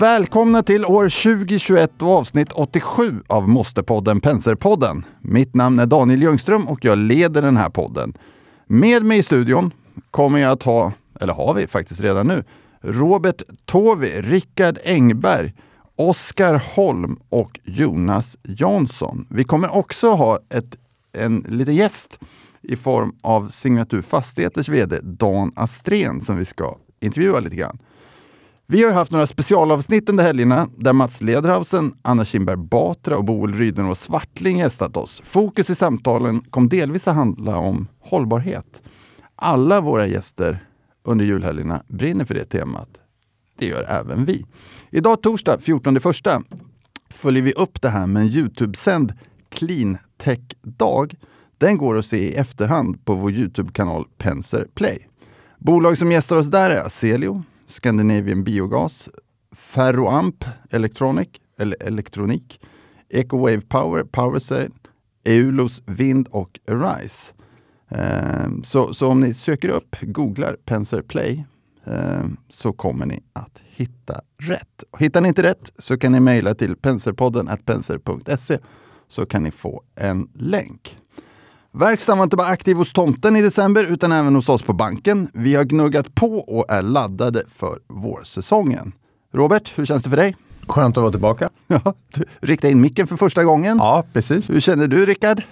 Välkomna 0.00 0.62
till 0.62 0.84
år 0.84 1.08
2021 1.38 2.02
och 2.02 2.08
avsnitt 2.08 2.52
87 2.52 3.22
av 3.26 3.48
Måstepodden 3.48 4.20
Penserpodden. 4.20 5.04
Mitt 5.20 5.54
namn 5.54 5.78
är 5.78 5.86
Daniel 5.86 6.22
Ljungström 6.22 6.68
och 6.68 6.84
jag 6.84 6.98
leder 6.98 7.42
den 7.42 7.56
här 7.56 7.70
podden. 7.70 8.12
Med 8.66 9.04
mig 9.04 9.18
i 9.18 9.22
studion 9.22 9.72
kommer 10.10 10.38
jag 10.38 10.52
att 10.52 10.62
ha, 10.62 10.92
eller 11.20 11.32
har 11.32 11.54
vi 11.54 11.66
faktiskt 11.66 12.00
redan 12.00 12.26
nu, 12.26 12.44
Robert 12.80 13.42
Tovi, 13.64 14.22
Rickard 14.22 14.78
Engberg, 14.84 15.52
Oskar 15.96 16.62
Holm 16.74 17.20
och 17.28 17.60
Jonas 17.64 18.36
Jansson. 18.42 19.26
Vi 19.30 19.44
kommer 19.44 19.76
också 19.76 20.10
ha 20.10 20.38
ett, 20.48 20.76
en 21.12 21.44
liten 21.48 21.74
gäst 21.74 22.18
i 22.62 22.76
form 22.76 23.14
av 23.22 23.48
Signatur 23.48 24.02
Fastigheters 24.02 24.68
VD 24.68 25.00
Dan 25.02 25.52
Astrén 25.56 26.20
som 26.20 26.36
vi 26.36 26.44
ska 26.44 26.76
intervjua 27.00 27.40
lite 27.40 27.56
grann. 27.56 27.78
Vi 28.72 28.82
har 28.82 28.92
haft 28.92 29.12
några 29.12 29.26
specialavsnitt 29.26 30.08
under 30.08 30.24
helgerna 30.24 30.68
där 30.76 30.92
Mats 30.92 31.22
Lederhausen, 31.22 31.94
Anna 32.02 32.24
Kinberg 32.24 32.56
Batra 32.56 33.16
och 33.16 33.24
Boel 33.24 33.54
Rydenå 33.54 33.94
Svartling 33.94 34.58
gästat 34.58 34.96
oss. 34.96 35.22
Fokus 35.24 35.70
i 35.70 35.74
samtalen 35.74 36.40
kom 36.40 36.68
delvis 36.68 37.08
att 37.08 37.14
handla 37.14 37.56
om 37.56 37.88
hållbarhet. 38.00 38.82
Alla 39.36 39.80
våra 39.80 40.06
gäster 40.06 40.64
under 41.04 41.24
julhelgerna 41.24 41.82
brinner 41.88 42.24
för 42.24 42.34
det 42.34 42.44
temat. 42.44 42.88
Det 43.58 43.66
gör 43.66 43.82
även 43.82 44.24
vi. 44.24 44.46
Idag 44.90 45.22
torsdag 45.22 45.58
14 45.60 46.00
första 46.00 46.42
följer 47.10 47.42
vi 47.42 47.52
upp 47.52 47.82
det 47.82 47.88
här 47.88 48.06
med 48.06 48.22
en 48.22 48.28
Youtube-sänd 48.28 49.12
Clean 49.48 49.98
Tech-dag. 50.18 51.14
Den 51.58 51.78
går 51.78 51.98
att 51.98 52.06
se 52.06 52.18
i 52.18 52.34
efterhand 52.34 53.04
på 53.04 53.14
vår 53.14 53.32
Youtube-kanal 53.32 54.04
Penser 54.18 54.66
Play. 54.74 55.06
Bolag 55.58 55.98
som 55.98 56.12
gästar 56.12 56.36
oss 56.36 56.46
där 56.46 56.70
är 56.70 56.86
Aselio, 56.86 57.44
Scandinavian 57.70 58.44
Biogas, 58.44 59.08
Ferroamp 59.52 60.44
Electronic, 60.70 61.28
eller 61.58 61.76
Elektronik, 61.82 62.60
Ecowave 63.08 63.60
Power, 63.60 64.04
Powercell, 64.04 64.72
Eulos 65.24 65.82
Vind 65.86 66.28
och 66.28 66.60
Arise. 66.68 67.32
Eh, 67.88 68.48
så, 68.64 68.94
så 68.94 69.08
om 69.08 69.20
ni 69.20 69.34
söker 69.34 69.68
upp, 69.68 69.96
googlar 70.00 70.56
Penser 70.64 71.02
Play, 71.02 71.44
eh, 71.84 72.24
så 72.48 72.72
kommer 72.72 73.06
ni 73.06 73.22
att 73.32 73.62
hitta 73.64 74.20
rätt. 74.38 74.84
Hittar 74.98 75.20
ni 75.20 75.28
inte 75.28 75.42
rätt 75.42 75.72
så 75.78 75.98
kan 75.98 76.12
ni 76.12 76.20
mejla 76.20 76.54
till 76.54 76.76
penserpodden 76.76 77.50
penser.se 77.64 78.58
så 79.08 79.26
kan 79.26 79.42
ni 79.42 79.50
få 79.50 79.82
en 79.94 80.28
länk. 80.34 80.96
Verkstaden 81.72 82.18
var 82.18 82.24
inte 82.24 82.36
bara 82.36 82.46
aktiv 82.48 82.76
hos 82.76 82.92
tomten 82.92 83.36
i 83.36 83.42
december 83.42 83.84
utan 83.84 84.12
även 84.12 84.34
hos 84.34 84.48
oss 84.48 84.62
på 84.62 84.72
banken. 84.72 85.28
Vi 85.34 85.54
har 85.54 85.64
gnuggat 85.64 86.14
på 86.14 86.38
och 86.38 86.70
är 86.70 86.82
laddade 86.82 87.42
för 87.54 87.78
vårsäsongen. 87.88 88.92
Robert, 89.32 89.72
hur 89.78 89.86
känns 89.86 90.02
det 90.02 90.10
för 90.10 90.16
dig? 90.16 90.36
Skönt 90.66 90.96
att 90.96 91.02
vara 91.02 91.10
tillbaka. 91.10 91.50
Ja, 91.66 91.94
du 92.14 92.24
riktade 92.40 92.72
in 92.72 92.80
micken 92.80 93.06
för 93.06 93.16
första 93.16 93.44
gången. 93.44 93.76
Ja, 93.78 94.04
precis. 94.12 94.50
Hur 94.50 94.60
känner 94.60 94.88
du 94.88 95.06
Rickard? 95.06 95.42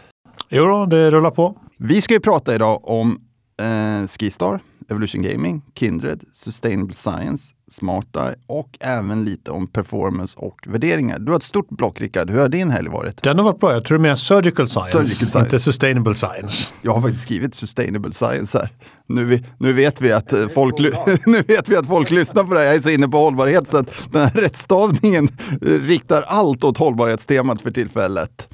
Jo 0.48 0.64
då, 0.66 0.86
det 0.86 1.11
rullar 1.11 1.30
på. 1.30 1.58
Vi 1.77 2.00
ska 2.00 2.14
ju 2.14 2.20
prata 2.20 2.55
idag 2.55 2.89
om 2.89 3.20
eh, 3.61 4.06
Skistar, 4.06 4.61
Evolution 4.91 5.22
Gaming, 5.22 5.62
Kindred, 5.74 6.24
Sustainable 6.33 6.94
Science, 6.94 7.55
SmartEye 7.70 8.34
och 8.47 8.77
även 8.80 9.24
lite 9.24 9.50
om 9.50 9.66
performance 9.66 10.38
och 10.38 10.58
värderingar. 10.66 11.19
Du 11.19 11.33
har 11.33 11.36
ett 11.38 11.42
stort 11.44 11.69
block 11.69 12.00
Rickard. 12.00 12.30
Hur 12.30 12.41
har 12.41 12.48
din 12.48 12.70
helg 12.70 12.88
varit? 12.88 13.22
Den 13.22 13.38
har 13.38 13.44
varit 13.44 13.61
bra. 13.61 13.72
Jag 13.72 13.84
tror 13.84 13.98
mer 13.98 14.14
surgical 14.14 14.69
science, 14.69 14.91
Surgical 14.92 15.14
science. 15.14 15.38
inte 15.38 15.58
sustainable 15.58 16.14
science. 16.14 16.74
Jag 16.83 16.92
har 16.92 17.00
faktiskt 17.00 17.23
skrivit 17.23 17.55
Sustainable 17.55 18.12
Science 18.12 18.58
här. 18.58 18.70
Nu, 19.06 19.45
nu, 19.58 19.73
vet 19.73 20.01
vi 20.01 20.12
att 20.12 20.33
eh, 20.33 20.48
folk, 20.48 20.79
nu 21.27 21.42
vet 21.42 21.68
vi 21.68 21.77
att 21.77 21.86
folk 21.86 22.11
lyssnar 22.11 22.45
på 22.45 22.55
det 22.55 22.61
här. 22.61 22.67
Jag 22.67 22.74
är 22.74 22.80
så 22.80 22.90
inne 22.90 23.08
på 23.08 23.18
hållbarhet 23.18 23.68
så 23.68 23.77
att 23.77 23.86
den 24.12 24.23
här 24.23 24.30
rättstavningen 24.30 25.29
eh, 25.62 25.73
riktar 25.73 26.23
allt 26.23 26.64
åt 26.64 26.79
hållbarhetstemat 26.79 27.61
för 27.61 27.70
tillfället. 27.70 28.48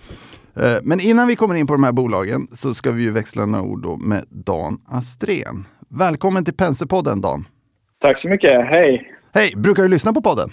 Eh, 0.56 0.75
Men 0.82 1.00
innan 1.00 1.28
vi 1.28 1.36
kommer 1.36 1.54
in 1.54 1.66
på 1.66 1.72
de 1.72 1.84
här 1.84 1.92
bolagen 1.92 2.48
så 2.52 2.75
ska 2.75 2.91
vi 2.92 3.02
ju 3.02 3.10
växla 3.10 3.46
några 3.46 3.64
ord 3.64 4.00
med 4.00 4.25
Dan 4.28 4.78
Astrén. 4.88 5.64
Välkommen 5.88 6.44
till 6.44 6.54
Penserpodden 6.54 7.20
Dan. 7.20 7.44
Tack 8.04 8.19
så 8.19 8.28
mycket. 8.28 8.66
Hej. 8.66 9.12
Hej! 9.34 9.53
Brukar 9.56 9.82
du 9.82 9.88
lyssna 9.88 10.12
på 10.12 10.22
podden? 10.22 10.50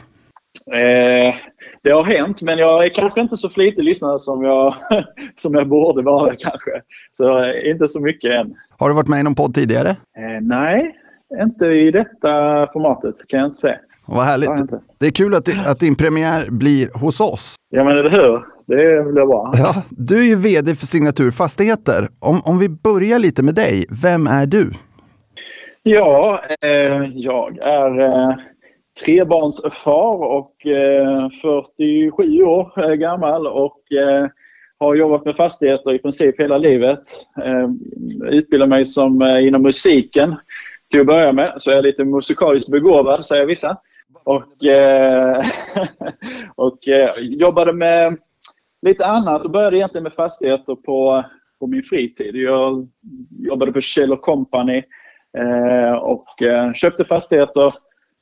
Eh, 0.73 1.35
det 1.83 1.91
har 1.91 2.03
hänt, 2.03 2.41
men 2.41 2.57
jag 2.57 2.83
är 2.83 2.89
kanske 2.89 3.21
inte 3.21 3.37
så 3.37 3.49
flitig 3.49 3.83
lyssnare 3.83 4.19
som 4.19 4.43
jag, 4.43 4.75
som 5.35 5.53
jag 5.53 5.67
borde 5.67 6.01
vara 6.01 6.35
kanske. 6.35 6.71
Så 7.11 7.43
eh, 7.43 7.71
inte 7.71 7.87
så 7.87 8.01
mycket 8.01 8.31
än. 8.31 8.53
Har 8.77 8.89
du 8.89 8.95
varit 8.95 9.07
med 9.07 9.19
i 9.19 9.23
någon 9.23 9.35
podd 9.35 9.55
tidigare? 9.55 9.89
Eh, 9.89 10.41
nej, 10.41 10.95
inte 11.41 11.65
i 11.65 11.91
detta 11.91 12.29
formatet 12.73 13.15
kan 13.27 13.39
jag 13.39 13.49
inte 13.49 13.59
säga. 13.59 13.77
Vad 14.05 14.25
härligt. 14.25 14.71
Det 14.97 15.07
är 15.07 15.11
kul 15.11 15.35
att, 15.35 15.67
att 15.67 15.79
din 15.79 15.95
premiär 15.95 16.49
blir 16.49 16.99
hos 16.99 17.19
oss. 17.19 17.55
Ja, 17.69 17.83
men 17.83 17.97
eller 17.97 18.09
hur? 18.09 18.45
Det 18.65 19.11
blir 19.11 19.25
bra. 19.25 19.51
Ja, 19.57 19.83
du 19.89 20.19
är 20.19 20.23
ju 20.23 20.35
VD 20.35 20.75
för 20.75 20.85
Signatur 20.85 21.31
Fastigheter. 21.31 22.09
Om, 22.19 22.41
om 22.45 22.59
vi 22.59 22.69
börjar 22.69 23.19
lite 23.19 23.43
med 23.43 23.55
dig, 23.55 23.85
vem 23.89 24.27
är 24.27 24.45
du? 24.45 24.71
Ja, 25.83 26.43
eh, 26.61 27.03
jag 27.13 27.57
är 27.57 27.99
eh, 27.99 28.35
trebarnsfar 29.05 30.23
och 30.23 30.65
eh, 30.65 31.29
47 31.41 32.43
år 32.43 32.83
eh, 32.83 32.93
gammal 32.93 33.47
och 33.47 33.91
eh, 33.91 34.27
har 34.77 34.95
jobbat 34.95 35.25
med 35.25 35.35
fastigheter 35.35 35.93
i 35.93 35.99
princip 35.99 36.39
hela 36.39 36.57
livet. 36.57 37.03
Eh, 37.43 37.69
utbildade 38.29 38.69
mig 38.69 38.85
som 38.85 39.21
eh, 39.21 39.47
inom 39.47 39.61
musiken 39.61 40.35
till 40.91 40.99
att 41.01 41.07
börja 41.07 41.31
med, 41.31 41.53
så 41.57 41.71
jag 41.71 41.77
är 41.77 41.83
lite 41.83 42.05
musikaliskt 42.05 42.69
begåvad 42.69 43.25
säger 43.25 43.45
vissa. 43.45 43.77
Och, 44.23 44.65
eh, 44.65 45.43
och 46.55 46.87
eh, 46.87 47.15
jobbade 47.19 47.73
med 47.73 48.17
lite 48.81 49.05
annat 49.05 49.45
och 49.45 49.51
började 49.51 49.77
egentligen 49.77 50.03
med 50.03 50.13
fastigheter 50.13 50.75
på, 50.75 51.25
på 51.59 51.67
min 51.67 51.83
fritid. 51.83 52.35
Jag 52.35 52.87
jobbade 53.39 53.71
på 53.71 53.81
Kjell 53.81 54.17
Company 54.17 54.83
och 56.01 56.41
eh, 56.41 56.73
köpte 56.73 57.05
fastigheter. 57.05 57.73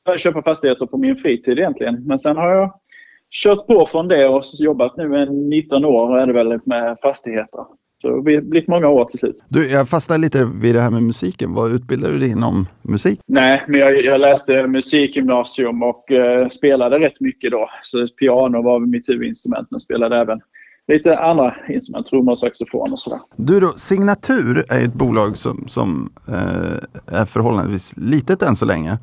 Började 0.04 0.18
köpa 0.18 0.42
fastigheter 0.42 0.86
på 0.86 0.98
min 0.98 1.16
fritid 1.16 1.58
egentligen. 1.58 2.06
Men 2.06 2.18
sen 2.18 2.36
har 2.36 2.50
jag 2.50 2.74
kört 3.30 3.66
på 3.66 3.86
från 3.86 4.08
det 4.08 4.28
och 4.28 4.42
jobbat 4.60 4.96
nu 4.96 5.22
i 5.22 5.30
19 5.30 5.84
år 5.84 6.18
är 6.18 6.26
det 6.26 6.32
väl 6.32 6.60
med 6.64 6.96
fastigheter. 7.02 7.64
Så 8.02 8.08
det 8.08 8.14
har 8.14 8.22
blivit 8.22 8.68
många 8.68 8.88
år 8.88 9.04
till 9.04 9.18
slut. 9.18 9.36
du. 9.48 9.70
Jag 9.70 9.88
fastnar 9.88 10.18
lite 10.18 10.44
vid 10.44 10.74
det 10.74 10.80
här 10.80 10.90
med 10.90 11.02
musiken. 11.02 11.54
Vad 11.54 11.72
utbildar 11.72 12.10
du 12.10 12.18
dig 12.18 12.30
inom 12.30 12.66
musik? 12.82 13.20
Nej, 13.26 13.62
men 13.68 13.80
jag, 13.80 14.04
jag 14.04 14.20
läste 14.20 14.66
musikgymnasium 14.66 15.82
och 15.82 16.10
eh, 16.12 16.48
spelade 16.48 16.98
rätt 16.98 17.20
mycket 17.20 17.50
då. 17.50 17.70
Så 17.82 18.06
piano 18.06 18.62
var 18.62 18.78
mitt 18.78 19.08
huvudinstrument 19.08 19.68
men 19.70 19.80
spelade 19.80 20.16
även 20.16 20.40
lite 20.90 21.18
andra 21.18 21.54
instrument, 21.68 22.06
trummor, 22.06 22.34
saxofon 22.34 22.92
och 22.92 22.98
sådär. 22.98 23.18
Du 23.36 23.60
då, 23.60 23.68
Signatur 23.68 24.64
är 24.68 24.84
ett 24.84 24.94
bolag 24.94 25.38
som, 25.38 25.64
som 25.68 26.12
eh, 26.28 27.14
är 27.20 27.24
förhållandevis 27.24 27.92
litet 27.96 28.42
än 28.42 28.56
så 28.56 28.64
länge. 28.64 28.98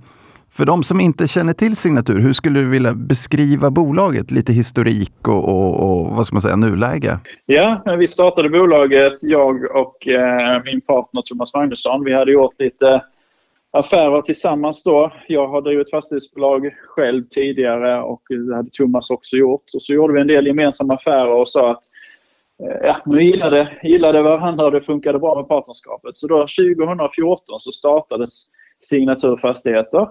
För 0.57 0.65
de 0.65 0.83
som 0.83 0.99
inte 0.99 1.27
känner 1.27 1.53
till 1.53 1.75
Signatur, 1.75 2.19
hur 2.19 2.33
skulle 2.33 2.59
du 2.59 2.69
vilja 2.69 2.93
beskriva 2.93 3.71
bolaget? 3.71 4.31
Lite 4.31 4.53
historik 4.53 5.27
och, 5.27 5.49
och, 5.49 5.99
och 5.99 6.15
vad 6.15 6.25
ska 6.25 6.35
man 6.35 6.41
säga, 6.41 6.55
nuläge? 6.55 7.19
Ja, 7.45 7.81
när 7.85 7.97
vi 7.97 8.07
startade 8.07 8.49
bolaget, 8.49 9.13
jag 9.21 9.75
och 9.75 10.07
eh, 10.07 10.63
min 10.65 10.81
partner 10.81 11.21
Thomas 11.21 11.53
Magnusson, 11.53 12.03
vi 12.03 12.13
hade 12.13 12.31
gjort 12.31 12.53
lite 12.59 13.01
affärer 13.71 14.21
tillsammans 14.21 14.83
då. 14.83 15.11
Jag 15.27 15.47
har 15.47 15.61
drivit 15.61 15.89
fastighetsbolag 15.89 16.73
själv 16.87 17.23
tidigare 17.29 18.01
och 18.01 18.21
det 18.29 18.55
hade 18.55 18.69
Thomas 18.71 19.09
också 19.09 19.35
gjort. 19.35 19.63
Och 19.75 19.81
så 19.81 19.93
gjorde 19.93 20.13
vi 20.13 20.21
en 20.21 20.27
del 20.27 20.47
gemensamma 20.47 20.93
affärer 20.93 21.31
och 21.31 21.49
sa 21.49 21.71
att 21.71 21.83
eh, 22.63 22.87
ja, 22.87 22.97
vi 23.05 23.23
gillade, 23.23 23.77
gillade 23.83 24.21
varandra 24.21 24.65
och 24.65 24.71
det 24.71 24.81
funkade 24.81 25.19
bra 25.19 25.35
med 25.35 25.47
partnerskapet. 25.47 26.15
Så 26.15 26.27
då 26.27 26.37
2014 26.37 27.59
så 27.59 27.71
startades 27.71 28.45
Signatur 28.79 29.37
Fastigheter. 29.37 30.07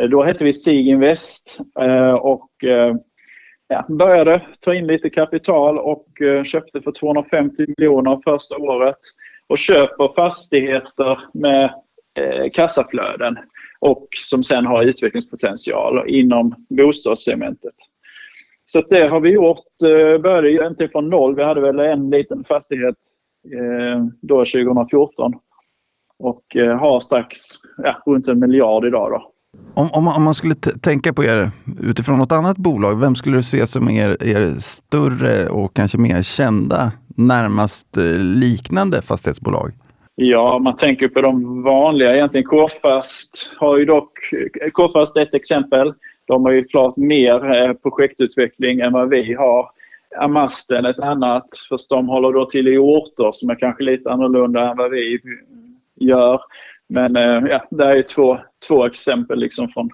Eh, 0.00 0.08
då 0.08 0.22
hette 0.22 0.44
vi 0.44 0.52
Sig 0.52 0.88
Invest 0.88 1.58
eh, 1.80 2.14
och 2.14 2.50
ja, 3.68 3.84
började 3.88 4.42
ta 4.60 4.74
in 4.74 4.86
lite 4.86 5.10
kapital 5.10 5.78
och 5.78 6.06
köpte 6.44 6.80
för 6.80 6.92
250 6.92 7.66
miljoner 7.76 8.20
första 8.24 8.56
året 8.56 8.98
och 9.46 9.58
köper 9.58 10.14
fastigheter 10.14 11.20
med 11.32 11.81
Eh, 12.14 12.50
kassaflöden 12.52 13.38
och 13.80 14.08
som 14.16 14.42
sen 14.42 14.66
har 14.66 14.82
utvecklingspotential 14.82 16.08
inom 16.08 16.54
bostadssegmentet. 16.68 17.74
Så 18.66 18.78
att 18.78 18.88
det 18.88 19.08
har 19.08 19.20
vi 19.20 19.30
gjort. 19.30 19.58
Eh, 19.84 20.22
började 20.22 20.50
ju 20.50 20.56
egentligen 20.56 20.92
från 20.92 21.10
noll. 21.10 21.34
Vi 21.36 21.44
hade 21.44 21.60
väl 21.60 21.78
en 21.78 22.10
liten 22.10 22.44
fastighet 22.44 22.94
eh, 23.52 24.04
då 24.22 24.38
2014 24.38 25.32
och 26.18 26.42
har 26.80 27.00
strax 27.00 27.36
ja, 27.76 28.02
runt 28.06 28.28
en 28.28 28.40
miljard 28.40 28.84
idag. 28.84 29.10
Då. 29.10 29.32
Om, 29.74 29.88
om, 29.92 30.08
om 30.08 30.22
man 30.22 30.34
skulle 30.34 30.54
tänka 30.54 31.12
på 31.12 31.24
er 31.24 31.50
utifrån 31.80 32.18
något 32.18 32.32
annat 32.32 32.56
bolag, 32.56 33.00
vem 33.00 33.14
skulle 33.14 33.36
du 33.36 33.42
se 33.42 33.66
som 33.66 33.90
er, 33.90 34.24
er 34.24 34.60
större 34.60 35.48
och 35.48 35.74
kanske 35.74 35.98
mer 35.98 36.22
kända, 36.22 36.92
närmast 37.16 37.96
liknande 38.18 39.02
fastighetsbolag? 39.02 39.72
Ja, 40.14 40.58
man 40.58 40.76
tänker 40.76 41.08
på 41.08 41.20
de 41.20 41.62
vanliga 41.62 42.14
egentligen. 42.14 42.46
K-Fast 42.46 43.52
har 43.56 43.78
ju 43.78 43.84
dock... 43.84 44.12
K-Fast 44.72 45.16
är 45.16 45.20
ett 45.20 45.34
exempel. 45.34 45.94
De 46.24 46.44
har 46.44 46.52
ju 46.52 46.64
klart 46.64 46.96
mer 46.96 47.56
eh, 47.56 47.72
projektutveckling 47.72 48.80
än 48.80 48.92
vad 48.92 49.08
vi 49.08 49.34
har. 49.34 49.70
Amasten 50.18 50.86
ett 50.86 50.98
annat, 50.98 51.48
fast 51.68 51.90
de 51.90 52.08
håller 52.08 52.32
då 52.32 52.44
till 52.44 52.68
i 52.68 52.78
orter 52.78 53.30
som 53.32 53.50
är 53.50 53.54
kanske 53.54 53.84
lite 53.84 54.10
annorlunda 54.10 54.70
än 54.70 54.76
vad 54.76 54.90
vi 54.90 55.20
gör. 56.00 56.40
Men 56.88 57.16
eh, 57.16 57.42
ja, 57.50 57.64
det 57.70 57.84
är 57.84 58.02
två, 58.02 58.38
två 58.68 58.86
exempel 58.86 59.38
liksom 59.38 59.68
från, 59.68 59.90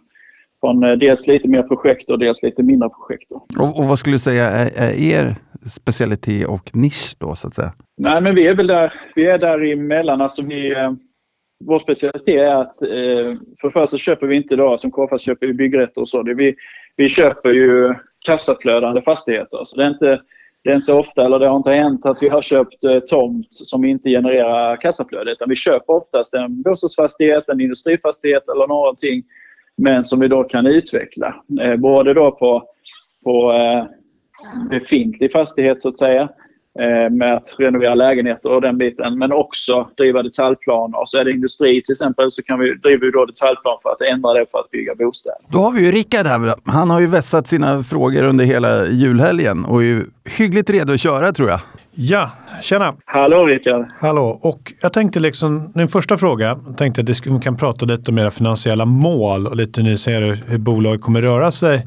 från 0.61 0.85
eh, 0.85 0.93
dels 0.93 1.27
lite 1.27 1.49
mer 1.49 1.63
projekt 1.63 2.11
och 2.11 2.19
dels 2.19 2.43
lite 2.43 2.63
mindre 2.63 2.89
projekt. 2.89 3.33
Och, 3.33 3.79
och, 3.79 3.85
vad 3.85 3.99
skulle 3.99 4.15
du 4.15 4.21
säga 4.21 4.45
är, 4.45 4.71
är, 4.77 5.01
er 5.01 5.37
specialitet 5.67 6.49
och 6.49 6.77
nisch 6.77 7.17
då 7.19 7.35
så 7.35 7.49
att 7.49 7.55
säga? 7.55 7.73
Nej, 7.97 8.21
men 8.21 8.35
vi 8.35 8.47
är 8.47 8.55
väl 8.55 8.67
där, 8.67 8.93
vi 9.15 9.27
är 9.27 9.39
där 9.39 9.73
emellan. 9.73 10.21
Alltså 10.21 10.43
vi, 10.43 10.73
eh, 10.73 10.93
vår 11.65 11.79
specialitet 11.79 12.29
är 12.29 12.55
att 12.55 12.83
eh, 12.83 13.39
för 13.61 13.69
det 13.69 13.73
första 13.73 13.97
köper 13.97 14.27
vi 14.27 14.37
inte 14.37 14.55
idag 14.55 14.81
som 14.81 14.91
KFAS 14.91 15.23
köper 15.23 15.47
vi 15.47 15.55
byggrätter 15.55 16.01
och 16.01 16.09
så. 16.09 16.23
Det 16.23 16.35
vi, 16.35 16.55
vi 16.97 17.09
köper 17.09 17.51
ju 17.51 17.95
kassaflödande 18.27 19.03
fastigheter. 19.03 19.61
Så 19.65 19.77
det 19.77 19.85
är 19.85 19.91
inte 19.91 20.21
det 20.65 20.71
är 20.71 20.77
inte 20.77 20.93
ofta, 20.93 21.25
eller 21.25 21.39
det 21.39 21.49
har 21.49 21.57
inte 21.57 21.71
hänt, 21.71 22.07
att 22.07 22.23
vi 22.23 22.29
har 22.29 22.43
köpt 22.43 22.85
eh, 22.85 22.99
tomt 22.99 23.47
som 23.51 23.85
inte 23.85 24.09
genererar 24.09 24.77
kassaflöde. 24.77 25.33
Utan 25.33 25.49
vi 25.49 25.55
köper 25.55 25.93
oftast 25.93 26.35
en 26.35 26.63
bostadsfastighet, 26.63 27.49
en 27.49 27.61
industrifastighet 27.61 28.49
eller 28.49 28.67
någonting. 28.67 29.23
Men 29.79 30.05
som 30.05 30.21
vi 30.21 30.29
då 30.29 30.45
kan 30.45 30.67
utveckla. 30.67 31.43
Eh, 31.61 31.77
både 31.77 32.15
då 32.15 32.31
på, 32.31 32.65
på 33.25 33.53
eh, 33.53 33.85
befintlig 34.71 35.33
fastighet 35.33 35.83
så 35.83 35.89
att 35.89 35.99
säga. 35.99 36.29
Eh, 36.81 37.11
med 37.11 37.35
att 37.35 37.57
renovera 37.59 37.95
lägenheter 37.95 38.53
och 38.53 38.61
den 38.61 38.79
biten. 38.79 39.19
Men 39.19 39.33
också 39.33 39.89
driva 39.97 40.23
detaljplaner. 40.23 40.99
Så 41.07 41.19
är 41.19 41.25
det 41.25 41.33
industri 41.33 41.83
till 41.83 41.93
exempel 41.93 42.33
så 42.33 42.43
kan 42.43 42.59
vi, 42.59 42.75
driver 42.75 43.07
vi 43.07 43.11
då 43.11 43.25
detaljplan 43.25 43.79
för 43.83 43.91
att 43.91 44.01
ändra 44.01 44.33
det 44.33 44.47
för 44.51 44.59
att 44.59 44.71
bygga 44.71 44.95
bostäder. 44.95 45.39
Då 45.49 45.59
har 45.59 45.73
vi 45.73 45.85
ju 45.85 45.93
Rickard 45.93 46.27
här. 46.27 46.55
Han 46.65 46.91
har 46.91 47.01
ju 47.01 47.07
vässat 47.07 47.47
sina 47.47 47.83
frågor 47.83 48.23
under 48.23 48.45
hela 48.45 48.87
julhelgen 48.87 49.65
och 49.65 49.81
är 49.81 49.87
ju 49.87 50.05
hyggligt 50.25 50.71
redo 50.71 50.93
att 50.93 51.01
köra 51.01 51.33
tror 51.33 51.49
jag. 51.49 51.61
Ja, 51.91 52.31
tjena! 52.63 52.95
Hallå 53.05 53.47
Rickard! 53.47 53.87
Hallå! 54.01 54.39
Och 54.43 54.73
jag 54.83 54.93
tänkte 54.93 55.21
liksom, 55.21 55.73
min 55.75 55.89
första 55.89 56.17
fråga, 56.17 56.59
tänkte 56.77 57.01
att 57.01 57.27
vi 57.27 57.41
kan 57.41 57.57
prata 57.57 57.87
lite 57.87 58.11
om 58.11 58.19
era 58.19 58.31
finansiella 58.31 58.85
mål 58.85 59.47
och 59.47 59.57
lite 59.57 59.83
ni 59.83 59.99
ser 59.99 60.21
hur 60.47 60.59
bolaget 60.59 61.03
kommer 61.03 61.23
röra 61.23 61.51
sig 61.51 61.87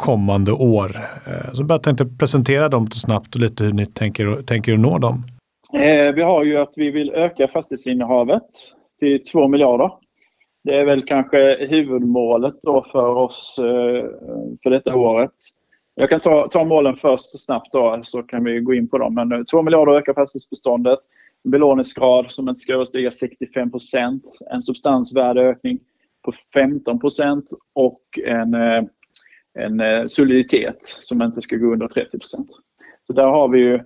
kommande 0.00 0.52
år. 0.52 0.90
Eh, 1.26 1.52
så 1.52 1.66
jag 1.68 1.82
tänkte 1.82 2.06
presentera 2.18 2.68
dem 2.68 2.84
lite 2.84 2.98
snabbt 2.98 3.34
och 3.34 3.40
lite 3.40 3.64
hur 3.64 3.72
ni 3.72 3.86
tänker, 3.86 4.42
tänker 4.42 4.76
nå 4.76 4.98
dem. 4.98 5.24
Eh, 5.72 6.14
vi 6.14 6.22
har 6.22 6.44
ju 6.44 6.56
att 6.56 6.72
vi 6.76 6.90
vill 6.90 7.10
öka 7.10 7.48
fastighetsinnehavet 7.48 8.42
till 9.00 9.22
2 9.22 9.48
miljarder. 9.48 9.90
Det 10.64 10.76
är 10.76 10.84
väl 10.84 11.02
kanske 11.02 11.66
huvudmålet 11.70 12.54
då 12.62 12.84
för 12.92 13.08
oss 13.08 13.58
eh, 13.58 14.04
för 14.62 14.70
detta 14.70 14.94
året. 14.94 15.34
Jag 15.94 16.10
kan 16.10 16.20
ta, 16.20 16.48
ta 16.48 16.64
målen 16.64 16.96
först 16.96 17.44
snabbt 17.44 17.72
då, 17.72 18.00
så 18.02 18.22
kan 18.22 18.44
vi 18.44 18.60
gå 18.60 18.74
in 18.74 18.88
på 18.88 18.98
dem. 18.98 19.14
Men 19.14 19.32
eh, 19.32 19.42
2 19.42 19.62
miljarder 19.62 19.92
ökar 19.92 20.14
fastighetsbeståndet. 20.14 20.98
Belåningsgrad 21.44 22.30
som 22.30 22.48
inte 22.48 22.60
ska 22.60 22.74
överstiga 22.74 23.10
65 23.10 23.70
procent. 23.70 24.22
En 24.50 24.62
substansvärdeökning 24.62 25.78
på 26.24 26.32
15 26.54 27.00
procent 27.00 27.44
och 27.74 28.02
en 28.26 28.54
eh, 28.54 28.82
en 29.58 29.80
eh, 29.80 30.06
soliditet 30.06 30.82
som 30.82 31.22
inte 31.22 31.40
ska 31.40 31.56
gå 31.56 31.72
under 31.72 31.88
30 31.88 32.18
Så 33.02 33.12
där 33.12 33.26
har 33.26 33.48
vi 33.48 33.58
ju 33.58 33.80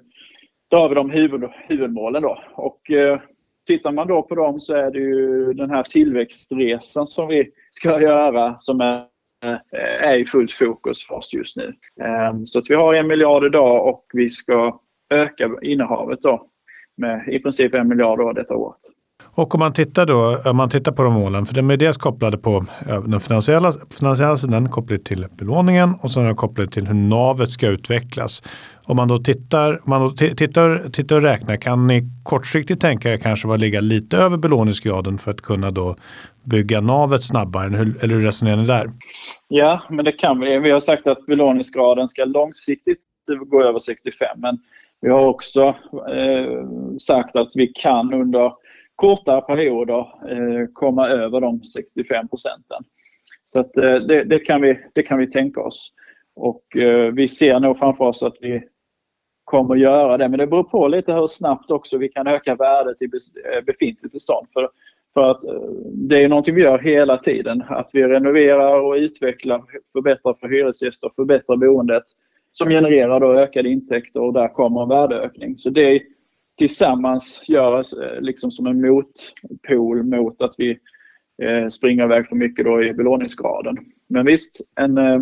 där 0.71 0.79
har 0.79 0.89
vi 0.89 0.95
de 0.95 1.11
huvud, 1.11 1.45
huvudmålen 1.69 2.23
då. 2.23 2.39
Och 2.55 2.91
eh, 2.91 3.21
tittar 3.67 3.93
man 3.93 4.09
då 4.09 4.23
på 4.23 4.35
dem 4.35 4.61
så 4.61 4.75
är 4.75 4.91
det 4.91 4.99
ju 4.99 5.53
den 5.53 5.71
här 5.71 5.83
tillväxtresan 5.83 7.07
som 7.07 7.29
vi 7.29 7.51
ska 7.71 8.01
göra 8.01 8.59
som 8.59 8.81
är, 8.81 9.07
eh, 9.45 10.09
är 10.09 10.19
i 10.19 10.27
fullt 10.27 10.53
fokus 10.53 11.07
för 11.07 11.15
oss 11.15 11.35
just 11.35 11.57
nu. 11.57 11.75
Eh, 12.01 12.35
så 12.45 12.59
att 12.59 12.71
vi 12.71 12.75
har 12.75 12.95
en 12.95 13.07
miljard 13.07 13.45
idag 13.45 13.89
och 13.89 14.05
vi 14.13 14.31
ska 14.31 14.81
öka 15.11 15.51
innehavet 15.63 16.21
då 16.21 16.47
med 16.97 17.29
i 17.29 17.39
princip 17.39 17.75
en 17.75 17.89
miljard 17.89 18.19
då 18.19 18.33
detta 18.33 18.57
året. 18.57 18.81
Och 19.37 19.55
om 19.55 19.59
man 19.59 19.73
tittar 19.73 20.07
då, 20.07 20.39
om 20.51 20.57
man 20.57 20.71
tittar 20.71 20.93
på 20.93 21.03
de 21.03 21.13
målen, 21.13 21.47
för 21.47 21.55
de 21.55 21.71
är 21.71 21.77
dels 21.77 21.97
kopplade 21.97 22.39
på 22.39 22.65
eh, 22.89 23.03
den 23.03 23.21
finansiella, 23.21 23.73
finansiella 23.99 24.37
sidan, 24.37 24.69
kopplat 24.69 25.05
till 25.05 25.27
belåningen 25.39 25.95
och 26.03 26.11
sen 26.11 26.25
är 26.25 26.29
det 26.29 26.35
kopplat 26.35 26.73
till 26.73 26.87
hur 26.87 26.95
navet 26.95 27.51
ska 27.51 27.69
utvecklas. 27.69 28.43
Om 28.87 28.97
man 28.97 29.09
då 29.09 29.19
tittar, 29.19 29.73
om 29.73 29.91
man 29.91 30.01
då 30.01 30.11
tittar, 30.11 30.91
tittar 30.91 31.17
och 31.17 31.23
räknar, 31.23 31.57
kan 31.57 31.87
ni 31.87 32.03
kortsiktigt 32.23 32.81
tänka 32.81 33.13
er 33.13 33.17
kanske 33.17 33.53
att 33.53 33.61
ligga 33.61 33.81
lite 33.81 34.17
över 34.17 34.37
belåningsgraden 34.37 35.19
för 35.19 35.31
att 35.31 35.41
kunna 35.41 35.71
då 35.71 35.97
bygga 36.45 36.81
navet 36.81 37.23
snabbare? 37.23 37.67
Eller 37.67 38.15
hur 38.15 38.21
resonerar 38.21 38.57
ni 38.57 38.67
där? 38.67 38.91
Ja, 39.49 39.83
men 39.91 40.05
det 40.05 40.13
kan 40.13 40.41
vi. 40.41 40.59
Vi 40.59 40.71
har 40.71 40.81
sagt 40.81 41.07
att 41.07 41.27
belåningsgraden 41.27 42.09
ska 42.09 42.25
långsiktigt 42.25 42.99
gå 43.47 43.63
över 43.63 43.79
65, 43.79 44.29
men 44.37 44.59
vi 45.01 45.11
har 45.11 45.27
också 45.27 45.63
eh, 46.11 46.67
sagt 46.99 47.37
att 47.37 47.53
vi 47.55 47.67
kan 47.67 48.15
under 48.15 48.53
kortare 48.97 49.41
perioder 49.41 49.99
eh, 50.29 50.67
komma 50.73 51.09
över 51.09 51.41
de 51.41 51.63
65 51.65 52.29
procenten. 52.29 52.83
Så 53.45 53.61
att, 53.61 53.77
eh, 53.77 53.95
det, 53.95 54.25
det, 54.25 54.39
kan 54.39 54.63
vi, 54.63 54.79
det 54.93 55.03
kan 55.03 55.19
vi 55.19 55.31
tänka 55.31 55.61
oss. 55.61 55.93
Och 56.37 56.77
eh, 56.77 57.13
vi 57.13 57.29
ser 57.29 57.61
nog 57.61 57.79
framför 57.79 58.05
oss 58.05 58.23
att 58.23 58.37
vi 58.41 58.63
kommer 59.45 59.77
göra 59.77 60.17
det. 60.17 60.29
Men 60.29 60.39
det 60.39 60.47
beror 60.47 60.65
på 60.65 60.89
lite 60.89 61.13
hur 61.13 61.27
snabbt 61.27 61.71
också 61.71 61.99
vi 61.99 62.09
kan 62.09 62.27
öka 62.27 62.55
värdet 62.55 63.03
i 63.03 63.09
befintligt 63.67 64.13
bestånd. 64.13 64.47
För, 64.53 64.69
för 65.15 65.31
att 65.31 65.41
det 65.93 66.25
är 66.25 66.29
någonting 66.29 66.55
vi 66.55 66.63
gör 66.63 66.79
hela 66.79 67.19
tiden. 67.19 67.65
Att 67.69 67.91
vi 67.93 68.03
renoverar 68.03 68.81
och 68.81 68.95
utvecklar, 68.95 69.63
förbättrar 69.93 70.35
för 70.41 70.49
hyresgäster, 70.49 71.11
förbättrar 71.17 71.57
boendet 71.57 72.05
som 72.53 72.69
genererar 72.69 73.21
då 73.21 73.33
ökade 73.33 73.69
intäkter 73.69 74.21
och 74.21 74.33
där 74.33 74.49
kommer 74.49 74.83
en 74.83 74.89
värdeökning. 74.89 75.59
Så 75.59 75.71
det, 75.71 76.03
tillsammans 76.59 77.45
göras 77.49 77.93
eh, 77.93 78.21
liksom 78.21 78.51
som 78.51 78.67
en 78.67 78.81
motpol 78.81 80.03
mot 80.03 80.43
att 80.43 80.55
vi 80.59 80.71
eh, 81.43 81.69
springer 81.69 82.05
iväg 82.05 82.27
för 82.27 82.37
mycket 82.37 82.65
då 82.65 82.85
i 82.85 82.93
belåningsgraden. 82.93 83.77
Men 84.09 84.27
visst, 84.27 84.61
en, 84.81 84.99
eh, 84.99 85.21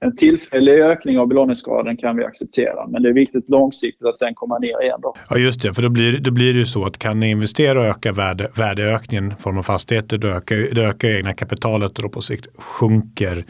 en 0.00 0.16
tillfällig 0.16 0.72
ökning 0.72 1.18
av 1.18 1.28
belåningsgraden 1.28 1.96
kan 1.96 2.16
vi 2.16 2.24
acceptera, 2.24 2.86
men 2.88 3.02
det 3.02 3.08
är 3.08 3.12
viktigt 3.12 3.48
långsiktigt 3.48 4.06
att 4.06 4.18
sen 4.18 4.34
komma 4.34 4.58
ner 4.58 4.82
igen. 4.82 5.00
Då. 5.02 5.14
Ja, 5.30 5.38
just 5.38 5.62
det, 5.62 5.74
för 5.74 5.82
då 5.82 5.88
blir, 5.88 6.18
då 6.20 6.30
blir 6.30 6.52
det 6.52 6.58
ju 6.58 6.66
så 6.66 6.84
att 6.84 6.98
kan 6.98 7.20
ni 7.20 7.30
investera 7.30 7.80
och 7.80 7.86
öka 7.86 8.12
värde, 8.12 8.48
värdeökningen 8.56 9.32
i 9.32 9.42
form 9.42 9.58
av 9.58 9.62
fastigheter, 9.62 10.18
då 10.18 10.28
ökar, 10.28 10.74
då 10.74 10.82
ökar 10.82 11.08
egna 11.08 11.32
kapitalet 11.32 11.98
och 11.98 12.02
då 12.02 12.08
på 12.08 12.20
sikt 12.20 12.46
sjunker 12.58 13.44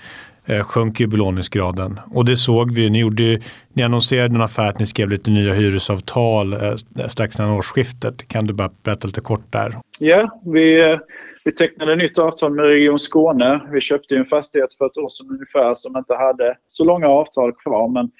Eh, 0.46 0.64
sjönk 0.64 1.00
ju 1.00 1.06
belåningsgraden. 1.06 2.00
Och 2.14 2.24
det 2.24 2.36
såg 2.36 2.74
vi. 2.74 2.90
Ni, 2.90 3.00
gjorde, 3.00 3.38
ni 3.72 3.82
annonserade 3.82 4.34
en 4.34 4.42
affär 4.42 4.68
att 4.68 4.78
ni 4.78 4.86
skrev 4.86 5.08
lite 5.08 5.30
nya 5.30 5.52
hyresavtal 5.52 6.52
eh, 6.52 7.06
strax 7.08 7.38
innan 7.38 7.50
årsskiftet. 7.50 8.28
Kan 8.28 8.44
du 8.44 8.54
bara 8.54 8.70
berätta 8.82 9.06
lite 9.06 9.20
kort 9.20 9.52
där? 9.52 9.74
Ja, 10.00 10.40
vi, 10.44 10.80
eh, 10.80 10.98
vi 11.44 11.52
tecknade 11.52 11.96
nytt 11.96 12.18
avtal 12.18 12.54
med 12.54 12.64
Region 12.64 12.98
Skåne. 12.98 13.60
Vi 13.72 13.80
köpte 13.80 14.16
en 14.16 14.24
fastighet 14.24 14.74
för 14.74 14.86
ett 14.86 14.96
år 14.96 15.08
sedan 15.08 15.30
ungefär 15.30 15.74
som 15.74 15.96
inte 15.96 16.14
hade 16.14 16.56
så 16.68 16.84
långa 16.84 17.08
avtal 17.08 17.52
kvar. 17.52 17.88
Men 17.88 18.10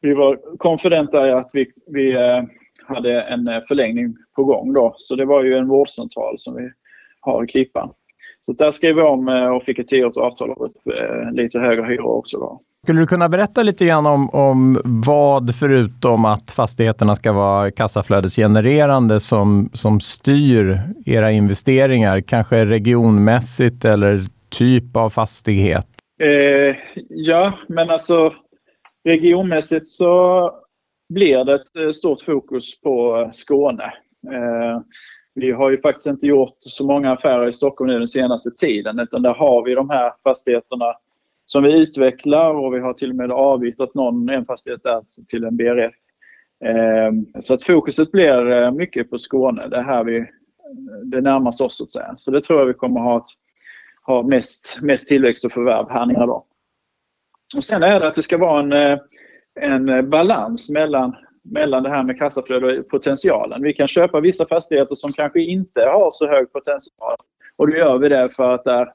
vi 0.00 0.14
var 0.14 0.56
konfidenta 0.58 1.28
i 1.28 1.32
att 1.32 1.50
vi, 1.52 1.66
vi 1.86 2.16
hade 2.86 3.22
en 3.22 3.48
förlängning 3.68 4.16
på 4.36 4.44
gång. 4.44 4.72
Då. 4.72 4.94
Så 4.98 5.14
det 5.14 5.24
var 5.24 5.44
ju 5.44 5.54
en 5.54 5.68
vårdcentral 5.68 6.38
som 6.38 6.56
vi 6.56 6.70
har 7.20 7.44
i 7.44 7.46
Klippan. 7.46 7.90
Så 8.40 8.52
där 8.52 8.70
skrev 8.70 8.96
vi 8.96 9.02
om 9.02 9.28
eh, 9.28 9.48
och 9.48 9.62
fick 9.62 9.78
ett 9.78 9.88
tioårigt 9.88 10.16
avtal 10.16 10.50
och 10.50 10.94
eh, 10.94 11.32
lite 11.32 11.58
högre 11.58 11.82
hyror 11.82 12.16
också. 12.16 12.38
Då. 12.38 12.60
Skulle 12.82 13.00
du 13.00 13.06
kunna 13.06 13.28
berätta 13.28 13.62
lite 13.62 13.86
grann 13.86 14.06
om, 14.06 14.30
om 14.30 14.80
vad, 14.84 15.54
förutom 15.54 16.24
att 16.24 16.50
fastigheterna 16.50 17.14
ska 17.14 17.32
vara 17.32 17.70
kassaflödesgenererande, 17.70 19.20
som, 19.20 19.70
som 19.72 20.00
styr 20.00 20.80
era 21.06 21.30
investeringar? 21.30 22.20
Kanske 22.20 22.64
regionmässigt 22.64 23.84
eller 23.84 24.20
typ 24.50 24.96
av 24.96 25.10
fastighet? 25.10 25.86
Eh, 26.22 26.76
ja, 27.08 27.58
men 27.68 27.90
alltså 27.90 28.32
regionmässigt 29.04 29.86
så 29.86 30.50
blir 31.14 31.44
det 31.44 31.54
ett 31.54 31.76
eh, 31.76 31.90
stort 31.90 32.20
fokus 32.20 32.80
på 32.80 33.28
Skåne. 33.32 33.92
Eh, 34.32 34.80
vi 35.38 35.52
har 35.52 35.70
ju 35.70 35.80
faktiskt 35.80 36.06
inte 36.06 36.26
gjort 36.26 36.56
så 36.58 36.86
många 36.86 37.12
affärer 37.12 37.46
i 37.46 37.52
Stockholm 37.52 37.90
nu 37.90 37.98
den 37.98 38.08
senaste 38.08 38.50
tiden 38.50 38.98
utan 38.98 39.22
där 39.22 39.34
har 39.34 39.64
vi 39.64 39.74
de 39.74 39.90
här 39.90 40.12
fastigheterna 40.24 40.94
som 41.44 41.62
vi 41.62 41.72
utvecklar 41.72 42.54
och 42.54 42.74
vi 42.74 42.80
har 42.80 42.92
till 42.92 43.10
och 43.10 43.16
med 43.16 43.30
avyttrat 43.30 43.94
någon, 43.94 44.28
en 44.28 44.44
fastighet 44.44 44.82
där 44.82 45.02
till 45.28 45.44
en 45.44 45.56
BRF. 45.56 45.94
Ehm, 46.64 47.26
så 47.40 47.54
att 47.54 47.62
fokuset 47.62 48.12
blir 48.12 48.50
eh, 48.50 48.72
mycket 48.72 49.10
på 49.10 49.18
Skåne. 49.18 49.68
Det 49.68 49.76
är 49.76 49.82
här 49.82 50.04
vi, 50.04 50.26
det 51.04 51.20
närmast 51.20 51.60
oss 51.60 51.76
så 51.76 51.84
att 51.84 51.90
säga. 51.90 52.16
Så 52.16 52.30
det 52.30 52.42
tror 52.42 52.58
jag 52.58 52.66
vi 52.66 52.74
kommer 52.74 53.00
ha, 53.00 53.24
ha 54.02 54.22
mest, 54.22 54.78
mest 54.82 55.08
tillväxt 55.08 55.44
och 55.44 55.52
förvärv 55.52 55.90
här 55.90 56.06
nere 56.06 56.26
då. 56.26 56.44
Och 57.56 57.64
sen 57.64 57.82
är 57.82 58.00
det 58.00 58.08
att 58.08 58.14
det 58.14 58.22
ska 58.22 58.38
vara 58.38 58.60
en, 58.60 58.72
eh, 58.72 58.98
en 59.60 60.10
balans 60.10 60.70
mellan 60.70 61.16
mellan 61.50 61.82
det 61.82 61.88
här 61.88 62.02
med 62.02 62.18
kassaflöde 62.18 62.78
och 62.78 62.88
potentialen. 62.88 63.62
Vi 63.62 63.72
kan 63.72 63.88
köpa 63.88 64.20
vissa 64.20 64.46
fastigheter 64.46 64.94
som 64.94 65.12
kanske 65.12 65.40
inte 65.40 65.80
har 65.80 66.10
så 66.10 66.26
hög 66.26 66.52
potential 66.52 67.16
och 67.56 67.70
då 67.70 67.76
gör 67.76 67.98
vi 67.98 68.08
det 68.08 68.28
för 68.28 68.54
att 68.54 68.64
det 68.64 68.72
är, 68.72 68.86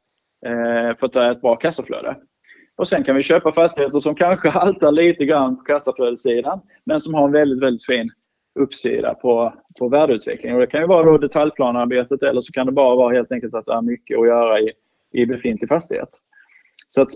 eh, 0.46 0.98
för 0.98 1.06
att 1.06 1.12
det 1.12 1.22
är 1.22 1.32
ett 1.32 1.42
bra 1.42 1.56
kassaflöde. 1.56 2.16
Och 2.76 2.88
sen 2.88 3.04
kan 3.04 3.16
vi 3.16 3.22
köpa 3.22 3.52
fastigheter 3.52 4.00
som 4.00 4.16
kanske 4.16 4.50
haltar 4.60 4.92
lite 4.92 5.26
grann 5.26 5.58
på 5.58 5.64
kassaflödessidan 5.64 6.62
men 6.86 7.00
som 7.00 7.14
har 7.14 7.26
en 7.26 7.32
väldigt, 7.32 7.64
väldigt 7.64 7.86
fin 7.86 8.10
uppsida 8.60 9.14
på, 9.14 9.54
på 9.80 9.90
värdeutveckling. 9.90 10.54
Och 10.54 10.60
det 10.60 10.68
kan 10.68 10.82
ju 10.82 10.88
vara 10.88 11.04
då 11.04 11.18
detaljplanarbetet 11.18 12.24
eller 12.24 12.42
så 12.42 12.54
kan 12.54 12.66
det 12.66 12.72
bara 12.72 12.96
vara 12.96 13.14
helt 13.14 13.32
enkelt 13.32 13.54
att 13.54 13.66
det 13.66 13.74
är 13.74 13.82
mycket 13.82 14.20
att 14.20 14.28
göra 14.28 14.60
i, 14.60 14.72
i 15.12 15.26
befintlig 15.26 15.70
fastighet. 15.70 16.10
Så 16.88 17.02
att 17.02 17.10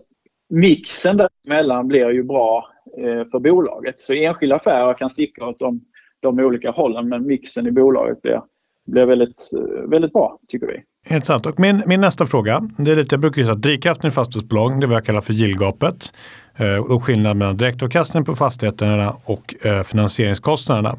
mixen 0.50 1.18
däremellan 1.18 1.88
blir 1.88 2.10
ju 2.10 2.24
bra 2.24 2.68
eh, 2.98 3.30
för 3.32 3.40
bolaget. 3.40 4.00
Så 4.00 4.14
enskilda 4.14 4.56
affärer 4.56 4.94
kan 4.94 5.10
sticka 5.10 5.46
åt 5.46 5.60
de, 5.60 5.82
de 6.20 6.40
olika 6.40 6.72
hållen 6.72 7.10
men 7.10 7.28
mixen 7.28 7.68
i 7.68 7.72
bolaget 7.72 8.22
blir, 8.22 8.42
blir 8.86 9.06
väldigt, 9.06 9.50
eh, 9.54 9.90
väldigt 9.90 10.14
bra 10.14 10.40
tycker 10.48 10.68
vi. 10.68 10.84
Intressant. 11.16 11.46
Och 11.46 11.60
min, 11.60 11.84
min 11.86 12.02
nästa 12.02 12.26
fråga, 12.26 12.70
det 12.78 12.92
är 12.92 12.96
lite, 12.96 13.14
jag 13.14 13.20
brukar 13.20 13.42
säga 13.42 13.54
att 13.54 13.62
drivkraften 13.62 14.08
i 14.08 14.12
fastighetsbolag, 14.12 14.80
det 14.80 14.86
är 14.86 14.88
vad 14.88 14.98
jag 14.98 15.06
kallar 15.06 15.22
för 15.22 15.34
gillgapet. 15.34 16.14
Eh, 16.56 16.92
och 16.92 17.04
skillnaden 17.04 17.38
mellan 17.38 17.58
direktavkastning 17.58 18.26
på 18.26 18.36
fastigheterna 18.36 19.14
och 19.26 19.66
eh, 19.66 19.84
finansieringskostnaderna. 19.84 20.96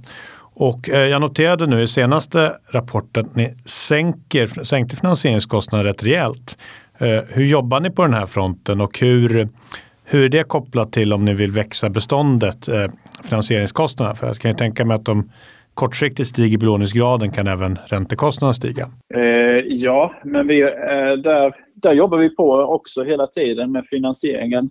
Och 0.60 0.90
eh, 0.90 1.08
jag 1.08 1.20
noterade 1.20 1.66
nu 1.66 1.82
i 1.82 1.88
senaste 1.88 2.52
rapporten 2.70 3.26
att 3.26 3.36
ni 3.36 3.54
sänker, 3.64 4.64
sänkte 4.64 4.96
finansieringskostnaderna 4.96 5.88
rätt 5.90 6.02
rejält. 6.02 6.58
Eh, 7.00 7.24
hur 7.34 7.44
jobbar 7.44 7.80
ni 7.80 7.90
på 7.90 8.02
den 8.02 8.14
här 8.14 8.26
fronten 8.26 8.80
och 8.80 8.98
hur, 9.00 9.48
hur 10.04 10.24
är 10.24 10.28
det 10.28 10.44
kopplat 10.44 10.92
till 10.92 11.12
om 11.12 11.24
ni 11.24 11.34
vill 11.34 11.50
växa 11.50 11.90
beståndet, 11.90 12.68
eh, 12.68 12.90
finansieringskostnaderna? 13.24 14.14
För 14.14 14.26
jag 14.26 14.36
kan 14.36 14.50
ju 14.50 14.56
tänka 14.56 14.84
mig 14.84 14.94
att 14.94 15.08
om 15.08 15.30
kortsiktigt 15.74 16.28
stiger 16.28 16.58
belåningsgraden 16.58 17.30
kan 17.30 17.46
även 17.46 17.78
räntekostnaderna 17.86 18.54
stiga. 18.54 18.88
Eh, 19.14 19.64
ja, 19.66 20.14
men 20.24 20.46
vi, 20.46 20.62
eh, 20.62 21.12
där, 21.22 21.54
där 21.74 21.92
jobbar 21.92 22.18
vi 22.18 22.36
på 22.36 22.52
också 22.52 23.04
hela 23.04 23.26
tiden 23.26 23.72
med 23.72 23.86
finansieringen. 23.90 24.70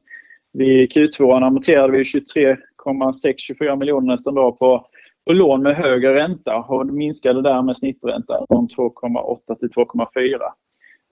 Vid 0.53 0.91
Q2 0.91 1.45
amorterade 1.45 1.97
vi 1.97 2.03
23,6-24 2.03 3.75
miljoner 3.75 4.07
nästan 4.07 4.35
då 4.35 4.51
på, 4.51 4.85
på 5.27 5.33
lån 5.33 5.63
med 5.63 5.75
högre 5.75 6.15
ränta 6.15 6.55
och 6.55 6.85
minskade 6.85 7.41
därmed 7.41 7.77
snittränta 7.77 8.45
från 8.47 8.67
2,8 8.67 9.59
till 9.59 9.69
2,4 9.69 10.39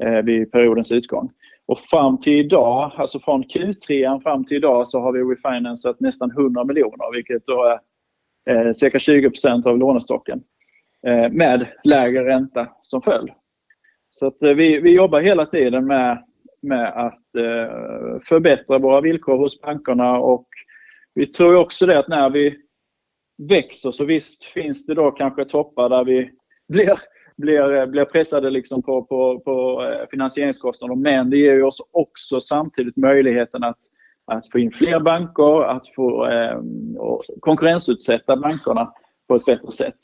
Eh, 0.04 0.22
vid 0.22 0.52
periodens 0.52 0.92
utgång. 0.92 1.32
Och 1.66 1.80
fram 1.80 2.20
till 2.20 2.34
idag, 2.34 2.92
alltså 2.96 3.20
från 3.20 3.44
Q3 3.44 4.22
fram 4.22 4.46
till 4.46 4.58
idag 4.58 4.88
så 4.88 5.00
har 5.00 5.12
vi 5.12 5.20
refinansat 5.20 6.00
nästan 6.00 6.32
100 6.32 6.64
miljoner 6.64 7.14
vilket 7.14 7.46
då 7.46 7.80
är 8.46 8.68
eh, 8.68 8.74
cirka 8.74 8.98
20% 8.98 9.68
av 9.68 9.78
lånestocken 9.78 10.44
eh, 11.08 11.30
med 11.32 11.68
lägre 11.84 12.26
ränta 12.26 12.68
som 12.82 13.02
följd. 13.02 13.30
Så 14.10 14.28
att, 14.28 14.38
vi, 14.42 14.80
vi 14.80 14.96
jobbar 14.96 15.22
hela 15.22 15.46
tiden 15.46 15.86
med, 15.88 16.24
med 16.62 16.88
att 16.88 17.22
förbättra 18.24 18.78
våra 18.78 19.02
villkor 19.02 19.38
hos 19.38 19.62
bankerna 19.62 20.18
och 20.18 20.48
vi 21.14 21.26
tror 21.26 21.56
också 21.56 21.86
det 21.86 22.00
att 22.00 22.08
när 22.08 22.30
vi 22.30 22.58
växer 23.38 23.92
så 23.92 24.06
visst 24.06 24.44
finns 24.44 24.86
det 24.86 24.94
då 24.94 25.12
kanske 25.12 25.46
toppar 25.46 25.90
där 25.90 26.04
vi 26.04 26.32
blir, 26.68 27.00
blir, 27.38 27.76
eh, 27.76 27.86
blir 27.86 28.06
pressade 28.06 28.50
liksom 28.50 28.84
på, 28.84 29.04
på, 29.04 29.40
på 29.40 29.84
eh, 29.84 30.10
finansieringskostnader 30.12 30.96
men 30.96 31.30
det 31.30 31.38
ger 31.38 31.64
oss 31.64 31.82
också 31.92 32.40
samtidigt 32.40 32.98
möjligheten 32.98 33.64
att 33.64 33.78
att 34.28 34.52
få 34.52 34.60
in 34.60 34.72
fler 34.72 35.00
banker, 35.00 35.64
att 35.64 35.88
få 35.88 36.28
eh, 36.28 36.60
konkurrensutsätta 37.40 38.38
bankerna 38.38 38.94
på 39.28 39.36
ett 39.36 39.46
bättre 39.46 39.72
sätt. 39.72 39.98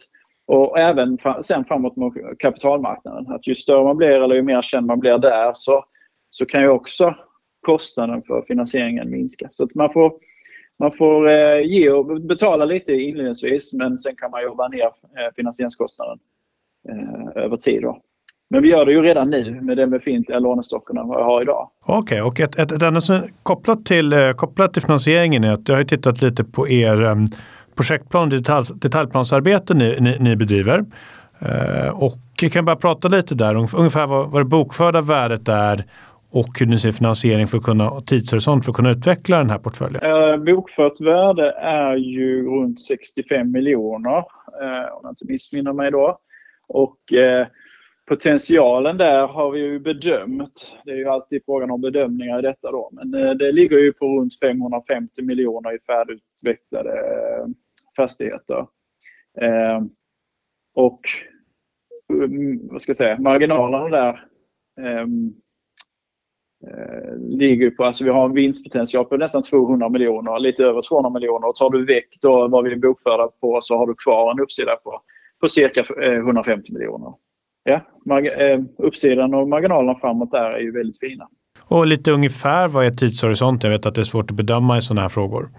Och 0.48 0.80
även 0.80 1.18
sen 1.42 1.66
framåt 1.66 1.96
mot 1.96 2.14
kapitalmarknaden. 2.40 3.34
Att 3.34 3.48
ju 3.48 3.56
större 3.56 3.84
man 3.84 3.98
blir 3.98 4.24
eller 4.24 4.36
ju 4.36 4.42
mer 4.42 4.62
känd 4.62 4.86
man 4.86 5.00
blir 5.00 5.18
där 5.18 5.52
så, 5.54 5.86
så 6.30 6.46
kan 6.46 6.62
ju 6.62 6.70
också 6.70 7.16
kostnaden 7.62 8.24
för 8.24 8.42
finansieringen 8.48 9.10
minska. 9.10 9.48
Så 9.52 9.64
att 9.64 9.76
man 9.76 9.94
får, 9.94 10.14
man 10.80 10.92
får 10.92 11.30
eh, 11.30 11.62
ge 11.62 11.92
och 11.92 12.22
betala 12.22 12.66
lite 12.66 12.94
inledningsvis 12.94 13.74
men 13.74 14.00
sen 14.00 14.16
kan 14.16 14.32
man 14.32 14.44
jobba 14.44 14.68
ner 14.68 14.86
eh, 14.86 15.34
finansieringskostnaden 15.36 16.20
eh, 16.90 17.44
över 17.44 17.58
tid. 17.58 17.82
Då. 17.82 17.98
Men 18.50 18.62
vi 18.62 18.70
gör 18.70 18.86
det 18.86 18.92
ju 18.92 19.02
redan 19.02 19.30
nu 19.30 19.62
med 19.62 19.78
den 19.78 19.90
befintliga 19.90 20.40
lånestockarna 20.40 21.04
vad 21.04 21.20
jag 21.20 21.26
har 21.26 21.42
idag. 21.42 21.70
Okej, 21.86 22.22
okay, 22.22 22.22
och 22.22 22.40
ett, 22.40 22.60
ett, 22.60 22.72
ett 22.72 22.84
annat 22.84 23.04
som 23.04 23.22
kopplat 23.44 23.86
till, 23.86 24.14
eh, 24.14 24.32
kopplat 24.32 24.74
till 24.74 24.82
finansieringen 24.82 25.44
är 25.44 25.54
att 25.54 25.70
jag 25.70 25.76
har 25.76 25.84
tittat 25.84 26.22
lite 26.22 26.44
på 26.44 26.70
er 26.70 27.02
um, 27.02 27.26
projektplan 27.76 28.24
och 28.24 28.30
detalj, 28.30 28.66
detaljplansarbete 28.76 29.74
ni, 29.74 29.98
ni, 30.00 30.18
ni 30.20 30.36
bedriver. 30.36 30.86
Och 31.94 32.18
jag 32.42 32.52
kan 32.52 32.66
bara 32.66 32.76
prata 32.76 33.08
lite 33.08 33.36
där, 33.36 33.56
ungefär 33.56 34.08
vad, 34.08 34.32
vad 34.32 34.42
det 34.42 34.46
bokförda 34.46 35.02
värdet 35.02 35.48
är 35.48 35.86
och 36.32 36.60
hur 36.60 36.66
ni 36.66 36.80
ser 36.80 36.92
finansiering 36.92 37.48
för 37.48 37.58
att 37.58 37.64
kunna, 37.64 38.02
tidshorisont 38.02 38.66
för 38.66 38.72
att 38.72 38.76
kunna 38.76 38.92
utveckla 38.92 39.38
den 39.38 39.50
här 39.50 39.58
portföljen? 39.58 40.04
Uh, 40.04 40.38
bokfört 40.38 41.02
värde 41.02 41.52
är 41.62 41.96
ju 41.96 42.46
runt 42.46 42.80
65 42.80 43.52
miljoner 43.52 44.18
uh, 44.18 44.94
om 44.94 45.00
jag 45.04 45.12
inte 45.12 45.26
missminner 45.26 45.74
mig 45.74 45.92
då. 45.92 46.18
Och 46.74 47.14
eh, 47.14 47.48
potentialen 48.08 48.98
där 48.98 49.28
har 49.28 49.52
vi 49.52 49.60
ju 49.60 49.80
bedömt. 49.80 50.78
Det 50.86 50.92
är 50.92 50.96
ju 50.96 51.08
alltid 51.08 51.42
frågan 51.46 51.72
om 51.72 51.82
bedömningar 51.82 52.40
i 52.40 52.42
detta 52.42 52.72
då. 52.72 52.90
Men 52.92 53.14
eh, 53.14 53.32
det 53.32 53.52
ligger 53.52 53.78
ju 53.78 53.94
på 53.94 54.06
runt 54.06 54.40
550 54.40 55.22
miljoner 55.22 55.76
i 55.76 55.80
färdigutvecklade 55.80 56.92
eh, 56.92 57.46
fastigheter. 57.96 58.68
Eh, 59.42 59.82
och 60.74 61.00
mm, 62.14 62.68
vad 62.68 62.82
ska 62.82 62.90
jag 62.90 62.98
säga, 62.98 63.20
marginalerna 63.20 63.90
där 63.90 64.26
ehm, 64.82 65.34
eh, 66.68 67.18
ligger 67.18 67.70
på, 67.70 67.84
alltså 67.84 68.04
vi 68.04 68.10
har 68.10 68.26
en 68.26 68.34
vinstpotential 68.34 69.06
på 69.06 69.18
nästan 69.18 69.44
200 69.44 69.90
miljoner, 69.90 70.40
lite 70.40 70.66
över 70.66 70.82
200 70.90 71.10
miljoner. 71.10 71.48
Och 71.48 71.56
tar 71.56 71.70
du 71.70 71.86
väck 71.86 72.18
då 72.22 72.48
vad 72.48 72.64
vi 72.64 72.72
är 72.72 72.76
bokförda 72.76 73.28
på 73.28 73.58
så 73.62 73.78
har 73.78 73.88
du 73.88 73.94
kvar 73.94 74.32
en 74.32 74.40
uppsida 74.40 74.76
på, 74.76 75.02
på 75.42 75.48
cirka 75.48 75.86
150 76.02 76.74
miljoner 76.74 77.14
ja, 77.64 78.20
eh, 78.20 78.62
uppsidan 78.78 79.34
och 79.34 79.50
marginalerna 79.50 80.00
framåt 80.00 80.32
där 80.32 80.52
är 80.52 80.60
ju 80.60 80.72
väldigt 80.72 81.00
fina. 81.00 81.28
Och 81.68 81.88
lite 81.88 82.12
ungefär 82.12 82.68
vad 82.68 82.86
är 82.86 82.92
tidshorisont? 82.92 83.64
Jag 83.64 83.72
vet 83.72 83.86
att 83.86 83.96
det 83.96 84.02
är 84.02 84.06
svårt 84.06 84.32
att 84.32 84.38
bedöma 84.38 84.78
i 84.78 84.82
sådana 84.82 85.02
här 85.02 85.10
frågor. 85.10 85.50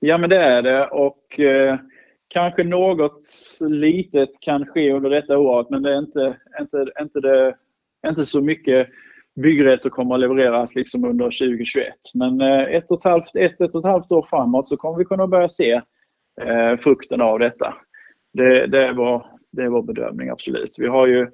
Ja, 0.00 0.18
men 0.18 0.30
det 0.30 0.36
är 0.36 0.62
det 0.62 0.86
och 0.86 1.40
eh, 1.40 1.78
kanske 2.28 2.64
något 2.64 3.18
litet 3.68 4.30
kan 4.40 4.66
ske 4.66 4.92
under 4.92 5.10
detta 5.10 5.38
året, 5.38 5.70
men 5.70 5.82
det 5.82 5.94
är 5.94 5.98
inte, 5.98 6.36
inte, 6.60 6.86
inte, 7.00 7.20
det, 7.20 7.54
inte 8.08 8.24
så 8.24 8.40
mycket 8.40 8.88
byggrätter 9.42 9.90
kommer 9.90 10.14
att 10.14 10.20
levereras 10.20 10.74
liksom 10.74 11.04
under 11.04 11.24
2021. 11.24 11.86
Men 12.14 12.40
eh, 12.40 12.62
ett, 12.62 12.90
och 12.90 12.98
ett, 12.98 13.04
halvt, 13.04 13.36
ett, 13.36 13.60
ett 13.60 13.74
och 13.74 13.80
ett 13.80 13.90
halvt 13.90 14.12
år 14.12 14.26
framåt 14.30 14.66
så 14.66 14.76
kommer 14.76 14.98
vi 14.98 15.04
kunna 15.04 15.26
börja 15.26 15.48
se 15.48 15.72
eh, 16.40 16.76
frukten 16.80 17.20
av 17.20 17.38
detta. 17.38 17.74
Det, 18.32 18.66
det, 18.66 18.86
är 18.86 18.92
vår, 18.92 19.26
det 19.52 19.62
är 19.62 19.68
vår 19.68 19.82
bedömning, 19.82 20.28
absolut. 20.28 20.78
Vi 20.78 20.86
har 20.86 21.06
ju 21.06 21.30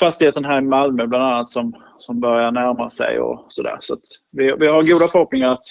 fastigheten 0.00 0.44
här 0.44 0.58
i 0.58 0.64
Malmö 0.64 1.06
bland 1.06 1.24
annat 1.24 1.48
som, 1.48 1.82
som 1.96 2.20
börjar 2.20 2.50
närma 2.50 2.90
sig 2.90 3.20
och 3.20 3.44
sådär. 3.48 3.76
Så, 3.80 3.96
så 4.02 4.20
vi, 4.32 4.52
vi 4.58 4.66
har 4.66 4.82
goda 4.82 5.08
förhoppningar 5.08 5.52
att 5.52 5.64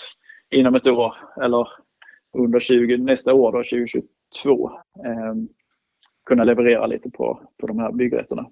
inom 0.49 0.75
ett 0.75 0.87
år 0.87 1.15
eller 1.41 1.67
under 2.37 2.59
20, 2.59 2.97
nästa 2.97 3.33
år, 3.33 3.51
då, 3.51 3.57
2022, 3.57 4.71
eh, 5.05 5.33
kunna 6.25 6.43
leverera 6.43 6.85
lite 6.85 7.09
på, 7.09 7.41
på 7.61 7.67
de 7.67 7.79
här 7.79 7.91
byggrätterna. 7.91 8.45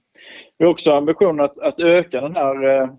Vi 0.57 0.65
har 0.65 0.71
också 0.71 0.91
ambitionen 0.91 1.45
att, 1.45 1.59
att 1.59 1.79
öka 1.79 2.21
den 2.21 2.35
här 2.35 2.63
eh, 2.63 2.89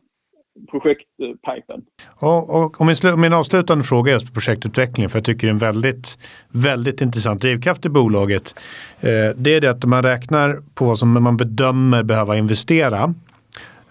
projektpipen. 0.70 1.82
Och, 2.16 2.56
och, 2.56 2.80
och 2.80 2.86
min, 2.86 3.20
min 3.20 3.32
avslutande 3.32 3.84
fråga 3.84 4.10
är 4.10 4.14
just 4.14 4.34
projektutveckling, 4.34 5.08
för 5.08 5.18
jag 5.18 5.24
tycker 5.24 5.46
det 5.46 5.50
är 5.50 5.52
en 5.52 5.58
väldigt, 5.58 6.18
väldigt 6.48 7.00
intressant 7.00 7.42
drivkraft 7.42 7.86
i 7.86 7.88
bolaget. 7.88 8.54
Eh, 9.00 9.36
det 9.36 9.54
är 9.54 9.60
det 9.60 9.70
att 9.70 9.84
man 9.84 10.02
räknar 10.02 10.58
på 10.74 10.84
vad 10.84 10.98
som 10.98 11.22
man 11.22 11.36
bedömer 11.36 12.02
behöva 12.02 12.36
investera. 12.36 13.14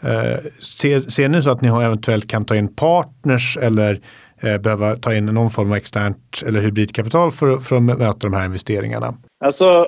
Eh, 0.02 0.52
ser, 0.60 1.00
ser 1.00 1.30
ni 1.30 1.42
så 1.42 1.50
att 1.50 1.62
ni 1.62 1.68
har 1.68 1.84
eventuellt 1.84 2.28
kan 2.28 2.46
ta 2.46 2.56
in 2.56 2.76
partners 2.76 3.58
eller 3.62 4.00
eh, 4.42 4.58
behöva 4.58 4.96
ta 4.96 5.16
in 5.16 5.26
någon 5.26 5.50
form 5.50 5.72
av 5.72 5.78
externt 5.78 6.44
eller 6.48 6.62
hybridkapital 6.62 7.32
för, 7.32 7.58
för 7.58 7.76
att 7.76 7.84
möta 7.84 8.18
de 8.20 8.34
här 8.34 8.46
investeringarna? 8.46 9.14
Alltså, 9.46 9.88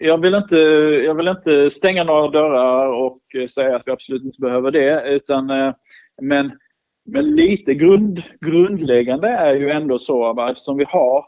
jag 0.00 0.20
vill, 0.20 0.34
inte, 0.34 0.56
jag 1.04 1.14
vill 1.14 1.28
inte 1.28 1.70
stänga 1.70 2.04
några 2.04 2.28
dörrar 2.28 2.86
och 2.86 3.20
säga 3.50 3.76
att 3.76 3.82
vi 3.86 3.92
absolut 3.92 4.24
inte 4.24 4.40
behöver 4.40 4.70
det. 4.70 5.02
Utan 5.08 5.50
eh, 5.50 5.74
men, 6.22 6.58
men 7.04 7.36
lite 7.36 7.74
grund, 7.74 8.22
grundläggande 8.40 9.28
är 9.28 9.54
ju 9.54 9.70
ändå 9.70 9.98
så 9.98 10.46
eftersom 10.50 10.76
vi 10.76 10.84
har 10.84 11.24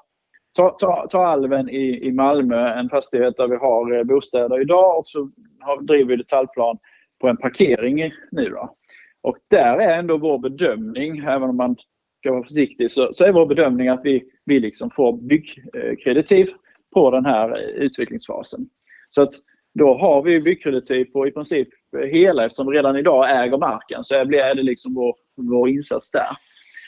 Ta, 0.57 0.71
ta, 0.71 1.07
ta 1.11 1.27
Alven 1.27 1.69
i, 1.69 2.07
i 2.07 2.13
Malmö, 2.13 2.69
en 2.75 2.89
fastighet 2.89 3.37
där 3.37 3.49
vi 3.49 3.57
har 3.57 3.99
eh, 3.99 4.05
bostäder 4.05 4.61
idag 4.61 4.99
och 4.99 5.07
så 5.07 5.31
har, 5.61 5.83
driver 5.83 6.05
vi 6.05 6.17
detaljplan 6.17 6.79
på 7.21 7.29
en 7.29 7.37
parkering 7.37 8.13
nu. 8.31 8.49
Då. 8.49 8.75
Och 9.23 9.37
där 9.51 9.79
är 9.79 9.99
ändå 9.99 10.19
vår 10.19 10.39
bedömning, 10.39 11.19
även 11.19 11.43
om 11.51 11.57
man 11.57 11.77
ska 12.21 12.33
vara 12.33 12.43
försiktig, 12.43 12.91
så, 12.91 13.09
så 13.13 13.25
är 13.25 13.33
vår 13.33 13.47
bedömning 13.47 13.89
att 13.89 14.01
vi, 14.05 14.25
vi 14.45 14.61
liksom 14.61 14.91
får 14.91 15.13
byggkreditiv 15.13 16.49
på 16.95 17.11
den 17.11 17.25
här 17.25 17.49
eh, 17.51 17.83
utvecklingsfasen. 17.85 18.69
Så 19.09 19.23
att 19.23 19.33
då 19.75 19.95
har 19.95 20.23
vi 20.23 20.41
byggkreditiv 20.41 21.05
på 21.05 21.27
i 21.27 21.31
princip 21.31 21.69
hela 22.13 22.45
eftersom 22.45 22.67
vi 22.67 22.79
redan 22.79 22.97
idag 22.97 23.45
äger 23.45 23.59
marken 23.59 24.05
så 24.05 24.15
är 24.15 24.55
det 24.55 24.63
liksom 24.63 24.95
vår, 24.95 25.17
vår 25.37 25.69
insats 25.69 26.11
där. 26.11 26.29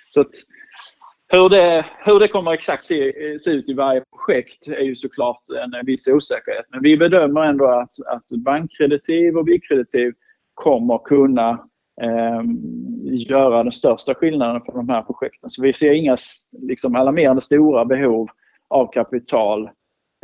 Så 0.08 0.20
att, 0.20 0.30
hur, 1.32 1.48
det, 1.48 1.86
hur 1.98 2.20
det 2.20 2.28
kommer 2.28 2.52
exakt 2.52 2.84
se, 2.84 3.12
se 3.38 3.50
ut 3.50 3.68
i 3.68 3.74
varje 3.74 4.02
projekt 4.10 4.68
är 4.68 4.82
ju 4.82 4.94
såklart 4.94 5.40
en 5.74 5.86
viss 5.86 6.08
osäkerhet. 6.08 6.66
Men 6.68 6.82
vi 6.82 6.96
bedömer 6.96 7.42
ändå 7.42 7.66
att, 7.66 7.94
att 8.06 8.38
bankkreditiv 8.44 9.36
och 9.36 9.44
byggkreditiv 9.44 10.12
kommer 10.54 10.98
kunna 10.98 11.50
eh, 12.02 12.42
göra 13.04 13.62
den 13.62 13.72
största 13.72 14.14
skillnaden 14.14 14.62
för 14.62 14.72
de 14.72 14.88
här 14.88 15.02
projekten. 15.02 15.50
Så 15.50 15.62
vi 15.62 15.72
ser 15.72 15.92
inga 15.92 16.16
liksom, 16.62 16.94
alarmerande 16.94 17.42
stora 17.42 17.84
behov 17.84 18.28
av 18.68 18.92
kapital 18.92 19.70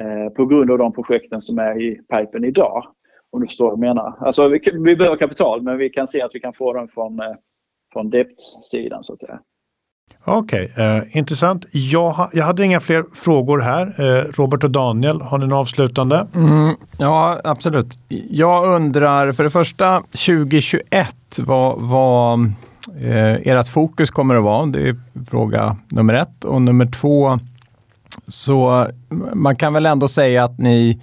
eh, 0.03 0.33
på 0.37 0.47
grund 0.47 0.71
av 0.71 0.79
de 0.79 0.93
projekten 0.93 1.41
som 1.41 1.59
är 1.59 1.83
i 1.83 1.95
pipen 1.95 2.45
idag. 2.45 2.87
Om 3.33 3.41
du 3.41 3.47
förstår 3.47 3.65
vad 3.65 3.73
jag 3.73 3.79
menar. 3.79 4.15
Alltså, 4.21 4.49
vi, 4.49 4.61
vi 4.73 4.97
behöver 4.97 5.17
kapital 5.17 5.63
men 5.63 5.79
vi 5.79 5.91
kan 5.91 6.09
se 6.09 6.23
att 6.23 6.35
vi 6.35 6.41
kan 6.41 6.53
få 6.53 6.73
den 6.73 6.89
från, 6.89 7.21
eh, 7.21 7.27
från 7.93 8.11
debt-sidan 8.11 9.05
så 9.05 9.13
att 9.13 9.21
säga. 9.21 9.41
Okej, 10.25 10.71
okay, 10.73 10.97
eh, 10.97 11.17
intressant. 11.17 11.67
Jag, 11.73 12.11
ha, 12.11 12.31
jag 12.33 12.45
hade 12.45 12.65
inga 12.65 12.81
fler 12.81 13.05
frågor 13.15 13.59
här. 13.59 13.87
Eh, 13.87 14.25
Robert 14.33 14.65
och 14.65 14.71
Daniel, 14.71 15.21
har 15.21 15.39
ni 15.39 15.47
något 15.47 15.57
avslutande? 15.57 16.27
Mm, 16.35 16.75
ja, 16.99 17.41
absolut. 17.45 17.99
Jag 18.31 18.75
undrar 18.75 19.33
för 19.33 19.45
det 19.45 19.51
första 19.51 20.01
2021 20.01 21.17
vad, 21.39 21.81
vad 21.81 22.41
eh, 23.01 23.35
ert 23.35 23.69
fokus 23.69 24.11
kommer 24.11 24.37
att 24.37 24.43
vara. 24.43 24.67
Det 24.67 24.89
är 24.89 24.97
fråga 25.31 25.77
nummer 25.89 26.15
ett. 26.15 26.45
Och 26.45 26.63
nummer 26.63 26.87
två, 26.87 27.39
så 28.29 28.87
man 29.35 29.57
kan 29.57 29.73
väl 29.73 29.87
ändå 29.87 30.09
säga 30.09 30.45
att 30.45 30.59
ni 30.59 31.01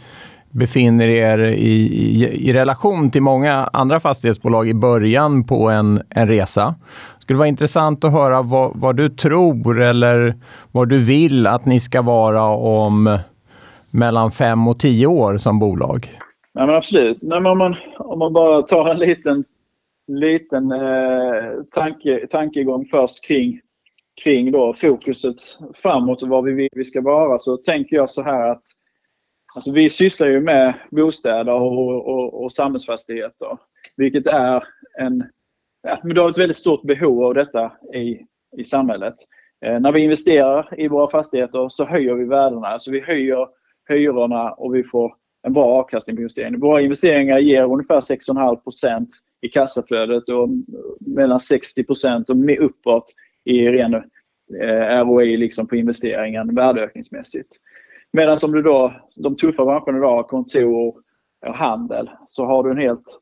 befinner 0.53 1.07
er 1.07 1.39
i, 1.39 1.73
i, 1.81 2.49
i, 2.49 2.53
relation 2.53 3.11
till 3.11 3.21
många 3.21 3.69
andra 3.73 3.99
fastighetsbolag 3.99 4.69
i 4.69 4.73
början 4.73 5.43
på 5.43 5.69
en, 5.69 6.01
en 6.09 6.27
resa. 6.27 6.75
Det 7.17 7.21
skulle 7.21 7.39
vara 7.39 7.47
intressant 7.47 8.03
att 8.03 8.11
höra 8.11 8.41
vad, 8.41 8.71
vad, 8.75 8.95
du 8.95 9.09
tror 9.09 9.81
eller 9.81 10.33
vad 10.71 10.89
du 10.89 11.03
vill 11.03 11.47
att 11.47 11.65
ni 11.65 11.79
ska 11.79 12.01
vara 12.01 12.43
om 12.55 13.19
mellan 13.91 14.31
fem 14.31 14.67
och 14.67 14.79
tio 14.79 15.07
år 15.07 15.37
som 15.37 15.59
bolag. 15.59 16.19
Nej, 16.53 16.65
men 16.65 16.75
absolut. 16.75 17.17
Nej, 17.21 17.41
men 17.41 17.51
om, 17.51 17.57
man, 17.57 17.75
om 17.97 18.19
man 18.19 18.33
bara 18.33 18.61
tar 18.61 18.89
en 18.89 18.99
liten, 18.99 19.43
liten 20.07 20.71
eh, 20.71 21.63
tanke, 21.71 22.27
tankegång 22.29 22.85
först 22.85 23.25
kring, 23.27 23.59
kring 24.23 24.51
då 24.51 24.73
fokuset 24.73 25.35
framåt 25.75 26.23
och 26.23 26.29
vad 26.29 26.43
vi 26.43 26.51
vill 26.53 26.69
vi 26.75 26.83
ska 26.83 27.01
vara 27.01 27.37
så 27.37 27.57
tänker 27.57 27.95
jag 27.95 28.09
så 28.09 28.23
här 28.23 28.49
att 28.49 28.63
Alltså 29.55 29.71
vi 29.71 29.89
sysslar 29.89 30.27
ju 30.27 30.41
med 30.41 30.73
bostäder 30.91 31.53
och, 31.53 32.07
och, 32.07 32.43
och 32.43 32.51
samhällsfastigheter. 32.51 33.57
Vilket 33.97 34.27
är 34.27 34.63
en... 34.99 35.23
Ja, 35.87 35.99
men 36.03 36.15
du 36.15 36.21
har 36.21 36.29
ett 36.29 36.37
väldigt 36.37 36.57
stort 36.57 36.83
behov 36.83 37.23
av 37.23 37.33
detta 37.33 37.71
i, 37.93 38.19
i 38.57 38.63
samhället. 38.63 39.15
Eh, 39.65 39.79
när 39.79 39.91
vi 39.91 39.99
investerar 39.99 40.79
i 40.79 40.87
våra 40.87 41.09
fastigheter 41.09 41.69
så 41.69 41.85
höjer 41.85 42.13
vi 42.13 42.25
värdena. 42.25 42.67
Alltså 42.67 42.91
vi 42.91 42.99
höjer 42.99 43.47
hyrorna 43.89 44.51
och 44.51 44.75
vi 44.75 44.83
får 44.83 45.15
en 45.47 45.53
bra 45.53 45.65
avkastning 45.65 46.15
på 46.15 46.19
investeringen. 46.21 46.59
Våra 46.59 46.81
investeringar 46.81 47.39
ger 47.39 47.63
ungefär 47.63 47.99
6,5% 47.99 49.07
i 49.41 49.49
kassaflödet 49.49 50.29
och 50.29 50.49
mellan 50.99 51.39
60 51.39 51.85
och 52.27 52.65
uppåt 52.65 53.05
i 53.45 53.67
ren 53.67 53.93
eh, 53.93 55.05
ROI 55.05 55.37
liksom 55.37 55.67
på 55.67 55.75
investeringen 55.75 56.55
värdeökningsmässigt. 56.55 57.49
Medan 58.13 58.37
om 58.45 58.51
du 58.51 58.61
då, 58.61 58.93
de 59.15 59.35
tuffa 59.35 59.65
branscherna 59.65 59.97
idag, 59.97 60.27
kontor 60.27 60.95
och 61.45 61.55
handel, 61.55 62.09
så 62.27 62.45
har 62.45 62.63
du 62.63 62.71
en 62.71 62.77
helt, 62.77 63.19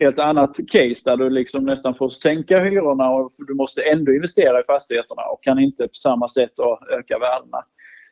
helt 0.00 0.18
annat 0.18 0.56
case 0.72 1.02
där 1.04 1.16
du 1.16 1.30
liksom 1.30 1.64
nästan 1.64 1.94
får 1.94 2.08
sänka 2.08 2.60
hyrorna 2.60 3.10
och 3.10 3.32
du 3.36 3.54
måste 3.54 3.82
ändå 3.82 4.12
investera 4.12 4.60
i 4.60 4.64
fastigheterna 4.64 5.22
och 5.22 5.42
kan 5.42 5.58
inte 5.58 5.82
på 5.88 5.94
samma 5.94 6.28
sätt 6.28 6.52
öka 6.90 7.18
värdena. 7.18 7.64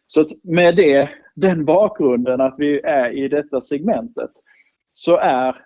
Så 0.06 0.24
med 0.42 0.76
det, 0.76 1.09
den 1.35 1.64
bakgrunden 1.64 2.40
att 2.40 2.54
vi 2.59 2.80
är 2.80 3.11
i 3.11 3.28
detta 3.28 3.61
segmentet 3.61 4.30
så 4.92 5.16
är, 5.16 5.64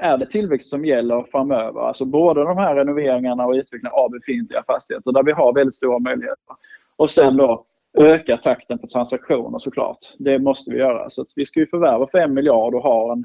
är 0.00 0.18
det 0.18 0.26
tillväxt 0.26 0.70
som 0.70 0.84
gäller 0.84 1.22
framöver. 1.30 1.80
Alltså 1.80 2.04
både 2.04 2.44
de 2.44 2.58
här 2.58 2.74
renoveringarna 2.74 3.46
och 3.46 3.52
utvecklingen 3.52 3.92
av 3.92 4.10
befintliga 4.10 4.62
fastigheter 4.66 5.12
där 5.12 5.22
vi 5.22 5.32
har 5.32 5.52
väldigt 5.52 5.74
stora 5.74 5.98
möjligheter. 5.98 6.56
Och 6.96 7.10
sen 7.10 7.36
då 7.36 7.66
öka 7.98 8.36
takten 8.36 8.78
på 8.78 8.86
transaktioner 8.86 9.58
såklart. 9.58 9.98
Det 10.18 10.38
måste 10.38 10.70
vi 10.70 10.78
göra. 10.78 11.10
Så 11.10 11.24
vi 11.36 11.46
ska 11.46 11.60
ju 11.60 11.66
förvärva 11.66 12.08
för 12.10 12.18
en 12.18 12.34
miljard 12.34 12.74
och 12.74 12.82
ha 12.82 13.12
en, 13.12 13.24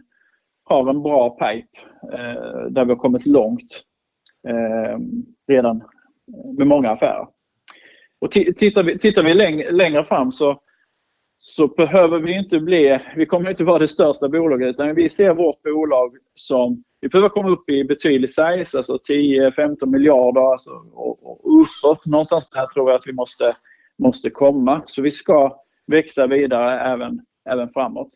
ha 0.69 0.89
en 0.89 1.01
bra 1.03 1.30
pipe 1.30 1.77
eh, 2.13 2.62
där 2.69 2.86
vi 2.86 2.91
har 2.91 2.99
kommit 2.99 3.25
långt 3.25 3.84
eh, 4.47 4.99
redan 5.47 5.77
eh, 5.77 6.58
med 6.58 6.67
många 6.67 6.91
affärer. 6.91 7.27
Och 8.21 8.32
tittar 8.32 8.84
vi, 8.84 8.97
tittar 8.97 9.23
vi 9.23 9.34
läng 9.34 9.63
längre 9.71 10.06
fram 10.06 10.32
så, 10.32 10.62
så 11.38 11.67
behöver 11.67 12.19
vi 12.19 12.38
inte 12.38 12.60
bli, 12.60 12.99
vi 13.15 13.25
kommer 13.25 13.49
inte 13.49 13.63
vara 13.63 13.80
det 13.80 13.88
största 13.88 14.30
bolaget 14.30 14.67
utan 14.67 14.95
vi 14.95 15.10
ser 15.10 15.34
vårt 15.34 15.62
bolag 15.62 16.17
som, 16.34 16.84
vi 17.01 17.10
behöver 17.10 17.30
komma 17.30 17.49
upp 17.49 17.69
i 17.69 17.84
betydlig 17.84 18.30
size, 18.30 18.77
alltså 18.77 18.97
10-15 19.10 19.86
miljarder 19.86 20.51
alltså, 20.51 20.71
och, 20.93 21.32
och 21.32 21.62
uppåt. 21.62 22.06
Någonstans 22.06 22.49
där 22.49 22.65
tror 22.65 22.89
jag 22.89 22.97
att 22.97 23.08
vi 23.08 23.13
måste 23.13 23.56
måste 23.98 24.30
komma. 24.30 24.82
Så 24.86 25.02
vi 25.02 25.12
ska 25.12 25.60
växa 25.88 26.28
vidare 26.28 26.80
även, 26.80 27.22
även 27.50 27.70
framåt. 27.70 28.10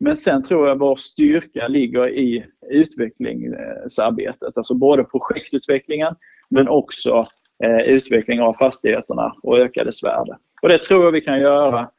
Men 0.00 0.16
sen 0.16 0.42
tror 0.42 0.68
jag 0.68 0.78
vår 0.78 0.96
styrka 0.96 1.68
ligger 1.68 2.08
i 2.08 2.46
utvecklingsarbetet. 2.70 4.56
Alltså 4.56 4.74
både 4.74 5.04
projektutvecklingen 5.04 6.14
men 6.50 6.68
också 6.68 7.26
eh, 7.64 7.80
utveckling 7.80 8.40
av 8.40 8.54
fastigheterna 8.54 9.34
och 9.42 9.58
öka 9.58 9.84
dess 9.84 10.04
värde. 10.04 10.36
Och 10.62 10.68
det 10.68 10.82
tror 10.82 11.04
jag 11.04 11.12
vi 11.12 11.20
kan 11.20 11.40
göra 11.40 11.90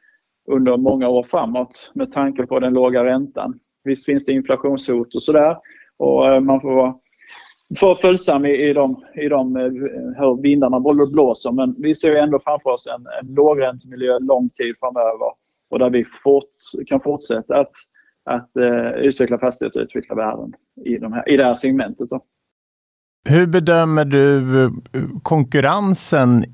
under 0.50 0.76
många 0.76 1.08
år 1.08 1.22
framåt 1.22 1.92
med 1.94 2.12
tanke 2.12 2.46
på 2.46 2.60
den 2.60 2.72
låga 2.72 3.04
räntan. 3.04 3.58
Visst 3.84 4.06
finns 4.06 4.24
det 4.24 4.32
inflationshot 4.32 5.14
och 5.14 5.22
sådär 5.22 5.56
och 5.96 6.28
eh, 6.28 6.40
man 6.40 6.60
får 6.60 6.74
vara 6.74 6.94
för 7.78 7.94
följsam 7.94 8.46
i, 8.46 8.68
i, 8.68 8.72
de, 8.72 9.04
i 9.14 9.28
de, 9.28 9.56
eh, 9.56 9.62
hur 10.16 10.42
vindarna 10.42 10.80
blåser. 11.06 11.52
Men 11.52 11.74
vi 11.78 11.94
ser 11.94 12.14
ändå 12.14 12.40
framför 12.44 12.70
oss 12.70 12.86
en, 12.86 13.06
en 13.22 13.34
lågräntemiljö 13.34 14.18
lång 14.18 14.48
tid 14.48 14.74
framöver 14.80 15.32
och 15.70 15.78
där 15.78 15.90
vi 15.90 16.04
fort, 16.04 16.48
kan 16.86 17.00
fortsätta 17.00 17.56
att, 17.56 17.72
att 18.24 18.50
uh, 18.58 18.90
utveckla 18.90 19.38
fastigheter 19.38 19.80
och 19.80 19.84
utveckla 19.84 20.14
värden 20.14 20.52
i, 20.84 20.98
de 20.98 21.12
här, 21.12 21.28
i 21.28 21.36
det 21.36 21.44
här 21.44 21.54
segmentet. 21.54 22.08
Då. 22.10 22.20
Hur 23.28 23.46
bedömer 23.46 24.04
du 24.04 24.64
eh, 24.64 24.70
konkurrensen 25.22 26.44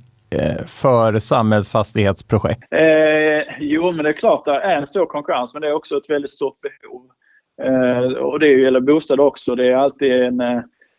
för 0.67 1.19
samhällsfastighetsprojekt? 1.19 2.63
Eh, 2.71 3.59
jo, 3.61 3.93
men 3.93 4.05
det 4.05 4.11
är 4.11 4.13
klart 4.13 4.45
det 4.45 4.51
är 4.51 4.77
en 4.77 4.87
stor 4.87 5.07
konkurrens, 5.07 5.55
men 5.55 5.63
det 5.63 5.69
är 5.69 5.73
också 5.73 5.97
ett 5.97 6.11
väldigt 6.11 6.31
stort 6.31 6.59
behov. 6.61 7.11
Eh, 7.63 8.13
och 8.13 8.41
det 8.41 8.49
gäller 8.49 8.81
bostäder 8.81 9.23
också. 9.23 9.55
Det 9.55 9.67
är 9.67 9.77
alltid 9.77 10.13
en, 10.13 10.41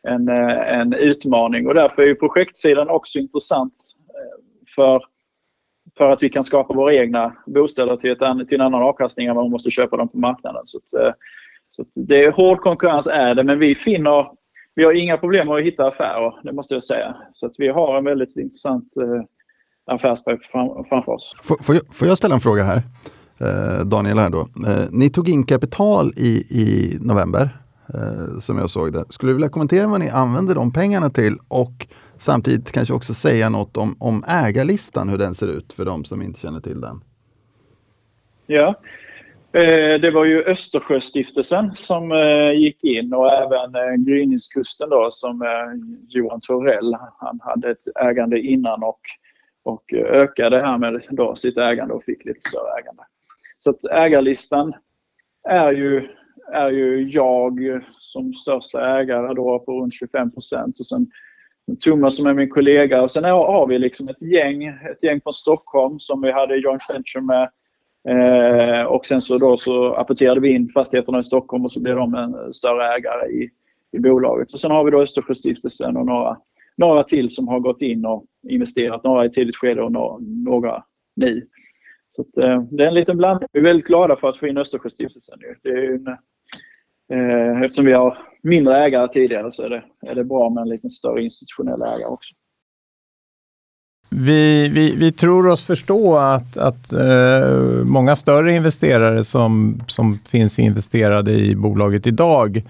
en, 0.08 0.30
eh, 0.30 0.80
en 0.80 0.94
utmaning 0.94 1.68
och 1.68 1.74
därför 1.74 2.02
är 2.02 2.16
projektsidan 2.16 2.90
också 2.90 3.20
intressant 3.20 3.74
eh, 4.10 4.44
för, 4.76 5.04
för 5.98 6.12
att 6.12 6.24
vi 6.24 6.30
kan 6.30 6.44
skapa 6.44 6.74
våra 6.74 6.94
egna 6.94 7.36
bostäder 7.46 7.96
till, 7.96 8.12
ett, 8.12 8.48
till 8.48 8.60
en 8.60 8.66
annan 8.66 8.82
avkastning 8.82 9.28
än 9.28 9.36
vad 9.36 9.46
man 9.46 9.52
måste 9.52 9.70
köpa 9.72 9.98
dem 9.98 10.08
på 10.08 10.18
marknaden. 10.18 10.62
Så, 10.66 10.78
att, 10.78 11.04
eh, 11.04 11.14
så 11.70 11.82
att 11.82 11.88
det 11.96 12.24
är 12.24 12.32
hård 12.32 12.60
konkurrens 12.60 13.08
är 13.08 13.36
det 13.36 13.44
men 13.44 13.60
vi 13.60 13.76
finner 13.76 14.38
vi 14.76 14.84
har 14.84 14.94
inga 14.94 15.18
problem 15.18 15.48
med 15.48 15.58
att 15.58 15.64
hitta 15.64 15.88
affärer, 15.88 16.34
det 16.44 16.54
måste 16.54 16.74
jag 16.74 16.84
säga. 16.84 17.16
Så 17.32 17.46
att 17.46 17.54
vi 17.58 17.68
har 17.68 17.98
en 17.98 18.04
väldigt 18.04 18.38
intressant 18.38 18.94
affärsperiod 18.94 19.26
affärsberg 19.86 20.38
fram, 20.40 20.86
framför 20.90 21.12
oss. 21.12 21.36
Får, 21.44 21.64
får, 21.64 21.76
jag, 21.76 21.96
får, 21.96 22.08
jag, 22.08 22.18
ställa 22.18 22.36
en 22.36 22.42
fråga 22.42 22.64
här? 22.64 22.82
Eh, 23.40 23.86
Daniel 23.86 24.18
här 24.18 24.30
då. 24.30 24.40
Eh, 24.40 24.88
ni 24.92 25.10
tog 25.10 25.30
in 25.30 25.46
kapital 25.46 26.14
i, 26.16 26.30
i 26.50 26.98
november 27.02 27.50
eh, 27.94 28.40
som 28.40 28.58
jag 28.58 28.70
såg 28.70 28.94
det. 28.94 29.06
Skulle 29.10 29.30
du 29.30 29.36
vilja 29.36 29.50
kommentera 29.50 29.88
vad 29.88 30.00
ni 30.00 30.10
använder 30.10 30.56
de 30.56 30.74
pengarna 30.74 31.10
till 31.10 31.38
och 31.48 31.88
samtidigt 32.18 32.72
kanske 32.72 32.94
också 32.94 33.14
säga 33.14 33.50
något 33.50 33.78
om, 33.78 33.96
om 34.00 34.24
ägarlistan, 34.28 35.10
hur 35.10 35.18
den 35.18 35.36
ser 35.36 35.48
ut 35.48 35.74
för 35.74 35.86
de 35.86 36.06
som 36.06 36.22
inte 36.22 36.40
känner 36.40 36.60
till 36.60 36.82
den? 36.82 37.02
Ja, 38.46 38.76
eh, 39.52 40.02
det 40.02 40.12
var 40.12 40.26
ju 40.26 40.44
Östersjöstiftelsen 40.44 41.72
som 41.76 42.12
eh, 42.12 42.52
gick 42.52 42.84
in 42.84 43.14
och 43.14 43.32
även 43.32 43.76
eh, 43.76 43.96
Gryningskusten 44.08 44.90
då 44.90 45.08
som 45.12 45.42
eh, 45.42 45.48
Johan 46.08 46.40
Torell. 46.48 46.98
Han 47.20 47.40
hade 47.44 47.72
ett 47.72 47.88
ägande 47.96 48.40
innan 48.40 48.84
och, 48.84 49.00
och 49.64 49.94
ökade 49.94 50.62
här 50.62 50.78
med 50.78 51.02
då 51.10 51.36
sitt 51.36 51.58
ägande 51.58 51.94
och 51.94 52.04
fick 52.04 52.26
lite 52.26 52.50
större 52.50 52.80
ägande. 52.82 53.04
Så 53.58 53.70
att 53.70 53.86
ägarlistan 53.86 54.74
är 55.50 55.72
ju 55.72 56.08
är 56.54 56.70
ju 56.70 57.10
jag 57.10 57.84
som 57.92 58.34
största 58.34 59.00
ägare 59.00 59.34
då 59.34 59.60
på 59.60 59.82
runt 59.82 59.94
25 59.94 60.32
procent. 60.32 60.80
Och 60.80 60.86
sen 60.86 61.08
Thomas 61.80 62.18
som 62.18 62.28
är 62.28 62.34
min 62.34 62.50
kollega. 62.50 63.02
Och 63.02 63.12
sen 63.12 63.24
har 63.24 63.68
vi 63.68 63.80
liksom 63.80 64.10
ett 64.10 64.22
gäng, 64.22 64.64
ett 64.66 65.04
gäng 65.04 65.22
från 65.22 65.34
Stockholm 65.34 66.00
som 66.00 66.22
vi 66.22 66.32
hade 66.32 66.58
joint 66.58 66.84
venture 66.90 67.22
med. 67.22 67.50
Eh, 68.10 68.84
och 68.84 69.06
sen 69.06 69.22
så, 69.22 69.38
då 69.38 69.58
så 69.58 69.94
apporterade 69.94 70.42
vi 70.42 70.50
in 70.50 70.70
fastigheterna 70.70 71.20
i 71.20 71.24
Stockholm 71.24 71.66
och 71.66 71.72
så 71.72 71.80
blev 71.80 71.96
de 71.96 72.14
en 72.16 72.54
större 72.54 72.96
ägare 72.96 73.30
i, 73.30 73.50
i 73.92 74.00
bolaget. 74.00 74.54
Och 74.54 74.60
sen 74.60 74.72
har 74.72 74.84
vi 74.84 74.92
då 74.92 75.02
Östersjöstiftelsen 75.02 75.98
och 75.98 76.06
några, 76.06 76.38
några 76.78 77.04
till 77.04 77.30
som 77.30 77.48
har 77.48 77.60
gått 77.60 77.82
in 77.82 78.06
och 78.06 78.26
investerat, 78.50 79.04
några 79.04 79.26
i 79.26 79.30
tidigt 79.30 79.56
skede 79.56 79.82
och 79.82 79.92
några 80.22 80.84
nu. 81.16 81.48
Så 82.10 82.22
att, 82.22 82.44
eh, 82.44 82.62
det 82.72 82.84
är 82.84 82.88
en 82.88 82.94
liten 82.94 83.18
blandning. 83.18 83.50
Vi 83.54 83.60
är 83.60 83.64
väldigt 83.64 83.88
glada 83.88 84.16
för 84.16 84.30
att 84.30 84.38
få 84.38 84.48
in 84.48 84.58
Östersjöstiftelsen. 84.58 85.40
Det 85.64 85.70
är 85.70 85.94
en, 85.94 86.08
eh, 87.14 87.62
eftersom 87.62 87.86
vi 87.86 87.94
har 87.94 88.18
mindre 88.44 88.86
ägare 88.86 89.08
tidigare 89.08 89.52
så 89.52 89.64
är 89.64 89.70
det, 89.70 89.84
är 90.02 90.16
det 90.16 90.24
bra 90.24 90.50
med 90.50 90.62
en 90.62 90.70
lite 90.70 90.90
större 90.90 91.24
institutionell 91.24 91.82
ägare 91.82 92.06
också. 92.06 92.34
Vi, 94.10 94.70
vi, 94.70 94.96
vi 94.96 95.12
tror 95.12 95.48
oss 95.48 95.66
förstå 95.66 96.18
att, 96.18 96.58
att 96.58 96.94
eh, 96.94 97.84
många 97.84 98.16
större 98.16 98.56
investerare 98.56 99.24
som, 99.24 99.82
som 99.88 100.20
finns 100.28 100.60
investerade 100.60 101.32
i 101.32 101.56
bolaget 101.56 102.08
idag 102.08 102.64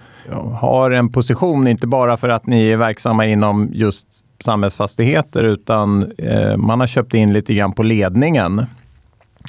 har 0.59 0.91
en 0.91 1.11
position, 1.11 1.67
inte 1.67 1.87
bara 1.87 2.17
för 2.17 2.29
att 2.29 2.45
ni 2.45 2.69
är 2.69 2.77
verksamma 2.77 3.25
inom 3.25 3.69
just 3.73 4.07
samhällsfastigheter, 4.39 5.43
utan 5.43 6.11
eh, 6.17 6.57
man 6.57 6.79
har 6.79 6.87
köpt 6.87 7.13
in 7.13 7.33
lite 7.33 7.53
grann 7.53 7.73
på 7.73 7.83
ledningen. 7.83 8.65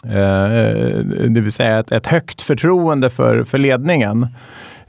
Eh, 0.05 0.57
eh, 0.59 0.99
det 1.29 1.41
vill 1.41 1.53
säga 1.53 1.79
ett, 1.79 1.93
ett 1.93 2.07
högt 2.07 2.43
förtroende 2.43 3.11
för, 3.11 3.45
för 3.45 3.59
ledningen. 3.59 4.27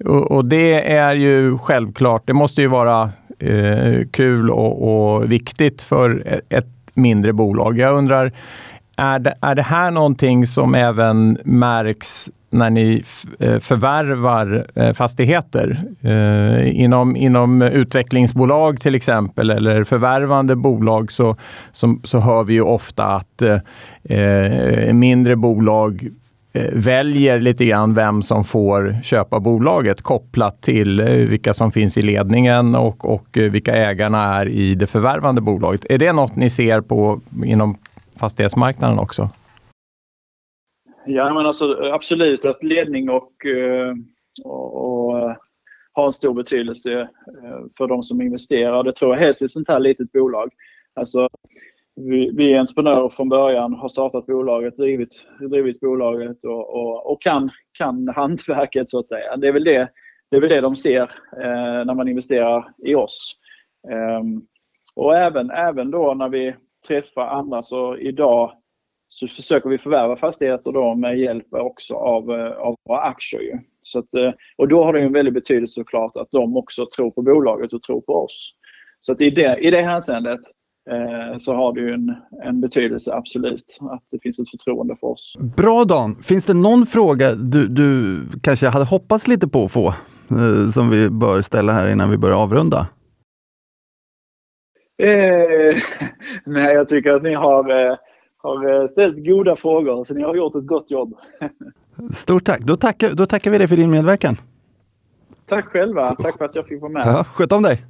Och, 0.06 0.32
och, 0.32 0.46
det 0.46 0.92
är 0.92 1.14
ju 1.14 1.58
självklart, 1.58 2.24
det 2.26 2.34
måste 2.34 2.62
ju 2.62 2.68
vara 2.68 3.12
eh, 3.40 4.08
kul 4.12 4.50
och, 4.50 5.16
och 5.16 5.32
viktigt 5.32 5.82
för 5.82 6.42
ett 6.50 6.68
mindre 6.94 7.34
bolag. 7.34 7.78
Jag 7.78 7.96
undrar, 7.96 8.32
är 8.96 9.20
det, 9.20 9.34
är 9.42 9.56
det 9.56 9.62
här 9.62 9.92
någonting 9.92 10.48
som 10.48 10.76
även 10.76 11.38
märks 11.44 12.30
när 12.50 12.70
ni 12.70 13.04
eh, 13.40 13.60
förvärvar 13.60 14.66
eh, 14.76 14.94
fastigheter 14.94 15.78
eh, 16.02 16.82
inom, 16.82 17.16
inom 17.16 17.62
utvecklingsbolag 17.62 18.82
till 18.82 18.96
exempel 18.96 19.50
eller 19.50 19.84
förvärvande 19.84 20.56
bolag 20.56 21.12
så, 21.12 21.36
så, 21.72 22.00
så 22.04 22.20
hör 22.20 22.44
vi 22.44 22.54
ju 22.54 22.62
ofta 22.62 23.06
att 23.06 23.42
eh, 23.42 23.58
eh 24.04 24.94
mindre 24.94 25.36
bolag 25.36 26.10
väljer 26.74 27.40
lite 27.40 27.66
grann 27.66 27.94
vem 27.94 28.24
som 28.24 28.44
får 28.44 28.98
köpa 29.04 29.40
bolaget 29.40 30.02
kopplat 30.02 30.62
till 30.62 31.02
vilka 31.02 31.54
som 31.54 31.72
finns 31.72 31.98
i 31.98 32.02
ledningen 32.02 32.76
och, 32.76 33.14
och 33.14 33.28
vilka 33.32 33.76
ägarna 33.76 34.24
är 34.24 34.50
i 34.50 34.76
det 34.76 34.88
förvärvande 34.88 35.42
bolaget. 35.42 35.86
Är 35.90 35.98
det 35.98 36.14
något 36.14 36.36
ni 36.36 36.50
ser 36.50 36.82
på 36.82 37.20
inom 37.44 37.78
fastighetsmarknaden 38.20 39.00
också? 39.00 39.30
Ja, 41.06 41.34
men 41.34 41.46
alltså, 41.46 41.74
absolut 41.94 42.46
att 42.46 42.64
ledning 42.64 43.10
och, 43.10 43.46
eh, 43.46 43.94
och, 44.44 44.76
och 44.86 45.20
eh, 45.20 45.36
har 45.94 46.06
en 46.06 46.12
stor 46.12 46.34
betydelse 46.34 47.02
eh, 47.02 47.60
för 47.78 47.88
de 47.88 48.04
som 48.04 48.22
investerar. 48.22 48.84
Det 48.84 48.94
tror 48.94 49.14
jag 49.14 49.20
helst 49.22 49.42
i 49.42 49.46
ett 49.46 49.52
sånt 49.52 49.68
här 49.68 49.80
litet 49.80 50.12
bolag. 50.12 50.50
Alltså, 50.96 51.30
vi, 51.96 52.32
vi 52.36 52.54
är 52.54 52.60
entreprenörer 52.60 53.10
från 53.10 53.30
början, 53.30 53.74
har 53.74 53.90
startat 53.90 54.26
bolaget, 54.26 54.78
drivit, 54.78 55.30
drivit 55.50 55.80
bolaget 55.80 56.44
och, 56.44 56.76
och, 56.76 57.12
och, 57.12 57.22
kan, 57.22 57.50
kan 57.78 58.08
hantverket 58.08 58.90
så 58.90 59.00
att 59.00 59.08
säga. 59.08 59.38
Det 59.38 59.48
är 59.48 59.52
väl 59.52 59.64
det, 59.64 59.90
det, 60.32 60.38
är 60.38 60.42
väl 60.42 60.50
det 60.50 60.62
de 60.62 60.76
ser 60.76 61.02
eh, 61.38 61.86
när 61.86 61.94
man 61.94 62.08
investerar 62.08 62.74
i 62.86 62.96
oss. 62.96 63.36
Eh, 63.92 64.22
och 64.96 65.18
även, 65.18 65.52
även 65.52 65.92
då 65.92 66.14
när 66.14 66.30
vi 66.30 66.56
träffar 66.88 67.28
andra 67.28 67.62
så 67.62 67.98
idag 67.98 68.52
så 69.12 69.28
försöker 69.28 69.70
vi 69.70 69.78
förvärva 69.78 70.16
fastigheter 70.16 70.72
då 70.72 70.96
med 70.96 71.20
hjälp 71.20 71.54
också 71.54 71.96
av, 71.96 72.32
eh, 72.32 72.52
av 72.52 72.76
våra 72.88 73.02
aktier. 73.02 73.60
Så 73.84 74.00
att, 74.00 74.14
eh, 74.14 74.32
och 74.58 74.68
då 74.68 74.84
har 74.84 74.94
det 74.94 75.02
en 75.02 75.14
väldig 75.14 75.34
betydelse 75.34 75.74
såklart 75.74 76.16
att 76.16 76.32
de 76.32 76.58
också 76.58 76.86
tror 76.96 77.12
på 77.12 77.22
bolaget 77.22 77.74
och 77.74 77.82
tror 77.82 78.02
på 78.02 78.14
oss. 78.14 78.54
Så 79.00 79.12
att 79.12 79.22
i 79.22 79.30
det, 79.30 79.58
i 79.58 79.72
det 79.72 79.82
hänseendet 79.82 80.40
eh, 80.90 81.38
så 81.38 81.56
har 81.56 81.74
det 81.74 81.82
ju 81.82 81.94
en, 81.94 82.16
en 82.44 82.62
betydelse 82.62 83.14
absolut 83.14 83.78
att 83.82 84.04
det 84.12 84.20
finns 84.20 84.40
ett 84.40 84.50
förtroende 84.50 84.96
för 85.00 85.08
oss. 85.08 85.38
Bra 85.58 85.86
Dan! 85.86 86.24
Finns 86.24 86.46
det 86.46 86.54
någon 86.54 86.86
fråga 86.86 87.36
du, 87.36 87.68
du 87.68 88.22
kanske 88.44 88.68
hade 88.68 88.86
hoppats 88.86 89.28
lite 89.28 89.48
på 89.48 89.66
att 89.66 89.72
få 89.72 89.88
eh, 89.88 90.70
som 90.72 90.90
vi 90.90 91.10
bör 91.10 91.42
ställa 91.42 91.74
här 91.74 91.92
innan 91.92 92.10
vi 92.12 92.18
börjar 92.18 92.38
avrunda? 92.38 92.88
Eh, 95.04 95.76
nej, 96.46 96.74
jag 96.74 96.90
tycker 96.90 97.12
att 97.12 97.24
ni 97.24 97.34
har 97.34 97.98
har 98.44 98.82
eh, 98.82 98.88
ställt 98.88 99.26
goda 99.26 99.56
frågor, 99.56 100.04
så 100.04 100.14
ni 100.14 100.24
har 100.24 100.36
gjort 100.36 100.56
ett 100.56 100.66
gott 100.66 100.92
jobb. 100.92 101.14
Stort 102.14 102.46
tack! 102.46 102.60
Då 102.60 102.78
tackar, 102.78 103.10
då 103.10 103.26
tackar 103.26 103.52
vi 103.52 103.58
dig 103.58 103.68
för 103.68 103.76
din 103.76 103.92
medverkan. 103.92 104.38
Tack 105.46 105.66
själva! 105.66 106.16
Tack 106.16 106.38
för 106.38 106.46
att 106.46 106.56
jag 106.56 106.68
fick 106.68 106.82
vara 106.82 106.92
med. 106.92 107.04
Ja, 107.06 107.24
sköt 107.24 107.52
om 107.52 107.64
dig! 107.64 107.86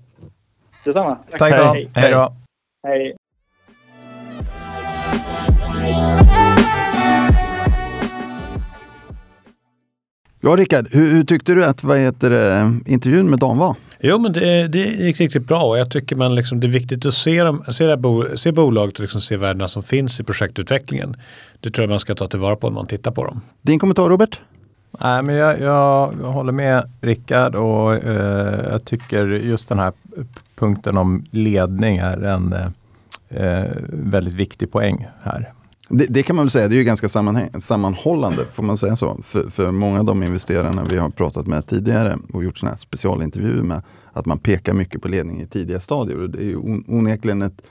Detsamma! 0.85 1.15
Tack, 1.15 1.39
tack 1.39 1.57
då! 1.57 1.63
Hej. 1.63 1.91
Hej 1.95 2.11
då! 2.11 2.33
Hej! 2.87 3.15
Ja, 10.41 10.49
Rickard, 10.49 10.87
hur, 10.91 11.11
hur, 11.11 11.23
tyckte 11.23 11.53
du 11.53 11.65
att 11.65 11.83
vad 11.83 11.97
heter 11.97 12.29
det, 12.29 12.79
intervjun 12.85 13.29
med 13.29 13.39
Dan 13.39 13.57
var? 13.57 13.75
Jo, 14.01 14.17
men 14.17 14.33
det, 14.33 14.67
det 14.67 14.79
gick 14.79 15.19
riktigt 15.19 15.47
bra 15.47 15.63
och 15.63 15.77
jag 15.77 15.91
tycker 15.91 16.15
man 16.15 16.35
liksom, 16.35 16.59
det 16.59 16.67
är 16.67 16.71
viktigt 16.71 17.05
att 17.05 17.13
se, 17.13 17.43
dem, 17.43 17.63
se, 17.71 17.85
det 17.85 17.97
bo, 17.97 18.37
se 18.37 18.51
bolaget 18.51 18.95
och 18.95 19.01
liksom 19.01 19.21
se 19.21 19.37
värdena 19.37 19.67
som 19.67 19.83
finns 19.83 20.19
i 20.19 20.23
projektutvecklingen. 20.23 21.15
Det 21.59 21.71
tror 21.71 21.83
jag 21.83 21.89
man 21.89 21.99
ska 21.99 22.15
ta 22.15 22.27
tillvara 22.27 22.55
på 22.55 22.69
när 22.69 22.75
man 22.75 22.87
tittar 22.87 23.11
på 23.11 23.25
dem. 23.25 23.41
Din 23.61 23.79
kommentar 23.79 24.09
Robert? 24.09 24.39
Nej, 24.99 25.23
men 25.23 25.35
jag, 25.35 25.59
jag, 25.59 26.13
jag 26.21 26.31
håller 26.31 26.51
med 26.51 26.91
Rickard 27.01 27.55
och 27.55 27.95
eh, 27.95 28.69
jag 28.71 28.85
tycker 28.85 29.27
just 29.27 29.69
den 29.69 29.79
här 29.79 29.93
punkten 30.55 30.97
om 30.97 31.25
ledning 31.31 31.97
är 31.97 32.23
en 32.23 32.53
eh, 33.29 33.71
väldigt 33.87 34.33
viktig 34.33 34.71
poäng 34.71 35.07
här. 35.23 35.53
Det, 35.89 36.05
det, 36.05 36.23
kan 36.23 36.35
man 36.35 36.45
väl 36.45 36.49
säga, 36.49 36.67
det 36.67 36.75
är 36.75 36.77
ju 36.77 36.83
ganska 36.83 37.09
sammanhållande, 37.59 38.45
får 38.53 38.63
man 38.63 38.77
säga 38.77 38.95
så? 38.95 39.17
För, 39.23 39.49
för 39.49 39.71
många 39.71 39.99
av 39.99 40.05
de 40.05 40.23
investerarna 40.23 40.83
vi 40.89 40.97
har 40.97 41.09
pratat 41.09 41.47
med 41.47 41.67
tidigare 41.67 42.17
och 42.33 42.43
gjort 42.43 42.57
såna 42.57 42.71
här 42.71 42.77
specialintervjuer 42.77 43.63
med, 43.63 43.81
att 44.13 44.25
man 44.25 44.39
pekar 44.39 44.73
mycket 44.73 45.01
på 45.01 45.07
ledning 45.07 45.41
i 45.41 45.47
tidiga 45.47 45.79
stadier. 45.79 46.21
Och 46.21 46.29
det 46.29 46.37
är 46.37 46.43
ju 46.43 46.57
onekligen 46.87 47.41
ett, 47.41 47.61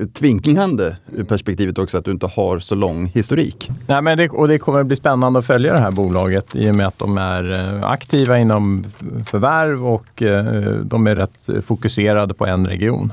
ett 0.00 0.14
tvinkande 0.14 0.96
ur 1.12 1.24
perspektivet 1.24 1.78
också 1.78 1.98
att 1.98 2.04
du 2.04 2.10
inte 2.10 2.26
har 2.26 2.58
så 2.58 2.74
lång 2.74 3.06
historik. 3.06 3.70
Nej, 3.86 4.02
men 4.02 4.18
det, 4.18 4.28
och 4.28 4.48
det 4.48 4.58
kommer 4.58 4.84
bli 4.84 4.96
spännande 4.96 5.38
att 5.38 5.46
följa 5.46 5.72
det 5.72 5.78
här 5.78 5.90
bolaget 5.90 6.56
i 6.56 6.70
och 6.70 6.76
med 6.76 6.86
att 6.86 6.98
de 6.98 7.18
är 7.18 7.52
eh, 7.52 7.90
aktiva 7.90 8.38
inom 8.38 8.84
förvärv 9.26 9.86
och 9.86 10.22
eh, 10.22 10.74
de 10.84 11.06
är 11.06 11.16
rätt 11.16 11.64
fokuserade 11.64 12.34
på 12.34 12.46
en 12.46 12.66
region. 12.66 13.12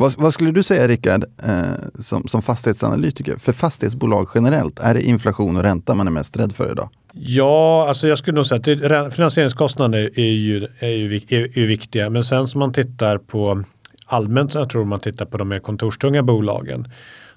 Vad, 0.00 0.14
vad, 0.18 0.34
skulle 0.34 0.50
du 0.50 0.62
säga 0.62 0.88
Rickard, 0.88 1.24
eh, 1.42 2.00
som, 2.00 2.28
som 2.28 2.42
fastighetsanalytiker, 2.42 3.36
för 3.36 3.52
fastighetsbolag 3.52 4.28
generellt, 4.34 4.78
är 4.78 4.94
det 4.94 5.02
inflation 5.02 5.56
och 5.56 5.62
ränta 5.62 5.94
man 5.94 6.06
är 6.06 6.10
mest 6.10 6.36
rädd 6.36 6.52
för 6.52 6.72
idag? 6.72 6.88
Ja, 7.12 7.88
alltså 7.88 8.08
jag 8.08 8.18
skulle 8.18 8.34
nog 8.34 8.46
säga 8.46 9.00
att 9.00 9.14
finansieringskostnader 9.14 10.10
är 10.18 10.32
ju, 10.32 10.66
är 10.78 10.88
ju, 10.88 11.16
är, 11.28 11.58
är 11.58 11.66
viktiga. 11.66 12.10
Men 12.10 12.24
sen 12.24 12.48
som 12.48 12.58
man 12.58 12.72
tittar 12.72 13.18
på 13.18 13.64
allmänt, 14.06 14.52
så 14.52 14.58
jag 14.58 14.70
tror 14.70 14.84
man 14.84 15.00
tittar 15.00 15.26
på 15.26 15.38
de 15.38 15.48
mer 15.48 15.58
kontorstunga 15.58 16.22
bolagen. 16.22 16.88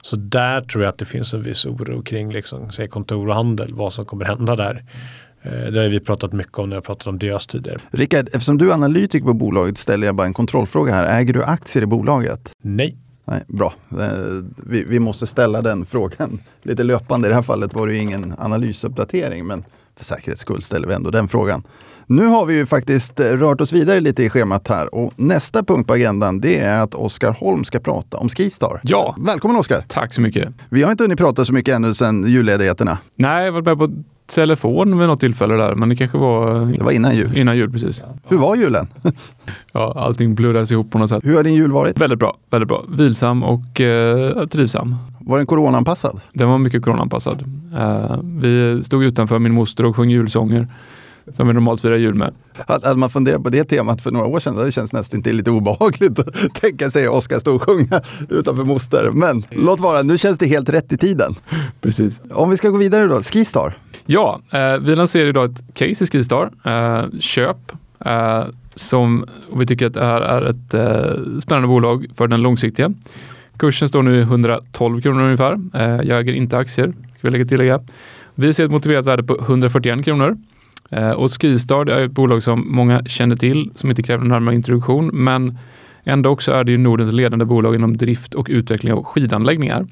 Så 0.02 0.16
där 0.16 0.62
tror 0.62 0.84
jag 0.84 0.90
att 0.90 0.98
det 0.98 1.06
finns 1.06 1.34
en 1.34 1.42
viss 1.42 1.66
oro 1.66 2.02
kring 2.02 2.32
liksom, 2.32 2.72
säg 2.72 2.88
kontor 2.88 3.30
och 3.30 3.36
handel, 3.36 3.74
vad 3.74 3.94
som 3.94 4.06
kommer 4.06 4.26
hända 4.26 4.56
där. 4.56 4.84
Eh, 5.44 5.72
det 5.72 5.82
har 5.82 5.90
vi 5.90 6.00
pratat 6.00 6.34
mycket 6.34 6.60
om 6.60 6.70
när 6.70 6.76
jag 6.76 6.84
pratat 6.84 7.08
om 7.08 7.20
DÖS 7.20 7.48
tidigare. 7.48 7.80
Rickard, 7.92 8.28
eftersom 8.28 8.58
du 8.58 8.70
är 8.70 8.74
analytiker 8.74 9.26
på 9.26 9.34
bolaget 9.34 9.78
ställer 9.78 10.08
jag 10.08 10.16
bara 10.16 10.28
en 10.28 10.34
kontrollfråga 10.34 10.94
här. 10.94 11.20
Äger 11.20 11.34
du 11.34 11.44
aktier 11.44 11.84
i 11.84 11.86
bolaget? 11.86 12.52
Nej. 12.62 12.98
Nej, 13.26 13.44
bra. 13.48 13.74
Eh, 13.92 14.08
vi, 14.68 14.84
vi, 14.84 15.00
måste 15.00 15.28
ställa 15.28 15.62
den 15.62 15.86
frågan 15.86 16.40
lite 16.62 16.84
löpande. 16.84 17.28
I 17.28 17.30
det 17.30 17.36
här 17.36 17.42
fallet 17.42 17.74
var 17.74 17.88
det 17.88 17.98
ingen 17.98 18.34
analysuppdatering, 18.38 19.48
men 19.48 19.64
för 19.96 20.06
säkerhets 20.06 20.42
skull 20.42 20.62
ställer 20.62 20.88
vi 20.88 20.94
ändå 20.94 21.12
den 21.12 21.28
frågan. 21.28 21.64
Nu 22.08 22.26
har 22.26 22.46
vi 22.46 22.54
ju 22.54 22.66
faktiskt 22.66 23.20
rört 23.20 23.62
oss 23.62 23.74
vidare 23.74 24.00
lite 24.00 24.24
i 24.24 24.30
schemat 24.30 24.68
här 24.68 24.96
och 24.96 25.14
nästa 25.16 25.64
punkt 25.64 25.88
på 25.88 25.94
agendan 25.94 26.42
det 26.42 26.60
är 26.60 26.80
att 26.80 26.96
Oskar 26.96 27.32
Holm 27.32 27.64
ska 27.64 27.80
prata 27.80 28.18
om 28.18 28.30
Skistar. 28.30 28.80
Ja. 28.84 29.16
Välkommen 29.20 29.58
Oskar! 29.58 29.86
Tack 29.88 30.14
så 30.14 30.22
mycket! 30.22 30.50
Vi 30.70 30.84
har 30.84 30.92
inte 30.92 31.04
hunnit 31.04 31.18
prata 31.18 31.46
så 31.46 31.54
mycket 31.54 31.76
ännu 31.76 31.94
sedan 31.94 32.28
julledigheterna. 32.28 32.98
Nej, 33.16 33.46
jag 33.46 33.54
har 33.54 33.62
varit 33.62 33.66
med 33.66 33.90
på 33.90 34.04
telefon 34.34 35.00
vid 35.00 35.08
något 35.08 35.20
tillfälle 35.20 35.54
där, 35.56 35.76
men 35.76 35.90
det 35.90 35.96
kanske 35.96 36.18
var... 36.18 36.66
Det 36.66 36.84
var 36.84 36.92
innan 36.92 37.16
jul. 37.16 37.38
Innan 37.38 37.58
jul, 37.58 37.72
precis. 37.72 38.04
Hur 38.28 38.38
var 38.38 38.56
julen? 38.56 38.88
ja, 39.74 39.94
allting 39.96 40.36
blurrades 40.36 40.72
ihop 40.72 40.92
på 40.92 40.98
något 40.98 41.10
sätt. 41.10 41.24
Hur 41.24 41.36
har 41.36 41.44
din 41.44 41.54
jul 41.54 41.72
varit? 41.72 42.02
Väldigt 42.02 42.20
bra, 42.20 42.38
väldigt 42.50 42.68
bra. 42.68 42.86
Vilsam 42.90 43.44
och 43.44 43.82
eh, 43.82 44.48
trivsam. 44.48 44.96
Var 45.20 45.38
den 45.38 45.48
coronaanpassad? 45.48 46.22
Den 46.34 46.50
var 46.50 46.58
mycket 46.58 46.84
coronaanpassad. 46.84 47.44
Eh, 47.78 48.18
vi 48.24 48.84
stod 48.84 49.04
utanför 49.04 49.40
min 49.40 49.54
moster 49.54 49.86
och 49.86 49.96
sjöng 49.96 50.10
julsånger 50.10 50.68
som 51.34 51.48
vi 51.48 51.54
normalt 51.54 51.82
firar 51.82 51.98
jul 51.98 52.14
med. 52.14 52.34
Hade 52.68 52.96
man 52.96 53.10
funderat 53.10 53.44
på 53.44 53.50
det 53.50 53.64
temat 53.64 54.02
för 54.02 54.12
några 54.12 54.26
år 54.26 54.40
sedan, 54.40 54.56
det 54.56 54.72
känns 54.72 54.94
nästan 54.94 55.18
inte 55.18 55.32
lite 55.32 55.52
obehagligt 55.52 56.20
att 56.20 56.54
tänka 56.62 56.90
sig 56.90 57.08
Oskar 57.08 57.40
stå 57.40 57.56
och 57.56 57.64
sjunga 57.64 58.02
utanför 58.30 58.64
moster. 58.64 59.10
Men 59.14 59.44
låt 59.50 59.80
vara, 59.80 60.02
nu 60.02 60.18
känns 60.18 60.38
det 60.38 60.46
helt 60.46 60.70
rätt 60.70 60.94
i 60.94 60.98
tiden. 60.98 61.36
Precis. 61.82 62.22
Om 62.32 62.50
vi 62.50 62.58
ska 62.58 62.70
gå 62.70 62.78
vidare 62.78 63.08
då, 63.08 63.22
Skistar. 63.22 63.78
Ja, 64.06 64.42
eh, 64.52 64.78
vi 64.78 64.96
lanserar 64.96 65.30
idag 65.30 65.52
ett 65.52 65.74
case 65.74 66.04
i 66.04 66.08
Skistar, 66.08 66.52
eh, 66.66 67.20
köp, 67.20 67.72
eh, 68.06 68.44
som 68.76 69.26
vi 69.56 69.66
tycker 69.66 69.88
att 69.88 69.94
det 69.94 70.06
här 70.06 70.22
är 70.22 70.42
ett 70.42 70.74
eh, 70.74 71.40
spännande 71.42 71.68
bolag 71.68 72.08
för 72.16 72.28
den 72.28 72.42
långsiktiga 72.42 72.94
kursen 73.62 73.90
står 73.90 74.04
nu 74.04 74.22
112 74.22 75.02
kronor 75.02 75.24
ungefär. 75.24 75.60
Eh, 75.74 76.08
jag 76.08 76.20
äger 76.20 76.34
inte 76.34 76.58
aktier, 76.58 76.88
ska 76.88 77.28
vi 77.28 77.30
lägga 77.30 77.46
tillägga. 77.46 77.80
Vi 78.36 78.54
ser 78.54 78.66
ett 78.66 78.72
motiverat 78.72 79.06
värde 79.06 79.24
på 79.24 79.40
141 79.40 80.06
kronor. 80.06 80.38
Eh, 80.92 81.12
och 81.12 81.42
Skistar 81.42 81.86
är 81.86 82.06
ett 82.06 82.12
bolag 82.12 82.44
som 82.44 82.76
många 82.76 83.04
känner 83.06 83.36
till, 83.36 83.72
som 83.76 83.90
inte 83.90 84.04
kräver 84.04 84.26
närmare 84.26 84.56
introduktion, 84.56 85.10
men 85.14 85.58
ändå 86.04 86.30
också 86.30 86.52
är 86.52 86.64
det 86.64 86.72
ju 86.72 86.78
Nordens 86.78 87.14
ledande 87.14 87.46
bolag 87.46 87.76
inom 87.76 87.98
drift 87.98 88.34
och 88.34 88.48
utveckling 88.50 88.94
av 88.94 89.04
skidanläggningar. 89.04 89.88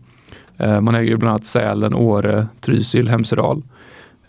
Eh, 0.57 0.81
man 0.81 0.95
äger 0.95 1.09
ju 1.09 1.17
bland 1.17 1.29
annat 1.29 1.45
Sälen, 1.45 1.93
Åre, 1.93 2.47
Trysil, 2.61 3.09
Hemsedal. 3.09 3.63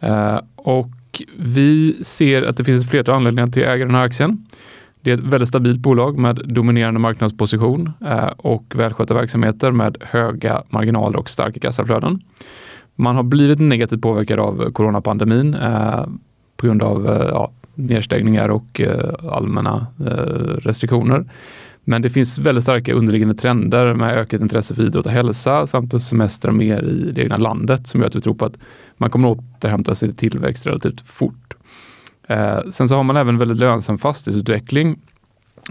Eh, 0.00 0.40
och 0.56 1.22
vi 1.36 2.04
ser 2.04 2.42
att 2.42 2.56
det 2.56 2.64
finns 2.64 2.84
ett 2.84 2.90
flertal 2.90 3.14
anledningar 3.14 3.46
till 3.46 3.62
att 3.62 3.68
äga 3.68 3.84
den 3.84 3.94
här 3.94 4.04
aktien. 4.04 4.46
Det 5.00 5.10
är 5.10 5.14
ett 5.14 5.20
väldigt 5.20 5.48
stabilt 5.48 5.80
bolag 5.80 6.18
med 6.18 6.40
dominerande 6.44 7.00
marknadsposition 7.00 7.92
eh, 8.06 8.30
och 8.36 8.72
välskötta 8.76 9.14
verksamheter 9.14 9.72
med 9.72 9.96
höga 10.00 10.62
marginaler 10.68 11.18
och 11.18 11.30
starka 11.30 11.60
kassaflöden. 11.60 12.22
Man 12.94 13.16
har 13.16 13.22
blivit 13.22 13.58
negativt 13.58 14.02
påverkad 14.02 14.38
av 14.38 14.72
coronapandemin 14.72 15.54
eh, 15.54 16.04
på 16.60 16.66
grund 16.66 16.82
av 16.82 17.06
eh, 17.06 17.28
ja, 17.28 17.52
nedstängningar 17.74 18.48
och 18.48 18.80
eh, 18.80 19.14
allmänna 19.32 19.86
eh, 20.06 20.56
restriktioner. 20.56 21.24
Men 21.84 22.02
det 22.02 22.10
finns 22.10 22.38
väldigt 22.38 22.64
starka 22.64 22.94
underliggande 22.94 23.34
trender 23.34 23.94
med 23.94 24.18
ökat 24.18 24.40
intresse 24.40 24.74
för 24.74 24.82
idrott 24.82 25.06
och 25.06 25.12
hälsa 25.12 25.66
samt 25.66 25.94
att 25.94 26.02
semestra 26.02 26.52
mer 26.52 26.82
i 26.82 27.10
det 27.10 27.22
egna 27.22 27.36
landet 27.36 27.86
som 27.86 28.00
gör 28.00 28.06
att 28.06 28.16
vi 28.16 28.20
tror 28.20 28.34
på 28.34 28.44
att 28.44 28.58
man 28.96 29.10
kommer 29.10 29.32
att 29.32 29.38
återhämta 29.38 29.94
sig 29.94 30.08
till 30.12 30.30
tillväxt 30.30 30.66
relativt 30.66 31.00
fort. 31.00 31.54
Eh, 32.28 32.60
sen 32.70 32.88
så 32.88 32.96
har 32.96 33.02
man 33.02 33.16
även 33.16 33.38
väldigt 33.38 33.58
lönsam 33.58 33.98
fastighetsutveckling 33.98 34.98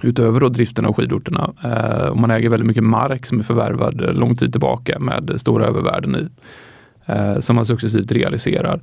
utöver 0.04 0.39
då 0.39 0.49
driften 0.49 0.86
av 0.86 0.93
skidorterna. 0.93 1.54
Eh, 1.63 2.08
och 2.08 2.17
man 2.17 2.32
äger 2.32 2.49
väldigt 2.49 2.67
mycket 2.67 2.84
mark 2.84 3.25
som 3.25 3.39
är 3.39 3.43
förvärvad 3.43 4.17
lång 4.17 4.36
tid 4.36 4.52
tillbaka 4.52 4.99
med 4.99 5.34
stora 5.38 5.65
övervärden 5.65 6.15
i. 6.15 6.28
Eh, 7.06 7.39
som 7.39 7.56
man 7.56 7.65
successivt 7.65 8.12
realiserar. 8.12 8.82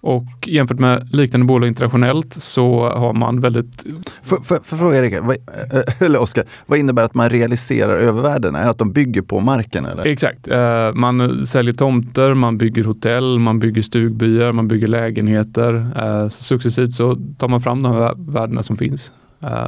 Och 0.00 0.24
jämfört 0.46 0.78
med 0.78 1.08
liknande 1.12 1.46
bolag 1.46 1.68
internationellt 1.68 2.34
så 2.34 2.88
har 2.88 3.12
man 3.12 3.40
väldigt... 3.40 3.86
För, 4.22 4.76
fråga 4.76 4.96
Erik, 4.96 5.14
vad, 5.22 5.36
eh, 5.36 5.82
eller 6.06 6.18
Oskar, 6.18 6.44
vad 6.66 6.78
innebär 6.78 7.04
att 7.04 7.14
man 7.14 7.30
realiserar 7.30 7.96
övervärdena? 7.96 8.58
Är 8.58 8.64
det 8.64 8.70
att 8.70 8.78
de 8.78 8.92
bygger 8.92 9.22
på 9.22 9.40
marken? 9.40 9.84
Eller? 9.84 10.06
Exakt. 10.06 10.48
Eh, 10.48 10.92
man 10.94 11.46
säljer 11.46 11.74
tomter, 11.74 12.34
man 12.34 12.58
bygger 12.58 12.84
hotell, 12.84 13.38
man 13.38 13.58
bygger 13.58 13.82
stugbyar, 13.82 14.52
man 14.52 14.68
bygger 14.68 14.88
lägenheter. 14.88 15.90
Eh, 15.96 16.28
så 16.28 16.44
successivt 16.44 16.94
så 16.94 17.18
tar 17.38 17.48
man 17.48 17.60
fram 17.60 17.82
de 17.82 17.92
här 17.92 18.14
värdena 18.32 18.62
som 18.62 18.76
finns 18.76 19.12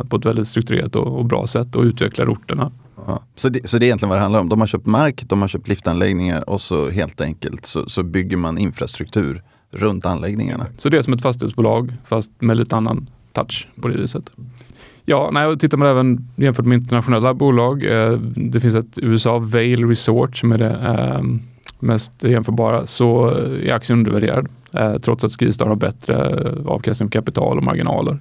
på 0.09 0.17
ett 0.17 0.25
väldigt 0.25 0.49
strukturerat 0.49 0.97
och 0.97 1.25
bra 1.25 1.47
sätt 1.47 1.77
och 1.77 1.83
utvecklar 1.83 2.33
orterna. 2.33 2.73
Ja. 3.07 3.23
Så, 3.37 3.49
det, 3.49 3.69
så 3.69 3.79
det 3.79 3.85
är 3.85 3.87
egentligen 3.87 4.09
vad 4.09 4.19
det 4.19 4.23
handlar 4.23 4.41
om. 4.41 4.49
De 4.49 4.61
har 4.61 4.67
köpt 4.67 4.87
mark, 4.87 5.23
de 5.27 5.41
har 5.41 5.49
köpt 5.49 5.69
liftanläggningar 5.69 6.51
och 6.51 6.61
så 6.61 6.91
helt 6.91 7.21
enkelt 7.21 7.67
så, 7.67 7.89
så 7.89 8.03
bygger 8.03 8.37
man 8.37 8.59
infrastruktur 8.59 9.43
runt 9.71 10.07
anläggningarna. 10.07 10.67
Så 10.79 10.89
det 10.89 10.99
är 10.99 11.03
som 11.03 11.13
ett 11.13 11.23
fastighetsbolag 11.23 11.93
fast 12.05 12.31
med 12.39 12.57
lite 12.57 12.77
annan 12.77 13.07
touch 13.33 13.69
på 13.81 13.89
det 13.89 13.99
viset. 13.99 14.31
Ja, 15.05 15.31
nej, 15.33 15.59
tittar 15.59 15.79
man 15.79 15.89
även 15.89 16.29
jämfört 16.37 16.65
med 16.65 16.77
internationella 16.77 17.35
bolag. 17.35 17.85
Eh, 17.85 18.13
det 18.37 18.61
finns 18.61 18.75
ett 18.75 18.99
USA 18.99 19.39
Vail 19.39 19.89
Resort 19.89 20.37
som 20.37 20.53
är 20.53 20.59
det 20.59 20.71
eh, 20.71 21.23
mest 21.79 22.25
jämförbara. 22.25 22.87
Så 22.87 23.31
eh, 23.31 23.69
är 23.69 23.73
aktien 23.73 23.99
undervärderad 23.99 24.49
eh, 24.73 24.95
trots 24.95 25.25
att 25.25 25.33
Skistar 25.33 25.67
har 25.67 25.77
bättre 25.77 26.15
eh, 26.15 26.67
avkastning 26.67 27.09
på 27.09 27.13
kapital 27.13 27.59
och 27.59 27.65
marginaler. 27.65 28.19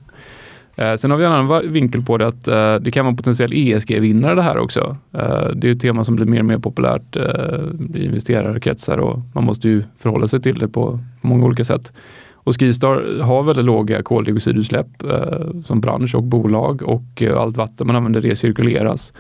Eh, 0.79 0.95
sen 0.95 1.11
har 1.11 1.17
vi 1.17 1.25
en 1.25 1.31
annan 1.31 1.71
vinkel 1.71 2.01
på 2.01 2.17
det 2.17 2.27
att 2.27 2.47
eh, 2.47 2.75
det 2.75 2.91
kan 2.91 3.05
vara 3.05 3.11
en 3.11 3.17
potentiell 3.17 3.53
ESG-vinnare 3.53 4.35
det 4.35 4.41
här 4.41 4.57
också. 4.57 4.97
Eh, 5.13 5.47
det 5.55 5.67
är 5.67 5.71
ett 5.71 5.81
tema 5.81 6.03
som 6.03 6.15
blir 6.15 6.25
mer 6.25 6.39
och 6.39 6.45
mer 6.45 6.57
populärt 6.57 7.15
eh, 7.15 7.95
i 7.95 8.05
investerarkretsar 8.05 8.97
och 8.97 9.19
man 9.33 9.43
måste 9.43 9.69
ju 9.69 9.83
förhålla 9.97 10.27
sig 10.27 10.41
till 10.41 10.59
det 10.59 10.67
på 10.67 10.99
många 11.21 11.45
olika 11.45 11.65
sätt. 11.65 11.91
Och 12.33 12.59
Skistar 12.59 13.21
har 13.21 13.43
väldigt 13.43 13.65
låga 13.65 14.03
koldioxidutsläpp 14.03 15.03
eh, 15.03 15.61
som 15.65 15.81
bransch 15.81 16.15
och 16.15 16.23
bolag 16.23 16.81
och 16.81 17.21
eh, 17.21 17.37
allt 17.37 17.57
vatten 17.57 17.87
man 17.87 17.95
använder 17.95 18.21
det 18.21 18.35
cirkuleras. 18.35 19.13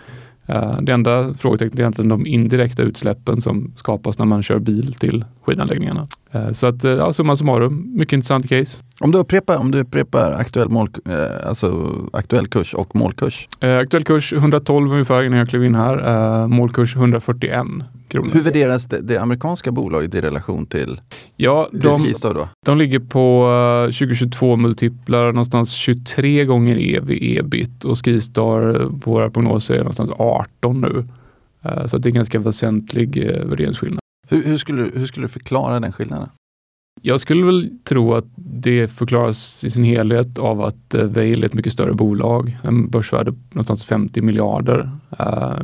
Det 0.81 0.91
enda 0.91 1.33
frågetecknet 1.33 1.79
är 1.79 1.83
egentligen 1.83 2.09
de 2.09 2.25
indirekta 2.25 2.83
utsläppen 2.83 3.41
som 3.41 3.73
skapas 3.75 4.19
när 4.19 4.25
man 4.25 4.43
kör 4.43 4.59
bil 4.59 4.93
till 4.93 5.25
skidanläggningarna. 5.43 6.07
Så 6.53 6.67
att, 6.67 6.83
ja, 6.83 7.13
summa 7.13 7.35
summarum, 7.35 7.91
mycket 7.95 8.13
intressant 8.13 8.49
case. 8.49 8.81
Om 8.99 9.11
du 9.11 9.17
upprepar, 9.17 9.57
om 9.57 9.71
du 9.71 9.79
upprepar 9.79 10.31
aktuell, 10.31 10.69
mål, 10.69 10.89
eh, 11.09 11.47
alltså 11.47 11.95
aktuell 12.13 12.47
kurs 12.47 12.73
och 12.73 12.95
målkurs? 12.95 13.47
Eh, 13.59 13.77
aktuell 13.77 14.03
kurs 14.03 14.33
112 14.33 14.91
ungefär 14.91 15.23
innan 15.23 15.39
jag 15.39 15.49
klev 15.49 15.63
in 15.63 15.75
här. 15.75 16.07
Eh, 16.41 16.47
målkurs 16.47 16.95
141 16.95 17.67
kronor. 18.09 18.31
Hur 18.33 18.41
värderas 18.41 18.85
det, 18.85 19.01
det, 19.01 19.17
amerikanska 19.17 19.71
bolaget 19.71 20.15
i 20.15 20.21
relation 20.21 20.65
till, 20.65 21.01
ja, 21.35 21.67
till 21.71 21.79
de, 21.79 22.03
Skistar 22.03 22.33
då? 22.33 22.49
De 22.65 22.77
ligger 22.77 22.99
på 22.99 23.47
2022 23.85 24.55
multiplar 24.55 25.25
någonstans 25.25 25.71
23 25.71 26.45
gånger 26.45 26.77
ev 26.77 27.09
ebit 27.09 27.85
och 27.85 28.05
Skistar 28.05 28.73
på 28.99 29.11
våra 29.11 29.29
prognoser 29.29 29.73
är 29.73 29.79
någonstans 29.79 30.11
18 30.17 30.81
nu. 30.81 31.07
Så 31.87 31.97
det 31.97 32.07
är 32.07 32.11
en 32.11 32.15
ganska 32.15 32.39
väsentlig 32.39 33.25
värderingsskillnad. 33.25 33.99
Hur, 34.27 34.43
hur, 34.43 34.57
skulle, 34.57 34.91
hur 34.93 35.05
skulle 35.05 35.23
du 35.23 35.29
förklara 35.29 35.79
den 35.79 35.91
skillnaden? 35.91 36.29
Jag 37.01 37.19
skulle 37.19 37.45
väl 37.45 37.69
tro 37.83 38.13
att 38.13 38.25
det 38.35 38.87
förklaras 38.87 39.63
i 39.63 39.69
sin 39.69 39.83
helhet 39.83 40.39
av 40.39 40.61
att 40.61 40.93
eh, 40.93 41.03
Vail 41.03 41.43
är 41.43 41.45
ett 41.45 41.53
mycket 41.53 41.73
större 41.73 41.93
bolag. 41.93 42.57
En 42.63 42.89
börsvärde 42.89 43.33
någonstans 43.51 43.83
50 43.83 44.21
miljarder, 44.21 44.91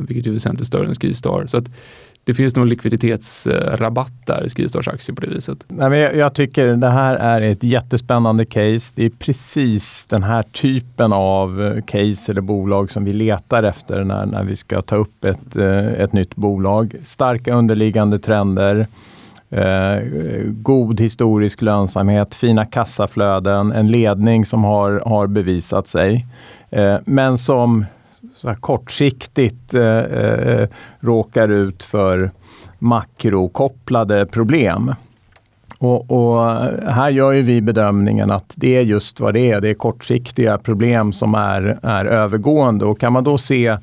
vilket 0.00 0.26
är 0.26 0.30
väsentligt 0.30 0.68
större 0.68 0.88
än 0.88 0.94
Skistar. 0.94 1.46
Så 1.46 1.56
att 1.56 1.64
det 2.26 2.34
finns 2.34 2.56
nog 2.56 2.66
likviditetsrabatt 2.66 4.26
där 4.26 4.46
i 4.46 4.50
Skistars 4.50 4.88
aktie 4.88 5.14
på 5.14 5.20
det 5.20 5.26
viset. 5.26 5.64
Nej, 5.68 5.90
men 5.90 5.98
jag, 5.98 6.16
jag, 6.16 6.34
tycker 6.34 6.66
det 6.66 6.90
här 6.90 7.16
är 7.16 7.40
ett 7.40 7.64
jättespännande 7.64 8.44
case. 8.44 8.92
Det 8.96 9.04
är 9.04 9.10
precis 9.10 10.06
den 10.06 10.22
här 10.22 10.42
typen 10.42 11.12
av 11.12 11.62
eh, 11.62 11.82
case 11.84 12.32
eller 12.32 12.40
bolag 12.40 12.90
som 12.90 13.04
vi 13.04 13.12
letar 13.12 13.62
efter 13.62 14.04
när, 14.04 14.26
när 14.26 14.42
vi 14.42 14.56
ska 14.56 14.82
ta 14.82 14.96
upp 14.96 15.24
ett, 15.24 15.56
eh, 15.56 15.86
ett 15.86 16.12
nytt 16.12 16.36
bolag. 16.36 16.96
Starka 17.02 17.54
underliggande 17.54 18.18
trender 18.18 18.86
Eh, 19.50 20.02
god 20.44 21.00
historisk 21.00 21.62
lönsamhet, 21.62 22.34
fina 22.34 22.64
kassaflöden, 22.64 23.72
en 23.72 23.88
ledning 23.88 24.44
som 24.44 24.64
har, 24.64 25.02
har 25.06 25.26
bevisat 25.26 25.88
sig. 25.88 26.26
Eh, 26.70 26.96
men 27.04 27.38
som 27.38 27.84
kortsiktigt 28.60 29.74
eh, 29.74 29.98
eh, 29.98 30.68
råkar 31.00 31.48
ut 31.48 31.82
för 31.82 32.30
makrokopplade 32.78 34.26
problem. 34.26 34.94
Och, 35.78 36.10
och, 36.10 36.40
här 36.90 37.10
gör 37.10 37.32
ju 37.32 37.42
vi 37.42 37.60
bedömningen 37.60 38.30
att 38.30 38.52
det 38.56 38.76
är 38.76 38.82
just 38.82 39.20
vad 39.20 39.34
det 39.34 39.50
är. 39.50 39.60
Det 39.60 39.68
är 39.68 39.74
kortsiktiga 39.74 40.58
problem 40.58 41.12
som 41.12 41.34
är, 41.34 41.78
är 41.82 42.04
övergående. 42.04 42.84
Och 42.84 43.00
kan 43.00 43.12
man 43.12 43.24
då 43.24 43.38
se 43.38 43.76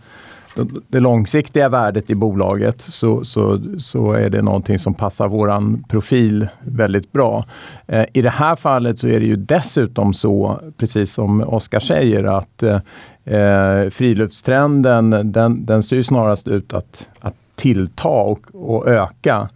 det 0.88 1.00
långsiktiga 1.00 1.70
värdet 1.70 2.10
i 2.10 2.16
bolaget 2.16 2.82
så, 2.82 3.24
så, 3.24 3.60
så 3.80 4.12
är 4.12 4.30
det 4.30 4.42
någonting 4.42 4.80
som 4.80 4.94
passar 4.94 5.28
våran 5.28 5.84
profil 5.90 6.48
väldigt 6.60 7.12
bra. 7.12 7.46
Eh, 7.88 8.06
I 8.14 8.22
det 8.22 8.30
här 8.30 8.56
fallet 8.56 9.00
så 9.00 9.08
är 9.08 9.20
det 9.20 9.26
ju 9.26 9.36
dessutom 9.36 10.14
så, 10.14 10.60
precis 10.78 11.14
som 11.14 11.42
Oskar 11.42 11.80
säger, 11.80 12.24
att 12.24 12.64
eh, 12.64 12.80
Eh, 13.26 13.90
friluftstrenden 13.90 15.32
den, 15.32 15.66
den 15.66 15.84
ser 15.84 16.02
snarast 16.02 16.48
ut 16.48 16.74
att, 16.74 17.08
att 17.20 17.36
tillta 17.56 18.10
och, 18.10 18.40
och 18.54 18.88
öka. 18.88 19.50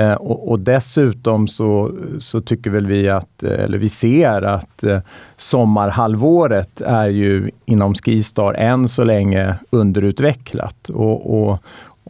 Eh, 0.00 0.12
och, 0.12 0.50
och, 0.50 0.60
dessutom 0.60 1.48
så, 1.48 1.92
så 2.18 2.40
tycker 2.40 2.70
väl 2.70 2.86
vi 2.86 3.08
att, 3.08 3.42
eh, 3.42 3.64
eller 3.64 3.78
vi 3.78 3.88
ser 3.88 4.42
att 4.42 4.82
eh, 4.82 4.98
sommarhalvåret 5.36 6.80
är 6.80 7.08
ju 7.08 7.50
inom 7.64 7.94
Skistar 7.94 8.54
än 8.54 8.88
så 8.88 9.04
länge 9.04 9.54
underutvecklat. 9.70 10.88
Och, 10.88 11.42
och 11.42 11.58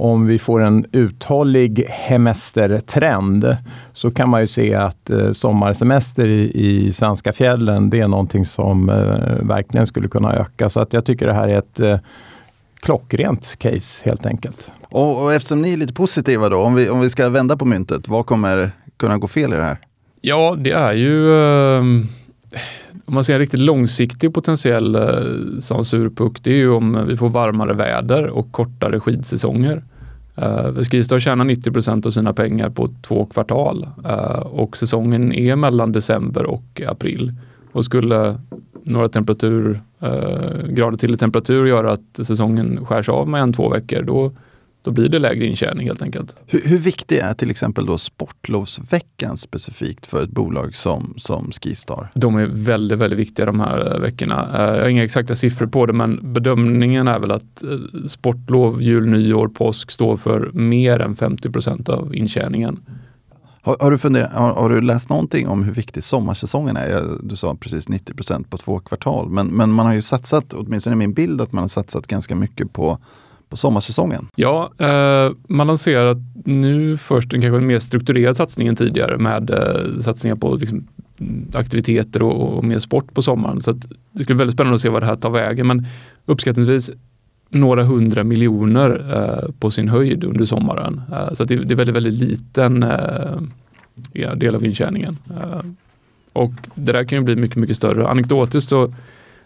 om 0.00 0.26
vi 0.26 0.38
får 0.38 0.62
en 0.62 0.86
uthållig 0.92 1.84
hemestertrend 1.88 3.56
så 3.92 4.10
kan 4.10 4.28
man 4.28 4.40
ju 4.40 4.46
se 4.46 4.74
att 4.74 5.10
eh, 5.10 5.32
sommarsemester 5.32 6.26
i, 6.26 6.50
i 6.54 6.92
svenska 6.92 7.32
fjällen, 7.32 7.90
det 7.90 8.00
är 8.00 8.08
någonting 8.08 8.46
som 8.46 8.88
eh, 8.88 9.46
verkligen 9.46 9.86
skulle 9.86 10.08
kunna 10.08 10.32
öka. 10.32 10.70
Så 10.70 10.80
att 10.80 10.92
jag 10.92 11.04
tycker 11.04 11.26
det 11.26 11.34
här 11.34 11.48
är 11.48 11.58
ett 11.58 11.80
eh, 11.80 11.98
klockrent 12.80 13.56
case 13.58 14.04
helt 14.04 14.26
enkelt. 14.26 14.72
Och, 14.88 15.22
och, 15.22 15.32
eftersom 15.32 15.62
ni 15.62 15.72
är 15.72 15.76
lite 15.76 15.94
positiva 15.94 16.48
då, 16.48 16.56
om 16.56 16.74
vi, 16.74 16.90
om 16.90 17.00
vi 17.00 17.10
ska 17.10 17.28
vända 17.28 17.56
på 17.56 17.64
myntet, 17.64 18.08
vad 18.08 18.26
kommer 18.26 18.70
kunna 18.96 19.18
gå 19.18 19.28
fel 19.28 19.52
i 19.52 19.56
det 19.56 19.62
här? 19.62 19.78
Ja, 20.20 20.56
det 20.58 20.72
är 20.72 20.92
ju 20.92 21.32
eh, 21.34 21.80
om 23.10 23.14
man 23.14 23.24
ser 23.24 23.32
en 23.34 23.40
riktigt 23.40 23.60
långsiktig 23.60 24.34
potentiell 24.34 24.94
eh, 24.94 25.60
sån 25.60 25.84
surpuck, 25.84 26.42
det 26.42 26.50
är 26.50 26.56
ju 26.56 26.70
om 26.70 27.06
vi 27.06 27.16
får 27.16 27.28
varmare 27.28 27.72
väder 27.72 28.26
och 28.26 28.52
kortare 28.52 29.00
skidsäsonger. 29.00 29.82
Uh, 30.42 30.82
Skistar 30.82 31.18
tjänar 31.18 31.44
90% 31.44 32.06
av 32.06 32.10
sina 32.10 32.32
pengar 32.32 32.70
på 32.70 32.88
två 33.02 33.26
kvartal 33.26 33.88
uh, 34.04 34.40
och 34.40 34.76
säsongen 34.76 35.32
är 35.32 35.56
mellan 35.56 35.92
december 35.92 36.44
och 36.44 36.82
april. 36.86 37.32
Och 37.72 37.84
skulle 37.84 38.40
några 38.82 39.08
temperatur, 39.08 39.80
uh, 40.02 40.66
grader 40.68 40.98
till 40.98 41.14
i 41.14 41.16
temperatur 41.16 41.66
göra 41.66 41.92
att 41.92 42.26
säsongen 42.26 42.86
skärs 42.86 43.08
av 43.08 43.28
med 43.28 43.42
en, 43.42 43.52
två 43.52 43.68
veckor, 43.68 44.02
då 44.02 44.32
då 44.82 44.90
blir 44.90 45.08
det 45.08 45.18
lägre 45.18 45.46
intjäning 45.46 45.86
helt 45.86 46.02
enkelt. 46.02 46.36
Hur, 46.46 46.60
hur 46.64 46.78
viktig 46.78 47.18
är 47.18 47.34
till 47.34 47.50
exempel 47.50 47.86
då 47.86 47.98
sportlovsveckan 47.98 49.36
specifikt 49.36 50.06
för 50.06 50.24
ett 50.24 50.30
bolag 50.30 50.74
som, 50.74 51.14
som 51.16 51.52
Skistar? 51.52 52.08
De 52.14 52.36
är 52.36 52.46
väldigt, 52.46 52.98
väldigt 52.98 53.18
viktiga 53.18 53.46
de 53.46 53.60
här 53.60 53.94
eh, 53.94 54.00
veckorna. 54.00 54.48
Eh, 54.54 54.76
jag 54.76 54.82
har 54.82 54.88
inga 54.88 55.04
exakta 55.04 55.36
siffror 55.36 55.66
på 55.66 55.86
det, 55.86 55.92
men 55.92 56.32
bedömningen 56.32 57.08
är 57.08 57.18
väl 57.18 57.30
att 57.30 57.62
eh, 57.62 58.06
sportlov, 58.08 58.82
jul, 58.82 59.06
nyår, 59.06 59.48
påsk 59.48 59.90
står 59.90 60.16
för 60.16 60.50
mer 60.52 61.00
än 61.00 61.16
50 61.16 61.50
procent 61.50 61.88
av 61.88 62.14
intjäningen. 62.14 62.80
Har, 63.62 63.76
har, 63.80 63.90
du 63.90 63.98
funderat, 63.98 64.32
har, 64.32 64.52
har, 64.52 64.68
du 64.68 64.80
läst 64.80 65.08
någonting 65.08 65.48
om 65.48 65.64
hur 65.64 65.72
viktig 65.72 66.04
sommarsäsongen 66.04 66.76
är? 66.76 67.02
Du 67.22 67.36
sa 67.36 67.54
precis 67.54 67.88
90 67.88 68.14
procent 68.14 68.50
på 68.50 68.58
två 68.58 68.78
kvartal, 68.78 69.28
men, 69.28 69.46
men 69.46 69.72
man 69.72 69.86
har 69.86 69.92
ju 69.92 70.02
satsat, 70.02 70.54
åtminstone 70.54 70.94
i 70.94 70.96
min 70.96 71.12
bild, 71.12 71.40
att 71.40 71.52
man 71.52 71.62
har 71.62 71.68
satsat 71.68 72.06
ganska 72.06 72.34
mycket 72.34 72.72
på 72.72 72.98
på 73.50 73.56
sommarsäsongen? 73.56 74.28
Ja, 74.36 74.70
eh, 74.78 75.32
man 75.48 75.66
lanserar 75.66 76.16
nu 76.44 76.96
först 76.96 77.34
en 77.34 77.42
kanske 77.42 77.66
mer 77.66 77.78
strukturerad 77.78 78.36
satsning 78.36 78.68
än 78.68 78.76
tidigare 78.76 79.18
med 79.18 79.50
eh, 79.50 80.00
satsningar 80.00 80.36
på 80.36 80.54
liksom, 80.54 80.86
mm, 81.18 81.50
aktiviteter 81.54 82.22
och, 82.22 82.58
och, 82.58 82.64
mer 82.64 82.78
sport 82.78 83.14
på 83.14 83.22
sommaren. 83.22 83.62
Så 83.62 83.72
det 84.12 84.24
ska 84.24 84.34
bli 84.34 84.38
väldigt 84.38 84.56
spännande 84.56 84.74
att 84.74 84.82
se 84.82 84.88
vad 84.88 85.02
det 85.02 85.06
här 85.06 85.16
tar 85.16 85.30
vägen. 85.30 85.66
Men 85.66 85.86
uppskattningsvis 86.26 86.90
några 87.48 87.84
hundra 87.84 88.24
miljoner 88.24 89.04
eh, 89.14 89.50
på 89.58 89.70
sin 89.70 89.88
höjd 89.88 90.24
under 90.24 90.44
sommaren. 90.44 91.02
Eh, 91.12 91.34
så 91.34 91.44
det, 91.44 91.56
det, 91.56 91.74
är 91.74 91.76
väldigt, 91.76 91.96
väldigt 91.96 92.14
liten 92.14 92.82
eh, 92.82 94.34
del 94.36 94.54
av 94.54 94.64
intjäningen. 94.64 95.16
Eh, 95.30 95.60
och 96.32 96.52
det 96.74 96.92
där 96.92 97.04
kan 97.04 97.18
ju 97.18 97.24
bli 97.24 97.36
mycket, 97.36 97.56
mycket 97.56 97.76
större. 97.76 98.08
Anekdotiskt 98.08 98.68
så 98.68 98.94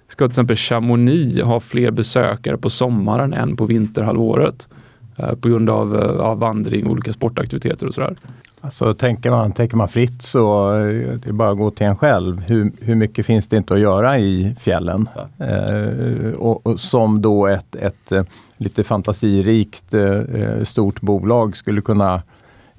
ska 0.09 0.25
till 0.25 0.31
exempel 0.31 0.57
Chamonix 0.57 1.43
ha 1.43 1.61
fler 1.61 1.91
besökare 1.91 2.57
på 2.57 2.71
sommaren 2.71 3.33
än 3.35 3.57
på 3.57 3.67
vinterhalvåret. 3.67 4.69
Eh, 5.17 5.35
på 5.35 5.49
grund 5.49 5.71
av, 5.71 5.97
eh, 5.97 6.21
av 6.21 6.39
vandring, 6.39 6.87
olika 6.87 7.13
sportaktiviteter 7.13 7.87
och 7.87 7.95
sådär. 7.95 8.17
Alltså 8.61 8.95
tänker 8.95 9.31
man, 9.31 9.53
tänker 9.53 9.77
man 9.77 9.89
fritt 9.89 10.23
så 10.23 10.75
eh, 10.75 11.19
det 11.19 11.27
är 11.29 11.33
bara 11.33 11.51
att 11.51 11.59
gå 11.59 11.71
till 11.71 11.87
en 11.87 11.97
själv. 11.97 12.41
Hur, 12.41 12.73
hur 12.81 12.95
mycket 12.95 13.27
finns 13.27 13.49
det 13.49 13.57
inte 13.57 13.75
att 13.75 13.81
göra 13.81 14.19
i 14.19 14.57
fjällen? 14.61 15.09
Ja. 15.15 15.47
Eh, 15.47 16.33
och, 16.33 16.67
och, 16.67 16.81
som 16.81 17.23
då 17.23 17.47
ett, 17.47 17.77
ett 17.77 18.13
lite 18.57 18.85
fantasirikt 18.85 19.95
eh, 19.95 20.65
stort 20.65 21.01
bolag 21.01 21.57
skulle 21.57 21.81
kunna 21.81 22.23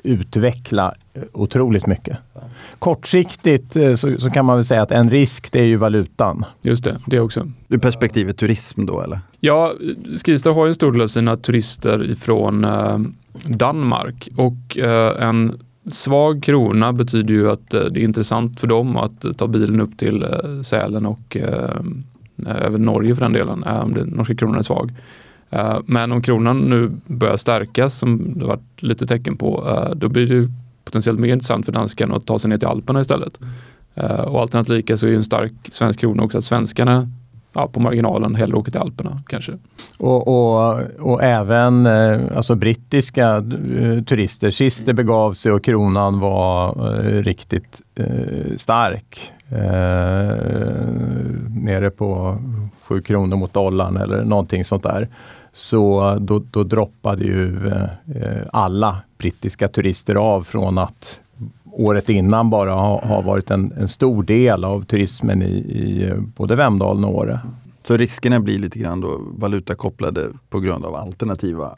utveckla 0.04 0.94
otroligt 1.34 1.88
mycket. 1.88 2.18
Kortsiktigt 2.80 3.76
eh, 3.76 3.96
så, 3.96 4.18
så, 4.20 4.30
kan 4.30 4.46
man 4.46 4.56
väl 4.56 4.66
säga 4.66 4.82
att 4.82 4.92
en 4.92 5.10
risk 5.10 5.52
det 5.52 5.60
är 5.60 5.66
ju 5.66 5.76
valutan. 5.76 6.46
Just 6.62 6.84
det, 6.84 7.00
det 7.06 7.20
också. 7.20 7.52
Ur 7.70 7.78
perspektivet 7.78 8.38
turism 8.38 8.86
då 8.86 9.02
eller? 9.02 9.20
Ja, 9.40 9.74
Skistar 10.26 10.54
har 10.54 10.66
ju 10.66 10.70
en 10.70 10.76
stor 10.76 10.92
del 10.92 11.02
av 11.02 11.08
sina 11.08 11.38
turister 11.38 12.12
ifrån 12.12 12.64
eh, 12.64 13.00
Danmark 13.44 14.28
och 14.38 14.78
eh, 14.78 15.28
en 15.28 15.62
svag 15.92 16.44
krona 16.44 16.94
betyder 16.94 17.34
ju 17.34 17.52
att 17.52 17.74
eh, 17.74 17.82
det 17.82 18.00
är 18.00 18.04
intressant 18.04 18.60
för 18.60 18.68
dem 18.68 18.98
att 18.98 19.38
ta 19.38 19.48
bilen 19.48 19.82
upp 19.82 19.98
till 19.98 20.24
eh, 20.24 20.62
Sälen 20.64 21.06
och 21.06 21.38
även 22.48 22.82
Norge 22.82 23.16
för 23.16 23.22
den 23.22 23.34
delen, 23.34 23.64
om 23.64 23.94
den 23.94 24.08
norska 24.08 24.36
kronan 24.36 24.60
är 24.60 24.64
svag. 24.64 24.92
Eh, 25.50 25.80
men 25.86 26.12
om 26.12 26.22
kronan 26.22 26.58
nu 26.58 26.92
börjar 27.06 27.38
stärkas, 27.38 27.98
som 27.98 28.40
det 28.40 28.46
varit 28.46 28.84
lite 28.84 29.08
tecken 29.08 29.38
på, 29.38 29.68
eh, 29.68 29.96
då 29.96 30.10
blir 30.10 30.28
det 30.28 30.52
potentiellt 30.86 31.20
mer 31.20 31.34
intressant 31.34 31.66
för 31.66 31.72
danskarna 31.72 32.16
att 32.16 32.26
ta 32.26 32.40
sig 32.40 32.50
ner 32.50 32.58
till 32.58 32.68
Alperna 32.68 33.02
istället. 33.02 33.40
Eh, 33.96 34.22
och 34.22 34.42
alternativt 34.42 34.76
lika 34.76 34.98
så 34.98 35.06
är 35.06 35.10
ju 35.10 35.16
en 35.16 35.24
stark 35.24 35.54
svensk 35.72 36.00
krona 36.00 36.24
också 36.24 36.38
att 36.38 36.44
svenskarna 36.44 37.10
ja, 37.54 37.68
på 37.68 37.80
marginalen 37.80 38.36
hellre 38.36 38.58
åker 38.58 38.72
till 38.72 38.82
Alperna 38.82 39.22
kanske. 39.28 39.52
Och, 40.00 40.28
och, 40.28 40.82
och 41.00 41.24
även 41.24 41.86
eh, 41.86 42.20
alltså 42.36 42.56
brittiska 42.56 43.36
eh, 43.80 44.04
turister. 44.04 44.50
Sist 44.50 44.86
det 44.86 44.94
begav 44.94 45.34
sig 45.34 45.52
och 45.52 45.64
kronan 45.64 46.20
var 46.20 46.74
riktigt 47.24 47.82
eh, 47.96 48.58
stark. 48.58 49.32
Eh, 49.50 49.58
nere 51.50 51.90
på 51.90 52.38
7 52.82 53.02
kronor 53.02 53.38
mot 53.38 53.54
dollarn 53.54 53.98
eller 53.98 54.24
någonting 54.24 54.66
sånt 54.66 54.84
där 54.84 55.08
så 55.56 56.16
då, 56.22 56.42
då 56.52 56.64
droppade 56.64 57.24
ju 57.24 57.68
eh, 57.68 58.40
alla 58.54 58.98
brittiska 59.18 59.68
turister 59.68 60.16
av 60.16 60.44
från 60.44 60.78
att 60.78 61.20
året 61.72 62.10
innan 62.10 62.50
bara 62.50 62.74
ha, 62.74 63.06
ha 63.06 63.22
varit 63.22 63.52
en, 63.52 63.74
en, 63.80 63.88
stor 63.88 64.24
del 64.24 64.64
av 64.64 64.86
turismen 64.86 65.42
i, 65.42 65.56
i 65.56 66.10
eh, 66.10 66.18
både 66.18 66.56
Vemdalen 66.56 67.04
och 67.04 67.16
Åre. 67.16 67.40
Så 67.88 67.98
riskerna 67.98 68.40
blir 68.40 68.60
lite 68.60 68.80
grann 68.80 69.02
då 69.02 69.22
valutakopplade 69.38 70.30
på 70.50 70.60
grund 70.60 70.86
av 70.86 70.96
alternativa, 70.96 71.76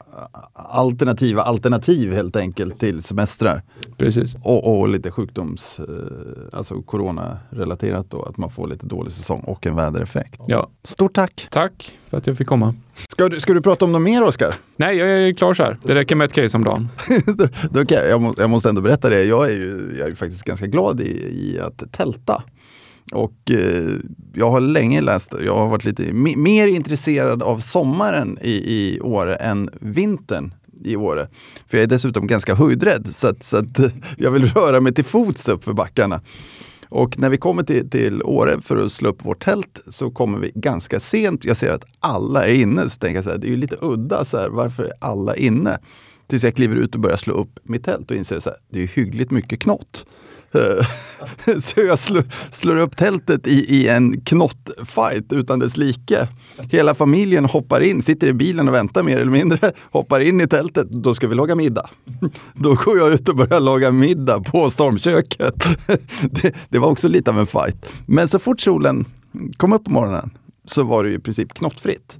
alternativa 0.52 1.42
alternativ 1.42 2.12
helt 2.12 2.36
enkelt 2.36 2.80
till 2.80 3.02
semestrar. 3.02 3.62
Precis. 3.98 4.36
Och, 4.44 4.80
och 4.80 4.88
lite 4.88 5.10
sjukdoms, 5.10 5.78
eh, 5.78 6.58
alltså 6.58 6.82
coronarelaterat 6.82 8.10
då, 8.10 8.22
att 8.22 8.36
man 8.36 8.50
får 8.50 8.68
lite 8.68 8.86
dålig 8.86 9.12
säsong 9.12 9.40
och 9.40 9.66
en 9.66 9.76
vädereffekt. 9.76 10.40
Ja. 10.46 10.70
Stort 10.84 11.14
tack! 11.14 11.48
Tack 11.50 11.98
för 12.10 12.16
att 12.16 12.26
jag 12.26 12.36
fick 12.36 12.46
komma. 12.46 12.74
Ska 13.08 13.28
du, 13.28 13.40
ska 13.40 13.54
du 13.54 13.60
prata 13.60 13.84
om 13.84 13.92
något 13.92 14.02
mer 14.02 14.22
Oskar? 14.22 14.54
Nej, 14.76 14.96
jag 14.96 15.08
är 15.08 15.32
klar 15.32 15.54
så 15.54 15.62
här. 15.62 15.78
Det 15.82 15.94
räcker 15.94 16.16
med 16.16 16.24
ett 16.24 16.32
case 16.32 16.56
om 16.56 16.64
dagen. 16.64 16.88
då 17.70 17.84
jag, 17.88 18.22
må, 18.22 18.34
jag, 18.36 18.50
måste 18.50 18.68
ändå 18.68 18.80
berätta 18.80 19.08
det. 19.08 19.24
Jag 19.24 19.46
är 19.46 19.54
ju 19.54 19.96
jag 19.98 20.08
är 20.08 20.14
faktiskt 20.14 20.44
ganska 20.44 20.66
glad 20.66 21.00
i, 21.00 21.10
i 21.54 21.60
att 21.60 21.92
tälta. 21.92 22.42
Och 23.12 23.50
eh, 23.50 23.92
jag 24.34 24.50
har 24.50 24.60
länge 24.60 25.00
läst, 25.00 25.34
jag 25.44 25.56
har 25.56 25.68
varit 25.68 25.84
lite 25.84 26.12
mer 26.12 26.66
intresserad 26.66 27.42
av 27.42 27.58
sommaren 27.58 28.38
i, 28.42 28.50
i 28.50 29.00
Åre 29.00 29.34
än 29.34 29.70
vintern 29.80 30.54
i 30.84 30.96
Åre. 30.96 31.28
För 31.66 31.76
jag 31.78 31.82
är 31.82 31.86
dessutom 31.86 32.26
ganska 32.26 32.54
höjdrädd 32.54 33.08
så 33.14 33.28
att, 33.28 33.42
så 33.42 33.56
att 33.56 33.80
jag 34.16 34.30
vill 34.30 34.46
röra 34.46 34.80
mig 34.80 34.94
till 34.94 35.04
fots 35.04 35.48
upp 35.48 35.64
för 35.64 35.72
backarna. 35.72 36.20
Och 36.88 37.18
när 37.18 37.30
vi 37.30 37.38
kommer 37.38 37.62
till, 37.62 37.90
till 37.90 38.22
Åre 38.22 38.60
för 38.60 38.76
att 38.76 38.92
slå 38.92 39.08
upp 39.08 39.24
vårt 39.24 39.44
tält 39.44 39.80
så 39.86 40.10
kommer 40.10 40.38
vi 40.38 40.52
ganska 40.54 41.00
sent. 41.00 41.44
Jag 41.44 41.56
ser 41.56 41.72
att 41.72 41.84
alla 42.00 42.46
är 42.46 42.54
inne, 42.54 42.88
så 42.88 42.98
tänker 42.98 43.16
jag 43.16 43.24
så 43.24 43.30
här, 43.30 43.38
det 43.38 43.46
är 43.46 43.50
ju 43.50 43.56
lite 43.56 43.76
udda, 43.80 44.24
så 44.24 44.38
här, 44.38 44.48
varför 44.48 44.84
är 44.84 44.92
alla 45.00 45.36
inne? 45.36 45.78
Tills 46.26 46.44
jag 46.44 46.54
kliver 46.54 46.76
ut 46.76 46.94
och 46.94 47.00
börjar 47.00 47.16
slå 47.16 47.34
upp 47.34 47.58
mitt 47.62 47.84
tält 47.84 48.10
och 48.10 48.16
inser 48.16 48.36
att 48.36 48.48
det 48.70 48.82
är 48.82 48.86
hyggligt 48.86 49.30
mycket 49.30 49.60
knott. 49.60 50.06
Eh, 50.52 50.86
så 51.58 51.80
jag 51.80 51.98
slår, 51.98 52.24
slår, 52.50 52.76
upp 52.76 52.96
tältet 52.96 53.46
i, 53.46 53.76
i 53.76 53.88
en 53.88 54.20
knottfight 54.20 55.32
utan 55.32 55.58
dess 55.58 55.76
like. 55.76 56.28
Hela 56.70 56.94
familjen 56.94 57.44
hoppar 57.44 57.80
in, 57.80 58.02
sitter 58.02 58.26
i 58.26 58.32
bilen 58.32 58.68
och 58.68 58.74
väntar 58.74 59.02
mer 59.02 59.16
eller 59.16 59.30
mindre, 59.30 59.72
hoppar 59.90 60.20
in 60.20 60.40
i 60.40 60.48
tältet. 60.48 60.90
Då 60.90 61.14
ska 61.14 61.28
vi 61.28 61.34
laga 61.34 61.54
middag. 61.54 61.90
Då 62.54 62.74
går 62.74 62.98
jag 62.98 63.12
ut 63.12 63.28
och 63.28 63.36
börjar 63.36 63.60
laga 63.60 63.90
middag 63.90 64.40
på 64.40 64.70
stormköket. 64.70 65.54
Det, 66.30 66.54
det 66.68 66.78
var 66.78 66.88
också 66.88 67.08
lite 67.08 67.30
av 67.30 67.38
en 67.38 67.46
fight. 67.46 67.86
Men 68.06 68.28
så 68.28 68.38
fort 68.38 68.60
solen 68.60 69.04
kom 69.56 69.72
upp 69.72 69.84
på 69.84 69.90
morgonen 69.90 70.30
så 70.66 70.82
var 70.82 71.04
det 71.04 71.10
ju 71.10 71.16
i 71.16 71.20
princip 71.20 71.54
knottfritt. 71.54 72.18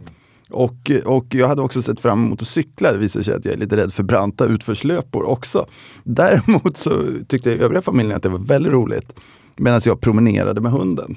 Och, 0.50 0.90
och 1.04 1.34
jag 1.34 1.48
hade 1.48 1.62
också 1.62 1.82
sett 1.82 2.00
fram 2.00 2.24
emot 2.26 2.42
att 2.42 2.48
cykla. 2.48 2.92
Det 2.92 2.98
visar 2.98 3.22
sig 3.22 3.34
att 3.34 3.44
jag 3.44 3.54
är 3.54 3.58
lite 3.58 3.76
rädd 3.76 3.92
för 3.92 4.02
branta 4.02 4.46
utförslöpor 4.46 5.28
också. 5.28 5.66
Däremot 6.04 6.76
så 6.76 7.02
tyckte 7.28 7.52
övriga 7.52 7.82
familjen 7.82 8.16
att 8.16 8.22
det 8.22 8.28
var 8.28 8.38
väldigt 8.38 8.72
roligt. 8.72 9.20
Medan 9.56 9.80
jag 9.84 10.00
promenerade 10.00 10.60
med 10.60 10.72
hunden. 10.72 11.16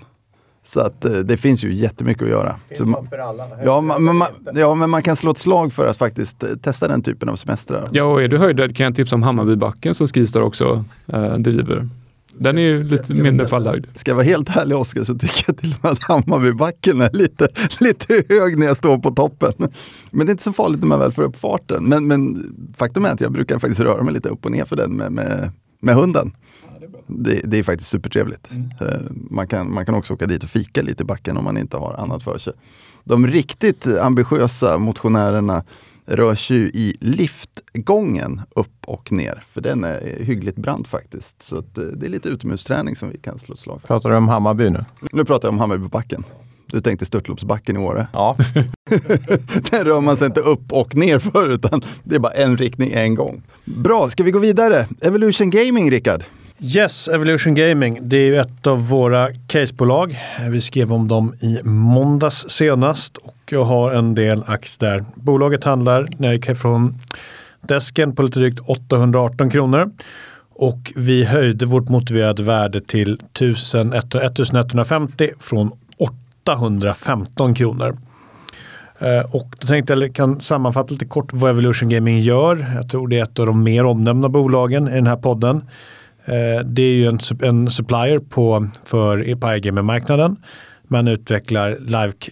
Så 0.64 0.80
att 0.80 1.06
eh, 1.06 1.12
det 1.12 1.38
finns 1.38 1.64
ju 1.64 1.74
jättemycket 1.74 2.24
att 2.24 2.30
göra. 2.30 2.56
Det 2.70 2.86
man, 2.86 3.06
för 3.06 3.18
alla. 3.18 3.48
Ja, 3.66 3.82
man, 3.82 4.18
man, 4.18 4.28
ja, 4.54 4.76
men 4.76 4.90
man 4.90 5.04
kan 5.04 5.16
slå 5.16 5.32
ett 5.32 5.38
slag 5.38 5.74
för 5.74 5.88
att 5.88 5.98
faktiskt 5.98 6.44
eh, 6.44 6.50
testa 6.50 6.88
den 6.88 7.02
typen 7.02 7.30
av 7.30 7.36
semestrar. 7.36 7.90
Ja, 7.92 8.04
och 8.04 8.24
är 8.24 8.28
du 8.28 8.38
höjdrädd 8.38 8.76
kan 8.76 8.84
jag 8.84 8.96
tipsa 8.96 9.16
om 9.16 9.24
Hammarbybacken 9.24 9.96
som 9.96 10.08
Skistar 10.08 10.42
också 10.42 10.86
eh, 11.08 11.34
driver. 11.34 11.90
Den 12.38 12.58
är 12.58 12.62
ju 12.62 12.84
lite 12.84 13.16
mindre 13.16 13.48
fallhöjd. 13.48 13.88
Ska 13.96 14.12
jag 14.12 14.16
vara 14.16 14.26
helt 14.26 14.58
ärlig 14.58 14.78
Oskar 14.78 15.04
så 15.04 15.16
tycker 15.18 15.44
jag 15.48 15.58
till 15.58 15.76
och 15.78 15.84
med 15.84 15.92
att 15.92 16.04
Hammarbybacken 16.04 17.02
är 17.02 17.10
lite, 17.14 17.48
lite 17.80 18.24
hög 18.30 18.60
när 18.60 18.66
jag 18.66 18.78
står 18.78 18.98
på 18.98 19.12
toppen. 19.12 19.54
Men 20.12 20.26
det 20.26 20.30
är 20.30 20.32
inte 20.32 20.44
så 20.44 20.54
farligt 20.54 20.80
när 20.80 20.88
man 20.88 21.00
väl 21.00 21.12
får 21.12 21.24
upp 21.24 21.36
farten. 21.36 21.84
Men, 21.84 22.08
men 22.08 22.44
faktum 22.78 23.06
är 23.06 23.10
att 23.10 23.22
jag 23.22 23.32
brukar 23.32 23.60
faktiskt 23.60 23.80
röra 23.80 24.04
mig 24.04 24.14
lite 24.14 24.30
upp 24.30 24.46
och 24.46 24.52
ner 24.52 24.66
för 24.66 24.76
den 24.76 24.92
med, 24.92 25.12
med, 25.12 25.52
med 25.80 25.96
hunden. 25.96 26.32
Det, 27.08 27.42
det, 27.44 27.58
är 27.58 27.64
faktiskt 27.64 27.90
supertrevligt. 27.90 28.52
Mm. 28.52 28.70
Eh, 28.82 29.00
man, 29.12 29.48
kan, 29.48 29.74
man 29.74 29.86
kan 29.86 29.96
också 29.96 30.14
åka 30.14 30.28
dit 30.28 30.44
och 30.44 30.50
fika 30.50 30.82
lite 30.82 31.04
i 31.04 31.06
backen 31.06 31.38
om 31.38 31.44
man 31.44 31.58
inte 31.58 31.78
har 31.78 31.94
annat 31.94 32.24
för 32.24 32.38
sig. 32.38 32.54
De 33.04 33.28
riktigt 33.28 33.88
ambitiösa 33.88 34.78
motionärerna 34.78 35.64
rör 36.12 36.36
sig 36.36 36.72
i 36.74 36.96
liftgången 37.00 38.42
upp 38.56 38.86
och 38.86 39.12
ner. 39.12 39.44
För 39.52 39.62
den 39.62 39.84
är 39.84 40.24
hyggligt 40.24 40.58
brant 40.58 40.88
faktiskt. 40.88 41.44
Så 41.44 41.58
att, 41.58 41.78
eh, 41.78 41.84
det 41.84 42.06
är 42.06 42.10
lite 42.10 42.30
utomhusträning 42.30 42.96
som 42.96 43.10
vi 43.10 43.18
kan 43.18 43.40
slå 43.40 43.56
slag 43.56 43.82
för. 43.82 43.88
Pratar 43.88 44.10
du 44.10 44.16
om 44.16 44.28
Hammarby 44.28 44.70
nu? 44.70 44.86
Nu 45.12 45.26
pratar 45.26 45.48
jag 45.48 45.54
om 45.54 45.60
Hammarbybacken. 45.60 46.24
Du 46.66 46.82
tänkte 46.82 47.06
Störtloppsbacken 47.06 47.76
i 47.76 47.80
Åre? 47.80 48.08
Ja. 48.14 48.36
den 49.72 49.86
rör 49.86 50.02
man 50.02 50.18
sig 50.18 50.28
inte 50.28 50.40
upp 50.40 50.72
och 50.72 50.96
ner 50.96 51.20
för 51.20 51.50
utan 51.50 51.82
det 52.04 52.16
är 52.16 52.20
bara 52.20 52.34
en 52.34 52.58
riktning 52.58 52.92
en 52.94 53.16
gång. 53.16 53.44
Bra, 53.66 54.10
ska 54.10 54.24
vi 54.24 54.32
gå 54.32 54.40
vidare? 54.40 54.88
Evolution 55.02 55.50
Gaming, 55.50 55.92
Rickard? 55.92 56.24
Yes, 56.64 57.08
Evolution 57.08 57.54
Gaming. 57.54 58.00
Det 58.02 58.18
är 58.18 58.26
ju 58.26 58.36
ett 58.36 58.68
av 58.68 58.88
våra 58.88 59.30
casebolag. 59.48 60.20
Vi 60.50 60.62
skrev 60.62 60.94
om 60.94 61.08
dem 61.08 61.34
i 61.40 61.60
måndags 61.64 62.50
senast 62.50 63.18
och 63.18 63.36
jag 63.50 63.64
har 63.64 63.92
en 63.92 64.16
del 64.16 64.44
aktier 64.48 64.92
där. 64.92 65.06
Bolaget 65.16 65.64
handlar, 65.64 66.08
när 66.18 66.28
jag 66.28 66.36
gick 66.36 66.58
från 66.58 67.00
desken, 67.62 68.16
på 68.16 68.24
lite 68.24 68.40
drygt 68.40 68.60
818 68.60 69.50
kronor. 69.50 69.92
Och 70.50 70.94
vi 70.96 71.24
höjde 71.24 71.66
vårt 71.66 71.90
motiverade 71.90 72.44
värde 72.44 72.82
till 72.82 73.14
1150 73.14 75.30
från 75.40 75.72
815 75.98 77.56
kronor. 77.56 77.98
Eh, 79.00 79.36
och 79.36 79.56
då 79.60 79.68
tänkte 79.68 79.94
jag 79.94 80.16
kan 80.16 80.42
sammanfatta 80.42 80.94
lite 80.94 81.06
kort 81.06 81.34
vad 81.34 81.50
Evolution 81.50 81.90
Gaming 81.90 82.20
gör. 82.20 82.72
Jag 82.76 82.90
tror 82.90 83.08
det 83.08 83.20
är 83.20 83.24
ett 83.24 83.40
av 83.40 83.46
de 83.46 83.64
mer 83.64 83.86
omnämnda 83.86 84.30
bolagen 84.30 84.88
i 84.88 84.96
den 84.96 85.08
här 85.08 85.18
podden. 85.18 85.62
Eh, 86.26 86.66
det 86.66 86.82
är 86.82 86.94
ju 86.94 87.08
en, 87.08 87.20
en 87.42 87.70
supplier 87.70 88.20
på, 88.20 88.68
för, 88.86 89.36
på 89.36 89.48
iGaming-marknaden. 89.48 90.36
Man 90.88 91.08
utvecklar 91.08 91.78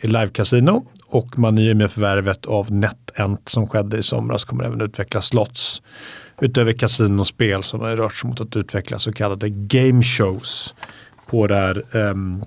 live-casino 0.04 0.74
live 0.74 0.82
och 1.08 1.40
man 1.40 1.58
i 1.58 1.74
och 1.74 1.78
med 1.78 1.92
förvärvet 1.92 2.46
av 2.46 2.72
NetEnt 2.72 3.50
som 3.50 3.68
skedde 3.68 3.98
i 3.98 4.04
somras 4.04 4.46
kommer 4.46 4.64
även 4.64 4.82
utveckla 4.82 5.22
slots. 5.22 5.82
Utöver 6.42 6.74
kasinospel 6.74 7.64
som 7.64 7.80
har 7.80 7.96
rört 7.96 8.14
sig 8.14 8.30
mot 8.30 8.42
att 8.42 8.56
utveckla 8.56 9.00
så 9.00 9.14
kallade 9.14 9.50
game 9.50 10.02
shows 10.04 10.76
på 11.30 11.48
det 11.48 11.56
här, 11.56 11.84
um, 11.92 12.44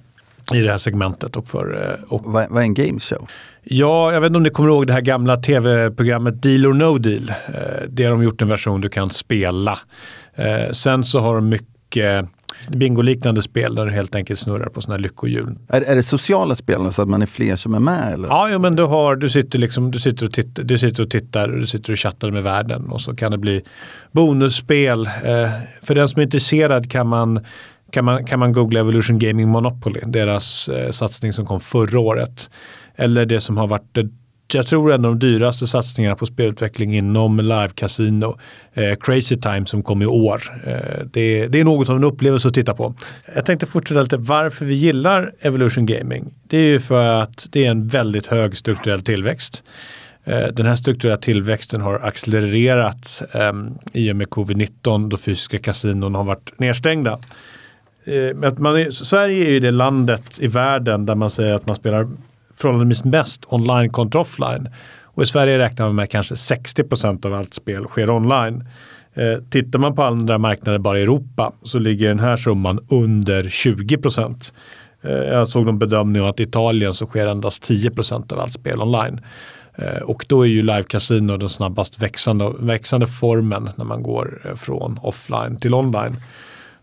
i 0.54 0.60
det 0.60 0.70
här 0.70 0.78
segmentet. 0.78 1.36
Och 1.36 1.46
för, 1.46 1.72
uh, 1.74 2.12
och 2.12 2.22
vad, 2.24 2.50
vad 2.50 2.62
är 2.62 2.66
en 2.66 2.74
game 2.74 3.00
show? 3.00 3.28
Ja, 3.62 4.12
jag 4.12 4.20
vet 4.20 4.28
inte 4.28 4.36
om 4.36 4.42
ni 4.42 4.50
kommer 4.50 4.68
ihåg 4.68 4.86
det 4.86 4.92
här 4.92 5.00
gamla 5.00 5.36
tv-programmet 5.36 6.42
Deal 6.42 6.66
or 6.66 6.72
No 6.72 6.98
Deal. 6.98 7.22
Uh, 7.22 7.88
det 7.88 8.04
har 8.04 8.10
de 8.10 8.22
gjort 8.22 8.42
en 8.42 8.48
version 8.48 8.80
du 8.80 8.88
kan 8.88 9.10
spela. 9.10 9.78
Uh, 10.38 10.72
sen 10.72 11.04
så 11.04 11.20
har 11.20 11.34
de 11.34 11.48
mycket 11.48 12.28
bingoliknande 12.68 13.42
spel 13.42 13.74
där 13.74 13.86
du 13.86 13.92
helt 13.92 14.14
enkelt 14.14 14.40
snurrar 14.40 14.68
på 14.68 14.80
sådana 14.80 14.98
lyckohjul. 14.98 15.58
Är, 15.68 15.80
är 15.80 15.96
det 15.96 16.02
sociala 16.02 16.56
spel 16.56 16.92
så 16.92 17.02
att 17.02 17.08
man 17.08 17.22
är 17.22 17.26
fler 17.26 17.56
som 17.56 17.74
är 17.74 17.78
med? 17.78 18.12
Eller? 18.12 18.28
Ja, 18.28 18.50
ja 18.50 18.58
men 18.58 18.76
du, 18.76 18.82
har, 18.82 19.16
du, 19.16 19.30
sitter 19.30 19.58
liksom, 19.58 19.90
du, 19.90 19.98
sitter 19.98 20.26
och 20.26 20.32
tittar, 20.32 20.62
du 20.62 20.78
sitter 20.78 21.02
och 21.02 21.10
tittar 21.10 21.48
och 21.48 21.58
du 21.58 21.66
sitter 21.66 21.92
och 21.92 21.98
chattar 21.98 22.30
med 22.30 22.42
världen 22.42 22.88
och 22.88 23.00
så 23.00 23.16
kan 23.16 23.32
det 23.32 23.38
bli 23.38 23.62
bonusspel. 24.12 25.06
Eh, 25.06 25.50
för 25.82 25.94
den 25.94 26.08
som 26.08 26.20
är 26.20 26.24
intresserad 26.24 26.90
kan 26.90 27.06
man 27.06 27.44
kan 27.90 28.04
man, 28.04 28.24
kan 28.24 28.38
man 28.38 28.52
googla 28.52 28.80
Evolution 28.80 29.18
Gaming 29.18 29.48
Monopoly, 29.48 30.00
deras 30.06 30.68
eh, 30.68 30.90
satsning 30.90 31.32
som 31.32 31.46
kom 31.46 31.60
förra 31.60 32.00
året. 32.00 32.50
Eller 32.96 33.26
det 33.26 33.40
som 33.40 33.56
har 33.56 33.66
varit 33.66 33.88
det 33.92 34.08
jag 34.54 34.66
tror 34.66 34.92
en 34.92 35.04
av 35.04 35.16
de 35.16 35.26
dyraste 35.28 35.66
satsningarna 35.66 36.16
på 36.16 36.26
spelutveckling 36.26 36.96
inom 36.96 37.40
live-casino. 37.40 38.38
Eh, 38.74 38.94
Crazy 39.00 39.36
Time 39.36 39.66
som 39.66 39.82
kom 39.82 40.02
i 40.02 40.06
år. 40.06 40.42
Eh, 40.66 41.06
det, 41.12 41.46
det, 41.46 41.60
är 41.60 41.64
något 41.64 41.88
av 41.88 41.96
en 41.96 42.04
upplevelse 42.04 42.48
att 42.48 42.54
titta 42.54 42.74
på. 42.74 42.94
Jag 43.34 43.46
tänkte 43.46 43.66
fortsätta 43.66 44.02
lite 44.02 44.16
varför 44.16 44.64
vi 44.64 44.74
gillar 44.74 45.32
Evolution 45.40 45.86
Gaming. 45.86 46.34
Det 46.48 46.56
är 46.56 46.68
ju 46.68 46.80
för 46.80 47.06
att 47.06 47.46
det 47.50 47.66
är 47.66 47.70
en 47.70 47.88
väldigt 47.88 48.26
hög 48.26 48.56
strukturell 48.56 49.00
tillväxt. 49.00 49.64
Eh, 50.24 50.46
den 50.46 50.66
här 50.66 50.76
strukturella 50.76 51.16
tillväxten 51.16 51.80
har 51.80 51.94
accelererat 51.94 53.22
eh, 53.32 53.52
i 53.92 54.12
och 54.12 54.16
med 54.16 54.28
covid-19 54.28 55.08
då 55.08 55.16
fysiska 55.16 55.58
kasinon 55.58 56.14
har 56.14 56.24
varit 56.24 56.52
nedstängda. 56.58 57.18
Eh, 58.04 58.52
man 58.58 58.76
är, 58.76 58.90
Sverige 58.90 59.46
är 59.46 59.50
ju 59.50 59.60
det 59.60 59.70
landet 59.70 60.38
i 60.38 60.46
världen 60.46 61.06
där 61.06 61.14
man 61.14 61.30
säger 61.30 61.54
att 61.54 61.66
man 61.66 61.76
spelar 61.76 62.08
förhållandevis 62.62 63.04
mest 63.04 63.44
online 63.46 63.90
kontra 63.90 64.20
offline. 64.20 64.68
Och 65.04 65.22
i 65.22 65.26
Sverige 65.26 65.58
räknar 65.58 65.86
man 65.86 65.94
med 65.94 66.02
att 66.02 66.10
kanske 66.10 66.36
60 66.36 66.84
procent 66.84 67.24
av 67.24 67.34
allt 67.34 67.54
spel 67.54 67.84
sker 67.84 68.10
online. 68.10 68.64
Eh, 69.14 69.42
tittar 69.50 69.78
man 69.78 69.94
på 69.94 70.02
andra 70.02 70.38
marknader 70.38 70.78
bara 70.78 70.98
i 70.98 71.02
Europa 71.02 71.52
så 71.62 71.78
ligger 71.78 72.08
den 72.08 72.20
här 72.20 72.36
summan 72.36 72.86
under 72.88 73.48
20 73.48 73.98
procent. 73.98 74.52
Eh, 75.02 75.12
jag 75.12 75.48
såg 75.48 75.66
någon 75.66 75.78
bedömning 75.78 76.26
att 76.26 76.40
i 76.40 76.42
Italien 76.42 76.94
så 76.94 77.06
sker 77.06 77.26
endast 77.26 77.62
10 77.62 77.90
procent 77.90 78.32
av 78.32 78.40
allt 78.40 78.52
spel 78.52 78.80
online. 78.80 79.20
Eh, 79.74 80.02
och 80.02 80.24
då 80.28 80.42
är 80.42 80.46
ju 80.46 80.62
live 80.62 80.82
casino 80.82 81.36
den 81.36 81.48
snabbast 81.48 82.02
växande, 82.02 82.52
växande 82.58 83.06
formen 83.06 83.70
när 83.76 83.84
man 83.84 84.02
går 84.02 84.40
eh, 84.44 84.54
från 84.54 84.98
offline 85.02 85.56
till 85.60 85.74
online. 85.74 86.16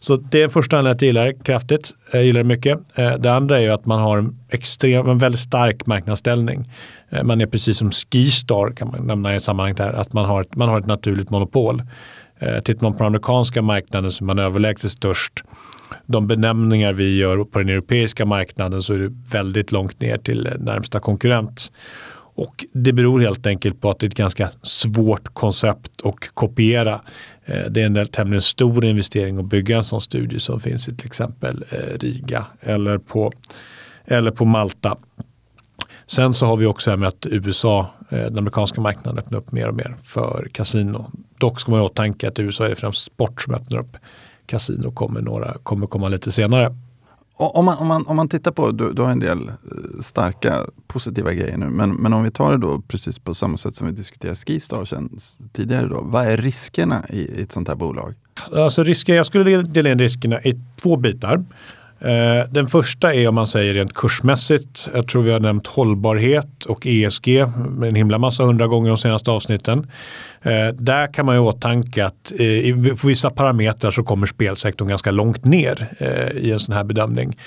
Så 0.02 0.16
det 0.16 0.42
är 0.42 0.48
första 0.48 0.78
anledningen 0.78 0.96
att 0.96 1.02
jag 1.02 1.08
gillar 1.08 1.26
det 1.26 1.44
kraftigt. 1.44 1.92
Jag 2.14 2.26
gillar 2.26 2.40
det 2.40 2.48
mycket. 2.48 2.80
Eh, 2.96 3.14
det 3.14 3.34
andra 3.34 3.58
är 3.58 3.62
ju 3.62 3.70
att 3.70 3.86
man 3.86 4.00
har 4.00 4.18
en, 4.18 4.40
extrem, 4.50 5.10
en 5.10 5.18
väldigt 5.18 5.42
stark 5.42 5.86
marknadsställning. 5.86 6.72
Eh, 7.10 7.24
man 7.24 7.42
är 7.42 7.46
precis 7.46 7.78
som 7.78 7.92
Skistar 7.92 8.72
kan 8.76 8.88
man 8.88 9.08
nämna 9.08 9.36
i 9.36 9.40
sammanhanget 9.40 9.80
här, 9.80 9.94
att 9.94 10.14
man 10.14 10.26
har 10.26 10.42
ett, 10.42 10.56
man 10.56 10.70
har 10.70 10.80
ett 10.80 10.86
naturligt 10.86 11.30
monopol. 11.30 11.82
Eh, 12.40 12.60
tittar 12.60 12.82
man 12.82 12.94
på 12.94 12.98
den 12.98 13.08
amerikanska 13.08 13.62
marknaden 13.62 14.12
så 14.12 14.24
är 14.24 14.26
man 14.26 14.40
överlägset 14.40 14.92
störst. 14.92 15.44
De 16.06 16.28
benämningar 16.28 16.94
vi 16.94 17.18
gör 17.18 17.44
på 17.44 17.60
den 17.60 17.70
europeiska 17.70 18.26
marknaden 18.26 18.84
så 18.84 18.94
är 18.94 18.98
det 18.98 19.14
väldigt 19.32 19.72
långt 19.72 20.02
ner 20.02 20.18
till 20.18 20.50
närmsta 20.60 21.00
konkurrent. 21.00 21.72
Och 22.36 22.66
det 22.74 22.94
beror 22.94 23.20
helt 23.20 23.48
enkelt 23.48 23.82
på 23.82 23.90
att 23.90 24.00
det 24.00 24.06
är 24.06 24.10
ett 24.10 24.16
ganska 24.16 24.50
svårt 24.64 25.34
koncept 25.34 25.92
att 26.04 26.16
kopiera. 26.34 27.02
Eh, 27.50 27.66
det 27.70 27.82
är 27.82 27.86
en 27.86 28.08
tämligen 28.08 28.42
stor 28.42 28.86
investering 28.86 29.38
att 29.38 29.46
bygga 29.46 29.78
en 29.78 29.84
sån 29.84 30.02
studie 30.02 30.40
som 30.40 30.60
finns 30.60 30.88
i 30.88 30.96
till 30.96 31.08
exempel 31.08 31.64
eh, 31.70 31.98
Riga 32.00 32.46
eller 32.62 32.98
på, 32.98 33.32
eller 34.06 34.32
på 34.32 34.46
Malta. 34.46 34.98
Sen 36.08 36.34
så 36.34 36.46
har 36.46 36.58
vi 36.58 36.66
också 36.66 36.90
det 36.90 36.92
här 36.92 36.98
med 36.98 37.08
att 37.08 37.26
USA, 37.26 37.88
eh, 38.10 38.20
den 38.20 38.38
amerikanska 38.38 38.82
marknaden 38.82 39.18
öppnar 39.20 39.40
upp 39.40 39.52
mer 39.52 39.68
och 39.68 39.76
mer 39.76 39.96
för 40.04 40.48
kasino. 40.52 41.12
Dock 41.38 41.60
ska 41.60 41.72
man 41.72 41.80
ha 41.80 41.86
i 41.86 41.90
åtanke 41.90 42.28
att 42.28 42.40
i 42.40 42.42
USA 42.42 42.66
är 42.66 42.70
det 42.70 42.76
främst 42.76 43.04
sport 43.04 43.42
som 43.42 43.54
öppnar 43.54 43.80
upp. 43.80 43.98
Kasino 44.46 44.92
kommer, 44.92 45.22
några, 45.22 45.54
kommer 45.64 45.88
komma 45.88 46.10
lite 46.10 46.32
senare. 46.32 46.76
Om 47.42 47.66
man, 47.66 47.78
om, 47.78 47.88
man, 47.88 48.08
om 48.08 48.16
man 48.16 48.30
tittar 48.30 48.52
på, 48.52 48.72
du, 48.72 48.94
du 48.94 49.02
har 49.02 49.12
en 49.12 49.20
del 49.20 49.48
eh, 49.48 49.54
starka 50.02 50.66
positiva 50.88 51.34
grejer 51.34 51.58
nu, 51.58 51.70
men, 51.70 51.96
men 51.96 52.14
om 52.14 52.24
vi 52.24 52.32
tar 52.32 52.52
det 52.52 52.58
då 52.58 52.82
precis 52.82 53.20
på 53.20 53.34
samma 53.34 53.58
sätt 53.58 53.76
som 53.76 53.88
vi 53.88 53.94
diskuterade 53.94 54.36
Skistar 54.36 54.88
tidigare. 55.54 55.88
Då, 55.88 56.02
vad 56.02 56.28
är 56.28 56.38
riskerna 56.38 57.06
i, 57.10 57.20
i 57.20 57.42
ett 57.42 57.52
sånt 57.52 57.68
här 57.68 57.76
bolag? 57.76 58.14
Alltså 58.54 58.84
risker, 58.84 59.16
jag 59.16 59.26
skulle 59.26 59.62
dela 59.62 59.90
in 59.90 60.00
riskerna 60.00 60.42
i 60.42 60.60
två 60.82 60.98
bitar. 60.98 61.46
Eh, 62.02 62.50
den 62.50 62.68
första 62.68 63.14
är 63.14 63.28
om 63.28 63.36
man 63.36 63.48
säger 63.48 63.74
rent 63.74 63.94
kursmässigt. 63.94 64.90
Jag 64.94 65.08
tror 65.08 65.24
vi 65.24 65.32
har 65.32 65.40
nämnt 65.40 65.68
hållbarhet 65.68 66.66
och 66.66 66.88
ESG 66.88 67.38
en 67.84 67.96
himla 67.96 68.18
massa 68.18 68.44
hundra 68.44 68.68
gånger 68.68 68.90
de 68.90 68.98
senaste 68.98 69.32
avsnitten. 69.32 69.92
Eh, 70.42 70.68
där 70.74 71.14
kan 71.14 71.26
man 71.26 71.36
ju 71.36 71.42
åtanke 71.42 72.06
att 72.06 72.32
eh, 72.40 72.96
på 72.96 73.08
vissa 73.08 73.30
parametrar 73.30 73.92
så 73.92 74.04
kommer 74.04 74.28
spelsektorn 74.28 74.88
ganska 74.88 75.12
långt 75.12 75.46
ner 75.46 75.94
i 76.36 76.52
en 76.52 76.60
sån 76.60 76.76
här 76.76 76.84
bedömning. 76.84 77.38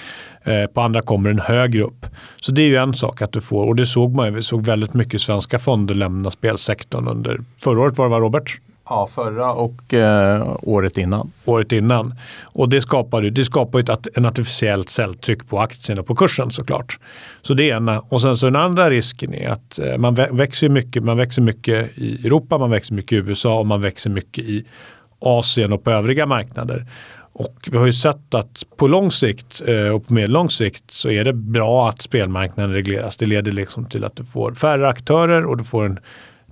På 0.74 0.80
andra 0.80 1.02
kommer 1.02 1.30
den 1.30 1.38
högre 1.38 1.82
upp. 1.82 2.06
Så 2.40 2.52
det 2.52 2.62
är 2.62 2.66
ju 2.66 2.76
en 2.76 2.94
sak 2.94 3.22
att 3.22 3.32
du 3.32 3.40
får, 3.40 3.66
och 3.66 3.76
det 3.76 3.86
såg 3.86 4.14
man 4.14 4.26
ju, 4.26 4.34
vi 4.34 4.42
såg 4.42 4.66
väldigt 4.66 4.94
mycket 4.94 5.20
svenska 5.20 5.58
fonder 5.58 5.94
lämna 5.94 6.30
spelsektorn 6.30 7.08
under 7.08 7.40
förra 7.64 7.80
året 7.80 7.98
var 7.98 8.04
det 8.04 8.10
var 8.10 8.20
Robert? 8.20 8.60
Ja, 8.88 9.06
förra 9.06 9.52
och 9.52 9.94
eh, 9.94 10.56
året 10.62 10.98
innan. 10.98 11.32
Året 11.44 11.72
innan. 11.72 12.14
Och 12.42 12.68
det 12.68 12.80
skapar, 12.80 13.22
det 13.22 13.44
skapar 13.44 13.78
ett, 13.78 14.08
en 14.16 14.26
artificiellt 14.26 14.88
säljtryck 14.88 15.48
på 15.48 15.58
aktien 15.58 15.98
och 15.98 16.06
på 16.06 16.14
kursen 16.14 16.50
såklart. 16.50 16.98
Så 17.42 17.54
det 17.54 17.70
är 17.70 17.76
ena. 17.76 18.00
Och 18.00 18.20
sen 18.20 18.36
så 18.36 18.46
den 18.46 18.56
andra 18.56 18.90
risken 18.90 19.34
är 19.34 19.48
att 19.48 19.78
eh, 19.78 19.98
man 19.98 20.14
växer 20.14 20.68
mycket, 20.68 21.04
man 21.04 21.16
växer 21.16 21.42
mycket 21.42 21.98
i 21.98 22.26
Europa, 22.26 22.58
man 22.58 22.70
växer 22.70 22.94
mycket 22.94 23.12
i 23.12 23.16
USA 23.16 23.58
och 23.58 23.66
man 23.66 23.80
växer 23.80 24.10
mycket 24.10 24.44
i 24.44 24.64
Asien 25.18 25.72
och 25.72 25.84
på 25.84 25.90
övriga 25.90 26.26
marknader. 26.26 26.86
Och 27.32 27.68
vi 27.70 27.78
har 27.78 27.86
ju 27.86 27.92
sett 27.92 28.34
att 28.34 28.64
på 28.76 28.86
lång 28.86 29.10
sikt 29.10 29.62
eh, 29.66 29.94
och 29.94 30.06
på 30.06 30.14
medellång 30.14 30.50
sikt 30.50 30.90
så 30.90 31.10
är 31.10 31.24
det 31.24 31.32
bra 31.32 31.88
att 31.88 32.02
spelmarknaden 32.02 32.72
regleras. 32.72 33.16
Det 33.16 33.26
leder 33.26 33.52
liksom 33.52 33.84
till 33.84 34.04
att 34.04 34.16
du 34.16 34.24
får 34.24 34.54
färre 34.54 34.88
aktörer 34.88 35.44
och 35.44 35.56
du 35.56 35.64
får 35.64 35.84
en 35.84 35.98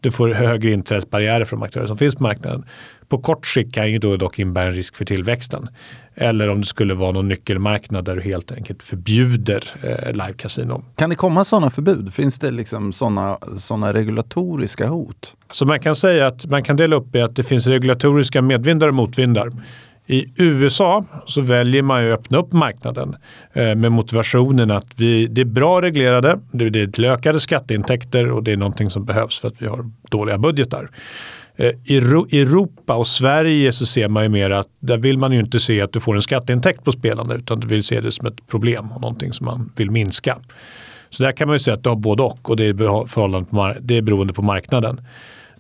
du 0.03 0.11
får 0.11 0.29
högre 0.29 0.71
inträdesbarriärer 0.71 1.45
för 1.45 1.57
de 1.57 1.63
aktörer 1.63 1.87
som 1.87 1.99
finns 1.99 2.15
på 2.15 2.23
marknaden. 2.23 2.65
På 3.09 3.19
kort 3.19 3.47
sikt 3.47 3.75
kan 3.75 3.91
ju 3.91 3.99
då 3.99 4.17
dock 4.17 4.39
innebära 4.39 4.67
en 4.67 4.75
risk 4.75 4.97
för 4.97 5.05
tillväxten. 5.05 5.69
Eller 6.15 6.49
om 6.49 6.61
det 6.61 6.67
skulle 6.67 6.95
vara 6.95 7.13
någon 7.13 7.29
nyckelmarknad 7.29 8.05
där 8.05 8.17
du 8.17 8.23
helt 8.23 8.53
enkelt 8.53 8.83
förbjuder 8.83 9.65
eh, 9.83 10.13
live-casino. 10.13 10.83
Kan 10.97 11.11
det 11.11 11.17
komma 11.17 11.45
sådana 11.45 11.71
förbud? 11.71 12.15
Finns 12.15 12.39
det 12.39 12.51
liksom 12.51 12.93
sådana 12.93 13.39
såna 13.59 13.93
regulatoriska 13.93 14.89
hot? 14.89 15.35
Så 15.51 15.67
man 15.67 15.81
kan 15.81 15.97
säga 15.97 16.27
att 16.27 16.47
man 16.47 16.63
kan 16.63 16.77
dela 16.77 16.97
upp 16.97 17.15
i 17.15 17.21
att 17.21 17.37
det 17.37 17.45
finns 17.45 17.67
regulatoriska 17.67 18.43
medvindar 18.43 18.89
och 18.89 18.95
motvindar. 18.95 19.53
I 20.11 20.33
USA 20.37 21.05
så 21.27 21.41
väljer 21.41 21.83
man 21.83 22.05
ju 22.05 22.13
att 22.13 22.19
öppna 22.19 22.39
upp 22.39 22.53
marknaden 22.53 23.17
eh, 23.53 23.75
med 23.75 23.93
motivationen 23.93 24.71
att 24.71 24.87
vi, 24.97 25.27
det 25.27 25.41
är 25.41 25.45
bra 25.45 25.83
reglerade, 25.83 26.41
det 26.53 26.65
är 26.65 26.87
till 26.87 27.05
ökade 27.05 27.41
skatteintäkter 27.41 28.31
och 28.31 28.45
det 28.45 28.53
är 28.53 28.57
någonting 28.57 28.91
som 28.91 29.05
behövs 29.05 29.39
för 29.39 29.49
att 29.49 29.63
vi 29.63 29.67
har 29.67 29.91
dåliga 30.11 30.39
budgetar. 30.39 30.91
Eh, 31.57 31.73
I 31.85 31.97
Europa 32.41 32.95
och 32.95 33.07
Sverige 33.07 33.73
så 33.73 33.87
ser 33.87 34.09
man 34.09 34.23
ju 34.23 34.29
mer 34.29 34.51
att 34.51 34.69
där 34.81 34.99
vill 34.99 35.19
man 35.19 35.33
ju 35.33 35.41
inte 35.41 35.61
se 35.61 35.81
att 35.81 35.93
du 35.93 36.01
får 36.01 36.15
en 36.17 36.23
skatteintäkt 36.23 36.85
på 36.85 36.93
spelande 36.93 37.35
utan 37.35 37.61
du 37.61 37.67
vill 37.67 37.85
se 37.85 38.01
det 38.01 38.13
som 38.13 38.27
ett 38.27 38.47
problem 38.47 38.93
och 38.93 39.01
någonting 39.01 39.33
som 39.33 39.47
man 39.47 39.73
vill 39.77 39.91
minska. 39.91 40.39
Så 41.11 41.23
där 41.23 41.33
kan 41.33 41.49
man 41.49 41.55
ju 41.55 41.59
säga 41.59 41.75
att 41.77 41.83
du 41.83 41.89
har 41.89 41.97
både 41.97 42.23
och 42.23 42.51
och 42.51 42.57
det 42.57 42.65
är, 42.65 43.07
förhållande 43.07 43.51
på, 43.51 43.75
det 43.81 43.97
är 43.97 44.03
beroende 44.03 44.33
på 44.33 44.43
marknaden. 44.43 45.01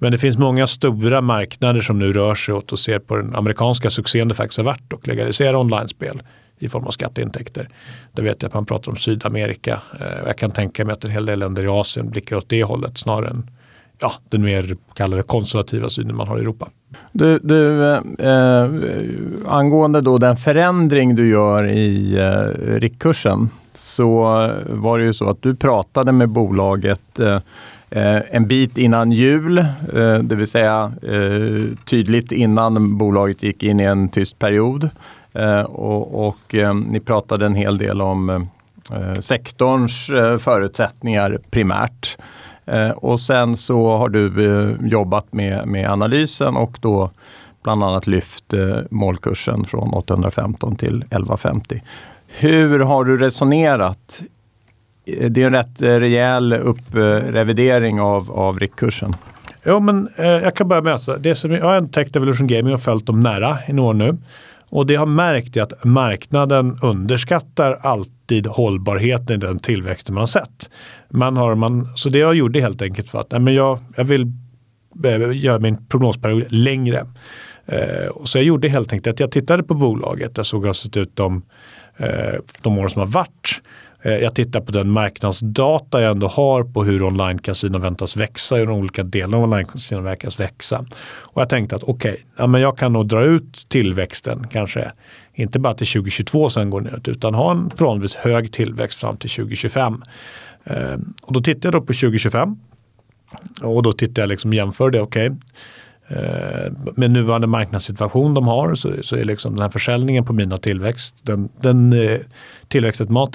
Men 0.03 0.13
det 0.13 0.19
finns 0.19 0.39
många 0.39 0.67
stora 0.67 1.21
marknader 1.21 1.81
som 1.81 1.99
nu 1.99 2.13
rör 2.13 2.35
sig 2.35 2.55
åt 2.55 2.73
och 2.73 2.79
ser 2.79 2.99
på 2.99 3.17
den 3.17 3.35
amerikanska 3.35 3.91
succén 3.91 4.29
det 4.29 4.35
faktiskt 4.35 4.59
har 4.59 4.65
varit 4.65 4.93
och 4.93 5.09
legalisera 5.09 5.59
online-spel 5.59 6.23
i 6.59 6.69
form 6.69 6.85
av 6.85 6.91
skatteintäkter. 6.91 7.69
Det 8.13 8.23
vet 8.23 8.43
jag 8.43 8.49
att 8.49 8.55
man 8.55 8.67
pratar 8.67 8.91
om 8.91 8.97
Sydamerika. 8.97 9.81
Eh, 10.01 10.27
jag 10.27 10.39
kan 10.39 10.51
tänka 10.51 10.85
mig 10.85 10.93
att 10.93 11.05
en 11.05 11.11
hel 11.11 11.27
del 11.27 11.39
länder 11.39 11.65
i 11.65 11.69
Asien 11.69 12.11
blickar 12.11 12.37
åt 12.37 12.49
det 12.49 12.63
hållet 12.63 12.99
snarare 12.99 13.31
än 13.31 13.51
ja, 14.01 14.13
den 14.29 14.43
mer 14.43 14.77
kallade 14.95 15.23
konservativa 15.23 15.89
synen 15.89 16.17
man 16.17 16.29
har 16.29 16.39
i 16.39 16.41
Europa. 16.41 16.69
Du, 17.13 17.39
du 17.39 17.85
eh, 18.19 18.69
angående 19.47 20.01
då 20.01 20.19
den 20.19 20.37
förändring 20.37 21.17
du 21.17 21.29
gör 21.29 21.69
i 21.69 22.19
eh, 22.19 22.65
riktkursen 22.79 23.49
så 23.75 24.23
var 24.69 24.99
det 24.99 25.05
ju 25.05 25.13
så 25.13 25.31
att 25.31 25.43
du 25.43 25.57
pratade 25.57 26.13
med 26.13 26.29
bolaget 26.29 27.19
eh 27.19 27.39
Eh, 27.91 28.23
en 28.31 28.47
bit 28.47 28.79
innan 28.79 29.13
jul, 29.13 29.59
eh, 29.59 30.19
det 30.23 30.35
vill 30.35 30.47
säga 30.47 30.93
eh, 31.03 31.77
tydligt 31.85 32.33
innan 32.33 32.99
bolaget 32.99 33.43
gick 33.43 33.63
in 33.63 33.81
i 33.81 33.85
en 33.85 34.09
tyst 34.09 34.39
period. 34.39 34.91
och, 35.67 36.29
och 36.29 36.55
ni 36.87 37.01
pratade 37.01 37.47
en 37.47 37.55
hel 37.55 37.79
del 37.79 38.03
om 38.03 38.49
sektorns 39.21 40.07
förutsättningar 40.41 41.39
primärt. 41.51 42.19
Och 42.97 43.21
sen 43.21 43.57
så 43.57 43.97
har 43.97 44.09
du 44.09 44.77
jobbat 44.83 45.33
med, 45.33 45.69
med 45.69 45.91
analysen 45.91 46.57
och 46.57 46.79
då 46.81 47.11
bland 47.63 47.83
annat 47.83 48.07
lyft 48.07 48.55
målkursen 48.91 49.65
från 49.65 49.95
815 49.95 50.77
till 50.77 50.97
1150. 50.97 51.83
Hur 52.27 52.81
har 52.81 53.05
du 53.05 53.19
resonerat? 53.19 54.23
Eh, 55.19 55.31
det 55.31 55.43
är 55.43 55.47
en 55.47 55.53
rätt 55.53 55.83
eh, 55.83 55.89
rejäl 55.89 56.53
upprevidering 56.53 58.01
av, 58.01 58.33
av 58.33 58.59
riktkursen. 58.59 59.17
Jo, 59.67 59.81
men 59.81 60.09
eh, 60.17 60.27
jag 60.27 60.55
kan 60.57 60.69
börja 60.69 60.83
med 60.83 60.95
att 60.95 61.23
det 61.23 61.35
som 61.35 61.53
jag 61.53 61.65
har 61.65 61.87
täckt 61.87 62.17
Evolution 62.17 62.47
Gaming 62.47 62.75
och 62.75 62.83
följt 62.83 63.07
dem 63.07 63.21
nära 63.21 63.59
i 63.69 63.73
några 63.73 63.91
år 63.91 63.95
nu. 63.95 64.17
Och 64.71 64.87
det 64.87 64.95
jag 64.95 65.01
har 65.01 65.07
märkt 65.07 65.57
är 65.57 65.63
att 65.63 65.85
marknaden 65.85 66.79
underskattar 66.83 67.79
alltid 67.83 68.47
hållbarheten 68.47 69.37
i 69.37 69.39
den 69.39 69.59
tillväxten 69.59 70.15
man 70.15 70.23
har 70.23 70.27
sett. 70.27 70.71
Man 71.09 71.37
har, 71.37 71.55
man, 71.55 71.89
så 71.97 72.09
det 72.09 72.19
jag 72.19 72.35
gjorde 72.35 72.61
helt 72.61 72.83
enkelt 72.83 73.13
var 73.13 73.21
att 73.21 73.31
nej, 73.31 73.41
men 73.41 73.55
jag, 73.55 73.79
jag 73.97 74.05
vill 74.05 74.33
eh, 75.05 75.33
göra 75.33 75.59
min 75.59 75.87
prognosperiod 75.87 76.45
längre. 76.49 77.07
Eh, 77.67 78.07
och 78.07 78.29
så 78.29 78.39
jag 78.39 78.45
gjorde 78.45 78.69
helt 78.69 78.93
enkelt 78.93 79.15
att 79.15 79.21
jag 79.21 79.31
tittade 79.31 79.63
på 79.63 79.75
bolaget. 79.75 80.37
Jag 80.37 80.47
såg 80.47 80.61
hur 80.61 80.69
det 80.69 80.75
sett 80.75 80.97
ut 80.97 81.17
de, 81.17 81.43
eh, 81.97 82.35
de 82.63 82.79
år 82.79 82.89
som 82.89 83.01
har 83.01 83.07
varit. 83.07 83.63
Eh, 84.03 84.13
jag 84.13 84.35
tittar 84.35 84.61
på 84.61 84.73
den 84.73 84.91
marknadsdata 84.91 86.03
jag 86.03 86.11
ändå 86.11 86.29
har 86.29 86.65
på 86.65 86.85
hur 86.85 87.03
onlinekasinon 87.03 87.81
väntas 87.81 88.17
växa, 88.17 88.57
hur 88.57 88.67
de 88.67 88.79
olika 88.79 89.03
delarna 89.03 89.37
av 89.37 89.43
online 89.43 89.67
väntas 89.91 90.41
växa. 90.41 90.85
Och 91.03 91.43
jag 91.43 91.49
tänkte 91.49 91.77
att 91.77 91.83
okej, 91.83 92.13
okay, 92.13 92.53
ja, 92.53 92.59
jag 92.59 92.79
kan 92.79 92.93
nog 92.93 93.07
dra 93.07 93.25
ut 93.25 93.69
tillväxten 93.69 94.47
kanske 94.53 94.93
inte 95.35 95.59
bara 95.59 95.75
till 95.75 95.87
2022 95.87 96.51
sen 96.51 96.71
går 96.71 96.95
ut 96.95 97.09
utan 97.09 97.35
ha 97.35 97.51
en 97.51 97.71
förhållandevis 97.71 98.17
hög 98.17 98.53
tillväxt 98.53 99.01
fram 99.01 99.17
till 99.17 99.31
2025. 99.31 100.03
Eh, 100.65 100.77
och 101.23 101.33
då 101.33 101.41
tittar 101.41 101.67
jag 101.67 101.73
då 101.75 101.81
på 101.81 101.93
2025 101.93 102.57
och 103.63 103.83
då 103.83 103.93
tittar 103.93 104.23
jag 104.23 104.29
liksom 104.29 104.53
jämförde, 104.53 105.01
okej, 105.01 105.27
okay, 105.27 105.39
Eh, 106.11 106.73
med 106.97 107.11
nuvarande 107.11 107.47
marknadssituation 107.47 108.35
de 108.35 108.47
har 108.47 108.75
så, 108.75 108.91
så 109.03 109.17
är 109.17 109.25
liksom 109.25 109.53
den 109.55 109.63
här 109.63 109.69
försäljningen 109.69 110.25
på 110.25 110.33
mina 110.33 110.59
tillväxt, 110.59 111.17
den, 111.23 111.49
den 111.61 111.93
eh, 111.93 112.19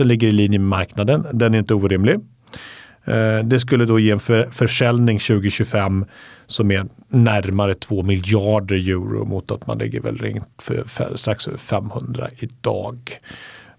ligger 0.06 0.28
i 0.28 0.32
linje 0.32 0.60
med 0.60 0.70
marknaden. 0.70 1.26
Den 1.34 1.54
är 1.54 1.58
inte 1.58 1.74
orimlig. 1.74 2.16
Eh, 3.06 3.40
det 3.44 3.60
skulle 3.60 3.86
då 3.86 4.00
ge 4.00 4.12
en 4.12 4.20
för, 4.20 4.50
försäljning 4.52 5.20
2025 5.20 6.06
som 6.48 6.72
är 6.72 6.86
närmare 7.10 7.74
2 7.76 8.04
miljarder 8.04 8.76
euro 8.76 9.26
mot 9.26 9.52
att 9.52 9.68
man 9.68 9.78
ligger 9.78 10.02
väl 10.02 10.42
för, 10.62 10.84
för, 10.88 11.16
strax 11.16 11.48
över 11.48 11.58
500 11.58 12.28
idag. 12.38 13.20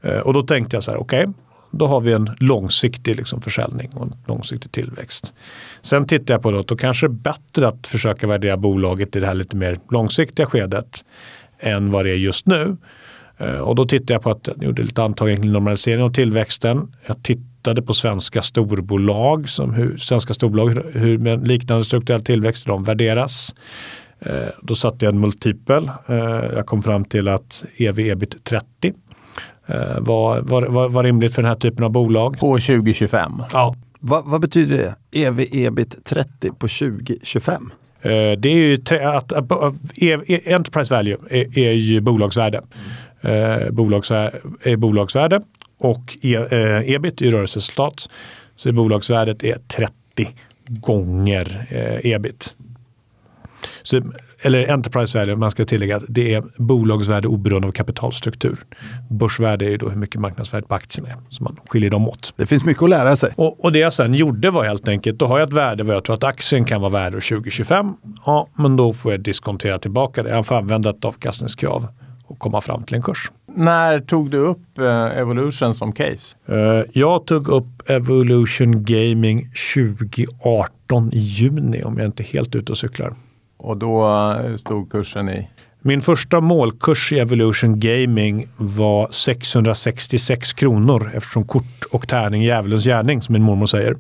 Eh, 0.03 0.19
och 0.19 0.33
då 0.33 0.43
tänkte 0.43 0.77
jag 0.77 0.85
så 0.85 0.91
här, 0.91 0.99
okej, 0.99 1.21
okay, 1.21 1.35
då 1.79 1.87
har 1.87 2.01
vi 2.01 2.13
en 2.13 2.31
långsiktig 2.39 3.17
liksom 3.17 3.41
försäljning 3.41 3.91
och 3.95 4.03
en 4.03 4.15
långsiktig 4.27 4.73
tillväxt. 4.73 5.35
Sen 5.83 6.07
tittar 6.07 6.35
jag 6.35 6.43
på 6.43 6.51
då, 6.51 6.63
då 6.63 6.77
kanske 6.77 7.09
det 7.09 7.11
är 7.11 7.15
bättre 7.15 7.69
att 7.69 7.87
försöka 7.87 8.27
värdera 8.27 8.57
bolaget 8.57 9.17
i 9.17 9.21
det 9.21 9.27
här 9.27 9.35
lite 9.35 9.57
mer 9.57 9.79
långsiktiga 9.91 10.47
skedet 10.47 11.05
än 11.59 11.91
vad 11.91 12.05
det 12.05 12.11
är 12.11 12.17
just 12.17 12.47
nu. 12.47 12.77
Eh, 13.39 13.59
och 13.59 13.75
då 13.75 13.85
tittade 13.85 14.13
jag 14.13 14.23
på 14.23 14.31
att 14.31 14.49
jag 14.49 14.65
gjorde 14.65 14.83
lite 14.83 15.03
antaganden 15.03 15.43
kring 15.43 15.53
normalisering 15.53 16.03
av 16.03 16.13
tillväxten. 16.13 16.93
Jag 17.07 17.23
tittade 17.23 17.83
på 17.83 17.95
svenska 17.95 18.43
storbolag, 18.43 19.49
som 19.49 19.75
hur, 19.75 19.99
svenska 19.99 20.35
storbolag, 20.35 20.83
hur 20.93 21.19
med 21.19 21.49
liknande 21.49 21.85
strukturell 21.85 22.25
tillväxt 22.25 22.67
de 22.67 22.85
värderas. 22.85 23.55
Eh, 24.21 24.49
då 24.63 24.75
satte 24.75 25.05
jag 25.05 25.15
en 25.15 25.21
multipel. 25.21 25.91
Eh, 26.07 26.17
jag 26.55 26.67
kom 26.67 26.83
fram 26.83 27.05
till 27.05 27.29
att 27.29 27.65
ev 27.77 27.99
ebit 27.99 28.45
30 28.45 28.93
var, 29.99 30.41
var, 30.41 30.89
var, 30.89 31.05
rimligt 31.05 31.35
för 31.35 31.43
den 31.43 31.49
här 31.49 31.57
typen 31.57 31.85
av 31.85 31.91
bolag. 31.91 32.39
På 32.39 32.53
2025? 32.53 33.43
Ja. 33.53 33.75
Va, 34.01 34.23
vad 34.25 34.41
betyder 34.41 34.77
det? 34.77 35.21
ev 35.21 35.41
ebit 35.53 36.05
30 36.05 36.51
på 36.51 36.69
2025? 36.69 37.73
Eh, 38.07 38.11
det 38.39 38.49
är 38.49 38.55
ju 38.55 38.75
att, 39.01 39.33
att, 39.33 39.53
att 39.53 39.75
e, 39.97 40.55
Enterprise 40.55 40.95
value 40.95 41.17
är, 41.31 41.59
är 41.59 41.73
ju 41.73 42.01
bolagsvärde. 42.01 42.61
Mm. 43.23 43.63
Eh, 43.63 43.71
bolagsvärde, 43.71 44.41
är 44.63 44.77
bolagsvärde 44.77 45.41
och 45.79 46.17
e, 46.23 46.35
eh, 46.35 46.95
ebit 46.95 47.23
är 47.23 47.31
rörelseresultat. 47.31 48.09
Så 48.57 48.73
bolagsvärdet 48.73 49.45
är 49.45 49.59
30 49.69 49.93
gånger 50.69 51.67
ebit. 52.05 52.57
Så, 53.83 54.03
eller 54.47 54.73
Enterprise 54.73 55.19
value, 55.19 55.37
man 55.37 55.51
ska 55.51 55.65
tillägga 55.65 55.97
att 55.97 56.05
det 56.09 56.35
är 56.35 56.43
bolagsvärde 56.57 57.29
oberoende 57.29 57.69
av 57.69 57.73
kapitalstruktur. 57.73 58.65
Börsvärde 59.11 59.65
är 59.65 59.71
ju 59.71 59.77
då 59.77 59.89
hur 59.89 59.97
mycket 59.97 60.21
marknadsvärdet 60.21 60.69
på 60.69 60.75
aktien 60.75 61.07
är. 61.07 61.15
Så 61.29 61.45
man 61.45 61.57
skiljer 61.69 61.91
dem 61.91 62.09
åt. 62.09 62.35
Det 62.37 62.47
finns 62.47 62.65
mycket 62.65 62.83
att 62.83 62.91
lära 62.91 63.17
sig. 63.17 63.33
Och, 63.37 63.65
och 63.65 63.73
det 63.73 63.79
jag 63.79 63.93
sen 63.93 64.15
gjorde 64.15 64.51
var 64.51 64.65
helt 64.65 64.89
enkelt, 64.89 65.19
då 65.19 65.27
har 65.27 65.39
jag 65.39 65.49
ett 65.49 65.55
värde 65.55 65.85
vad 65.85 65.97
jag 65.97 66.05
tror 66.05 66.15
att 66.15 66.25
aktien 66.25 66.65
kan 66.65 66.81
vara 66.81 66.93
värd 66.93 67.15
år 67.15 67.21
2025. 67.21 67.93
Ja, 68.27 68.49
men 68.55 68.77
då 68.77 68.93
får 68.93 69.13
jag 69.13 69.21
diskontera 69.21 69.79
tillbaka 69.79 70.23
det. 70.23 70.31
Jag 70.31 70.47
får 70.47 70.55
använda 70.55 70.91
ett 70.91 71.05
avkastningskrav 71.05 71.87
och 72.27 72.39
komma 72.39 72.61
fram 72.61 72.83
till 72.83 72.97
en 72.97 73.03
kurs. 73.03 73.31
När 73.57 74.01
tog 74.01 74.31
du 74.31 74.39
upp 74.39 74.79
eh, 74.79 75.19
Evolution 75.19 75.75
som 75.75 75.93
case? 75.93 76.37
Eh, 76.49 76.83
jag 76.93 77.27
tog 77.27 77.49
upp 77.49 77.91
Evolution 77.91 78.85
Gaming 78.85 79.49
2018 79.75 81.11
i 81.13 81.19
juni 81.19 81.83
om 81.83 81.99
jag 81.99 82.07
inte 82.07 82.23
är 82.23 82.25
helt 82.25 82.55
ute 82.55 82.73
och 82.73 82.79
cyklar. 82.79 83.15
Och 83.57 83.77
då 83.77 84.07
eh, 84.33 84.57
stod 84.57 84.93
kursen 84.93 85.29
i? 85.29 85.49
Min 85.81 86.03
första 86.03 86.41
målkurs 86.41 87.13
i 87.13 87.19
Evolution 87.19 87.81
Gaming 87.81 88.49
var 88.57 89.09
666 89.11 90.53
kronor 90.53 91.13
eftersom 91.15 91.45
kort 91.45 91.85
och 91.91 92.09
tärning 92.09 92.43
är 92.43 92.47
djävulens 92.47 92.85
gärning 92.85 93.23
som 93.23 93.33
min 93.33 93.43
mormor 93.43 93.67
säger. 93.67 93.97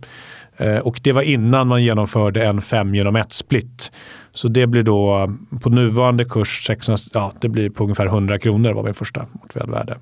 Eh, 0.57 0.78
och 0.78 1.00
det 1.02 1.12
var 1.12 1.22
innan 1.22 1.66
man 1.66 1.84
genomförde 1.84 2.44
en 2.44 2.62
5 2.62 2.94
genom 2.94 3.16
1 3.16 3.32
split. 3.32 3.92
Så 4.34 4.48
det 4.48 4.66
blir 4.66 4.82
då 4.82 5.18
eh, 5.18 5.59
på 5.61 5.70
nuvarande 5.70 6.24
kurs 6.24 6.66
600, 6.66 6.98
ja, 7.14 7.32
det 7.40 7.48
blir 7.48 7.70
på 7.70 7.84
ungefär 7.84 8.07
100 8.07 8.38
kronor 8.38 8.72
var 8.72 8.82
min 8.82 8.94
första 8.94 9.26
motiverade 9.32 9.72
värde. 9.72 9.96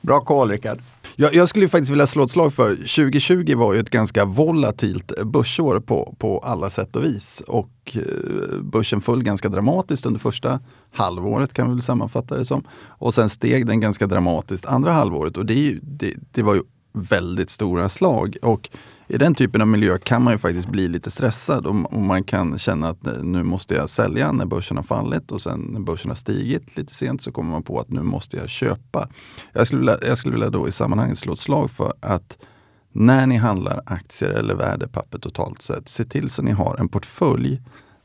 Bra 0.00 0.20
call 0.20 0.50
Rickard. 0.50 0.78
Jag, 1.20 1.34
jag, 1.34 1.48
skulle 1.48 1.68
faktiskt 1.68 1.90
vilja 1.90 2.06
slå 2.06 2.22
ett 2.22 2.30
slag 2.30 2.52
för 2.52 2.74
2020 2.74 3.54
var 3.56 3.74
ju 3.74 3.80
ett 3.80 3.90
ganska 3.90 4.24
volatilt 4.24 5.12
börsår 5.24 5.80
på, 5.80 6.14
på 6.18 6.38
alla 6.38 6.70
sätt 6.70 6.96
och 6.96 7.04
vis. 7.04 7.42
Och 7.46 7.96
eh, 7.96 8.60
börsen 8.62 9.00
föll 9.00 9.22
ganska 9.22 9.48
dramatiskt 9.48 10.06
under 10.06 10.20
första 10.20 10.60
halvåret 10.92 11.52
kan 11.52 11.68
vi 11.68 11.74
väl 11.74 11.82
sammanfatta 11.82 12.38
det 12.38 12.44
som. 12.44 12.64
Och 12.86 13.14
sen 13.14 13.30
steg 13.30 13.66
den 13.66 13.80
ganska 13.80 14.06
dramatiskt 14.06 14.66
andra 14.66 14.92
halvåret 14.92 15.36
och 15.36 15.46
det, 15.46 15.78
det, 15.82 16.14
det 16.32 16.42
var 16.42 16.54
ju 16.54 16.62
väldigt 16.92 17.50
stora 17.50 17.88
slag. 17.88 18.36
Och 18.42 18.70
i 19.08 19.18
den 19.18 19.34
typen 19.34 19.60
av 19.60 19.68
miljö 19.68 19.98
kan 19.98 20.22
man 20.22 20.32
ju 20.32 20.38
faktiskt 20.38 20.68
bli 20.68 20.88
lite 20.88 21.10
stressad 21.10 21.66
och, 21.66 21.94
och, 21.94 22.02
man 22.02 22.24
kan 22.24 22.58
känna 22.58 22.88
att 22.88 23.06
eh, 23.06 23.22
nu 23.22 23.42
måste 23.42 23.74
jag 23.74 23.90
sälja 23.90 24.32
när 24.32 24.46
börsen 24.46 24.76
har 24.76 24.84
fallit 24.84 25.32
och 25.32 25.42
sen 25.42 25.60
när 25.60 25.80
börsen 25.80 26.10
har 26.10 26.16
stigit 26.16 26.76
lite 26.76 26.94
sent 26.94 27.22
så 27.22 27.32
kommer 27.32 27.50
man 27.50 27.62
på 27.62 27.80
att 27.80 27.88
nu 27.88 28.02
måste 28.02 28.36
jag 28.36 28.48
köpa. 28.48 29.08
Jag 29.52 29.66
skulle 29.66 29.80
vilja, 29.80 29.98
jag 30.02 30.18
skulle 30.18 30.34
vilja 30.34 30.50
då 30.50 30.68
i 30.68 30.72
sammanhanget 30.72 31.18
slå 31.18 31.32
ett 31.32 31.38
slag 31.38 31.70
för 31.70 31.92
att 32.00 32.38
när 32.92 33.26
ni 33.26 33.36
handlar 33.36 33.82
aktier 33.86 34.30
eller 34.30 34.54
värdepapper 34.54 35.18
totalt 35.18 35.62
sett, 35.62 35.88
se 35.88 36.04
till 36.04 36.30
så 36.30 36.42
ni 36.42 36.50
har 36.50 36.76
en 36.76 36.88
portfölj, 36.88 37.62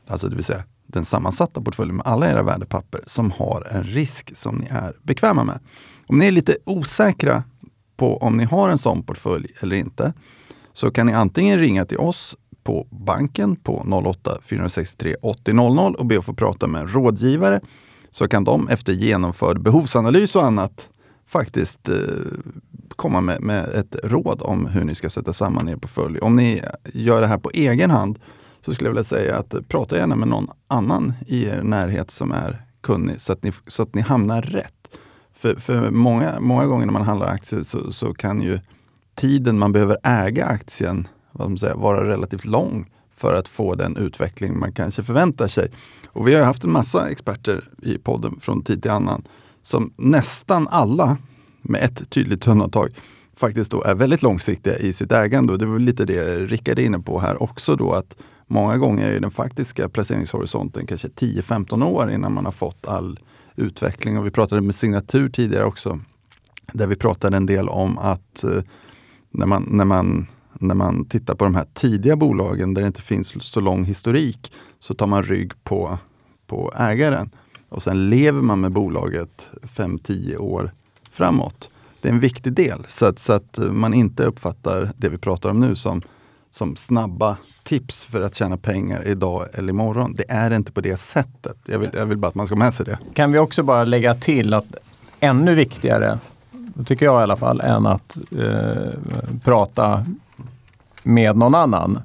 alltså 0.08 0.28
det 0.28 0.36
vill 0.36 0.44
säga 0.44 0.62
den 0.86 1.04
sammansatta 1.04 1.60
portföljen 1.60 1.96
med 1.96 2.06
alla 2.06 2.30
era 2.30 2.42
värdepapper 2.42 3.00
som 3.06 3.30
har 3.30 3.68
en 3.70 3.84
risk 3.84 4.36
som 4.36 4.56
ni 4.56 4.66
är 4.70 4.96
bekväma 5.02 5.44
med. 5.44 5.58
Om 6.06 6.18
ni 6.18 6.26
är 6.26 6.32
lite 6.32 6.56
osäkra 6.64 7.42
på 7.96 8.16
om 8.16 8.36
ni 8.36 8.44
har 8.44 8.68
en 8.68 8.78
sån 8.78 9.02
portfölj 9.02 9.48
eller 9.60 9.76
inte, 9.76 10.12
så 10.74 10.90
kan 10.90 11.06
ni 11.06 11.12
antingen 11.12 11.58
ringa 11.58 11.84
till 11.84 11.98
oss 11.98 12.36
på 12.62 12.86
banken 12.90 13.56
på 13.56 14.02
08 14.06 14.38
463 14.42 15.16
80 15.22 15.52
00 15.52 15.94
och 15.94 16.06
be 16.06 16.18
att 16.18 16.24
få 16.24 16.34
prata 16.34 16.66
med 16.66 16.80
en 16.80 16.88
rådgivare. 16.88 17.60
Så 18.10 18.28
kan 18.28 18.44
de 18.44 18.68
efter 18.68 18.92
genomförd 18.92 19.60
behovsanalys 19.60 20.36
och 20.36 20.44
annat 20.44 20.88
faktiskt 21.26 21.88
eh, 21.88 21.96
komma 22.96 23.20
med, 23.20 23.42
med, 23.42 23.68
ett 23.68 23.96
råd 24.04 24.42
om 24.42 24.66
hur 24.66 24.84
ni 24.84 24.94
ska 24.94 25.10
sätta 25.10 25.32
samman 25.32 25.68
er 25.68 25.76
portfölj. 25.76 26.18
Om 26.18 26.36
ni 26.36 26.62
gör 26.92 27.20
det 27.20 27.26
här 27.26 27.38
på 27.38 27.50
egen 27.54 27.90
hand 27.90 28.18
så 28.64 28.74
skulle 28.74 28.88
jag 28.88 28.92
vilja 28.92 29.04
säga 29.04 29.38
att 29.38 29.68
prata 29.68 29.96
gärna 29.96 30.16
med 30.16 30.28
någon 30.28 30.48
annan 30.66 31.12
i 31.26 31.44
er 31.44 31.62
närhet 31.62 32.10
som 32.10 32.32
är 32.32 32.62
kunnig 32.80 33.20
så 33.20 33.32
att 33.32 33.42
ni, 33.42 33.52
så 33.66 33.82
att 33.82 33.94
ni 33.94 34.02
hamnar 34.02 34.42
rätt. 34.42 34.74
För, 35.34 35.54
för 35.54 35.90
många, 35.90 36.40
många 36.40 36.66
gånger 36.66 36.86
när 36.86 36.92
man 36.92 37.02
handlar 37.02 37.26
aktier 37.26 37.62
så, 37.62 37.92
så 37.92 38.14
kan 38.14 38.42
ju 38.42 38.60
tiden 39.14 39.58
man 39.58 39.72
behöver 39.72 39.96
äga 40.02 40.46
aktien 40.46 41.08
vad 41.32 41.50
man 41.50 41.58
säger, 41.58 41.74
vara 41.74 42.08
relativt 42.08 42.44
lång 42.44 42.90
för 43.16 43.34
att 43.34 43.48
få 43.48 43.74
den 43.74 43.96
utveckling 43.96 44.58
man 44.58 44.72
kanske 44.72 45.02
förväntar 45.02 45.48
sig. 45.48 45.70
Och 46.06 46.28
vi 46.28 46.34
har 46.34 46.42
haft 46.42 46.64
en 46.64 46.72
massa 46.72 47.10
experter 47.10 47.64
i 47.82 47.98
podden 47.98 48.40
från 48.40 48.62
tid 48.62 48.82
till 48.82 48.90
annan 48.90 49.24
som 49.62 49.92
nästan 49.96 50.68
alla, 50.70 51.16
med 51.62 51.84
ett 51.84 52.10
tydligt 52.10 52.48
undantag, 52.48 52.90
faktiskt 53.36 53.70
då 53.70 53.82
är 53.82 53.94
väldigt 53.94 54.22
långsiktiga 54.22 54.78
i 54.78 54.92
sitt 54.92 55.12
ägande. 55.12 55.52
Och 55.52 55.58
det 55.58 55.66
var 55.66 55.78
lite 55.78 56.04
det 56.04 56.38
Rickard 56.38 56.78
är 56.78 56.82
inne 56.82 56.98
på 56.98 57.20
här 57.20 57.42
också 57.42 57.76
då 57.76 57.92
att 57.92 58.16
många 58.46 58.78
gånger 58.78 59.10
är 59.10 59.20
den 59.20 59.30
faktiska 59.30 59.88
placeringshorisonten 59.88 60.86
kanske 60.86 61.08
10-15 61.08 61.84
år 61.84 62.10
innan 62.10 62.32
man 62.32 62.44
har 62.44 62.52
fått 62.52 62.88
all 62.88 63.18
utveckling. 63.56 64.18
Och 64.18 64.26
vi 64.26 64.30
pratade 64.30 64.60
med 64.60 64.74
signatur 64.74 65.28
tidigare 65.28 65.64
också, 65.64 66.00
där 66.72 66.86
vi 66.86 66.96
pratade 66.96 67.36
en 67.36 67.46
del 67.46 67.68
om 67.68 67.98
att 67.98 68.44
eh, 68.44 68.62
när, 69.34 69.46
man, 69.46 69.68
när, 69.70 69.84
man, 69.84 70.26
när 70.52 70.74
man 70.74 71.04
tittar 71.04 71.34
på 71.34 71.44
de 71.44 71.54
här 71.54 71.66
tidiga 71.74 72.16
bolagen 72.16 72.74
där 72.74 72.82
det 72.82 72.86
inte 72.86 73.02
finns 73.02 73.44
så 73.44 73.60
lång 73.60 73.84
historik, 73.84 74.52
så 74.78 74.94
tar 74.94 75.06
man 75.06 75.22
rygg 75.22 75.52
på, 75.64 75.98
på 76.46 76.72
ägaren. 76.78 77.30
Och 77.68 77.82
sen 77.82 78.10
lever 78.10 78.42
man 78.42 78.60
med 78.60 78.72
bolaget 78.72 79.48
5-10 79.62 80.36
år 80.36 80.72
framåt. 81.10 81.70
Det 82.00 82.08
är 82.08 82.12
en 82.12 82.20
viktig 82.20 82.52
del, 82.52 82.86
så 82.88 83.06
att, 83.06 83.18
så 83.18 83.32
att 83.32 83.58
man 83.70 83.94
inte 83.94 84.24
uppfattar 84.24 84.92
det 84.96 85.08
vi 85.08 85.18
pratar 85.18 85.50
om 85.50 85.60
nu 85.60 85.76
som 85.76 86.02
som 86.54 86.76
snabba 86.76 87.36
tips 87.62 88.04
för 88.04 88.20
att 88.20 88.34
tjäna 88.34 88.56
pengar 88.56 89.08
idag 89.08 89.48
eller 89.54 89.68
imorgon. 89.68 90.14
Det 90.14 90.24
är 90.28 90.50
inte 90.50 90.72
på 90.72 90.80
det 90.80 90.96
sättet. 90.96 91.56
Jag 91.64 91.78
vill, 91.78 91.90
jag 91.92 92.06
vill 92.06 92.18
bara 92.18 92.28
att 92.28 92.34
man 92.34 92.46
ska 92.46 92.56
med 92.56 92.74
sig 92.74 92.86
det. 92.86 92.98
Kan 93.14 93.32
vi 93.32 93.38
också 93.38 93.62
bara 93.62 93.84
lägga 93.84 94.14
till 94.14 94.54
att 94.54 94.66
ännu 95.20 95.54
viktigare, 95.54 96.18
tycker 96.86 97.06
jag 97.06 97.20
i 97.20 97.22
alla 97.22 97.36
fall, 97.36 97.60
än 97.60 97.86
att 97.86 98.16
eh, 98.38 98.98
prata 99.44 100.04
med 101.02 101.36
någon 101.36 101.54
annan, 101.54 101.98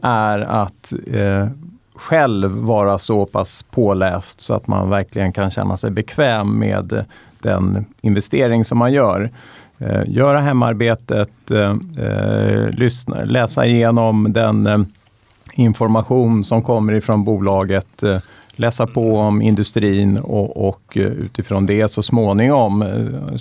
är 0.00 0.38
att 0.38 0.92
eh, 1.06 1.48
själv 1.94 2.50
vara 2.50 2.98
så 2.98 3.26
pass 3.26 3.62
påläst 3.62 4.40
så 4.40 4.54
att 4.54 4.66
man 4.66 4.90
verkligen 4.90 5.32
kan 5.32 5.50
känna 5.50 5.76
sig 5.76 5.90
bekväm 5.90 6.58
med 6.58 7.04
den 7.38 7.84
investering 8.02 8.64
som 8.64 8.78
man 8.78 8.92
gör. 8.92 9.30
Eh, 9.78 10.02
göra 10.06 10.40
hemarbetet, 10.40 11.50
eh, 11.50 11.76
eh 11.98 12.70
lyssna, 12.70 13.24
läsa 13.24 13.66
igenom 13.66 14.32
den 14.32 14.66
eh, 14.66 14.78
information 15.54 16.44
som 16.44 16.62
kommer 16.62 16.92
ifrån 16.92 17.24
bolaget, 17.24 18.02
eh, 18.02 18.18
läsa 18.56 18.86
på 18.86 19.16
om 19.16 19.42
industrin 19.42 20.18
och, 20.18 20.68
och, 20.68 20.92
utifrån 20.96 21.66
det 21.66 21.88
så 21.88 22.02
småningom 22.02 22.84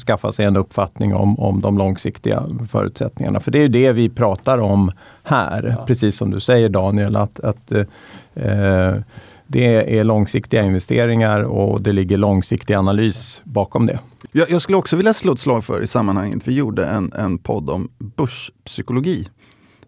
skaffa 0.07 0.32
sig 0.32 0.45
en 0.45 0.57
uppfattning 0.57 1.16
om, 1.16 1.39
om 1.39 1.61
de 1.61 1.78
långsiktiga 1.78 2.43
förutsättningarna. 2.72 3.39
För 3.39 3.51
det 3.51 3.59
är 3.59 3.70
det 3.70 3.91
vi 3.91 4.09
pratar 4.09 4.57
om 4.57 4.91
här, 5.24 5.76
ja. 5.78 5.86
precis 5.86 6.16
som 6.16 6.32
du 6.32 6.39
säger 6.39 6.70
Daniel, 6.70 7.16
att, 7.16 7.39
att 7.39 7.72
eh, 7.72 8.95
det 9.47 9.97
är 9.99 10.03
långsiktiga 10.03 10.63
investeringar 10.63 11.43
och 11.43 11.82
det 11.82 11.91
ligger 11.91 12.18
långsiktig 12.18 12.74
analys 12.74 13.41
bakom 13.43 13.86
det. 13.86 13.99
Jag, 14.32 14.49
jag, 14.49 14.61
skulle 14.61 14.78
också 14.78 14.95
vilja 14.95 15.13
slå 15.13 15.34
ett 15.34 15.39
slag 15.39 15.66
för 15.66 15.84
i 15.84 15.88
sammanhanget, 15.88 16.47
vi 16.47 16.53
gjorde 16.53 16.86
en, 16.86 17.11
en 17.16 17.38
podd 17.38 17.70
om 17.70 17.89
börspsykologi. 17.97 19.28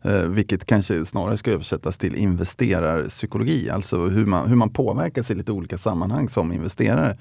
Eh, 0.01 0.21
vilket 0.21 0.65
kanske 0.65 1.05
snarare 1.05 1.37
ska 1.37 1.51
översättas 1.51 1.97
till 1.97 2.15
investerarpsykologi, 2.15 3.69
alltså 3.69 4.07
hur 4.07 4.25
man, 4.25 4.47
hur 4.47 4.55
man 4.55 4.69
påverkas 4.69 5.31
i 5.31 5.35
lite 5.35 5.51
olika 5.51 5.77
sammanhang 5.77 6.29
som 6.29 6.51
investerare. 6.51 7.17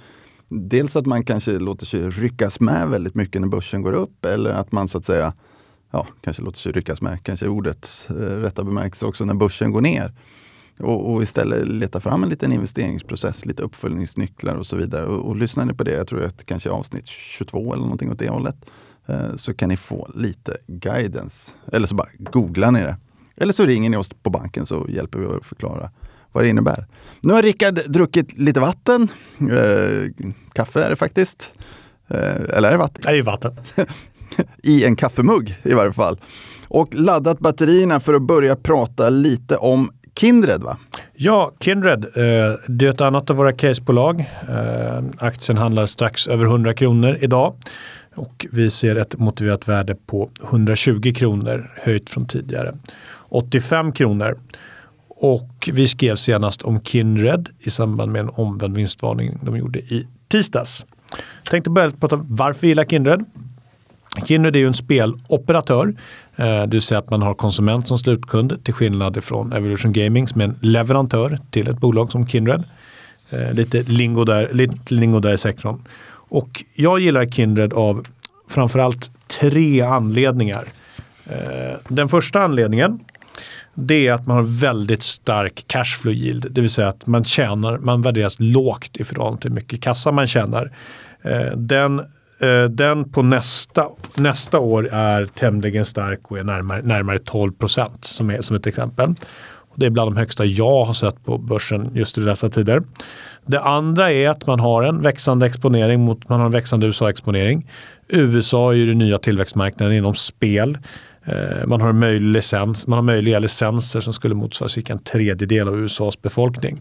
Dels 0.48 0.96
att 0.96 1.06
man 1.06 1.22
kanske 1.22 1.58
låter 1.58 1.86
sig 1.86 2.10
ryckas 2.10 2.60
med 2.60 2.88
väldigt 2.88 3.14
mycket 3.14 3.40
när 3.40 3.48
börsen 3.48 3.82
går 3.82 3.92
upp 3.92 4.24
eller 4.24 4.50
att 4.50 4.72
man 4.72 4.88
så 4.88 4.98
att 4.98 5.04
säga, 5.04 5.34
ja, 5.90 6.06
kanske 6.20 6.42
låter 6.42 6.58
sig 6.58 6.72
ryckas 6.72 7.00
med, 7.00 7.22
kanske 7.22 7.48
ordets 7.48 8.10
eh, 8.10 8.14
rätta 8.14 8.64
bemärkelse 8.64 9.06
också, 9.06 9.24
när 9.24 9.34
börsen 9.34 9.72
går 9.72 9.80
ner. 9.80 10.12
Och, 10.80 11.12
och, 11.12 11.22
istället 11.22 11.68
leta 11.68 12.00
fram 12.00 12.22
en 12.22 12.28
liten 12.28 12.52
investeringsprocess, 12.52 13.46
lite 13.46 13.62
uppföljningsnycklar 13.62 14.54
och 14.54 14.66
så 14.66 14.76
vidare. 14.76 15.06
Och, 15.06 15.28
och 15.28 15.36
lyssnar 15.36 15.64
ni 15.64 15.74
på 15.74 15.84
det, 15.84 15.92
jag 15.92 16.08
tror 16.08 16.22
att 16.22 16.38
det 16.38 16.44
kanske 16.44 16.68
är 16.68 16.72
avsnitt 16.72 17.06
22 17.06 17.72
eller 17.72 17.82
någonting 17.82 18.10
åt 18.10 18.18
det 18.18 18.28
hållet, 18.28 18.56
eh, 18.64 18.70
så 19.36 19.54
kan 19.54 19.68
ni 19.68 19.76
få 19.76 20.10
lite 20.14 20.56
guidance. 20.66 21.52
Eller 21.72 21.86
så 21.86 21.94
bara 21.94 22.08
googlar 22.18 22.70
ni 22.70 22.80
det. 22.80 22.96
Eller 23.36 23.52
så 23.52 23.66
ringer 23.66 23.90
ni 23.90 23.96
oss 23.96 24.08
på 24.22 24.30
banken 24.30 24.66
så 24.66 24.86
hjälper 24.88 25.18
vi 25.18 25.26
att 25.26 25.46
förklara 25.46 25.90
vad 26.32 26.44
det 26.44 26.48
innebär. 26.48 26.86
Nu 27.20 27.32
har 27.32 27.42
Rickard 27.42 27.80
druckit 27.86 28.38
lite 28.38 28.60
vatten. 28.60 29.08
Eh, 29.40 30.26
kaffe 30.52 30.84
är 30.84 30.90
det 30.90 30.96
faktiskt. 30.96 31.50
Eh, 32.08 32.56
eller 32.56 32.68
är 32.68 32.72
det 32.72 32.78
vatten? 32.78 33.02
Det 33.04 33.18
är 33.18 33.22
vatten. 33.22 33.56
I 34.62 34.84
en 34.84 34.96
kaffemugg 34.96 35.58
i 35.62 35.74
varje 35.74 35.92
fall. 35.92 36.20
Och 36.68 36.94
laddat 36.94 37.38
batterierna 37.38 38.00
för 38.00 38.14
att 38.14 38.22
börja 38.22 38.56
prata 38.56 39.08
lite 39.08 39.56
om 39.56 39.90
Kindred 40.14 40.62
va? 40.62 40.76
Ja, 41.14 41.52
Kindred. 41.60 42.04
Eh, 42.04 42.58
det 42.66 42.86
är 42.86 42.90
ett 42.90 43.00
annat 43.00 43.30
av 43.30 43.36
våra 43.36 43.52
casebolag. 43.52 44.20
Eh, 44.20 45.04
aktien 45.18 45.58
handlar 45.58 45.86
strax 45.86 46.28
över 46.28 46.44
100 46.44 46.74
kronor 46.74 47.18
idag. 47.20 47.54
Och 48.16 48.46
vi 48.52 48.70
ser 48.70 48.96
ett 48.96 49.18
motiverat 49.18 49.68
värde 49.68 49.94
på 50.06 50.30
120 50.44 51.12
kronor, 51.16 51.70
höjt 51.82 52.10
från 52.10 52.26
tidigare 52.26 52.74
85 53.28 53.92
kronor. 53.92 54.38
Och 55.08 55.68
vi 55.72 55.88
skrev 55.88 56.16
senast 56.16 56.62
om 56.62 56.80
Kindred 56.80 57.48
i 57.60 57.70
samband 57.70 58.12
med 58.12 58.20
en 58.20 58.28
omvänd 58.28 58.76
vinstvarning 58.76 59.38
de 59.42 59.56
gjorde 59.56 59.78
i 59.78 60.06
tisdags. 60.28 60.86
Jag 61.42 61.50
tänkte 61.50 61.70
börja 61.70 61.90
prata 61.90 62.16
om 62.16 62.26
varför 62.28 62.60
vi 62.60 62.68
gillar 62.68 62.84
Kindred. 62.84 63.24
Kindred 64.24 64.56
är 64.56 64.60
ju 64.60 64.66
en 64.66 64.74
speloperatör 64.74 65.94
eh, 66.36 66.62
det 66.62 66.66
vill 66.66 66.82
säga 66.82 66.98
att 66.98 67.10
man 67.10 67.22
har 67.22 67.34
konsument 67.34 67.88
som 67.88 67.98
slutkund 67.98 68.64
till 68.64 68.74
skillnad 68.74 69.24
från 69.24 69.52
Evolution 69.52 69.92
Gaming 69.92 70.28
som 70.28 70.40
är 70.40 70.44
en 70.44 70.58
leverantör 70.60 71.38
till 71.50 71.68
ett 71.68 71.78
bolag 71.78 72.12
som 72.12 72.26
Kindred. 72.26 72.64
Eh, 73.30 73.52
lite 73.52 73.82
lingo 73.82 74.24
där, 74.24 74.50
lite 74.52 74.94
lingo 74.94 75.20
där 75.20 75.34
i 75.34 75.38
sektorn. 75.38 75.82
Och 76.28 76.64
jag 76.74 77.00
gillar 77.00 77.26
Kindred 77.26 77.72
av 77.72 78.06
framförallt 78.48 79.10
tre 79.40 79.80
anledningar. 79.80 80.64
Eh, 81.26 81.78
den 81.88 82.08
första 82.08 82.42
anledningen 82.42 83.00
det 83.74 84.06
är 84.06 84.12
att 84.12 84.26
man 84.26 84.36
har 84.36 84.44
väldigt 84.60 85.02
stark 85.02 85.64
cashflow 85.66 86.14
yield. 86.14 86.46
Det 86.50 86.60
vill 86.60 86.70
säga 86.70 86.88
att 86.88 87.06
man 87.06 87.24
tjänar, 87.24 87.78
man 87.78 88.02
värderas 88.02 88.36
lågt 88.38 88.96
i 88.96 89.04
förhållande 89.04 89.40
till 89.40 89.50
hur 89.50 89.54
mycket 89.54 89.82
kassa 89.82 90.12
man 90.12 90.26
tjänar. 90.26 90.72
Eh, 91.22 91.50
den 91.56 92.00
Eh, 92.38 92.64
den 92.64 93.10
på 93.10 93.22
nästa, 93.22 93.88
nästa 94.16 94.58
år 94.58 94.88
är 94.92 95.26
tämligen 95.26 95.84
stark 95.84 96.30
och 96.30 96.38
är 96.38 96.44
närmare, 96.44 96.82
närmare 96.82 97.18
12 97.18 97.52
procent 97.52 98.04
som, 98.04 98.36
som 98.40 98.56
ett 98.56 98.66
exempel. 98.66 99.14
Och 99.40 99.74
det 99.76 99.86
är 99.86 99.90
bland 99.90 100.10
de 100.10 100.16
högsta 100.16 100.44
jag 100.44 100.84
har 100.84 100.94
sett 100.94 101.24
på 101.24 101.38
börsen 101.38 101.90
just 101.94 102.18
i 102.18 102.20
dessa 102.20 102.48
tider. 102.48 102.82
Det 103.46 103.60
andra 103.60 104.12
är 104.12 104.28
att 104.28 104.46
man 104.46 104.60
har 104.60 104.82
en 104.82 105.02
växande 105.02 105.46
exponering 105.46 106.00
mot, 106.00 106.28
man 106.28 106.38
har 106.38 106.46
en 106.46 106.52
växande 106.52 106.86
USA-exponering. 106.86 107.70
USA 108.08 108.72
är 108.72 108.76
ju 108.76 108.86
den 108.86 108.98
nya 108.98 109.18
tillväxtmarknaden 109.18 109.96
inom 109.96 110.14
spel. 110.14 110.78
Eh, 111.24 111.66
man 111.66 111.80
har, 111.80 111.92
möjlig 111.92 112.32
licens, 112.32 112.86
man 112.86 112.96
har 112.96 113.02
möjliga 113.02 113.38
licenser 113.38 114.00
som 114.00 114.12
skulle 114.12 114.34
motsvara 114.34 114.68
cirka 114.68 114.92
en 114.92 114.98
tredjedel 114.98 115.68
av 115.68 115.78
USAs 115.78 116.22
befolkning. 116.22 116.80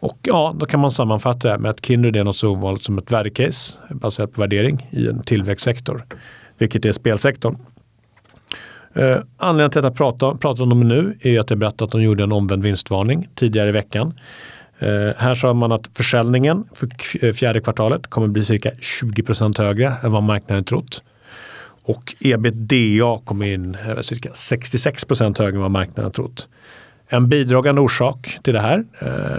Och 0.00 0.18
ja, 0.22 0.54
då 0.58 0.66
kan 0.66 0.80
man 0.80 0.90
sammanfatta 0.90 1.38
det 1.38 1.50
här 1.50 1.58
med 1.58 1.70
att 1.70 1.86
Kindred 1.86 2.16
är 2.16 2.24
något 2.24 2.36
så 2.36 2.50
ovanligt 2.50 2.84
som 2.84 2.98
ett 2.98 3.12
värdecase 3.12 3.76
baserat 3.90 4.32
på 4.32 4.40
värdering 4.40 4.88
i 4.90 5.06
en 5.06 5.22
tillväxtsektor, 5.22 6.04
vilket 6.58 6.84
är 6.84 6.92
spelsektorn. 6.92 7.56
Eh, 8.94 9.16
anledningen 9.36 9.70
till 9.70 9.78
att 9.78 9.84
jag 9.84 9.96
pratar, 9.96 10.34
pratar 10.34 10.62
om 10.62 10.68
dem 10.68 10.88
nu 10.88 11.18
är 11.20 11.40
att 11.40 11.50
jag 11.50 11.58
berättade 11.58 11.84
att 11.84 11.92
de 11.92 12.02
gjorde 12.02 12.22
en 12.22 12.32
omvänd 12.32 12.62
vinstvarning 12.62 13.28
tidigare 13.34 13.68
i 13.68 13.72
veckan. 13.72 14.14
Eh, 14.78 15.14
här 15.16 15.34
sa 15.34 15.54
man 15.54 15.72
att 15.72 15.88
försäljningen 15.94 16.64
för 16.72 16.88
eh, 17.24 17.32
fjärde 17.32 17.60
kvartalet 17.60 18.06
kommer 18.06 18.28
bli 18.28 18.44
cirka 18.44 18.70
20% 18.70 19.58
högre 19.58 19.92
än 20.02 20.12
vad 20.12 20.22
marknaden 20.22 20.64
trott. 20.64 21.02
Och 21.84 22.14
ebitda 22.20 23.18
kommer 23.24 23.46
in 23.46 23.74
eh, 23.74 24.00
cirka 24.00 24.28
66% 24.28 25.38
högre 25.38 25.56
än 25.56 25.62
vad 25.62 25.70
marknaden 25.70 26.12
trott. 26.12 26.48
En 27.08 27.28
bidragande 27.28 27.80
orsak 27.80 28.38
till 28.42 28.54
det 28.54 28.60
här, 28.60 28.84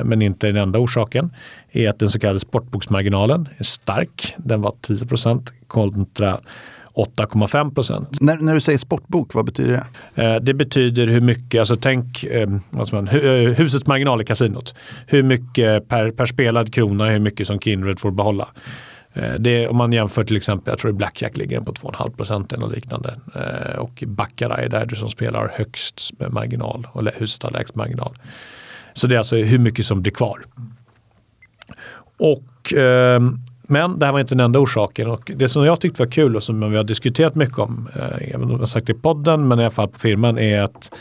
men 0.04 0.22
inte 0.22 0.48
den 0.48 0.56
enda 0.56 0.80
orsaken, 0.80 1.34
är 1.72 1.90
att 1.90 2.00
den 2.00 2.10
så 2.10 2.20
kallade 2.20 2.40
sportboksmarginalen 2.40 3.50
är 3.58 3.64
stark. 3.64 4.36
Den 4.38 4.62
var 4.62 4.74
10 4.82 4.98
kontra 5.68 6.40
8,5 7.00 7.74
procent. 7.74 8.22
När, 8.22 8.38
när 8.38 8.54
du 8.54 8.62
säger 8.62 8.80
sportbok, 8.80 9.34
vad 9.34 9.46
betyder 9.46 9.86
det? 10.16 10.24
Eh, 10.24 10.36
det 10.36 10.54
betyder 10.54 11.08
hur 11.08 11.22
mycket, 11.22 11.60
alltså 11.60 11.76
tänk 11.76 12.24
eh, 12.24 12.50
man, 12.92 13.08
husets 13.58 13.88
marginal 13.88 14.22
i 14.22 14.26
kasinot. 14.26 14.76
Hur 15.08 15.24
mycket 15.24 15.88
per, 15.88 16.12
per 16.12 16.26
spelad 16.26 16.74
krona, 16.74 17.06
hur 17.06 17.20
mycket 17.20 17.48
som 17.48 17.60
Kindred 17.60 18.00
får 18.00 18.12
behålla. 18.12 18.48
Eh, 19.14 19.34
det, 19.34 19.68
om 19.68 19.78
man 19.78 19.94
jämför 19.94 20.24
till 20.24 20.38
exempel, 20.38 20.72
jag 20.72 20.80
tror 20.80 20.92
Blackjack 20.92 21.38
ligger 21.38 21.62
på 21.62 21.72
2,5 21.72 22.16
procent 22.16 22.54
eller 22.54 22.68
liknande. 22.68 23.16
Eh, 23.36 23.80
och 23.80 24.04
Baccarat 24.08 24.60
är 24.60 24.70
där 24.70 24.86
du 24.86 24.96
som 24.96 25.10
spelar 25.10 25.52
högst 25.54 26.12
marginal 26.30 26.88
och 26.92 27.08
huset 27.16 27.44
har 27.44 27.52
lägst 27.52 27.76
marginal. 27.76 28.18
Så 28.94 29.08
det 29.08 29.16
är 29.16 29.18
alltså 29.18 29.36
hur 29.36 29.60
mycket 29.60 29.86
som 29.86 30.02
blir 30.02 30.14
kvar. 30.14 30.40
Och, 32.20 32.74
eh, 32.74 33.22
men 33.70 34.00
det 34.00 34.06
här 34.06 34.14
var 34.14 34.20
inte 34.20 34.36
den 34.36 34.46
enda 34.46 34.60
orsaken. 34.60 35.10
Och 35.10 35.32
det 35.36 35.50
som 35.50 35.66
jag 35.66 35.82
tyckte 35.82 36.04
var 36.04 36.12
kul 36.12 36.36
och 36.36 36.44
som 36.44 36.72
vi 36.72 36.78
har 36.78 36.84
diskuterat 36.84 37.36
mycket 37.36 37.60
om, 37.60 37.90
eh, 37.96 38.34
även 38.34 38.44
om 38.44 38.52
jag 38.52 38.60
har 38.60 38.66
sagt 38.66 38.88
det 38.88 38.94
i 38.94 38.96
podden, 38.96 39.48
men 39.48 39.60
i 39.60 39.62
alla 39.62 39.72
fall 39.72 39.88
på 39.88 40.00
firman, 40.00 40.38
är 40.38 40.62
att 40.62 40.92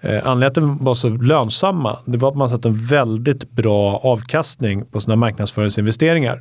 Eh, 0.00 0.26
anledningen 0.26 0.52
till 0.52 0.62
att 0.62 0.78
de 0.78 0.84
var 0.84 0.94
så 0.94 1.08
lönsamma 1.08 1.98
det 2.04 2.18
var 2.18 2.28
att 2.28 2.36
man 2.36 2.48
satt 2.48 2.64
en 2.64 2.86
väldigt 2.86 3.50
bra 3.50 3.96
avkastning 3.96 4.84
på 4.84 5.00
sina 5.00 5.16
marknadsföringsinvesteringar 5.16 6.40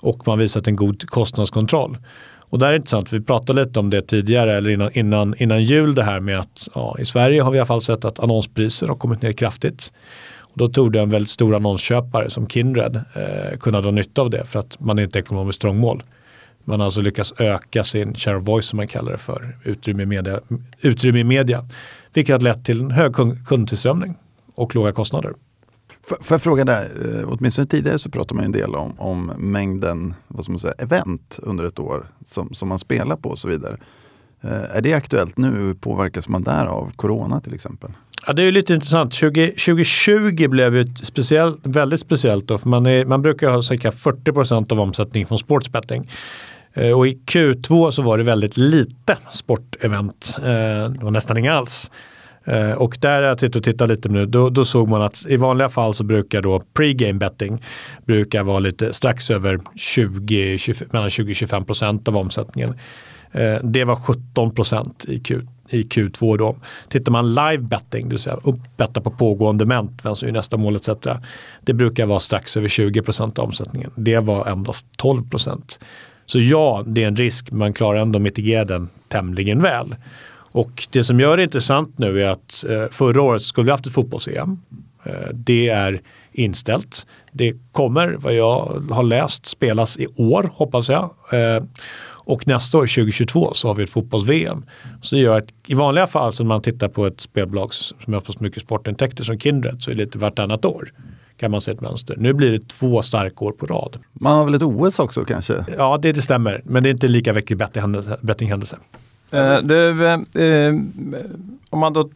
och 0.00 0.26
man 0.26 0.38
visat 0.38 0.66
en 0.66 0.76
god 0.76 1.06
kostnadskontroll. 1.06 1.98
Och 2.38 2.58
det 2.58 2.66
här 2.66 2.72
är 2.72 2.76
intressant, 2.76 3.12
vi 3.12 3.20
pratade 3.20 3.64
lite 3.64 3.80
om 3.80 3.90
det 3.90 4.02
tidigare 4.02 4.56
eller 4.56 4.70
innan, 4.70 4.92
innan, 4.92 5.34
innan 5.38 5.62
jul 5.62 5.94
det 5.94 6.02
här 6.02 6.20
med 6.20 6.38
att 6.38 6.68
ja, 6.74 6.96
i 6.98 7.04
Sverige 7.04 7.42
har 7.42 7.50
vi 7.50 7.56
i 7.56 7.60
alla 7.60 7.66
fall 7.66 7.82
sett 7.82 8.04
att 8.04 8.20
annonspriser 8.20 8.88
har 8.88 8.94
kommit 8.94 9.22
ner 9.22 9.32
kraftigt. 9.32 9.92
Och 10.52 10.58
då 10.58 10.68
tog 10.68 10.92
det 10.92 11.00
en 11.00 11.10
väldigt 11.10 11.30
stor 11.30 11.54
annonsköpare 11.54 12.30
som 12.30 12.48
Kindred 12.48 12.96
eh, 12.96 13.58
kunna 13.58 13.80
dra 13.80 13.90
nytta 13.90 14.22
av 14.22 14.30
det 14.30 14.46
för 14.46 14.58
att 14.58 14.80
man 14.80 14.98
är 14.98 15.02
inte 15.02 15.18
ekonomiskt 15.18 15.60
trångmål. 15.60 16.02
Man 16.64 16.80
har 16.80 16.84
alltså 16.84 17.00
lyckats 17.00 17.34
öka 17.38 17.84
sin 17.84 18.14
share 18.14 18.36
of 18.36 18.44
voice 18.44 18.66
som 18.66 18.76
man 18.76 18.88
kallar 18.88 19.12
det 19.12 19.18
för, 19.18 19.56
utrymme 19.64 20.02
i 20.02 20.06
media. 20.06 20.40
Utrymme 20.80 21.18
i 21.18 21.24
media 21.24 21.64
vilket 22.12 22.32
har 22.32 22.40
lett 22.40 22.64
till 22.64 22.80
en 22.80 22.90
hög 22.90 23.14
kundtillströmning 23.46 24.14
och 24.54 24.74
låga 24.74 24.92
kostnader. 24.92 25.32
Får 26.02 26.34
jag 26.34 26.42
fråga 26.42 26.64
där, 26.64 26.90
eh, 27.04 27.28
åtminstone 27.32 27.66
tidigare 27.66 27.98
så 27.98 28.10
pratade 28.10 28.34
man 28.34 28.44
en 28.44 28.52
del 28.52 28.74
om, 28.74 29.00
om 29.00 29.32
mängden 29.38 30.14
vad 30.28 30.44
ska 30.44 30.52
man 30.52 30.60
säga, 30.60 30.74
event 30.78 31.38
under 31.42 31.64
ett 31.64 31.78
år 31.78 32.06
som, 32.26 32.54
som 32.54 32.68
man 32.68 32.78
spelar 32.78 33.16
på 33.16 33.28
och 33.28 33.38
så 33.38 33.48
vidare. 33.48 33.76
Eh, 34.44 34.76
är 34.76 34.80
det 34.80 34.94
aktuellt 34.94 35.38
nu? 35.38 35.74
Påverkas 35.80 36.28
man 36.28 36.42
där 36.42 36.66
av 36.66 36.92
corona 36.96 37.40
till 37.40 37.54
exempel? 37.54 37.90
Ja, 38.26 38.32
det 38.32 38.42
är 38.42 38.52
lite 38.52 38.74
intressant. 38.74 39.14
20, 39.14 39.46
2020 39.46 40.48
blev 40.48 40.76
ju 40.76 40.94
speciellt, 40.94 41.60
väldigt 41.62 42.00
speciellt. 42.00 42.48
Då, 42.48 42.58
för 42.58 42.68
man, 42.68 42.86
är, 42.86 43.04
man 43.04 43.22
brukar 43.22 43.50
ha 43.50 43.62
cirka 43.62 43.92
40 43.92 44.32
procent 44.32 44.72
av 44.72 44.80
omsättningen 44.80 45.28
från 45.28 45.38
sportsbetting. 45.38 46.10
Eh, 46.74 46.98
och 46.98 47.06
i 47.06 47.18
Q2 47.26 47.90
så 47.90 48.02
var 48.02 48.18
det 48.18 48.24
väldigt 48.24 48.56
lite 48.56 49.18
sportevent. 49.32 50.36
Eh, 50.38 50.42
det 50.90 50.98
var 51.02 51.10
nästan 51.10 51.38
inga 51.38 51.52
alls. 51.52 51.90
Och 52.76 52.98
där 53.00 53.22
jag 53.22 53.38
tittat 53.38 53.56
och 53.56 53.64
tittat 53.64 53.88
lite 53.88 54.08
nu, 54.08 54.26
då, 54.26 54.50
då, 54.50 54.64
såg 54.64 54.88
man 54.88 55.02
att 55.02 55.26
i 55.28 55.36
vanliga 55.36 55.68
fall 55.68 55.94
så 55.94 56.04
brukar 56.04 56.42
då 56.42 56.62
pre-game 56.74 57.18
betting 57.18 57.64
brukar 58.06 58.42
vara 58.42 58.58
lite 58.58 58.94
strax 58.94 59.30
över 59.30 59.60
20, 59.76 60.58
20 60.58 60.84
mellan 60.90 61.08
20-25 61.08 61.64
procent 61.64 62.08
av 62.08 62.16
omsättningen. 62.16 62.74
Eh, 63.32 63.58
det 63.62 63.84
var 63.84 63.96
17 63.96 64.54
procent 64.54 65.04
i, 65.08 65.18
Q, 65.18 65.40
i 65.68 65.82
Q2 65.82 66.38
då. 66.38 66.56
Tittar 66.88 67.12
man 67.12 67.34
live 67.34 67.58
betting, 67.58 68.02
det 68.02 68.08
vill 68.08 68.18
säga 68.18 68.38
uppbetta 68.42 69.00
på 69.00 69.10
pågående 69.10 69.66
ment, 69.66 70.04
vem 70.04 70.14
som 70.16 70.28
är 70.28 70.32
nästa 70.32 70.56
mål 70.56 70.76
etc. 70.76 70.88
Det 71.60 71.72
brukar 71.72 72.06
vara 72.06 72.20
strax 72.20 72.56
över 72.56 72.68
20 72.68 73.02
procent 73.02 73.38
av 73.38 73.44
omsättningen. 73.44 73.90
Det 73.96 74.18
var 74.18 74.46
endast 74.46 74.86
12 74.96 75.30
procent. 75.30 75.78
Så 76.26 76.40
ja, 76.40 76.84
det 76.86 77.04
är 77.04 77.08
en 77.08 77.16
risk, 77.16 77.50
men 77.50 77.58
man 77.58 77.72
klarar 77.72 77.98
ändå 77.98 78.16
att 78.16 78.22
mitigera 78.22 78.64
den 78.64 78.88
tämligen 79.08 79.62
väl. 79.62 79.94
Och 80.52 80.88
det 80.90 81.04
som 81.04 81.20
gör 81.20 81.36
det 81.36 81.42
intressant 81.42 81.98
nu 81.98 82.22
är 82.22 82.28
att 82.28 82.64
eh, 82.68 82.84
förra 82.90 83.22
året 83.22 83.42
skulle 83.42 83.64
vi 83.64 83.70
haft 83.70 83.86
ett 83.86 83.92
fotbolls-EM. 83.92 84.60
Eh, 85.04 85.28
det 85.32 85.68
är 85.68 86.00
inställt. 86.32 87.06
Det 87.32 87.54
kommer, 87.72 88.08
vad 88.08 88.34
jag 88.34 88.82
har 88.90 89.02
läst, 89.02 89.46
spelas 89.46 89.96
i 89.96 90.06
år, 90.16 90.50
hoppas 90.54 90.88
jag. 90.88 91.10
Eh, 92.26 92.32
och 92.32 92.46
nästa 92.46 92.78
år, 92.78 92.86
2022, 92.86 93.54
så 93.54 93.68
har 93.68 93.74
vi 93.74 93.82
ett 93.82 93.90
fotbolls-VM. 93.90 94.64
Så 95.02 95.16
det 95.16 95.22
gör 95.22 95.38
att 95.38 95.48
i 95.66 95.74
vanliga 95.74 96.06
fall, 96.06 96.32
så 96.32 96.42
när 96.42 96.48
man 96.48 96.62
tittar 96.62 96.88
på 96.88 97.06
ett 97.06 97.20
spelbolag 97.20 97.74
som 97.74 98.14
har 98.14 98.32
så 98.32 98.42
mycket 98.42 98.62
sportintäkter 98.62 99.24
som 99.24 99.38
Kindred, 99.38 99.82
så 99.82 99.90
är 99.90 99.94
det 99.94 100.04
lite 100.04 100.18
vartannat 100.18 100.64
år 100.64 100.92
kan 101.42 101.50
man 101.50 101.60
se 101.60 101.70
ett 101.70 101.80
mönster. 101.80 102.16
Nu 102.18 102.32
blir 102.32 102.52
det 102.52 102.68
två 102.68 103.02
starka 103.02 103.44
år 103.44 103.52
på 103.52 103.66
rad. 103.66 103.98
Man 104.12 104.38
har 104.38 104.44
väl 104.44 104.54
ett 104.54 104.62
OS 104.62 104.98
också 104.98 105.24
kanske? 105.24 105.64
Ja, 105.78 105.98
det, 106.02 106.12
det 106.12 106.22
stämmer. 106.22 106.62
Men 106.64 106.82
det 106.82 106.88
är 106.88 106.90
inte 106.90 107.08
lika 107.08 107.32
mycket 107.32 107.58
bettinghändelse. 108.20 108.76
Uh, 109.34 109.56
du, 109.62 109.90
uh, 110.40 110.80
om 111.70 111.78
man 111.78 111.92
då, 111.92 112.10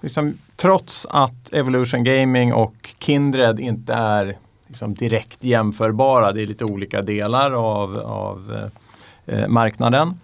liksom, 0.00 0.34
trots 0.56 1.06
att 1.10 1.52
Evolution 1.52 2.04
Gaming 2.04 2.52
och 2.52 2.94
Kindred 2.98 3.60
inte 3.60 3.92
är 3.92 4.36
liksom, 4.66 4.94
direkt 4.94 5.44
jämförbara, 5.44 6.32
det 6.32 6.42
är 6.42 6.46
lite 6.46 6.64
olika 6.64 7.02
delar 7.02 7.50
av, 7.52 7.98
av 7.98 8.50
uh, 8.50 8.81
marknaden, 9.48 10.20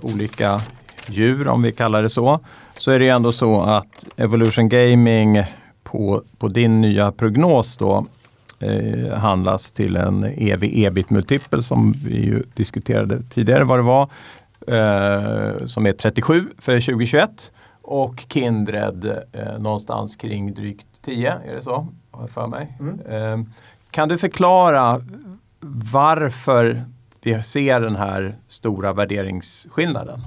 olika 0.00 0.60
djur 1.08 1.48
om 1.48 1.62
vi 1.62 1.72
kallar 1.72 2.02
det 2.02 2.08
så, 2.08 2.40
så 2.78 2.90
är 2.90 2.98
det 2.98 3.08
ändå 3.08 3.32
så 3.32 3.62
att 3.62 4.06
Evolution 4.16 4.68
Gaming 4.68 5.44
på, 5.82 6.22
på 6.38 6.48
din 6.48 6.80
nya 6.80 7.12
prognos 7.12 7.76
då 7.76 8.06
eh, 8.60 9.12
handlas 9.12 9.72
till 9.72 9.96
en 9.96 10.24
ev 10.24 10.62
ebit-multipel 10.62 11.62
som 11.62 11.92
vi 11.92 12.24
ju 12.24 12.42
diskuterade 12.54 13.22
tidigare 13.22 13.64
vad 13.64 13.78
det 13.78 13.82
var. 13.82 14.08
Eh, 14.66 15.66
som 15.66 15.86
är 15.86 15.92
37 15.92 16.48
för 16.58 16.80
2021 16.80 17.50
och 17.82 18.24
Kindred 18.28 19.04
eh, 19.32 19.58
någonstans 19.58 20.16
kring 20.16 20.54
drygt 20.54 20.86
10, 21.02 21.32
är 21.32 21.54
det 21.54 21.62
så? 21.62 21.88
för 22.28 22.46
mig. 22.46 22.76
Mm. 22.80 23.00
Eh, 23.00 23.46
kan 23.90 24.08
du 24.08 24.18
förklara 24.18 25.00
varför 25.92 26.84
vi 27.26 27.42
ser 27.42 27.80
den 27.80 27.96
här 27.96 28.36
stora 28.48 28.92
värderingsskillnaden? 28.92 30.20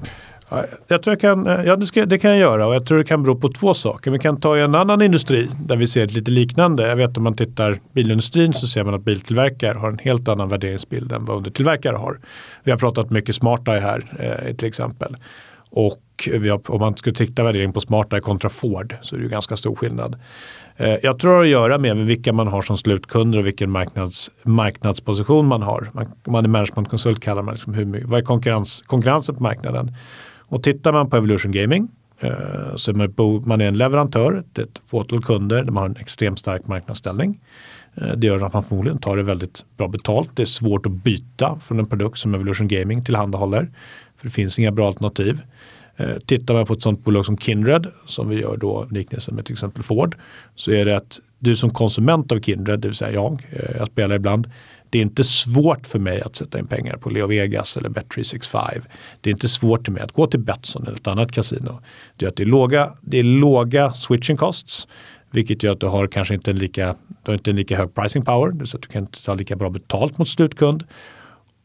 Jag 0.88 1.04
tror 1.04 1.12
jag 1.12 1.20
kan, 1.22 1.45
ja, 1.66 1.76
det, 1.76 1.86
ska, 1.86 2.06
det, 2.06 2.20
kan 2.20 2.32
jag 2.32 2.39
göra 2.39 2.68
och 2.68 2.76
jag 2.76 2.86
tror 2.86 2.97
det 2.97 3.04
kan 3.04 3.24
bero 3.24 3.36
på 3.36 3.50
två 3.50 3.74
saker. 3.74 4.12
Vi 4.12 4.20
kan 4.20 4.39
ta 4.39 4.58
en 4.58 4.76
annan 4.76 5.02
industri 5.02 5.50
där 5.66 5.78
vi 5.78 5.88
ser 5.88 6.04
ett 6.04 6.14
lite 6.14 6.32
liknande. 6.32 6.88
Jag 6.88 6.95
vet 6.95 7.18
om 7.18 7.24
man 7.24 7.36
tittar 7.36 7.80
bilindustrin 7.93 8.54
så 8.54 8.68
ser 8.68 8.84
man 8.84 8.93
att 8.93 9.04
biltillverkare 9.04 9.78
har 9.78 9.89
en 9.89 10.00
helt 10.00 10.28
annan 10.28 10.50
värderingsbild 10.50 11.12
än 11.12 11.26
vad 11.26 11.38
undertillverkare 11.38 11.95
har. 11.95 12.20
Vi 12.64 12.72
har 12.72 12.78
pratat 12.78 13.10
mycket 13.10 13.36
SmartEye 13.36 13.80
här 13.80 14.04
eh, 14.20 14.56
till 14.56 14.68
exempel. 14.68 15.18
Och 15.72 16.04
har, 16.28 16.72
om 16.72 16.80
man 16.80 16.97
skulle 16.97 17.16
titta 17.16 17.43
värdering 17.43 17.74
på 17.74 17.82
SmartEye 17.82 18.22
kontra 18.22 18.50
Ford 18.50 18.95
så 19.02 19.16
är 19.16 19.20
det 19.20 19.24
ju 19.24 19.30
ganska 19.30 19.58
stor 19.58 19.76
skillnad. 19.76 20.16
Eh, 20.80 20.97
jag 21.03 21.19
tror 21.19 21.32
det 21.32 21.38
har 21.38 21.43
att 21.43 21.49
göra 21.49 21.77
med 21.77 21.97
vilka 21.97 22.34
man 22.34 22.47
har 22.47 22.61
som 22.61 22.77
slutkunder 22.77 23.39
och 23.39 23.45
vilken 23.45 23.71
marknads, 23.71 24.32
marknadsposition 24.43 25.45
man 25.45 25.61
har. 25.61 25.89
Man, 25.93 26.11
man 26.27 26.45
är 26.45 26.49
managementkonsult 26.49 27.19
kallar 27.19 27.41
man 27.41 27.53
liksom 27.53 27.73
hur, 27.73 28.03
vad 28.05 28.19
är 28.19 28.23
konkurrens, 28.23 28.84
konkurrensen 28.88 29.36
på 29.36 29.43
marknaden. 29.43 29.95
Och 30.38 30.63
tittar 30.63 30.91
man 30.91 31.09
på 31.09 31.17
Evolution 31.17 31.51
Gaming 31.51 31.88
eh, 32.19 32.30
så 32.75 32.91
är 32.91 32.95
man, 32.95 33.43
man 33.45 33.61
är 33.61 33.65
en 33.65 33.77
leverantör 33.77 34.43
till 34.53 34.63
ett 34.63 34.82
fåtal 34.86 35.23
kunder 35.23 35.63
där 35.63 35.71
man 35.71 35.82
har 35.84 35.89
en 35.89 35.97
extremt 35.97 36.39
stark 36.39 36.67
marknadsställning. 36.67 37.39
Eh, 37.95 38.11
det 38.17 38.27
gör 38.27 38.45
att 38.45 38.53
man 38.53 38.63
förmodligen 38.63 38.99
tar 38.99 39.17
det 39.17 39.23
väldigt 39.23 39.65
bra 39.77 39.88
betalt. 39.88 40.30
Det 40.34 40.41
är 40.41 40.45
svårt 40.45 40.86
att 40.86 40.91
byta 40.91 41.59
från 41.61 41.80
en 41.80 41.86
produkt 41.86 42.17
som 42.17 42.36
Evolution 42.36 42.67
Gaming 42.67 43.03
tillhandahåller. 43.03 43.69
För 44.17 44.27
det 44.27 44.34
finns 44.34 44.59
inga 44.59 44.71
bra 44.71 44.88
alternativ. 44.88 45.41
Eh, 46.00 46.18
tittar 46.26 46.54
man 46.54 46.66
på 46.66 46.74
ett 46.74 46.82
sådant 46.82 47.04
bolag 47.04 47.26
som 47.26 47.38
Kindred, 47.38 47.88
som 48.06 48.30
vi 48.30 48.41
gör 48.41 48.58
då 48.58 48.88
liknelsen 48.91 49.36
med 49.36 49.45
till 49.45 49.54
exempel 49.54 49.84
Ford, 49.84 50.18
så 50.56 50.72
är 50.72 50.86
det 50.86 50.97
att 50.97 51.20
du 51.39 51.56
som 51.56 51.70
konsument 51.70 52.32
av 52.32 52.39
Kindred, 52.39 52.80
det 52.80 52.88
vill 52.88 52.95
säga 52.95 53.12
jag, 53.12 53.47
eh, 53.52 53.78
jag 53.78 53.88
spelar 53.88 54.16
ibland, 54.16 54.50
det 54.89 54.97
är 54.97 55.02
inte 55.02 55.24
svårt 55.24 55.88
för 55.88 56.00
mig 56.00 56.22
att 56.22 56.36
sätta 56.36 56.60
in 56.60 56.68
pengar 56.68 56.97
på 56.97 57.10
Leo 57.10 57.28
Vegas 57.28 57.78
eller 57.78 57.89
Bet365. 57.89 58.82
Det 59.22 59.30
är 59.30 59.32
inte 59.32 59.47
svårt 59.47 59.86
för 59.86 59.91
mig 59.91 60.02
att 60.02 60.12
gå 60.12 60.28
till 60.28 60.39
Betsson 60.39 60.84
eller 60.88 60.97
ett 60.97 61.08
annat 61.08 61.32
kasino. 61.32 61.80
Det 62.16 62.26
är 62.26 62.30
att 62.30 62.36
det 62.36 62.43
är 62.43 62.47
låga, 62.47 62.93
det 63.02 63.20
är 63.20 63.24
låga 63.24 63.93
switching 63.93 64.38
costs, 64.38 64.88
vilket 65.32 65.64
gör 65.64 65.72
att 65.72 65.80
du 65.80 65.88
har 65.88 66.08
kanske 66.08 66.34
inte 66.34 66.52
en 66.52 66.58
lika, 66.58 66.95
du 67.08 67.32
har 67.32 67.34
inte 67.34 67.50
en 67.50 67.56
lika 67.56 67.78
hög 67.78 67.95
pricing 67.95 68.26
power, 68.26 68.66
så 68.66 68.78
att 68.78 68.84
du 68.84 68.88
kan 68.89 69.02
inte 69.02 69.26
ta 69.26 69.34
lika 69.34 69.56
bra 69.56 69.70
betalt 69.70 70.18
mot 70.18 70.28
slutkund. 70.28 70.84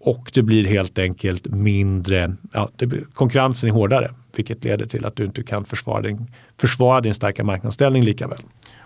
Och 0.00 0.30
det 0.34 0.42
blir 0.42 0.64
helt 0.64 0.98
enkelt 0.98 1.46
mindre, 1.46 2.36
ja, 2.52 2.70
det, 2.76 3.14
konkurrensen 3.14 3.70
är 3.70 3.74
hårdare, 3.74 4.10
vilket 4.38 4.64
leder 4.64 4.86
till 4.86 5.04
att 5.04 5.16
du 5.16 5.24
inte 5.24 5.42
kan 5.42 5.64
försvara 5.64 6.02
din, 6.02 6.26
försvara 6.58 7.00
din 7.00 7.14
starka 7.14 7.44
marknadsställning 7.44 8.02
lika 8.02 8.28
väl. 8.28 8.38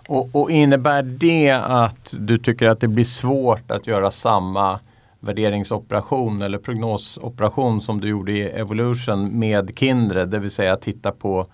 Och, 0.09 0.28
och, 0.32 0.51
innebär 0.51 1.03
det 1.03 1.51
att 1.51 2.14
du 2.18 2.38
tycker 2.38 2.66
att 2.66 2.80
det 2.80 2.88
blir 2.88 3.05
svårt 3.05 3.70
att 3.70 3.86
göra 3.86 4.11
samma 4.11 4.80
värderingsoperation 5.20 6.42
eller 6.42 6.59
prognosoperation 6.59 7.80
som 7.80 8.01
du 8.01 8.09
gjorde 8.09 8.32
i 8.32 8.42
Evolution 8.42 9.38
med 9.38 9.78
Kindred, 9.78 10.28
det 10.28 10.38
vill 10.38 10.51
säga 10.51 10.76
titta 10.76 11.12
på 11.12 11.46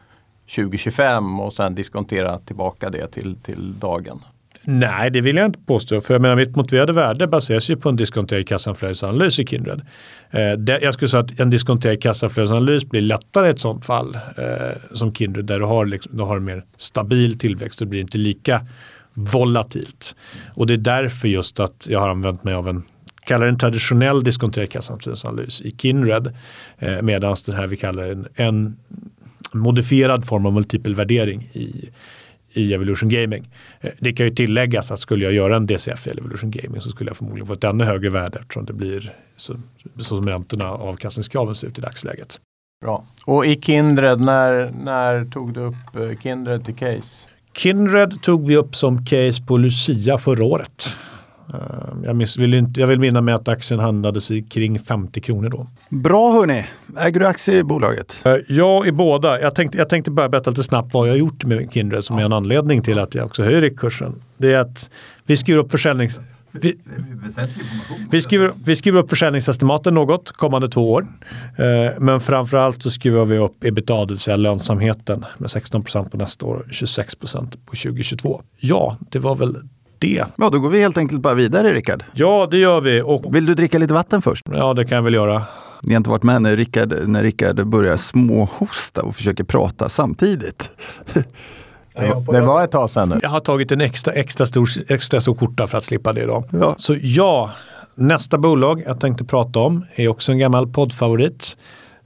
2025 0.56 1.40
och 1.40 1.52
sen 1.52 1.74
diskontera 1.74 2.38
tillbaka 2.38 2.90
det 2.90 3.06
till, 3.06 3.36
till 3.36 3.78
dagen? 3.78 4.20
Nej, 4.64 5.10
det 5.10 5.20
vill 5.20 5.36
jag 5.36 5.46
inte 5.46 5.58
påstå. 5.58 6.00
För 6.00 6.14
jag 6.14 6.22
menar, 6.22 6.36
mitt 6.36 6.56
motiverade 6.56 6.92
värde 6.92 7.26
baseras 7.26 7.70
ju 7.70 7.76
på 7.76 7.88
en 7.88 7.96
diskonterad 7.96 8.48
kassaflödesanalys 8.48 9.38
i 9.38 9.46
Kindred. 9.46 9.82
Eh, 10.30 10.52
det, 10.52 10.78
jag 10.82 10.94
skulle 10.94 11.08
säga 11.08 11.20
att 11.20 11.40
en 11.40 11.50
diskonterad 11.50 12.02
kassaflödesanalys 12.02 12.88
blir 12.88 13.00
lättare 13.00 13.46
i 13.46 13.50
ett 13.50 13.60
sånt 13.60 13.86
fall 13.86 14.14
eh, 14.14 14.94
som 14.94 15.14
Kindred 15.14 15.44
där 15.44 15.58
du 15.58 15.64
har, 15.64 15.86
liksom, 15.86 16.16
du 16.16 16.22
har 16.22 16.36
en 16.36 16.44
mer 16.44 16.64
stabil 16.76 17.38
tillväxt 17.38 17.80
och 17.80 17.86
det 17.86 17.90
blir 17.90 18.00
inte 18.00 18.18
lika 18.18 18.66
volatilt. 19.14 20.16
Och 20.54 20.66
det 20.66 20.72
är 20.72 20.78
därför 20.78 21.28
just 21.28 21.60
att 21.60 21.86
jag 21.90 22.00
har 22.00 22.08
använt 22.08 22.44
mig 22.44 22.54
av 22.54 22.68
en 22.68 22.82
kallar 23.24 23.46
en 23.46 23.58
traditionell 23.58 24.24
diskonterad 24.24 24.70
kassaflödesanalys 24.70 25.60
i 25.60 25.70
Kindred. 25.70 26.34
Eh, 26.78 27.02
Medan 27.02 27.36
den 27.46 27.54
här 27.54 27.66
vi 27.66 27.76
kallar 27.76 28.02
en, 28.02 28.26
en 28.34 28.76
modifierad 29.52 30.26
form 30.26 30.46
av 30.46 30.52
multipel 30.52 30.94
värdering 30.94 31.42
i, 31.52 31.90
i 32.54 32.74
Evolution 32.74 33.08
Gaming. 33.08 33.48
Eh, 33.80 33.90
det 33.98 34.12
kan 34.12 34.26
ju 34.26 34.34
tilläggas 34.34 34.90
att 34.90 35.00
skulle 35.00 35.24
jag 35.24 35.32
göra 35.32 35.56
en 35.56 35.66
DCF 35.66 36.06
i 36.06 36.10
Evolution 36.10 36.50
Gaming 36.50 36.80
så 36.80 36.90
skulle 36.90 37.10
jag 37.10 37.16
förmodligen 37.16 37.46
få 37.46 37.52
ett 37.52 37.64
ännu 37.64 37.84
högre 37.84 38.10
värde 38.10 38.38
eftersom 38.38 38.64
det 38.64 38.72
blir 38.72 39.12
så, 39.36 39.56
så 39.96 40.16
som 40.16 40.28
räntorna 40.28 40.72
och 40.72 40.88
avkastningskraven 40.88 41.54
ser 41.54 41.66
ut 41.66 41.78
i 41.78 41.80
dagsläget. 41.80 42.40
Bra. 42.84 43.04
Och 43.24 43.46
i 43.46 43.60
Kindred, 43.60 44.20
när, 44.20 44.70
när 44.84 45.24
tog 45.24 45.54
du 45.54 45.60
upp 45.60 45.96
eh, 45.96 46.18
Kindred 46.22 46.64
till 46.64 46.74
case? 46.74 47.28
Kindred 47.56 48.22
tog 48.22 48.46
vi 48.46 48.56
upp 48.56 48.76
som 48.76 49.04
case 49.06 49.42
på 49.46 49.56
Lucia 49.56 50.18
förra 50.18 50.44
året. 50.44 50.88
Eh, 51.48 51.58
jag, 52.04 52.16
miss, 52.16 52.38
vill 52.38 52.54
inte, 52.54 52.80
jag 52.80 52.86
vill 52.86 52.98
minna 52.98 53.20
mig 53.20 53.34
att 53.34 53.48
aktien 53.48 53.80
handlades 53.80 54.30
i 54.30 54.42
kring 54.42 54.78
50 54.78 55.20
kronor 55.20 55.48
då. 55.48 55.66
Bra 55.88 56.32
hörni! 56.32 56.66
Äger 56.98 57.20
du 57.20 57.26
aktier 57.26 57.56
i 57.56 57.62
bolaget? 57.64 58.16
Eh, 58.24 58.34
Jag 58.48 58.86
i 58.86 58.92
båda. 58.92 59.40
Jag 59.40 59.54
tänkte, 59.54 59.78
jag 59.78 59.88
tänkte 59.88 60.10
bara 60.10 60.28
berätta 60.28 60.50
lite 60.50 60.62
snabbt 60.62 60.94
vad 60.94 61.08
jag 61.08 61.12
har 61.12 61.18
gjort 61.18 61.44
med 61.44 61.72
Kindred 61.72 62.04
som 62.04 62.18
är 62.18 62.24
en 62.24 62.32
anledning 62.32 62.82
till 62.82 62.98
att 62.98 63.14
jag 63.14 63.26
också 63.26 63.42
höjer 63.42 63.70
kursen. 63.76 64.14
Det 64.36 64.52
är 64.52 64.58
att 64.58 64.90
vi 65.26 65.36
skriver 65.36 65.60
upp 65.60 65.70
försäljnings... 65.70 66.18
Vi, 66.60 66.78
vi, 68.10 68.22
skriver, 68.22 68.52
vi 68.64 68.76
skriver 68.76 68.98
upp 68.98 69.10
försäljningsestimaten 69.10 69.94
något 69.94 70.32
kommande 70.32 70.68
två 70.68 70.92
år. 70.92 71.06
Eh, 71.58 71.92
men 72.00 72.20
framförallt 72.20 72.82
så 72.82 72.90
skriver 72.90 73.24
vi 73.24 73.38
upp 73.38 73.64
ebitda, 73.64 74.04
det 74.04 74.14
vill 74.14 74.18
säga 74.18 74.36
lönsamheten 74.36 75.24
med 75.38 75.48
16% 75.48 76.08
på 76.08 76.16
nästa 76.16 76.46
år 76.46 76.54
och 76.54 76.66
26% 76.66 77.50
på 77.50 77.76
2022. 77.76 78.42
Ja, 78.58 78.96
det 79.10 79.18
var 79.18 79.36
väl 79.36 79.56
det. 79.98 80.24
Ja, 80.36 80.50
då 80.50 80.58
går 80.58 80.70
vi 80.70 80.80
helt 80.80 80.98
enkelt 80.98 81.20
bara 81.20 81.34
vidare 81.34 81.72
Rickard. 81.72 82.04
Ja, 82.12 82.48
det 82.50 82.58
gör 82.58 82.80
vi. 82.80 83.02
Och, 83.02 83.34
Vill 83.34 83.46
du 83.46 83.54
dricka 83.54 83.78
lite 83.78 83.94
vatten 83.94 84.22
först? 84.22 84.44
ja, 84.52 84.74
det 84.74 84.84
kan 84.84 84.96
jag 84.96 85.02
väl 85.02 85.14
göra. 85.14 85.42
Ni 85.82 85.94
har 85.94 85.96
inte 85.96 86.10
varit 86.10 86.22
med 86.22 86.42
när 86.42 86.56
Rickard, 86.56 86.94
när 87.06 87.22
Rickard 87.22 87.66
börjar 87.66 87.96
småhosta 87.96 89.02
och 89.02 89.16
försöker 89.16 89.44
prata 89.44 89.88
samtidigt. 89.88 90.70
Det, 92.30 92.40
var 92.40 92.64
ett 92.64 92.70
tag 92.70 92.90
sedan 92.90 93.08
nu. 93.08 93.18
Jag 93.22 93.30
har 93.30 93.40
tagit 93.40 93.72
en 93.72 93.80
extra, 93.80 94.12
extra, 94.12 94.46
stor, 94.46 94.68
extra 94.88 95.20
stor 95.20 95.34
skjorta 95.34 95.66
för 95.66 95.78
att 95.78 95.84
slippa 95.84 96.12
det 96.12 96.22
idag. 96.22 96.44
Ja. 96.50 96.74
Så 96.78 96.96
ja, 97.00 97.50
nästa 97.94 98.38
bolag 98.38 98.82
jag 98.86 99.00
tänkte 99.00 99.24
prata 99.24 99.58
om 99.58 99.84
är 99.94 100.08
också 100.08 100.32
en 100.32 100.38
gammal 100.38 100.66
poddfavorit. 100.66 101.56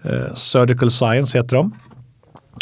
Eh, 0.03 0.35
Surgical 0.35 0.91
Science 0.91 1.39
heter 1.39 1.57
de. 1.57 1.75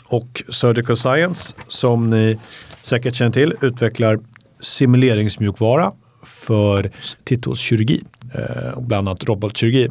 Och 0.09 0.43
Surgical 0.49 0.97
Science, 0.97 1.57
som 1.69 2.11
ni 2.11 2.39
säkert 2.83 3.15
känner 3.15 3.33
till, 3.33 3.55
utvecklar 3.61 4.19
simuleringsmjukvara 4.61 5.93
för 6.23 6.91
titthålskirurgi 7.25 8.03
eh, 8.35 8.81
bland 8.81 9.09
annat 9.09 9.25
robotkirurgi. 9.25 9.89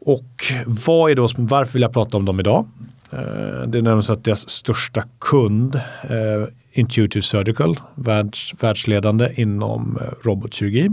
Och 0.00 0.44
vad 0.66 1.10
är 1.10 1.14
då, 1.14 1.28
varför 1.36 1.72
vill 1.72 1.82
jag 1.82 1.92
prata 1.92 2.16
om 2.16 2.24
dem 2.24 2.40
idag? 2.40 2.66
Eh, 3.10 3.18
Det 3.66 3.78
är 3.78 3.82
nämligen 3.82 4.02
så 4.02 4.12
att 4.12 4.24
deras 4.24 4.48
största 4.48 5.04
kund, 5.18 5.74
eh, 6.02 6.46
Intuitive 6.72 7.22
Surgical, 7.22 7.80
världs, 7.94 8.54
världsledande 8.60 9.32
inom 9.34 9.98
eh, 10.00 10.26
robotkirurgi, 10.26 10.90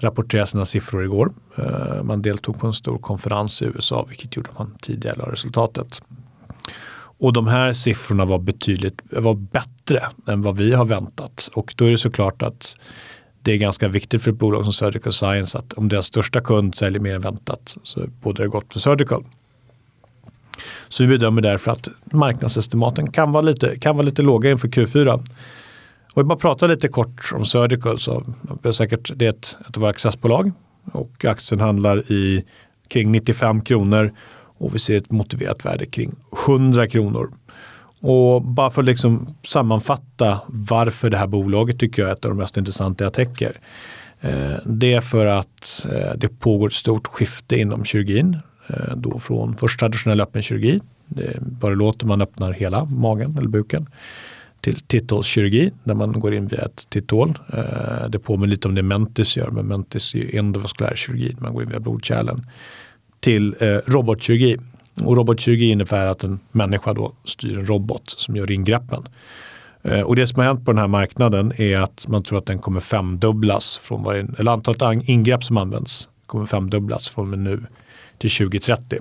rapporterade 0.00 0.46
sina 0.46 0.66
siffror 0.66 1.04
igår. 1.04 1.32
Eh, 1.58 2.02
Man 2.02 2.22
deltog 2.22 2.60
på 2.60 2.66
en 2.66 2.72
stor 2.72 2.98
konferens 2.98 3.62
i 3.62 3.64
USA, 3.64 4.06
vilket 4.08 4.36
gjorde 4.36 4.50
att 4.50 4.58
man 4.58 4.74
tidigare 4.80 5.16
la 5.16 5.32
resultatet. 5.32 6.02
Och 7.18 7.32
de 7.32 7.46
här 7.46 7.72
siffrorna 7.72 8.24
var 8.24 8.38
betydligt 8.38 9.00
var 9.10 9.34
bättre 9.34 10.02
än 10.26 10.42
vad 10.42 10.56
vi 10.56 10.72
har 10.74 10.84
väntat. 10.84 11.50
Och 11.54 11.74
då 11.76 11.84
är 11.84 11.90
det 11.90 11.98
såklart 11.98 12.42
att 12.42 12.76
det 13.42 13.52
är 13.52 13.56
ganska 13.56 13.88
viktigt 13.88 14.22
för 14.22 14.30
ett 14.30 14.38
bolag 14.38 14.64
som 14.64 14.72
Surgical 14.72 15.12
Science 15.12 15.58
att 15.58 15.72
om 15.72 15.88
deras 15.88 16.06
största 16.06 16.40
kund 16.40 16.74
säljer 16.76 17.00
mer 17.00 17.14
än 17.14 17.20
väntat 17.20 17.76
så 17.82 18.00
borde 18.22 18.42
det 18.42 18.48
gott 18.48 18.72
för 18.72 18.80
Surgical. 18.80 19.24
Så 20.88 21.02
vi 21.02 21.08
bedömer 21.08 21.42
därför 21.42 21.70
att 21.70 21.88
marknadsestimaten 22.04 23.10
kan 23.10 23.32
vara 23.32 23.42
lite, 23.42 23.78
kan 23.78 23.96
vara 23.96 24.04
lite 24.04 24.22
låga 24.22 24.50
inför 24.50 24.68
Q4. 24.68 25.12
Och 26.14 26.22
vi 26.22 26.24
bara 26.24 26.38
pratar 26.38 26.68
lite 26.68 26.88
kort 26.88 27.32
om 27.34 27.44
Surgical 27.44 27.98
så 27.98 28.24
det 28.62 28.68
är 28.68 28.72
säkert 28.72 29.12
det 29.16 29.26
är 29.26 29.30
ett, 29.30 29.56
ett 29.68 29.76
av 29.76 29.80
våra 29.80 29.90
accessbolag 29.90 30.52
och 30.92 31.24
aktien 31.24 31.60
handlar 31.60 32.12
i 32.12 32.44
kring 32.88 33.12
95 33.12 33.60
kronor 33.60 34.12
och 34.58 34.74
vi 34.74 34.78
ser 34.78 34.96
ett 34.96 35.10
motiverat 35.10 35.64
värde 35.64 35.86
kring 35.86 36.14
100 36.46 36.86
kronor. 36.86 37.30
Och 38.00 38.42
bara 38.42 38.70
för 38.70 38.82
att 38.82 38.86
liksom 38.86 39.34
sammanfatta 39.44 40.40
varför 40.46 41.10
det 41.10 41.16
här 41.16 41.26
bolaget 41.26 41.78
tycker 41.78 42.02
jag 42.02 42.08
är 42.08 42.14
ett 42.14 42.24
av 42.24 42.30
de 42.30 42.38
mest 42.38 42.56
intressanta 42.56 43.04
jag 43.04 43.12
täcker. 43.12 43.60
Eh, 44.20 44.56
det 44.64 44.92
är 44.92 45.00
för 45.00 45.26
att 45.26 45.86
eh, 45.92 46.16
det 46.16 46.28
pågår 46.28 46.66
ett 46.66 46.72
stort 46.72 47.06
skifte 47.06 47.56
inom 47.56 47.84
kirurgin. 47.84 48.36
Eh, 48.68 48.96
då 48.96 49.18
från 49.18 49.56
först 49.56 49.80
traditionell 49.80 50.20
öppen 50.20 50.42
kirurgi, 50.42 50.80
det 51.06 51.36
bara 51.40 51.74
låter 51.74 52.06
man 52.06 52.20
öppnar 52.20 52.52
hela 52.52 52.84
magen 52.84 53.38
eller 53.38 53.48
buken, 53.48 53.86
till 54.60 54.80
titthålskirurgi 54.80 55.72
där 55.84 55.94
man 55.94 56.12
går 56.12 56.34
in 56.34 56.46
via 56.46 56.60
ett 56.60 56.86
titthål. 56.88 57.38
Det 58.08 58.18
påminner 58.18 58.50
lite 58.50 58.68
om 58.68 58.74
det 58.74 58.82
Mentis 58.82 59.36
gör, 59.36 59.50
men 59.50 59.66
Mentis 59.66 60.14
är 60.14 60.18
ju 60.18 60.38
endovaskulär 60.38 60.96
kirurgi, 60.96 61.36
man 61.38 61.54
går 61.54 61.62
in 61.62 61.68
via 61.68 61.80
blodkärlen. 61.80 62.46
Till 63.20 63.54
eh, 63.60 63.66
robotkirurgi. 63.86 64.56
Och 65.04 65.16
robotkirurgi 65.16 65.70
innebär 65.70 66.06
att 66.06 66.24
en 66.24 66.40
människa 66.52 66.94
då 66.94 67.12
styr 67.24 67.58
en 67.58 67.66
robot 67.66 68.02
som 68.06 68.36
gör 68.36 68.50
ingreppen. 68.50 69.08
Eh, 69.82 70.00
Och 70.00 70.16
det 70.16 70.26
som 70.26 70.38
har 70.38 70.46
hänt 70.46 70.64
på 70.64 70.72
den 70.72 70.78
här 70.78 70.88
marknaden 70.88 71.52
är 71.56 71.76
att 71.76 72.08
man 72.08 72.22
tror 72.22 72.38
att 72.38 72.46
den 72.46 72.58
kommer 72.58 72.80
femdubblas 72.80 73.78
från 73.82 74.02
vad 74.02 74.16
en, 74.16 74.34
eller 74.38 74.52
antalet 74.52 75.08
ingrepp 75.08 75.44
som 75.44 75.56
används 75.56 76.08
kommer 76.26 76.46
femdubblas 76.46 77.08
från 77.08 77.24
och 77.24 77.28
med 77.28 77.38
nu 77.38 77.60
till 78.18 78.30
2030. 78.30 78.98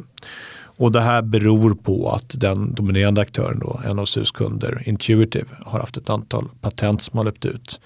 Och 0.80 0.92
det 0.92 1.02
här 1.02 1.22
beror 1.22 1.76
på 1.76 2.10
att 2.10 2.40
den 2.40 2.74
dominerande 2.74 3.22
aktören 3.22 3.60
då, 3.60 3.82
en 3.86 4.00
av 4.00 4.06
SUS 4.06 4.32
kunder, 4.32 4.84
Intuitive, 4.86 5.48
har 5.66 5.80
haft 5.80 5.98
ett 5.98 6.10
antal 6.10 6.46
patent 6.62 7.02
som 7.02 7.18
har 7.18 7.26
löpt 7.26 7.46
ut. 7.46 7.80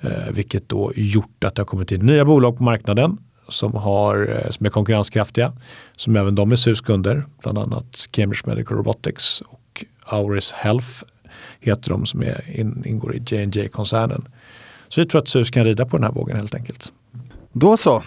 Eh, 0.00 0.32
vilket 0.32 0.68
då 0.68 0.92
gjort 0.96 1.44
att 1.44 1.54
det 1.54 1.62
har 1.62 1.66
kommit 1.66 1.92
in 1.92 2.06
nya 2.06 2.24
bolag 2.24 2.56
på 2.56 2.62
marknaden 2.62 3.18
som, 3.48 3.74
har, 3.74 4.28
eh, 4.28 4.50
som 4.50 4.66
är 4.66 4.70
konkurrenskraftiga, 4.70 5.52
som 5.96 6.16
även 6.16 6.34
de 6.34 6.52
är 6.52 6.56
SUS-kunder, 6.56 7.24
bland 7.42 7.58
annat 7.58 8.06
Cambridge 8.10 8.42
Medical 8.46 8.76
Robotics 8.76 9.40
och 9.40 9.84
Auris 10.04 10.52
Health 10.52 10.88
heter 11.60 11.90
de 11.90 12.06
som 12.06 12.22
är, 12.22 12.50
in, 12.60 12.82
ingår 12.86 13.14
i 13.14 13.22
JNJ-koncernen. 13.26 14.28
Så 14.88 15.00
vi 15.00 15.06
tror 15.06 15.20
att 15.20 15.28
SUS 15.28 15.50
kan 15.50 15.64
rida 15.64 15.86
på 15.86 15.96
den 15.96 16.04
här 16.04 16.12
vågen 16.12 16.36
helt 16.36 16.54
enkelt. 16.54 16.92
Då 17.52 17.76
så. 17.76 18.02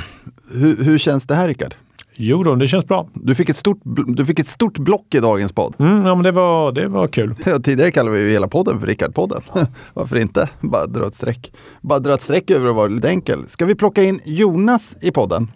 hur, 0.50 0.84
hur 0.84 0.98
känns 0.98 1.26
det 1.26 1.34
här 1.34 1.48
Rickard? 1.48 1.74
Jo 2.16 2.42
då, 2.42 2.54
det 2.54 2.68
känns 2.68 2.84
bra. 2.84 3.08
Du 3.14 3.34
fick 3.34 3.48
ett 3.48 3.56
stort, 3.56 3.80
du 4.06 4.26
fick 4.26 4.38
ett 4.38 4.48
stort 4.48 4.78
block 4.78 5.14
i 5.14 5.20
dagens 5.20 5.52
podd. 5.52 5.74
Mm, 5.78 6.06
ja, 6.06 6.14
men 6.14 6.24
det, 6.24 6.32
var, 6.32 6.72
det 6.72 6.88
var 6.88 7.06
kul. 7.06 7.34
Tidigare 7.64 7.90
kallade 7.90 8.16
vi 8.16 8.22
ju 8.22 8.30
hela 8.30 8.48
podden 8.48 8.80
för 8.80 8.86
Rickard-podden. 8.86 9.42
Varför 9.94 10.18
inte? 10.18 10.48
Bara 10.60 10.86
dra 10.86 11.06
ett 11.06 11.14
streck. 11.14 11.52
Bara 11.80 11.98
dra 11.98 12.14
ett 12.14 12.22
streck 12.22 12.50
över 12.50 12.68
att 12.68 12.76
vara 12.76 12.88
lite 12.88 13.08
enkel. 13.08 13.48
Ska 13.48 13.64
vi 13.66 13.74
plocka 13.74 14.02
in 14.02 14.20
Jonas 14.24 14.94
i 15.00 15.10
podden? 15.10 15.50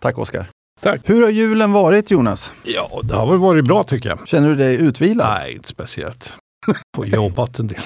Tack 0.00 0.18
Oskar. 0.18 0.46
Tack. 0.80 1.00
Hur 1.04 1.22
har 1.22 1.30
julen 1.30 1.72
varit 1.72 2.10
Jonas? 2.10 2.52
Ja, 2.64 3.00
det 3.02 3.14
har 3.14 3.30
väl 3.30 3.38
varit 3.38 3.64
bra 3.64 3.84
tycker 3.84 4.08
jag. 4.08 4.28
Känner 4.28 4.48
du 4.48 4.54
dig 4.54 4.76
utvilad? 4.76 5.26
Nej, 5.26 5.54
inte 5.54 5.68
speciellt. 5.68 6.36
Och 6.96 7.06
jobbat 7.06 7.58
en 7.58 7.66
del. 7.66 7.80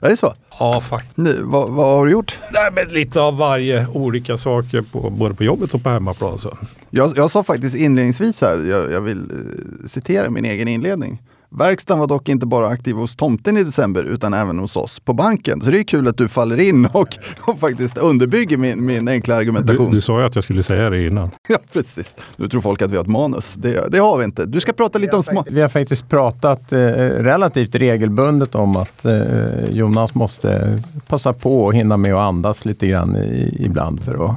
Är 0.00 0.10
det 0.10 0.16
så? 0.16 0.32
Ja, 0.58 0.80
faktiskt. 0.80 1.16
Nu, 1.16 1.40
vad, 1.42 1.70
vad 1.70 1.86
har 1.86 2.06
du 2.06 2.12
gjort? 2.12 2.38
Nej, 2.52 2.70
men 2.72 2.88
lite 2.88 3.20
av 3.20 3.36
varje 3.36 3.86
olika 3.86 4.38
saker 4.38 4.82
på, 4.82 5.10
både 5.10 5.34
på 5.34 5.44
jobbet 5.44 5.74
och 5.74 5.82
på 5.82 5.90
hemmaplan. 5.90 6.38
Så. 6.38 6.58
Jag, 6.90 7.12
jag 7.16 7.30
sa 7.30 7.42
faktiskt 7.42 7.76
inledningsvis 7.76 8.40
här, 8.40 8.58
jag, 8.58 8.92
jag 8.92 9.00
vill 9.00 9.18
eh, 9.18 9.86
citera 9.86 10.30
min 10.30 10.44
egen 10.44 10.68
inledning. 10.68 11.22
Verkstaden 11.52 12.00
var 12.00 12.06
dock 12.06 12.28
inte 12.28 12.46
bara 12.46 12.66
aktiv 12.68 12.94
hos 12.96 13.16
tomten 13.16 13.56
i 13.56 13.64
december 13.64 14.04
utan 14.04 14.34
även 14.34 14.58
hos 14.58 14.76
oss 14.76 15.00
på 15.00 15.12
banken. 15.12 15.60
Så 15.60 15.70
det 15.70 15.78
är 15.78 15.84
kul 15.84 16.08
att 16.08 16.16
du 16.16 16.28
faller 16.28 16.60
in 16.60 16.86
och, 16.92 17.08
och 17.40 17.60
faktiskt 17.60 17.98
underbygger 17.98 18.56
min, 18.56 18.84
min 18.86 19.08
enkla 19.08 19.34
Du, 19.34 19.40
argumentation. 19.40 19.92
du 19.92 20.00
sa 20.00 20.20
ju 20.20 20.26
att 20.26 20.34
jag 20.34 20.44
skulle 20.44 20.62
säga 20.62 20.90
det 20.90 21.06
innan. 21.06 21.30
Ja, 21.48 21.58
precis. 21.72 22.16
Nu 22.36 22.48
tror 22.48 22.60
folk 22.60 22.82
att 22.82 22.90
vi 22.90 22.96
har 22.96 23.02
ett 23.04 23.10
manus. 23.10 23.54
Det, 23.54 23.88
det 23.92 23.98
har 23.98 24.18
vi 24.18 24.24
inte. 24.24 24.46
Du 24.46 24.60
ska 24.60 24.72
prata 24.72 24.98
lite 24.98 25.16
om 25.16 25.22
små... 25.22 25.44
Vi 25.50 25.60
har 25.60 25.68
faktiskt 25.68 26.08
pratat 26.08 26.72
eh, 26.72 26.78
relativt 26.78 27.74
regelbundet 27.74 28.54
om 28.54 28.76
att 28.76 29.04
eh, 29.04 29.64
Jonas 29.70 30.14
måste 30.14 30.78
passa 31.06 31.32
på 31.32 31.62
och 31.64 31.74
hinna 31.74 31.96
med 31.96 32.14
att 32.14 32.20
andas 32.20 32.64
lite 32.64 32.86
grann 32.86 33.16
i, 33.16 33.56
ibland 33.60 34.02
för 34.02 34.24
att 34.24 34.36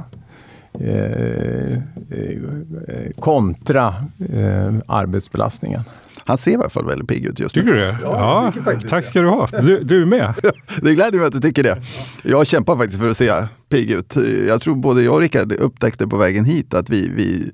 eh, 0.80 1.72
eh, 2.10 3.10
kontra 3.18 3.94
eh, 4.32 4.74
arbetsbelastningen. 4.86 5.82
Han 6.26 6.38
ser 6.38 6.50
i 6.50 6.54
alla 6.54 6.70
fall 6.70 6.86
väldigt 6.86 7.08
pigg 7.08 7.26
ut 7.26 7.40
just 7.40 7.56
nu. 7.56 7.62
Tycker 7.62 7.74
du 7.74 7.80
det? 7.80 7.96
tycker 8.52 8.64
faktiskt 8.64 8.88
tack 8.88 9.04
det. 9.04 9.08
ska 9.08 9.20
du 9.20 9.28
ha. 9.28 9.48
Du, 9.62 9.80
du 9.80 10.02
är 10.02 10.06
med. 10.06 10.34
Det 10.82 10.94
gläder 10.94 11.18
mig 11.18 11.26
att 11.26 11.32
du 11.32 11.40
tycker 11.40 11.62
det. 11.62 11.82
Jag 12.22 12.46
kämpar 12.46 12.76
faktiskt 12.76 13.00
för 13.00 13.08
att 13.08 13.16
se 13.16 13.32
pigg 13.68 13.90
ut. 13.90 14.16
Jag 14.48 14.62
tror 14.62 14.74
både 14.74 15.02
jag 15.02 15.14
och 15.14 15.20
Rickard 15.20 15.52
upptäckte 15.52 16.06
på 16.06 16.16
vägen 16.16 16.44
hit 16.44 16.74
att 16.74 16.90
vi, 16.90 17.08
vi 17.08 17.50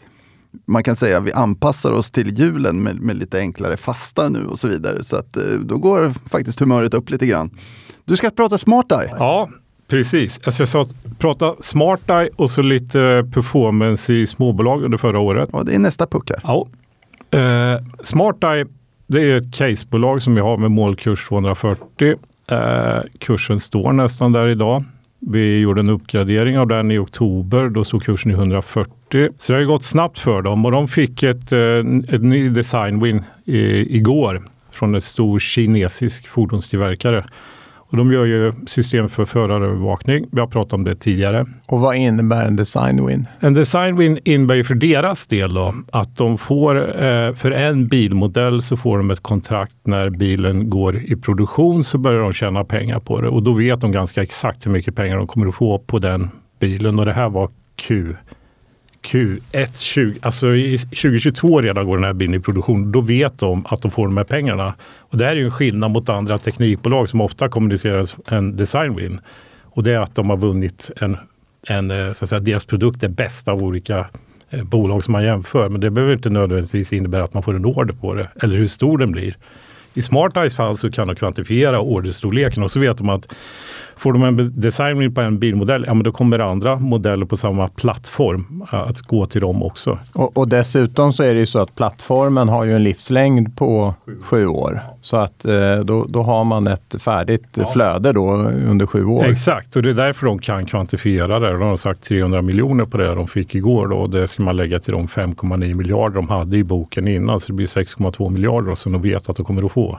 man 0.66 0.82
kan 0.82 0.96
säga 0.96 1.18
att 1.18 1.24
vi 1.24 1.32
anpassar 1.32 1.92
oss 1.92 2.10
till 2.10 2.38
julen 2.38 2.82
med, 2.82 3.00
med 3.00 3.16
lite 3.16 3.38
enklare 3.38 3.76
fasta 3.76 4.28
nu 4.28 4.46
och 4.46 4.58
så 4.58 4.68
vidare. 4.68 5.04
Så 5.04 5.16
att 5.16 5.36
eh, 5.36 5.42
då 5.44 5.78
går 5.78 6.28
faktiskt 6.28 6.60
humöret 6.60 6.94
upp 6.94 7.10
lite 7.10 7.26
grann. 7.26 7.50
Du 8.04 8.16
ska 8.16 8.30
prata 8.30 8.58
Smart 8.58 8.92
Eye. 8.92 9.14
Ja, 9.18 9.48
Precis. 9.90 10.40
Alltså 10.44 10.62
jag 10.62 10.68
sa 10.68 10.84
prata 11.18 11.54
Smart 11.60 12.10
Eye 12.10 12.30
och 12.36 12.50
så 12.50 12.62
lite 12.62 13.28
performance 13.34 14.12
i 14.12 14.26
småbolag 14.26 14.82
under 14.84 14.98
förra 14.98 15.18
året. 15.18 15.48
Ja, 15.52 15.62
det 15.62 15.74
är 15.74 15.78
nästa 15.78 16.06
puck 16.06 16.30
här. 16.30 16.40
Ja. 16.42 16.66
Eh, 17.30 17.80
SmartEye, 18.02 18.66
det 19.06 19.22
är 19.22 19.36
ett 19.36 19.54
casebolag 19.54 20.22
som 20.22 20.34
vi 20.34 20.40
har 20.40 20.56
med 20.56 20.70
målkurs 20.70 21.28
240. 21.28 22.16
Eh, 22.50 23.02
kursen 23.18 23.60
står 23.60 23.92
nästan 23.92 24.32
där 24.32 24.48
idag. 24.48 24.84
Vi 25.18 25.58
gjorde 25.58 25.80
en 25.80 25.88
uppgradering 25.88 26.58
av 26.58 26.66
den 26.66 26.90
i 26.90 26.98
oktober. 26.98 27.68
Då 27.68 27.84
stod 27.84 28.02
kursen 28.02 28.30
i 28.30 28.34
140. 28.34 29.28
Så 29.38 29.52
det 29.52 29.58
har 29.58 29.64
gått 29.64 29.84
snabbt 29.84 30.18
för 30.18 30.42
dem 30.42 30.64
och 30.64 30.72
de 30.72 30.88
fick 30.88 31.22
ett, 31.22 31.52
eh, 31.52 32.14
ett 32.14 32.22
ny 32.22 32.48
design 32.48 33.00
win 33.02 33.24
i, 33.44 33.96
igår 33.96 34.42
från 34.70 34.94
en 34.94 35.00
stor 35.00 35.38
kinesisk 35.38 36.28
fordonstillverkare. 36.28 37.24
Och 37.90 37.96
de 37.96 38.12
gör 38.12 38.24
ju 38.24 38.52
system 38.66 39.08
för 39.08 39.24
förarövervakning. 39.24 40.26
Vi 40.32 40.40
har 40.40 40.46
pratat 40.46 40.72
om 40.72 40.84
det 40.84 40.94
tidigare. 40.94 41.46
Och 41.66 41.80
vad 41.80 41.96
innebär 41.96 42.44
en 42.44 42.56
design 42.56 43.06
win? 43.06 43.26
En 43.40 43.54
design 43.54 43.96
win 43.96 44.18
innebär 44.24 44.54
ju 44.54 44.64
för 44.64 44.74
deras 44.74 45.26
del 45.26 45.54
då 45.54 45.74
att 45.92 46.16
de 46.16 46.38
får 46.38 47.04
eh, 47.04 47.32
för 47.34 47.50
en 47.50 47.88
bilmodell 47.88 48.62
så 48.62 48.76
får 48.76 48.98
de 48.98 49.10
ett 49.10 49.20
kontrakt 49.20 49.76
när 49.84 50.10
bilen 50.10 50.70
går 50.70 50.96
i 50.96 51.16
produktion 51.16 51.84
så 51.84 51.98
börjar 51.98 52.20
de 52.20 52.32
tjäna 52.32 52.64
pengar 52.64 53.00
på 53.00 53.20
det 53.20 53.28
och 53.28 53.42
då 53.42 53.52
vet 53.52 53.80
de 53.80 53.92
ganska 53.92 54.22
exakt 54.22 54.66
hur 54.66 54.70
mycket 54.70 54.96
pengar 54.96 55.16
de 55.16 55.26
kommer 55.26 55.46
att 55.46 55.54
få 55.54 55.78
på 55.78 55.98
den 55.98 56.30
bilen 56.60 56.98
och 56.98 57.04
det 57.04 57.12
här 57.12 57.28
var 57.28 57.50
Q 57.76 58.14
Q1 59.02 59.78
20, 59.78 60.18
alltså 60.22 60.54
i 60.54 60.78
2022 60.78 61.60
redan 61.60 61.86
går 61.86 61.96
den 61.96 62.04
här 62.04 62.12
bilen 62.12 62.34
i 62.34 62.40
produktion. 62.40 62.92
Då 62.92 63.00
vet 63.00 63.38
de 63.38 63.66
att 63.66 63.82
de 63.82 63.90
får 63.90 64.06
de 64.06 64.16
här 64.16 64.24
pengarna. 64.24 64.74
Och 64.98 65.18
det 65.18 65.24
här 65.24 65.32
är 65.32 65.36
ju 65.36 65.44
en 65.44 65.50
skillnad 65.50 65.90
mot 65.90 66.08
andra 66.08 66.38
teknikbolag 66.38 67.08
som 67.08 67.20
ofta 67.20 67.48
kommunicerar 67.48 68.06
en 68.26 68.56
design 68.56 68.96
win. 68.96 69.20
Och 69.62 69.82
det 69.82 69.92
är 69.92 69.98
att 69.98 70.14
de 70.14 70.30
har 70.30 70.36
vunnit 70.36 70.90
en, 70.96 71.16
en 71.66 71.90
eh, 71.90 72.12
så 72.12 72.24
att 72.24 72.28
säga, 72.28 72.40
deras 72.40 72.64
produkt 72.64 73.02
är 73.02 73.08
bäst 73.08 73.48
av 73.48 73.62
olika 73.62 74.06
eh, 74.50 74.64
bolag 74.64 75.04
som 75.04 75.12
man 75.12 75.24
jämför. 75.24 75.68
Men 75.68 75.80
det 75.80 75.90
behöver 75.90 76.12
inte 76.12 76.30
nödvändigtvis 76.30 76.92
innebära 76.92 77.24
att 77.24 77.34
man 77.34 77.42
får 77.42 77.54
en 77.56 77.64
order 77.64 77.94
på 77.94 78.14
det 78.14 78.28
eller 78.42 78.56
hur 78.56 78.68
stor 78.68 78.98
den 78.98 79.12
blir. 79.12 79.36
I 79.94 80.02
SmartEyes 80.02 80.56
fall 80.56 80.76
så 80.76 80.90
kan 80.90 81.08
de 81.08 81.16
kvantifiera 81.16 81.80
orderstorleken 81.80 82.62
och 82.62 82.70
så 82.70 82.80
vet 82.80 82.98
de 82.98 83.08
att 83.08 83.34
Får 84.00 84.12
de 84.12 84.22
en 84.22 84.60
design 84.60 85.14
på 85.14 85.20
en 85.20 85.38
bilmodell, 85.38 85.84
ja 85.86 85.94
men 85.94 86.04
då 86.04 86.12
kommer 86.12 86.38
andra 86.38 86.76
modeller 86.76 87.26
på 87.26 87.36
samma 87.36 87.68
plattform 87.68 88.64
att 88.70 89.00
gå 89.00 89.26
till 89.26 89.40
dem 89.40 89.62
också. 89.62 89.98
Och, 90.14 90.36
och 90.36 90.48
dessutom 90.48 91.12
så 91.12 91.22
är 91.22 91.34
det 91.34 91.40
ju 91.40 91.46
så 91.46 91.58
att 91.58 91.74
plattformen 91.74 92.48
har 92.48 92.64
ju 92.64 92.76
en 92.76 92.82
livslängd 92.82 93.56
på 93.56 93.94
sju, 94.06 94.18
sju 94.22 94.46
år. 94.46 94.80
Så 95.00 95.16
att 95.16 95.44
eh, 95.44 95.76
då, 95.76 96.04
då 96.08 96.22
har 96.22 96.44
man 96.44 96.66
ett 96.66 96.94
färdigt 97.02 97.48
ja. 97.54 97.66
flöde 97.66 98.12
då 98.12 98.30
under 98.68 98.86
sju 98.86 99.04
år. 99.04 99.24
Exakt, 99.24 99.76
och 99.76 99.82
det 99.82 99.90
är 99.90 99.94
därför 99.94 100.26
de 100.26 100.38
kan 100.38 100.66
kvantifiera 100.66 101.38
det. 101.38 101.52
De 101.52 101.62
har 101.62 101.76
sagt 101.76 102.04
300 102.04 102.42
miljoner 102.42 102.84
på 102.84 102.96
det 102.96 103.14
de 103.14 103.28
fick 103.28 103.54
igår 103.54 103.86
då. 103.86 103.96
Och 103.96 104.10
det 104.10 104.28
ska 104.28 104.42
man 104.42 104.56
lägga 104.56 104.78
till 104.78 104.92
de 104.92 105.06
5,9 105.06 105.74
miljarder 105.74 106.14
de 106.14 106.28
hade 106.28 106.56
i 106.56 106.64
boken 106.64 107.08
innan. 107.08 107.40
Så 107.40 107.46
det 107.46 107.52
blir 107.52 107.66
6,2 107.66 108.30
miljarder 108.30 108.74
som 108.74 108.92
de 108.92 109.02
vet 109.02 109.28
att 109.28 109.36
de 109.36 109.44
kommer 109.44 109.62
att 109.62 109.72
få. 109.72 109.98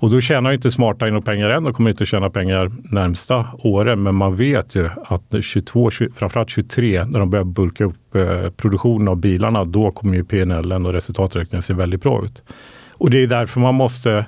Och 0.00 0.10
då 0.10 0.20
tjänar 0.20 0.52
inte 0.52 0.70
Smarta 0.70 1.06
några 1.06 1.20
pengar 1.20 1.50
än. 1.50 1.62
De 1.62 1.74
kommer 1.74 1.90
inte 1.90 2.06
tjäna 2.06 2.30
pengar 2.30 2.70
närmsta 2.82 3.46
åren. 3.58 4.02
Men 4.02 4.14
man 4.14 4.36
vet 4.36 4.74
ju 4.74 4.90
att 5.04 5.34
22, 5.40 5.90
framförallt 6.14 6.50
23, 6.50 7.04
när 7.04 7.18
de 7.18 7.30
börjar 7.30 7.44
bulka 7.44 7.84
upp 7.84 8.14
eh, 8.14 8.50
produktionen 8.50 9.08
av 9.08 9.16
bilarna, 9.16 9.64
då 9.64 9.90
kommer 9.90 10.14
ju 10.14 10.24
PNL 10.24 10.72
och 10.72 10.92
resultaträkningen 10.92 11.62
se 11.62 11.74
väldigt 11.74 12.02
bra 12.02 12.24
ut. 12.24 12.42
Och 12.92 13.10
det 13.10 13.18
är 13.18 13.26
därför 13.26 13.60
man 13.60 13.74
måste 13.74 14.26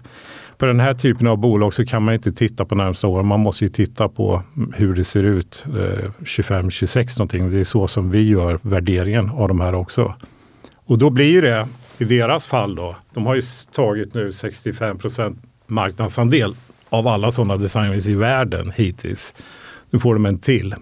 på 0.59 0.67
den 0.67 0.81
här 0.81 0.95
typen 0.95 1.27
av 1.27 1.39
bolag 1.39 1.75
så 1.75 1.87
kan 1.87 2.03
man 2.03 2.15
inte 2.15 2.33
titta 2.33 2.65
på 2.65 2.75
närmsta 2.75 3.07
åren. 3.07 3.27
Man 3.27 3.41
måste 3.41 3.65
ju 3.65 3.71
titta 3.71 4.09
på 4.09 4.43
hur 4.75 4.95
det 4.95 5.05
ser 5.05 5.23
ut 5.23 5.65
eh, 5.67 6.11
25-26 6.21 7.19
någonting. 7.19 7.51
Det 7.51 7.61
är 7.61 7.65
så 7.65 7.89
som 7.89 8.11
vi 8.11 8.29
gör 8.29 8.59
värderingen 8.63 9.31
av 9.31 9.49
de 9.49 9.61
här 9.61 9.75
också. 9.75 10.15
Och 10.75 10.99
då 10.99 11.11
blir 11.11 11.43
det 11.43 11.67
i 11.99 12.05
deras 12.05 12.47
fall 12.47 12.75
då, 12.75 12.97
de 13.15 13.27
har 13.27 13.35
ju 13.35 13.43
tagit 13.73 14.15
nu 14.15 14.33
65 14.33 14.99
procent 14.99 15.39
marknadsandel 15.71 16.55
av 16.89 17.09
alla 17.09 17.31
sådana 17.31 17.57
designers 17.57 18.07
i 18.07 18.15
världen 18.15 18.73
hittills. 18.77 19.35
Nu 19.91 19.99
får 19.99 20.15
de 20.15 20.27
en 20.27 20.39
till. 20.39 20.75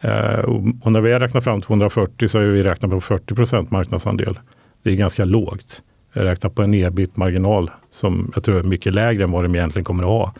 Eh, 0.00 0.38
och 0.80 0.92
när 0.92 1.00
vi 1.00 1.12
har 1.12 1.20
räknat 1.20 1.44
fram 1.44 1.60
240 1.60 2.28
så 2.28 2.38
har 2.38 2.44
vi 2.44 2.62
räknat 2.62 2.90
på 2.90 3.00
40 3.00 3.34
procent 3.34 3.70
marknadsandel. 3.70 4.38
Det 4.82 4.90
är 4.90 4.94
ganska 4.94 5.24
lågt. 5.24 5.82
Jag 6.12 6.24
räknar 6.24 6.50
på 6.50 6.62
en 6.62 6.74
ebit-marginal 6.74 7.70
som 7.90 8.32
jag 8.34 8.44
tror 8.44 8.58
är 8.58 8.62
mycket 8.62 8.94
lägre 8.94 9.24
än 9.24 9.30
vad 9.30 9.44
de 9.44 9.54
egentligen 9.54 9.84
kommer 9.84 10.02
att 10.02 10.08
ha. 10.08 10.34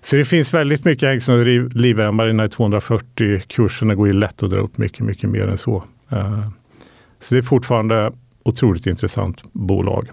Så 0.00 0.16
det 0.16 0.24
finns 0.24 0.54
väldigt 0.54 0.84
mycket 0.84 1.08
hängslen 1.08 1.40
och 1.40 1.46
livremmar 1.76 2.24
i 2.24 2.26
den 2.26 2.40
här 2.40 2.48
240. 2.48 3.42
Kurserna 3.46 3.94
går 3.94 4.06
ju 4.06 4.12
lätt 4.12 4.42
att 4.42 4.50
dra 4.50 4.58
upp 4.58 4.78
mycket, 4.78 5.00
mycket 5.00 5.30
mer 5.30 5.48
än 5.48 5.58
så. 5.58 5.84
Eh, 6.08 6.48
så 7.20 7.34
det 7.34 7.38
är 7.38 7.42
fortfarande 7.42 8.12
otroligt 8.42 8.86
intressant 8.86 9.42
bolag. 9.52 10.08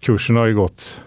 Kurserna 0.00 0.40
har 0.40 0.46
ju 0.46 0.54
gått 0.54 1.02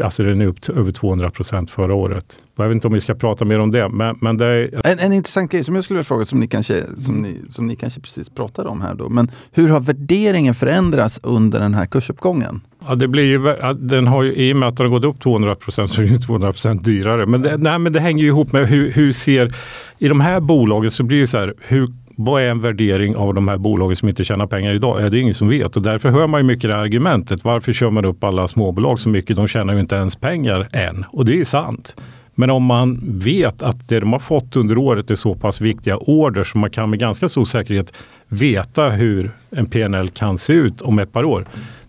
alltså 0.00 0.22
den 0.22 0.40
är 0.40 0.46
upp 0.46 0.68
över 0.68 0.92
200 0.92 1.30
procent 1.30 1.70
förra 1.70 1.94
året. 1.94 2.38
Jag 2.56 2.68
vet 2.68 2.74
inte 2.74 2.86
om 2.86 2.94
vi 2.94 3.00
ska 3.00 3.14
prata 3.14 3.44
mer 3.44 3.58
om 3.58 3.70
det. 3.70 3.88
Men, 3.88 4.18
men 4.20 4.36
det 4.36 4.46
är... 4.46 4.86
en, 4.86 4.98
en 4.98 5.12
intressant 5.12 5.50
grej 5.50 5.64
som 5.64 5.74
jag 5.74 5.84
skulle 5.84 5.96
vilja 5.96 6.04
fråga, 6.04 6.24
som 6.24 6.40
ni, 6.40 6.48
kanske, 6.48 6.82
som, 6.96 7.14
ni, 7.14 7.36
som 7.50 7.66
ni 7.66 7.76
kanske 7.76 8.00
precis 8.00 8.28
pratade 8.28 8.68
om 8.68 8.80
här 8.80 8.94
då. 8.94 9.08
Men 9.08 9.30
hur 9.52 9.68
har 9.68 9.80
värderingen 9.80 10.54
förändrats 10.54 11.20
under 11.22 11.60
den 11.60 11.74
här 11.74 11.86
kursuppgången? 11.86 12.60
Ja, 12.88 12.94
det 12.94 13.08
blir 13.08 13.24
ju, 13.24 13.38
den 13.74 14.06
har 14.06 14.22
ju, 14.22 14.34
I 14.34 14.52
och 14.52 14.56
med 14.56 14.68
att 14.68 14.76
den 14.76 14.86
har 14.86 14.98
gått 14.98 15.04
upp 15.04 15.20
200 15.20 15.54
procent 15.54 15.90
så 15.90 16.02
är 16.02 16.06
den 16.06 16.20
200 16.20 16.52
procent 16.52 16.84
dyrare. 16.84 17.26
Men 17.26 17.42
det, 17.42 17.56
nej, 17.56 17.78
men 17.78 17.92
det 17.92 18.00
hänger 18.00 18.22
ju 18.22 18.28
ihop 18.28 18.52
med 18.52 18.68
hur, 18.68 18.92
hur 18.92 19.12
ser... 19.12 19.54
I 19.98 20.08
de 20.08 20.20
här 20.20 20.40
bolagen 20.40 20.90
så 20.90 21.02
blir 21.02 21.20
det 21.20 21.26
så 21.26 21.38
här, 21.38 21.54
hur 21.60 21.88
vad 22.16 22.42
är 22.42 22.46
en 22.46 22.60
värdering 22.60 23.16
av 23.16 23.34
de 23.34 23.48
här 23.48 23.58
bolagen 23.58 23.96
som 23.96 24.08
inte 24.08 24.24
tjänar 24.24 24.46
pengar 24.46 24.74
idag? 24.74 25.12
Det 25.12 25.18
är 25.18 25.20
ingen 25.20 25.34
som 25.34 25.48
vet 25.48 25.76
och 25.76 25.82
därför 25.82 26.10
hör 26.10 26.26
man 26.26 26.40
ju 26.40 26.46
mycket 26.46 26.70
det 26.70 26.74
här 26.74 26.82
argumentet. 26.82 27.44
Varför 27.44 27.72
kör 27.72 27.90
man 27.90 28.04
upp 28.04 28.24
alla 28.24 28.48
småbolag 28.48 29.00
så 29.00 29.08
mycket? 29.08 29.36
De 29.36 29.48
tjänar 29.48 29.74
ju 29.74 29.80
inte 29.80 29.96
ens 29.96 30.16
pengar 30.16 30.68
än 30.72 31.04
och 31.10 31.24
det 31.24 31.40
är 31.40 31.44
sant. 31.44 31.96
Men 32.34 32.50
om 32.50 32.64
man 32.64 33.00
vet 33.04 33.62
att 33.62 33.88
det 33.88 34.00
de 34.00 34.12
har 34.12 34.20
fått 34.20 34.56
under 34.56 34.78
året 34.78 35.10
är 35.10 35.14
så 35.14 35.34
pass 35.34 35.60
viktiga 35.60 35.96
order 35.96 36.44
så 36.44 36.58
man 36.58 36.70
kan 36.70 36.90
med 36.90 36.98
ganska 36.98 37.28
stor 37.28 37.44
säkerhet 37.44 37.92
veta 38.28 38.88
hur 38.88 39.30
en 39.50 39.66
PNL 39.66 40.08
kan 40.08 40.38
se 40.38 40.52
ut 40.52 40.80
om 40.80 40.98
ett 40.98 41.12
par 41.12 41.24
år. 41.24 41.44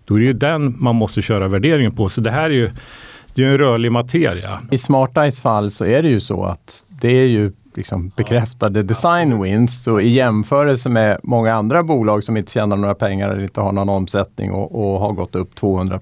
Då 0.05 0.15
är 0.15 0.19
det 0.19 0.25
ju 0.25 0.33
den 0.33 0.75
man 0.79 0.95
måste 0.95 1.21
köra 1.21 1.47
värderingen 1.47 1.91
på. 1.91 2.09
Så 2.09 2.21
det 2.21 2.31
här 2.31 2.49
är 2.49 2.53
ju 2.53 2.71
det 3.33 3.43
är 3.43 3.47
en 3.47 3.57
rörlig 3.57 3.91
materia. 3.91 4.61
I 4.71 4.77
SmartEyes 4.77 5.41
fall 5.41 5.71
så 5.71 5.85
är 5.85 6.03
det 6.03 6.09
ju 6.09 6.19
så 6.19 6.45
att 6.45 6.85
det 6.89 7.09
är 7.09 7.27
ju 7.27 7.51
liksom 7.77 8.11
bekräftade 8.15 8.83
design 8.83 9.41
wins. 9.41 9.83
Så 9.83 9.99
i 9.99 10.07
jämförelse 10.07 10.89
med 10.89 11.19
många 11.23 11.53
andra 11.53 11.83
bolag 11.83 12.23
som 12.23 12.37
inte 12.37 12.51
tjänar 12.51 12.77
några 12.77 12.95
pengar 12.95 13.29
eller 13.29 13.43
inte 13.43 13.61
har 13.61 13.71
någon 13.71 13.89
omsättning 13.89 14.51
och, 14.51 14.93
och 14.93 14.99
har 14.99 15.11
gått 15.11 15.35
upp 15.35 15.55
200 15.55 15.99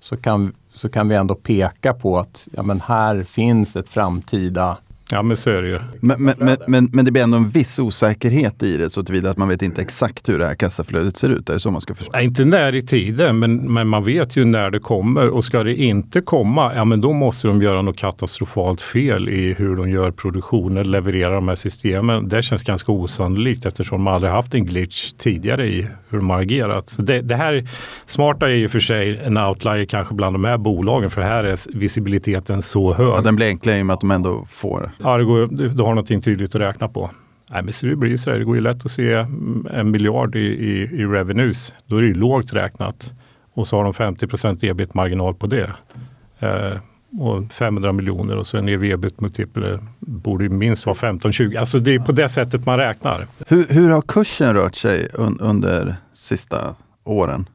så 0.00 0.16
kan, 0.16 0.52
så 0.74 0.88
kan 0.88 1.08
vi 1.08 1.14
ändå 1.14 1.34
peka 1.34 1.94
på 1.94 2.18
att 2.18 2.48
ja, 2.52 2.62
men 2.62 2.80
här 2.80 3.22
finns 3.22 3.76
ett 3.76 3.88
framtida 3.88 4.76
Ja 5.12 5.22
men 5.22 5.36
så 5.36 5.50
är 5.50 5.62
det 5.62 5.68
ju. 5.68 5.78
Men, 6.00 6.22
men, 6.22 6.56
men, 6.66 6.88
men, 6.92 7.04
det 7.04 7.10
blir 7.10 7.22
ändå 7.22 7.36
en 7.36 7.48
viss 7.48 7.78
osäkerhet 7.78 8.62
i 8.62 8.76
det 8.76 8.90
så 8.90 9.02
tillvida 9.02 9.30
att 9.30 9.36
man 9.36 9.48
vet 9.48 9.62
inte 9.62 9.82
exakt 9.82 10.28
hur 10.28 10.38
det 10.38 10.46
här 10.46 10.54
kassaflödet 10.54 11.16
ser 11.16 11.28
ut. 11.28 11.48
Är 11.48 11.54
det 11.54 11.60
så 11.60 11.70
man 11.70 11.80
ska 11.80 11.94
förstå? 11.94 12.12
Nej, 12.14 12.24
inte 12.24 12.44
när 12.44 12.74
i 12.74 12.82
tiden, 12.82 13.38
men, 13.38 13.72
men 13.72 13.88
man 13.88 14.04
vet 14.04 14.36
ju 14.36 14.44
när 14.44 14.70
det 14.70 14.78
kommer. 14.78 15.28
Och 15.28 15.44
ska 15.44 15.62
det 15.62 15.74
inte 15.74 16.20
komma, 16.20 16.74
ja 16.74 16.84
men 16.84 17.00
då 17.00 17.12
måste 17.12 17.48
de 17.48 17.62
göra 17.62 17.82
något 17.82 17.96
katastrofalt 17.96 18.80
fel 18.80 19.28
i 19.28 19.54
hur 19.58 19.76
de 19.76 19.90
gör 19.90 20.10
produktionen, 20.10 20.90
levererar 20.90 21.34
de 21.34 21.48
här 21.48 21.54
systemen. 21.54 22.28
Det 22.28 22.42
känns 22.42 22.62
ganska 22.62 22.92
osannolikt 22.92 23.66
eftersom 23.66 24.04
de 24.04 24.12
aldrig 24.12 24.32
haft 24.32 24.54
en 24.54 24.66
glitch 24.66 25.12
tidigare 25.12 25.66
i 25.66 25.86
hur 26.08 26.18
de 26.18 26.30
har 26.30 26.40
agerat. 26.40 26.88
Så 26.88 27.02
det, 27.02 27.20
det 27.20 27.36
här, 27.36 27.68
smarta 28.06 28.48
är 28.48 28.54
ju 28.54 28.68
för 28.68 28.80
sig 28.80 29.20
en 29.24 29.38
outlier 29.38 29.84
kanske 29.84 30.14
bland 30.14 30.34
de 30.34 30.44
här 30.44 30.58
bolagen, 30.58 31.10
för 31.10 31.20
här 31.20 31.44
är 31.44 31.78
visibiliteten 31.78 32.62
så 32.62 32.94
hög. 32.94 33.08
Ja, 33.08 33.20
den 33.20 33.36
blir 33.36 33.46
enklare 33.46 33.78
i 33.78 33.82
och 33.82 33.86
med 33.86 33.94
att 33.94 34.00
de 34.00 34.10
ändå 34.10 34.46
får 34.50 34.90
Ja, 35.02 35.16
det 35.16 35.24
går, 35.24 35.46
du 35.46 35.82
har 35.82 35.88
någonting 35.88 36.20
tydligt 36.20 36.54
att 36.54 36.60
räkna 36.60 36.88
på. 36.88 37.10
Nej, 37.50 37.62
men 37.62 37.72
så 37.72 37.86
det 37.86 37.96
blir 37.96 38.16
så 38.16 38.30
här, 38.30 38.38
det 38.38 38.44
går 38.44 38.56
ju 38.56 38.62
lätt 38.62 38.84
att 38.84 38.90
se 38.90 39.12
en 39.70 39.90
miljard 39.90 40.36
i, 40.36 40.38
i, 40.38 40.82
i 40.82 41.04
revenues. 41.04 41.74
Då 41.86 41.96
är 41.96 42.02
det 42.02 42.08
ju 42.08 42.14
lågt 42.14 42.52
räknat. 42.52 43.12
Och 43.54 43.68
så 43.68 43.76
har 43.76 43.84
de 43.84 43.92
50% 43.92 44.64
ebit-marginal 44.64 45.34
på 45.34 45.46
det. 45.46 45.70
Eh, 46.38 46.78
och 47.18 47.52
500 47.52 47.92
miljoner 47.92 48.36
och 48.36 48.46
så 48.46 48.56
en 48.56 48.68
ev-ebit-multipel 48.68 49.78
borde 49.98 50.44
ju 50.44 50.50
minst 50.50 50.86
vara 50.86 50.96
15-20. 50.96 51.58
Alltså 51.58 51.78
det 51.78 51.94
är 51.94 51.98
på 51.98 52.12
det 52.12 52.28
sättet 52.28 52.66
man 52.66 52.78
räknar. 52.78 53.26
Hur, 53.46 53.66
hur 53.68 53.90
har 53.90 54.00
kursen 54.02 54.54
rört 54.54 54.74
sig 54.74 55.08
un, 55.14 55.38
under 55.40 55.96
sista 56.14 56.74
åren? 57.04 57.48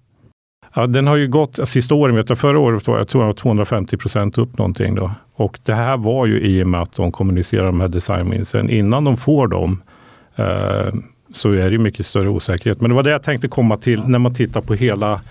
Ja, 0.74 0.88
den 0.88 1.08
har 1.08 1.16
ju 1.16 1.28
gått, 1.28 1.68
sista 1.68 1.96
åren, 1.96 2.16
vet 2.16 2.30
jag, 2.30 2.40
förra 2.40 2.60
året 2.60 2.88
var 2.88 2.98
jag 2.98 3.08
tror 3.08 3.26
jag 3.26 3.38
250 3.38 3.98
procent 3.98 4.38
upp 4.38 4.58
någonting 4.58 4.96
då. 4.96 5.12
Och 5.36 5.60
det 5.64 5.74
här 5.74 5.98
var 5.98 6.26
ju 6.26 6.40
i 6.40 6.64
och 6.64 6.68
med 6.68 6.82
att 6.82 6.94
de 6.94 7.12
kommunicerar 7.12 7.66
de 7.66 7.82
här 7.82 7.88
designwinsen. 7.88 8.70
Innan 8.70 9.04
de 9.04 9.18
får 9.18 9.48
dem 9.48 9.84
eh, 10.36 10.94
så 11.34 11.52
är 11.52 11.72
det 11.72 11.78
mycket 11.78 12.06
större 12.06 12.30
osäkerhet. 12.30 12.82
Men 12.82 12.90
det 12.90 12.96
var 12.96 13.04
det 13.04 13.10
jag 13.10 13.24
tänkte 13.24 13.48
komma 13.48 13.78
till 13.78 14.04
när 14.04 14.20
man 14.20 14.34
tittar 14.34 14.62
på 14.62 14.74
hela, 14.74 15.22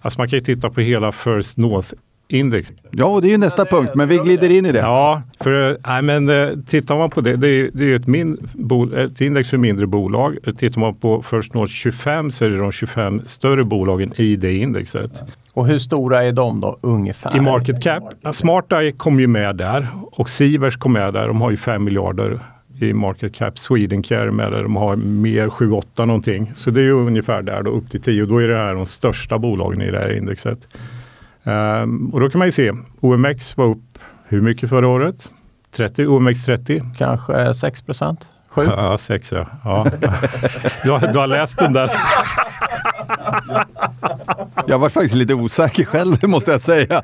alltså 0.00 0.20
man 0.20 0.28
kan 0.28 0.36
ju 0.36 0.44
titta 0.44 0.70
på 0.70 0.80
hela 0.80 1.12
First 1.12 1.58
North 1.58 1.92
index. 2.28 2.72
Ja, 2.90 3.06
och 3.06 3.22
det 3.22 3.28
är 3.28 3.30
ju 3.30 3.38
nästa 3.38 3.64
punkt, 3.64 3.92
men 3.94 4.08
vi 4.08 4.16
glider 4.16 4.50
in 4.50 4.66
i 4.66 4.72
det. 4.72 4.78
Ja, 4.78 5.22
för 5.40 5.78
nej, 5.86 6.02
men, 6.02 6.28
eh, 6.28 6.48
tittar 6.66 6.96
man 6.96 7.10
på 7.10 7.20
det, 7.20 7.36
det 7.36 7.48
är, 7.48 7.70
det 7.72 7.84
är 7.84 7.88
ju 7.88 7.94
ett, 7.94 8.06
min, 8.06 8.48
bo, 8.54 8.94
ett 8.94 9.20
index 9.20 9.50
för 9.50 9.56
mindre 9.56 9.86
bolag. 9.86 10.36
Tittar 10.58 10.80
man 10.80 10.94
på 10.94 11.22
First 11.22 11.54
North 11.54 11.72
25 11.72 12.30
så 12.30 12.44
är 12.44 12.48
det 12.48 12.56
de 12.58 12.72
25 12.72 13.22
större 13.26 13.64
bolagen 13.64 14.12
i 14.16 14.36
det 14.36 14.52
indexet. 14.52 15.22
Och 15.52 15.66
hur 15.66 15.78
stora 15.78 16.24
är 16.24 16.32
de 16.32 16.60
då 16.60 16.78
ungefär? 16.80 17.36
I 17.36 17.40
market 17.40 17.82
cap, 17.82 18.02
SmartEye 18.32 18.92
kom 18.92 19.20
ju 19.20 19.26
med 19.26 19.56
där 19.56 19.88
och 20.12 20.28
Sivers 20.28 20.76
kom 20.76 20.92
med 20.92 21.14
där. 21.14 21.28
De 21.28 21.40
har 21.40 21.50
ju 21.50 21.56
5 21.56 21.84
miljarder 21.84 22.40
i 22.80 22.92
market 22.92 23.34
cap. 23.34 23.58
Swedencare 23.58 24.30
med 24.30 24.52
där, 24.52 24.62
de 24.62 24.76
har 24.76 24.96
mer 24.96 25.46
7-8 25.48 26.06
någonting. 26.06 26.52
Så 26.54 26.70
det 26.70 26.80
är 26.80 26.84
ju 26.84 26.92
ungefär 26.92 27.42
där 27.42 27.62
då 27.62 27.70
upp 27.70 27.90
till 27.90 28.00
10 28.00 28.22
och 28.22 28.28
då 28.28 28.38
är 28.38 28.48
det 28.48 28.56
här 28.56 28.74
de 28.74 28.86
största 28.86 29.38
bolagen 29.38 29.82
i 29.82 29.90
det 29.90 29.98
här 29.98 30.12
indexet. 30.12 30.68
Um, 31.46 32.10
och 32.12 32.20
då 32.20 32.30
kan 32.30 32.38
man 32.38 32.48
ju 32.48 32.52
se, 32.52 32.72
OMX 33.00 33.56
var 33.56 33.66
upp 33.66 33.98
hur 34.24 34.40
mycket 34.40 34.68
förra 34.68 34.88
året? 34.88 35.28
30, 35.76 36.06
OMX 36.06 36.44
30? 36.44 36.82
Kanske 36.98 37.54
6 37.54 37.82
procent? 37.82 38.28
7? 38.48 38.64
Ja, 38.64 38.98
6 38.98 39.32
ja. 39.32 39.46
ja. 39.64 39.86
du, 40.84 40.90
har, 40.90 41.12
du 41.12 41.18
har 41.18 41.26
läst 41.26 41.58
den 41.58 41.72
där. 41.72 41.90
Jag 44.66 44.78
var 44.78 44.88
faktiskt 44.88 45.14
lite 45.14 45.34
osäker 45.34 45.84
själv, 45.84 46.28
måste 46.28 46.50
jag 46.50 46.60
säga. 46.60 47.02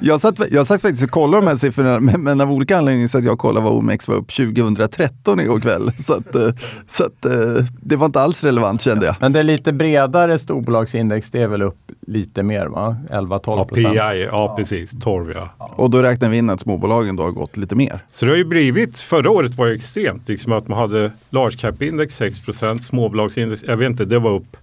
Jag 0.00 0.20
satt, 0.20 0.40
jag 0.50 0.66
satt 0.66 0.82
faktiskt 0.82 1.02
och 1.02 1.10
kollade 1.10 1.42
de 1.42 1.48
här 1.48 1.56
siffrorna, 1.56 2.00
men, 2.00 2.22
men 2.22 2.40
av 2.40 2.52
olika 2.52 2.78
anledningar 2.78 3.08
så 3.08 3.18
att 3.18 3.24
jag 3.24 3.38
kollade 3.38 3.64
vad 3.64 3.72
OMX 3.72 4.08
var 4.08 4.16
upp 4.16 4.28
2013 4.36 5.40
igår 5.40 5.60
kväll. 5.60 5.92
Så, 5.98 6.14
att, 6.14 6.34
eh, 6.34 6.50
så 6.86 7.04
att, 7.04 7.24
eh, 7.24 7.64
det 7.82 7.96
var 7.96 8.06
inte 8.06 8.20
alls 8.20 8.44
relevant 8.44 8.82
kände 8.82 9.06
jag. 9.06 9.16
Men 9.20 9.32
det 9.32 9.42
lite 9.42 9.72
bredare 9.72 10.38
storbolagsindex, 10.38 11.30
det 11.30 11.42
är 11.42 11.48
väl 11.48 11.62
upp 11.62 11.92
lite 12.08 12.42
mer 12.42 12.66
va? 12.66 12.96
11-12 13.10 13.64
procent? 13.64 13.94
Ja, 13.94 14.10
PI, 14.10 14.22
ja 14.22 14.54
precis, 14.56 14.96
12 15.00 15.32
ja. 15.32 15.48
Och 15.58 15.90
då 15.90 16.02
räknar 16.02 16.28
vi 16.28 16.36
in 16.36 16.50
att 16.50 16.60
småbolagen 16.60 17.16
då 17.16 17.22
har 17.22 17.30
gått 17.30 17.56
lite 17.56 17.74
mer. 17.74 18.00
Så 18.12 18.24
det 18.26 18.32
har 18.32 18.36
ju 18.36 18.44
blivit, 18.44 18.98
förra 18.98 19.30
året 19.30 19.54
var 19.54 19.66
ju 19.66 19.74
extremt, 19.74 20.28
liksom 20.28 20.52
att 20.52 20.68
man 20.68 20.78
hade 20.78 21.12
large 21.30 21.56
cap 21.56 21.82
index 21.82 22.20
6% 22.20 22.78
småbolagsindex, 22.78 23.62
jag 23.66 23.76
vet 23.76 23.90
inte, 23.90 24.04
det 24.04 24.18
var 24.18 24.30
upp 24.30 24.56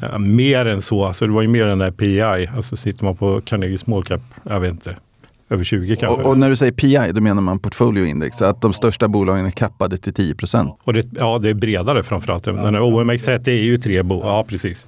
Ja, 0.00 0.18
mer 0.18 0.66
än 0.66 0.82
så, 0.82 1.04
alltså 1.04 1.26
det 1.26 1.32
var 1.32 1.42
ju 1.42 1.48
mer 1.48 1.66
än 1.66 1.78
där 1.78 1.90
PI. 1.90 2.46
Alltså 2.56 2.76
sitter 2.76 3.04
man 3.04 3.16
på 3.16 3.40
Carnegie 3.40 3.78
Small 3.78 4.04
Cap, 4.04 4.20
jag 4.42 4.60
vet 4.60 4.72
inte, 4.72 4.96
över 5.48 5.64
20 5.64 5.96
kanske. 5.96 6.22
Och, 6.22 6.30
och 6.30 6.38
när 6.38 6.50
du 6.50 6.56
säger 6.56 6.72
PI, 6.72 7.12
då 7.12 7.20
menar 7.20 7.42
man 7.42 7.58
portfolioindex, 7.58 8.42
att 8.42 8.60
de 8.60 8.72
största 8.72 9.08
bolagen 9.08 9.46
är 9.46 9.50
kappade 9.50 9.96
till 9.96 10.14
10 10.14 10.34
procent. 10.34 10.78
Och 10.84 10.92
det, 10.92 11.06
ja, 11.10 11.38
det 11.38 11.50
är 11.50 11.54
bredare 11.54 12.02
framförallt. 12.02 12.44
Den 12.44 12.58
här 12.58 12.80
OMX30 12.80 13.48
är 13.48 13.52
ju 13.52 13.76
tre 13.76 14.02
bolag, 14.02 14.26
ja 14.26 14.44
precis. 14.48 14.86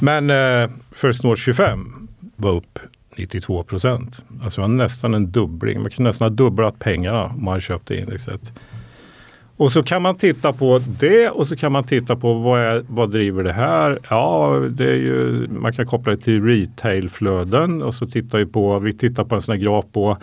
Men 0.00 0.30
eh, 0.30 0.70
First 0.92 1.24
North 1.24 1.42
25 1.42 2.08
var 2.36 2.52
upp 2.52 2.78
92 3.16 3.62
procent. 3.62 4.24
Alltså 4.42 4.60
det 4.60 4.66
var 4.66 4.74
nästan 4.74 5.14
en 5.14 5.30
dubbling. 5.30 5.82
Man 5.82 5.90
kunde 5.90 6.08
nästan 6.08 6.28
ha 6.28 6.34
dubblat 6.34 6.78
pengarna 6.78 7.24
om 7.24 7.44
man 7.44 7.60
köpte 7.60 7.96
indexet. 7.96 8.52
Och 9.56 9.72
så 9.72 9.82
kan 9.82 10.02
man 10.02 10.16
titta 10.16 10.52
på 10.52 10.80
det 10.86 11.28
och 11.28 11.46
så 11.46 11.56
kan 11.56 11.72
man 11.72 11.84
titta 11.84 12.16
på 12.16 12.34
vad, 12.34 12.60
är, 12.60 12.84
vad 12.88 13.10
driver 13.10 13.44
det 13.44 13.52
här? 13.52 13.98
Ja, 14.10 14.58
det 14.70 14.84
är 14.84 14.96
ju, 14.96 15.48
man 15.48 15.72
kan 15.72 15.86
koppla 15.86 16.10
det 16.14 16.20
till 16.20 16.44
retailflöden 16.44 17.82
och 17.82 17.94
så 17.94 18.06
tittar 18.06 18.38
vi 18.38 18.46
på, 18.46 18.78
vi 18.78 18.92
tittar 18.92 19.24
på 19.24 19.34
en 19.34 19.42
sån 19.42 19.56
här 19.56 19.62
graf 19.62 19.84
på 19.92 20.18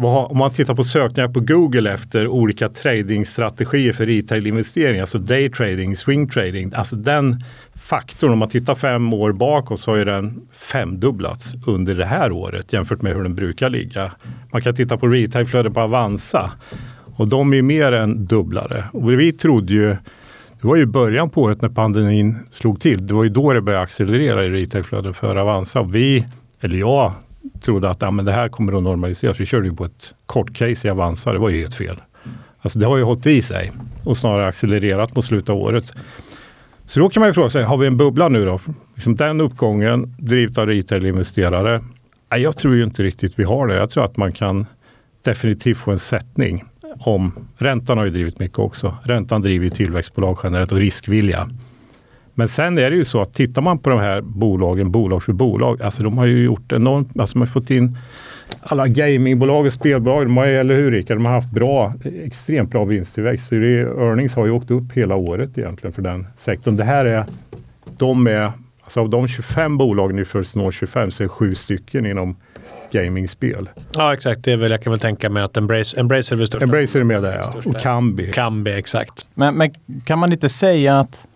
vad, 0.00 0.30
om 0.30 0.38
man 0.38 0.50
tittar 0.50 0.74
på 0.74 0.84
sökningar 0.84 1.28
på 1.28 1.40
Google 1.40 1.92
efter 1.92 2.28
olika 2.28 2.68
tradingstrategier 2.68 3.92
för 3.92 4.06
retail-investeringar, 4.06 5.00
alltså 5.00 5.18
day 5.18 5.50
trading, 5.50 5.96
swing 5.96 6.28
trading, 6.28 6.72
alltså 6.74 6.96
den 6.96 7.44
faktorn, 7.74 8.32
om 8.32 8.38
man 8.38 8.48
tittar 8.48 8.74
fem 8.74 9.12
år 9.12 9.32
bakåt 9.32 9.80
så 9.80 9.90
har 9.90 9.98
ju 9.98 10.04
den 10.04 10.40
femdubblats 10.52 11.54
under 11.66 11.94
det 11.94 12.04
här 12.04 12.32
året 12.32 12.72
jämfört 12.72 13.02
med 13.02 13.14
hur 13.14 13.22
den 13.22 13.34
brukar 13.34 13.70
ligga. 13.70 14.12
Man 14.52 14.62
kan 14.62 14.74
titta 14.74 14.96
på 14.96 15.06
retailflödet 15.06 15.74
på 15.74 15.80
Avanza 15.80 16.50
och 17.16 17.28
de 17.28 17.54
är 17.54 17.62
mer 17.62 17.92
än 17.92 18.26
dubblare. 18.26 18.84
Och 18.92 19.12
vi 19.12 19.32
trodde 19.32 19.72
ju, 19.72 19.88
det 20.60 20.66
var 20.66 20.76
ju 20.76 20.86
början 20.86 21.30
på 21.30 21.42
året 21.42 21.62
när 21.62 21.68
pandemin 21.68 22.36
slog 22.50 22.80
till. 22.80 23.06
Det 23.06 23.14
var 23.14 23.24
ju 23.24 23.30
då 23.30 23.52
det 23.52 23.60
började 23.60 23.84
accelerera 23.84 24.44
i 24.44 24.48
retailflödet 24.48 25.16
för 25.16 25.36
Avanza. 25.36 25.82
Vi, 25.82 26.26
eller 26.60 26.78
jag, 26.78 27.12
trodde 27.60 27.90
att 27.90 28.02
ja, 28.02 28.10
men 28.10 28.24
det 28.24 28.32
här 28.32 28.48
kommer 28.48 28.72
att 28.76 28.82
normaliseras. 28.82 29.40
Vi 29.40 29.46
körde 29.46 29.68
ju 29.68 29.74
på 29.74 29.84
ett 29.84 30.14
kort 30.26 30.54
case 30.54 30.88
i 30.88 30.90
Avanza. 30.90 31.32
Det 31.32 31.38
var 31.38 31.48
ju 31.48 31.60
helt 31.60 31.74
fel. 31.74 32.00
Alltså 32.60 32.78
det 32.78 32.86
har 32.86 32.96
ju 32.96 33.02
hållit 33.02 33.26
i 33.26 33.42
sig 33.42 33.72
och 34.04 34.16
snarare 34.16 34.46
accelererat 34.46 35.16
mot 35.16 35.24
slutet 35.24 35.50
av 35.50 35.56
året. 35.56 35.92
Så 36.86 37.00
då 37.00 37.08
kan 37.08 37.20
man 37.20 37.28
ju 37.28 37.32
fråga 37.32 37.50
sig, 37.50 37.64
har 37.64 37.76
vi 37.76 37.86
en 37.86 37.96
bubbla 37.96 38.28
nu 38.28 38.44
då? 38.44 38.60
Liksom 38.94 39.16
den 39.16 39.40
uppgången, 39.40 40.14
drivet 40.18 40.58
av 40.58 40.66
retail-investerare? 40.66 41.80
Nej, 42.30 42.40
jag 42.40 42.56
tror 42.56 42.74
ju 42.74 42.84
inte 42.84 43.02
riktigt 43.02 43.38
vi 43.38 43.44
har 43.44 43.66
det. 43.66 43.74
Jag 43.74 43.90
tror 43.90 44.04
att 44.04 44.16
man 44.16 44.32
kan 44.32 44.66
definitivt 45.22 45.78
få 45.78 45.90
en 45.90 45.98
sättning 45.98 46.64
om, 47.00 47.32
räntan 47.56 47.98
har 47.98 48.04
ju 48.04 48.10
drivit 48.10 48.38
mycket 48.38 48.58
också. 48.58 48.96
Räntan 49.02 49.42
driver 49.42 49.68
tillväxtbolag 49.68 50.38
generellt 50.42 50.72
och 50.72 50.78
riskvilja. 50.78 51.48
Men 52.38 52.48
sen 52.48 52.78
är 52.78 52.90
det 52.90 52.96
ju 52.96 53.04
så 53.04 53.22
att 53.22 53.34
tittar 53.34 53.62
man 53.62 53.78
på 53.78 53.90
de 53.90 53.98
här 53.98 54.20
bolagen, 54.20 54.90
bolag 54.90 55.22
för 55.22 55.32
bolag, 55.32 55.82
alltså 55.82 56.02
de 56.02 56.18
har 56.18 56.26
ju 56.26 56.44
gjort 56.44 56.72
enormt, 56.72 57.20
alltså 57.20 57.34
de 57.34 57.40
har 57.40 57.46
fått 57.46 57.70
in 57.70 57.98
alla 58.62 58.86
gamingbolag 58.86 59.66
och 59.66 59.72
spelbolag, 59.72 60.26
de 60.26 60.36
har, 60.36 60.46
eller 60.46 60.74
hur 60.74 60.90
Rickard, 60.90 61.16
de 61.16 61.26
har 61.26 61.32
haft 61.32 61.50
bra, 61.50 61.94
extremt 62.24 62.70
bra 62.70 62.84
vinsttillväxt. 62.84 63.48
Så 63.48 63.54
det, 63.54 63.80
earnings 63.80 64.34
har 64.34 64.46
ju 64.46 64.52
åkt 64.52 64.70
upp 64.70 64.92
hela 64.92 65.14
året 65.14 65.58
egentligen 65.58 65.92
för 65.92 66.02
den 66.02 66.26
sektorn. 66.36 66.76
Det 66.76 66.84
här 66.84 67.04
är, 67.04 67.24
de 67.96 68.26
är, 68.26 68.52
alltså 68.82 69.00
av 69.00 69.10
de 69.10 69.28
25 69.28 69.78
bolagen 69.78 70.18
i 70.18 70.24
First 70.24 70.56
North 70.56 70.78
25 70.78 71.10
så 71.10 71.24
är 71.24 71.28
sju 71.28 71.54
stycken 71.54 72.06
inom 72.06 72.36
gamingspel. 72.92 73.68
Ja, 73.92 74.14
exakt. 74.14 74.44
Det 74.44 74.52
är 74.52 74.56
väl, 74.56 74.70
jag 74.70 74.82
kan 74.82 74.90
väl 74.90 75.00
tänka 75.00 75.30
mig 75.30 75.42
att 75.42 75.56
Embrace, 75.56 76.00
Embracer 76.00 76.36
är 76.36 76.38
väl 76.38 76.46
största. 76.46 76.64
Embracer 76.64 77.00
är 77.00 77.04
med 77.04 77.22
där 77.22 77.36
ja. 77.36 77.52
Och 77.64 77.80
Kambi. 77.80 78.32
Kambi, 78.32 78.72
exakt. 78.72 79.28
Men, 79.34 79.54
men 79.54 79.70
kan 80.04 80.18
man 80.18 80.32
inte 80.32 80.48
säga 80.48 81.00
att 81.00 81.27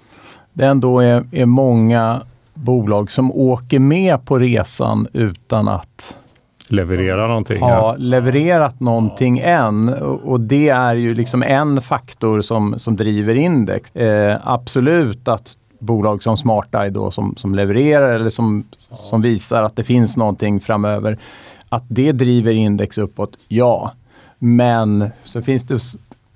det 0.52 0.66
ändå 0.66 1.00
är, 1.00 1.24
är 1.32 1.46
många 1.46 2.22
bolag 2.54 3.10
som 3.10 3.32
åker 3.32 3.78
med 3.78 4.24
på 4.24 4.38
resan 4.38 5.08
utan 5.12 5.68
att 5.68 6.16
leverera 6.68 7.26
någonting. 7.26 7.60
Ha 7.60 7.70
ja. 7.70 7.94
levererat 7.98 8.80
någonting 8.80 9.38
än. 9.38 9.88
Och, 10.02 10.40
det 10.40 10.68
är 10.68 10.94
ju 10.94 11.14
liksom 11.14 11.42
en 11.42 11.82
faktor 11.82 12.42
som, 12.42 12.78
som 12.78 12.96
driver 12.96 13.34
index. 13.34 13.96
Eh, 13.96 14.38
absolut 14.44 15.28
att 15.28 15.56
bolag 15.78 16.22
som 16.22 16.36
SmartEye 16.36 16.90
då 16.90 17.10
som, 17.10 17.34
som 17.36 17.54
levererar 17.54 18.14
eller 18.14 18.30
som, 18.30 18.64
som 19.04 19.22
visar 19.22 19.62
att 19.62 19.76
det 19.76 19.84
finns 19.84 20.16
någonting 20.16 20.60
framöver. 20.60 21.18
Att 21.68 21.84
det 21.88 22.12
driver 22.12 22.52
index 22.52 22.98
uppåt, 22.98 23.38
ja. 23.48 23.92
Men 24.38 25.10
så 25.24 25.42
finns 25.42 25.64
det 25.64 25.78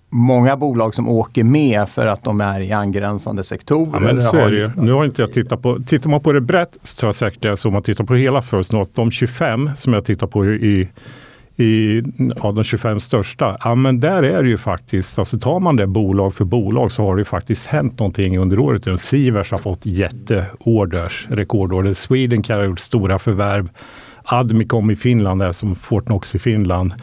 många 0.08 0.56
bolag 0.56 0.94
som 0.94 1.08
åker 1.08 1.44
med 1.44 1.88
för 1.88 2.06
att 2.06 2.24
de 2.24 2.40
är 2.40 2.60
i 2.60 2.72
angränsande 2.72 3.44
sektorer. 3.44 3.90
Ja, 3.92 4.00
men 4.00 4.20
så 4.20 4.36
är 4.36 4.50
det 4.50 4.56
ju. 4.56 4.70
Nu 4.76 4.92
har 4.92 5.04
inte 5.04 5.22
jag 5.22 5.32
tittat 5.32 5.62
på, 5.62 5.78
tittar 5.86 6.10
man 6.10 6.20
på 6.20 6.32
det 6.32 6.40
brett 6.40 6.78
så 6.82 7.00
tror 7.00 7.08
jag 7.08 7.14
säkert 7.14 7.42
det 7.42 7.48
är 7.48 7.56
så 7.56 7.68
om 7.68 7.72
man 7.72 7.82
tittar 7.82 8.04
på 8.04 8.14
hela 8.14 8.42
First 8.42 8.72
North, 8.72 8.90
de 8.94 9.10
25 9.10 9.70
som 9.76 9.92
jag 9.92 10.04
tittar 10.04 10.26
på 10.26 10.46
i 10.46 10.88
i 11.58 12.02
ja, 12.42 12.52
de 12.52 12.64
25 12.64 13.00
största. 13.00 13.56
Ja, 13.64 13.74
men 13.74 14.00
där 14.00 14.22
är 14.22 14.42
det 14.42 14.48
ju 14.48 14.58
faktiskt, 14.58 15.18
alltså 15.18 15.38
tar 15.38 15.60
man 15.60 15.76
det 15.76 15.86
bolag 15.86 16.34
för 16.34 16.44
bolag 16.44 16.92
så 16.92 17.02
har 17.02 17.16
det 17.16 17.20
ju 17.20 17.24
faktiskt 17.24 17.66
hänt 17.66 17.98
någonting 17.98 18.38
under 18.38 18.58
året. 18.58 19.00
Sivers 19.00 19.50
har 19.50 19.58
fått 19.58 19.86
jätteorders, 19.86 21.26
rekordorder. 21.30 21.92
Swedencare 21.92 22.58
har 22.58 22.64
gjort 22.64 22.80
stora 22.80 23.18
förvärv. 23.18 23.68
Admicom 24.24 24.90
i 24.90 24.96
Finland 24.96 25.42
är 25.42 25.52
som 25.52 25.74
Fortnox 25.74 26.34
i 26.34 26.38
Finland. 26.38 26.94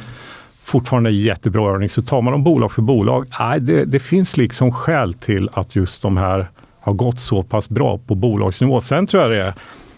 Fortfarande 0.73 1.11
jättebra 1.11 1.73
övning. 1.73 1.89
Så 1.89 2.01
tar 2.01 2.21
man 2.21 2.31
dem 2.31 2.43
bolag 2.43 2.71
för 2.71 2.81
bolag, 2.81 3.27
nej, 3.39 3.59
det, 3.59 3.85
det 3.85 3.99
finns 3.99 4.37
liksom 4.37 4.71
skäl 4.71 5.13
till 5.13 5.49
att 5.53 5.75
just 5.75 6.01
de 6.01 6.17
här 6.17 6.47
har 6.79 6.93
gått 6.93 7.19
så 7.19 7.43
pass 7.43 7.69
bra 7.69 7.97
på 7.97 8.15
bolagsnivå. 8.15 8.81
Sen 8.81 9.07
tror 9.07 9.23
jag 9.23 9.31
det 9.31 9.41
är 9.41 9.53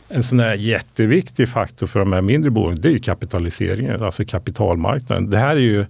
en 0.07 0.23
sån 0.23 0.39
här 0.39 0.55
jätteviktig 0.55 1.49
faktor 1.49 1.87
för 1.87 1.99
de 1.99 2.13
här 2.13 2.21
mindre 2.21 2.51
bolagen, 2.51 2.81
det 2.81 2.87
är 2.87 2.91
ju 2.91 2.99
kapitaliseringen, 2.99 4.03
alltså 4.03 4.25
kapitalmarknaden. 4.25 5.29
Det 5.29 5.37
här 5.37 5.55
är 5.55 5.59
ju 5.59 5.85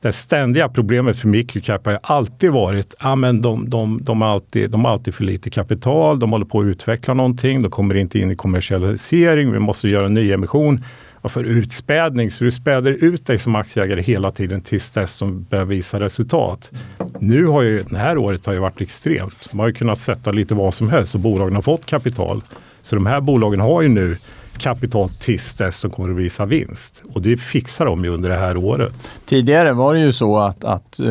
det 0.00 0.12
ständiga 0.12 0.68
problemet 0.68 1.18
för 1.18 1.28
microcap 1.28 1.86
har 1.86 1.98
alltid 2.02 2.50
varit, 2.50 2.94
ja 3.00 3.14
men 3.14 3.42
de, 3.42 3.70
de, 3.70 3.98
de, 4.02 4.20
har 4.22 4.28
alltid, 4.28 4.70
de 4.70 4.84
har 4.84 4.92
alltid 4.92 5.14
för 5.14 5.24
lite 5.24 5.50
kapital, 5.50 6.18
de 6.18 6.32
håller 6.32 6.46
på 6.46 6.60
att 6.60 6.66
utveckla 6.66 7.14
någonting, 7.14 7.62
de 7.62 7.70
kommer 7.70 7.94
inte 7.94 8.18
in 8.18 8.30
i 8.30 8.36
kommersialisering, 8.36 9.52
vi 9.52 9.58
måste 9.58 9.88
göra 9.88 10.06
en 10.06 10.14
ny 10.14 10.32
emission. 10.32 10.84
Och 11.22 11.32
för 11.32 11.44
utspädning, 11.44 12.30
så 12.30 12.44
du 12.44 12.50
späder 12.50 12.90
ut 12.90 13.26
dig 13.26 13.38
som 13.38 13.54
aktieägare 13.54 14.02
hela 14.02 14.30
tiden 14.30 14.60
tills 14.60 14.92
dess 14.92 15.12
som 15.12 15.42
börjar 15.42 15.64
visa 15.64 16.00
resultat. 16.00 16.70
Nu 17.18 17.46
har 17.46 17.62
ju, 17.62 17.82
det 17.82 17.98
här 17.98 18.18
året 18.18 18.46
har 18.46 18.52
ju 18.52 18.58
varit 18.58 18.80
extremt. 18.80 19.52
Man 19.52 19.60
har 19.60 19.68
ju 19.68 19.74
kunnat 19.74 19.98
sätta 19.98 20.32
lite 20.32 20.54
vad 20.54 20.74
som 20.74 20.90
helst 20.90 21.14
och 21.14 21.20
bolagen 21.20 21.54
har 21.54 21.62
fått 21.62 21.86
kapital. 21.86 22.42
Så 22.82 22.96
de 22.96 23.06
här 23.06 23.20
bolagen 23.20 23.60
har 23.60 23.82
ju 23.82 23.88
nu 23.88 24.16
kapital 24.58 25.08
tills 25.08 25.56
dess 25.56 25.82
de 25.82 25.90
kommer 25.90 26.10
att 26.10 26.16
visa 26.16 26.46
vinst. 26.46 27.02
Och 27.14 27.22
det 27.22 27.36
fixar 27.36 27.86
de 27.86 28.04
ju 28.04 28.10
under 28.10 28.28
det 28.28 28.36
här 28.36 28.56
året. 28.56 29.08
Tidigare 29.26 29.72
var 29.72 29.94
det 29.94 30.00
ju 30.00 30.12
så 30.12 30.38
att, 30.38 30.64
att 30.64 31.00
eh, 31.00 31.06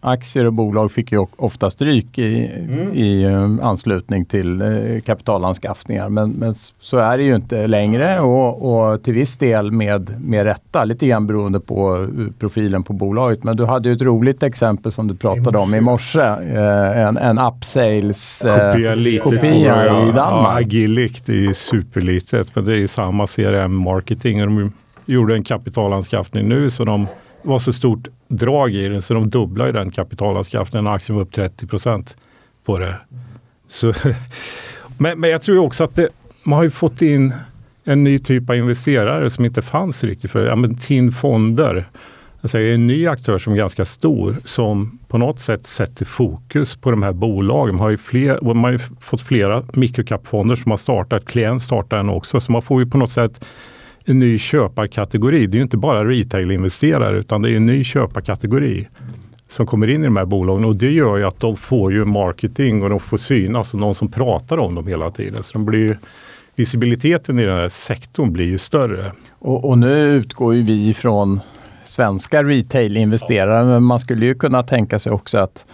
aktier 0.00 0.46
och 0.46 0.52
bolag 0.52 0.92
fick 0.92 1.12
ju 1.12 1.26
ofta 1.36 1.70
stryk 1.70 2.18
i, 2.18 2.46
mm. 2.46 2.94
i 2.94 3.22
eh, 3.22 3.66
anslutning 3.66 4.24
till 4.24 4.60
eh, 4.60 5.00
kapitalanskaffningar. 5.04 6.08
Men, 6.08 6.30
men, 6.30 6.54
så 6.80 6.96
är 6.96 7.18
det 7.18 7.24
ju 7.24 7.34
inte 7.34 7.66
längre 7.66 8.20
och, 8.20 8.90
och, 8.92 9.02
till 9.02 9.14
viss 9.14 9.38
del 9.38 9.72
med, 9.72 10.20
med 10.24 10.44
rätta, 10.44 10.84
lite 10.84 11.06
grann 11.06 11.26
beroende 11.26 11.60
på 11.60 11.96
eh, 11.96 12.32
profilen 12.38 12.82
på 12.82 12.92
bolaget. 12.92 13.44
Men 13.44 13.56
du 13.56 13.64
hade 13.64 13.88
ju 13.88 13.94
ett 13.94 14.02
roligt 14.02 14.42
exempel 14.42 14.92
som 14.92 15.08
du 15.08 15.14
pratade 15.16 15.58
om 15.58 15.74
i 15.74 15.80
morse. 15.80 16.20
Eh, 16.20 16.98
en, 17.06 17.16
en 17.16 17.38
upsales 17.38 18.44
eh, 18.44 18.72
kopia, 18.72 19.20
kopia 19.22 19.84
i 20.08 20.12
Danmark. 20.12 20.16
Ja, 20.16 20.58
Agilic, 20.58 21.22
det 21.22 21.32
är 21.32 21.36
ju 21.36 21.54
superlitet 22.00 22.54
men 22.54 22.64
det 22.64 22.72
är 22.72 22.76
ju 22.76 22.88
samma 22.88 23.26
CRM-marketing. 23.26 24.38
De 24.38 24.72
gjorde 25.06 25.34
en 25.34 25.44
kapitalanskaffning 25.44 26.48
nu 26.48 26.70
så 26.70 26.84
de 26.84 27.06
var 27.42 27.58
så 27.58 27.72
stort 27.72 28.08
drag 28.28 28.74
i 28.74 28.88
den 28.88 29.02
så 29.02 29.14
de 29.14 29.30
dubblade 29.30 29.72
den 29.72 29.90
kapitalanskaffningen. 29.90 30.86
Aktien 30.86 31.16
var 31.16 31.22
upp 31.22 31.32
30 31.32 31.66
procent 31.66 32.16
på 32.64 32.78
det. 32.78 32.96
Så, 33.68 33.94
men, 34.98 35.20
men 35.20 35.30
jag 35.30 35.42
tror 35.42 35.58
också 35.58 35.84
att 35.84 35.96
det, 35.96 36.08
man 36.44 36.56
har 36.56 36.64
ju 36.64 36.70
fått 36.70 37.02
in 37.02 37.34
en 37.84 38.04
ny 38.04 38.18
typ 38.18 38.50
av 38.50 38.56
investerare 38.56 39.30
som 39.30 39.44
inte 39.44 39.62
fanns 39.62 40.04
riktigt 40.04 40.30
för. 40.30 40.46
Ja, 40.46 40.56
men 40.56 40.76
Alltså 42.42 42.58
Fonder 42.58 42.70
är 42.70 42.74
en 42.74 42.86
ny 42.86 43.06
aktör 43.06 43.38
som 43.38 43.52
är 43.52 43.56
ganska 43.56 43.84
stor 43.84 44.36
som 44.44 44.98
på 45.08 45.18
något 45.18 45.38
sätt 45.38 45.66
sätter 45.66 46.04
fokus 46.04 46.76
på 46.76 46.90
de 46.90 47.02
här 47.02 47.12
bolagen. 47.12 47.74
Man 47.74 47.82
har 47.82 47.90
ju, 47.90 47.96
fler, 47.96 48.40
man 48.42 48.64
har 48.64 48.70
ju 48.70 48.78
fått 49.00 49.20
flera 49.20 49.64
mikrokapfonder 49.72 50.56
som 50.56 50.70
har 50.70 50.76
startat. 50.76 51.24
Klient 51.24 51.62
startar 51.62 51.96
en 51.96 52.08
också. 52.08 52.40
Så 52.40 52.52
man 52.52 52.62
får 52.62 52.82
ju 52.82 52.90
på 52.90 52.98
något 52.98 53.10
sätt 53.10 53.44
en 54.04 54.18
ny 54.18 54.38
köparkategori. 54.38 55.46
Det 55.46 55.56
är 55.56 55.58
ju 55.58 55.62
inte 55.62 55.76
bara 55.76 56.04
retail-investerare 56.04 57.18
utan 57.18 57.42
det 57.42 57.50
är 57.50 57.56
en 57.56 57.66
ny 57.66 57.84
köparkategori 57.84 58.88
som 59.48 59.66
kommer 59.66 59.90
in 59.90 60.02
i 60.02 60.04
de 60.04 60.16
här 60.16 60.24
bolagen 60.24 60.64
och 60.64 60.76
det 60.76 60.90
gör 60.90 61.16
ju 61.16 61.24
att 61.24 61.40
de 61.40 61.56
får 61.56 61.92
ju 61.92 62.04
marketing 62.04 62.82
och 62.82 62.90
de 62.90 63.00
får 63.00 63.16
synas 63.16 63.74
och 63.74 63.80
någon 63.80 63.94
som 63.94 64.10
pratar 64.10 64.58
om 64.58 64.74
dem 64.74 64.86
hela 64.86 65.10
tiden. 65.10 65.42
Så 65.42 65.52
de 65.52 65.64
blir 65.64 65.98
visibiliteten 66.54 67.38
i 67.38 67.44
den 67.44 67.56
här 67.56 67.68
sektorn 67.68 68.32
blir 68.32 68.46
ju 68.46 68.58
större. 68.58 69.12
Och, 69.38 69.68
och 69.68 69.78
nu 69.78 70.12
utgår 70.12 70.54
ju 70.54 70.62
vi 70.62 70.88
ifrån 70.88 71.40
svenska 71.90 72.42
retail-investerare, 72.42 73.64
men 73.64 73.82
man 73.82 74.00
skulle 74.00 74.26
ju 74.26 74.34
kunna 74.34 74.62
tänka 74.62 74.98
sig 74.98 75.12
också 75.12 75.38
att 75.38 75.64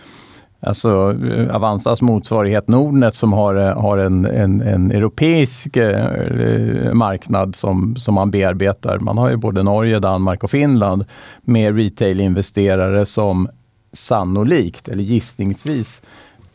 Alltså 0.61 1.15
Avanzas 1.51 2.03
motsvarighet 2.03 2.69
Nordnet 2.69 3.15
som 3.15 3.33
har, 3.33 3.55
har 3.55 3.99
en, 3.99 4.25
en, 4.25 4.61
en 4.61 4.91
europeisk 4.91 5.77
eh, 5.77 6.93
marknad 6.93 7.57
som, 7.57 7.97
som 7.97 8.15
man 8.15 8.31
bearbetar. 8.31 8.99
Man 8.99 9.19
har 9.19 9.31
ju 9.31 9.37
både 9.37 9.63
Norge, 9.63 9.99
Danmark 9.99 10.45
och 10.45 10.51
Finland 10.51 11.05
med 11.43 11.77
retail-investerare 11.77 13.07
som 13.07 13.49
sannolikt, 13.93 14.89
eller 14.89 15.03
gissningsvis, 15.03 16.03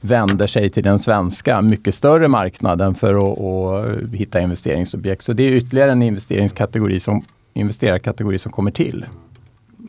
vänder 0.01 0.47
sig 0.47 0.69
till 0.69 0.83
den 0.83 0.99
svenska, 0.99 1.61
mycket 1.61 1.95
större 1.95 2.27
marknaden 2.27 2.95
för 2.95 3.13
att, 3.15 3.39
att 3.39 4.13
hitta 4.13 4.41
investeringsobjekt. 4.41 5.23
Så 5.23 5.33
det 5.33 5.43
är 5.43 5.51
ytterligare 5.51 5.91
en 5.91 6.01
investeringskategori 6.01 6.99
som, 6.99 7.23
investerarkategori 7.53 8.37
som 8.37 8.51
kommer 8.51 8.71
till. 8.71 9.05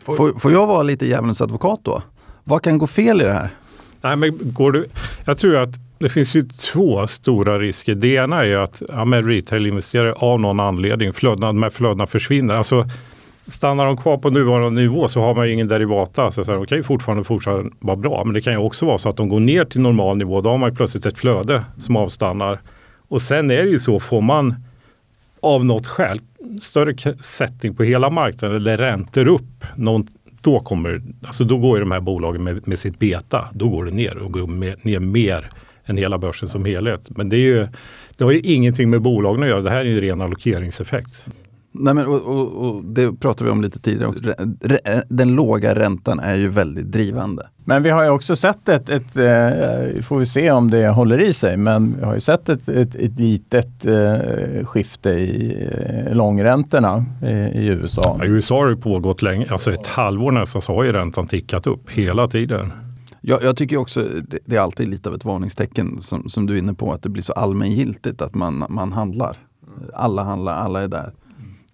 Får, 0.03 0.39
får 0.39 0.53
jag 0.53 0.67
vara 0.67 0.83
lite 0.83 1.07
djävulens 1.07 1.41
advokat 1.41 1.81
då? 1.83 2.03
Vad 2.45 2.63
kan 2.63 2.79
gå 2.79 2.87
fel 2.87 3.21
i 3.21 3.25
det 3.25 3.33
här? 3.33 3.51
Nej, 4.01 4.17
men 4.17 4.39
går 4.43 4.73
du, 4.73 4.87
jag 5.25 5.39
tror 5.39 5.57
att 5.57 5.75
det 5.99 6.09
finns 6.09 6.37
ju 6.37 6.43
två 6.43 7.07
stora 7.07 7.59
risker. 7.59 7.95
Det 7.95 8.09
ena 8.09 8.45
är 8.45 8.57
att 8.57 8.83
ja, 8.89 9.05
retail-investerare 9.05 10.13
av 10.13 10.41
någon 10.41 10.61
anledning, 10.61 11.13
flödena, 11.13 11.47
de 11.47 11.63
här 11.63 11.71
flödena 11.71 12.07
försvinner. 12.07 12.55
Alltså, 12.55 12.89
stannar 13.47 13.87
de 13.87 13.97
kvar 13.97 14.19
på 14.19 14.31
nuvarande 14.31 14.81
nivå 14.81 15.09
så 15.09 15.21
har 15.21 15.35
man 15.35 15.47
ju 15.47 15.53
ingen 15.53 15.69
derivata. 15.69 16.33
Så, 16.33 16.43
de 16.43 16.67
kan 16.67 16.79
ju 16.79 16.85
fortfarande 16.85 17.25
fortsätta 17.25 17.65
vara 17.79 17.97
bra. 17.97 18.25
Men 18.25 18.35
det 18.35 18.41
kan 18.41 18.53
ju 18.53 18.59
också 18.59 18.87
vara 18.87 18.99
så 18.99 19.09
att 19.09 19.17
de 19.17 19.29
går 19.29 19.41
ner 19.41 19.65
till 19.65 19.81
normal 19.81 20.17
nivå. 20.17 20.41
Då 20.41 20.51
har 20.51 20.59
man 20.59 20.77
plötsligt 20.77 21.07
ett 21.07 21.19
flöde 21.19 21.65
som 21.79 21.97
avstannar. 21.97 22.61
Och 23.09 23.23
sen 23.23 23.51
är 23.51 23.63
det 23.63 23.71
ju 23.71 23.79
så, 23.79 24.01
får 24.01 24.21
man 24.21 24.55
av 25.43 25.65
något 25.65 25.87
skäl 25.87 26.21
större 26.61 27.17
sättning 27.21 27.75
på 27.75 27.83
hela 27.83 28.11
marknaden 28.11 28.57
eller 28.57 28.77
räntor 28.77 29.29
upp, 29.29 29.65
någon, 29.77 30.07
då, 30.41 30.61
kommer, 30.61 31.03
alltså 31.23 31.45
då 31.45 31.59
går 31.59 31.79
ju 31.79 31.85
de 31.85 31.91
här 31.91 32.01
bolagen 32.01 32.45
med, 32.45 32.69
med 32.69 32.79
sitt 32.79 32.99
beta, 32.99 33.49
då 33.53 33.69
går 33.69 33.85
det 33.85 33.91
ner 33.91 34.17
och 34.17 34.33
går 34.33 34.47
ner 34.87 34.99
mer 34.99 35.51
än 35.85 35.97
hela 35.97 36.19
börsen 36.19 36.49
som 36.49 36.65
helhet. 36.65 37.11
Men 37.17 37.29
det, 37.29 37.37
är 37.37 37.41
ju, 37.41 37.69
det 38.17 38.25
har 38.25 38.33
ju 38.33 38.41
ingenting 38.41 38.91
med 38.91 39.01
bolagen 39.01 39.43
att 39.43 39.49
göra, 39.49 39.61
det 39.63 39.71
här 39.71 39.81
är 39.81 39.85
ju 39.85 39.95
en 39.95 40.01
ren 40.01 40.21
allokeringseffekt. 40.21 41.25
Nej, 41.75 41.95
men, 41.95 42.07
och, 42.07 42.23
och, 42.23 42.53
och, 42.53 42.85
det 42.85 43.13
pratade 43.13 43.45
vi 43.45 43.51
om 43.51 43.63
lite 43.63 43.79
tidigare. 43.79 44.13
Den 45.09 45.35
låga 45.35 45.75
räntan 45.75 46.21
är 46.21 46.35
ju 46.35 46.49
väldigt 46.49 46.93
drivande. 46.93 47.47
Men 47.65 47.83
vi 47.83 47.91
har 47.91 48.05
ju 48.05 48.11
också 48.11 48.37
sett 48.37 48.69
ett, 48.69 48.89
ett 48.89 49.17
eh, 49.17 50.03
får 50.03 50.19
vi 50.19 50.27
se 50.27 50.51
om 50.51 50.71
det 50.71 50.89
håller 50.89 51.21
i 51.21 51.33
sig, 51.33 51.57
men 51.57 51.97
vi 51.99 52.05
har 52.05 52.15
ju 52.15 52.21
sett 52.21 52.49
ett, 52.49 52.69
ett, 52.69 52.95
ett 52.95 53.19
litet 53.19 53.87
eh, 53.87 54.67
skifte 54.67 55.11
i 55.11 55.69
eh, 55.73 56.15
långräntorna 56.15 57.05
i, 57.23 57.27
i 57.27 57.67
USA. 57.67 58.17
Ja, 58.19 58.25
I 58.25 58.29
USA 58.29 58.55
har 58.55 58.69
det 58.69 58.77
pågått 58.77 59.23
länge, 59.23 59.47
alltså 59.51 59.73
ett 59.73 59.87
halvår 59.87 60.33
nästan 60.33 60.63
så 60.63 60.75
har 60.75 60.85
ju 60.85 60.93
räntan 60.93 61.27
tickat 61.27 61.67
upp 61.67 61.91
hela 61.91 62.29
tiden. 62.29 62.73
Jag, 63.21 63.43
jag 63.43 63.57
tycker 63.57 63.77
också 63.77 64.03
det, 64.03 64.39
det 64.45 64.57
är 64.57 64.61
alltid 64.61 64.89
lite 64.89 65.09
av 65.09 65.15
ett 65.15 65.25
varningstecken 65.25 66.01
som, 66.01 66.29
som 66.29 66.47
du 66.47 66.55
är 66.55 66.59
inne 66.59 66.75
på, 66.75 66.93
att 66.93 67.03
det 67.03 67.09
blir 67.09 67.23
så 67.23 67.33
allmängiltigt 67.33 68.23
att 68.23 68.35
man, 68.35 68.65
man 68.69 68.93
handlar. 68.93 69.37
Alla 69.95 70.23
handlar, 70.23 70.55
alla 70.55 70.83
är 70.83 70.89
där. 70.89 71.13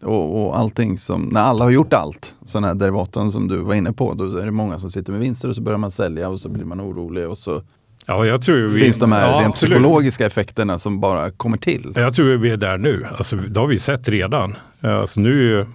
Och, 0.02 0.46
och 0.46 0.58
allting 0.58 0.98
som, 0.98 1.22
när 1.22 1.40
alla 1.40 1.64
har 1.64 1.70
gjort 1.70 1.92
allt, 1.92 2.34
sådana 2.46 2.66
här 2.66 2.74
derivaten 2.74 3.32
som 3.32 3.48
du 3.48 3.56
var 3.56 3.74
inne 3.74 3.92
på, 3.92 4.14
då 4.14 4.36
är 4.36 4.44
det 4.44 4.50
många 4.50 4.78
som 4.78 4.90
sitter 4.90 5.12
med 5.12 5.20
vinster 5.20 5.48
och 5.48 5.56
så 5.56 5.62
börjar 5.62 5.78
man 5.78 5.90
sälja 5.90 6.28
och 6.28 6.40
så 6.40 6.48
blir 6.48 6.64
man 6.64 6.80
orolig 6.80 7.28
och 7.28 7.38
så 7.38 7.62
Ja, 8.06 8.26
jag 8.26 8.42
tror 8.42 8.68
vi, 8.68 8.80
finns 8.80 8.98
de 8.98 9.12
här 9.12 9.32
ja, 9.32 9.40
rent 9.40 9.54
psykologiska 9.54 10.26
effekterna 10.26 10.78
som 10.78 11.00
bara 11.00 11.30
kommer 11.30 11.56
till. 11.56 11.92
Jag 11.94 12.14
tror 12.14 12.36
vi 12.36 12.50
är 12.50 12.56
där 12.56 12.78
nu. 12.78 13.06
Alltså, 13.16 13.36
det 13.36 13.60
har 13.60 13.66
vi 13.66 13.78
sett 13.78 14.08
redan. 14.08 14.56
Alltså, 14.80 15.20
nu 15.20 15.60
är 15.60 15.66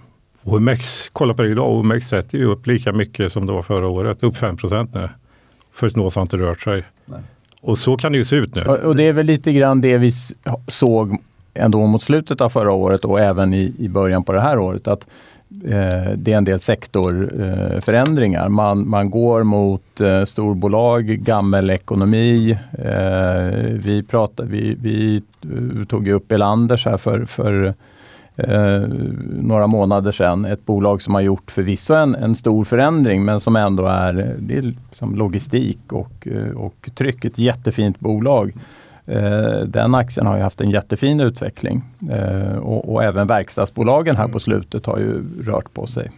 OMX, 0.42 1.10
kolla 1.12 1.34
på 1.34 1.42
det 1.42 1.48
idag, 1.48 1.84
OMX30 1.84 2.36
är 2.36 2.44
upp 2.44 2.66
lika 2.66 2.92
mycket 2.92 3.32
som 3.32 3.46
det 3.46 3.52
var 3.52 3.62
förra 3.62 3.88
året, 3.88 4.22
upp 4.22 4.36
5% 4.36 4.88
nu. 4.94 5.08
First 5.74 5.96
North 5.96 6.16
har 6.16 6.22
inte 6.22 6.36
rört 6.36 6.62
sig. 6.62 6.84
Nej. 7.06 7.20
Och 7.60 7.78
så 7.78 7.96
kan 7.96 8.12
det 8.12 8.18
ju 8.18 8.24
se 8.24 8.36
ut 8.36 8.54
nu. 8.54 8.62
Och 8.62 8.96
det 8.96 9.04
är 9.04 9.12
väl 9.12 9.26
lite 9.26 9.52
grann 9.52 9.80
det 9.80 9.98
vi 9.98 10.10
såg 10.68 11.18
ändå 11.54 11.86
mot 11.86 12.02
slutet 12.02 12.40
av 12.40 12.48
förra 12.48 12.72
året 12.72 13.04
och 13.04 13.20
även 13.20 13.54
i, 13.54 13.74
i 13.78 13.88
början 13.88 14.24
på 14.24 14.32
det 14.32 14.40
här 14.40 14.58
året 14.58 14.88
att 14.88 15.06
eh, 15.64 16.12
det 16.16 16.32
är 16.32 16.36
en 16.36 16.44
del 16.44 16.60
sektorförändringar. 16.60 18.44
Eh, 18.44 18.48
man, 18.48 18.88
man 18.88 19.10
går 19.10 19.42
mot 19.42 20.00
eh, 20.00 20.24
storbolag, 20.24 21.04
gammelekonomi. 21.04 22.58
Eh, 22.72 23.58
vi, 23.72 24.02
pratade, 24.08 24.48
vi, 24.48 24.76
vi 24.80 25.22
eh, 25.42 25.86
tog 25.86 26.08
upp 26.08 26.32
Elanders 26.32 26.86
här 26.86 26.96
för, 26.96 27.24
för 27.24 27.74
eh, 28.36 28.82
några 29.40 29.66
månader 29.66 30.12
sedan. 30.12 30.44
Ett 30.44 30.66
bolag 30.66 31.02
som 31.02 31.14
har 31.14 31.20
gjort 31.20 31.50
förvisso 31.50 31.94
en, 31.94 32.14
en 32.14 32.34
stor 32.34 32.64
förändring 32.64 33.24
men 33.24 33.40
som 33.40 33.56
ändå 33.56 33.86
är, 33.86 34.36
det 34.38 34.56
är 34.56 34.62
liksom 34.62 35.14
logistik 35.14 35.92
och, 35.92 36.28
eh, 36.28 36.56
och 36.56 36.90
tryck. 36.94 37.24
Ett 37.24 37.38
jättefint 37.38 38.00
bolag. 38.00 38.52
Eh, 39.06 39.58
den 39.66 39.94
aktien 39.94 40.26
har 40.26 40.36
ju 40.36 40.42
haft 40.42 40.60
en 40.60 40.70
jättefin 40.70 41.20
utveckling 41.20 41.82
eh, 42.10 42.58
och, 42.58 42.92
och 42.92 43.04
även 43.04 43.26
verkstadsbolagen 43.26 44.16
här 44.16 44.28
på 44.28 44.38
slutet 44.38 44.86
har 44.86 44.98
ju 44.98 45.22
rört 45.42 45.74
på 45.74 45.86
sig. 45.86 46.10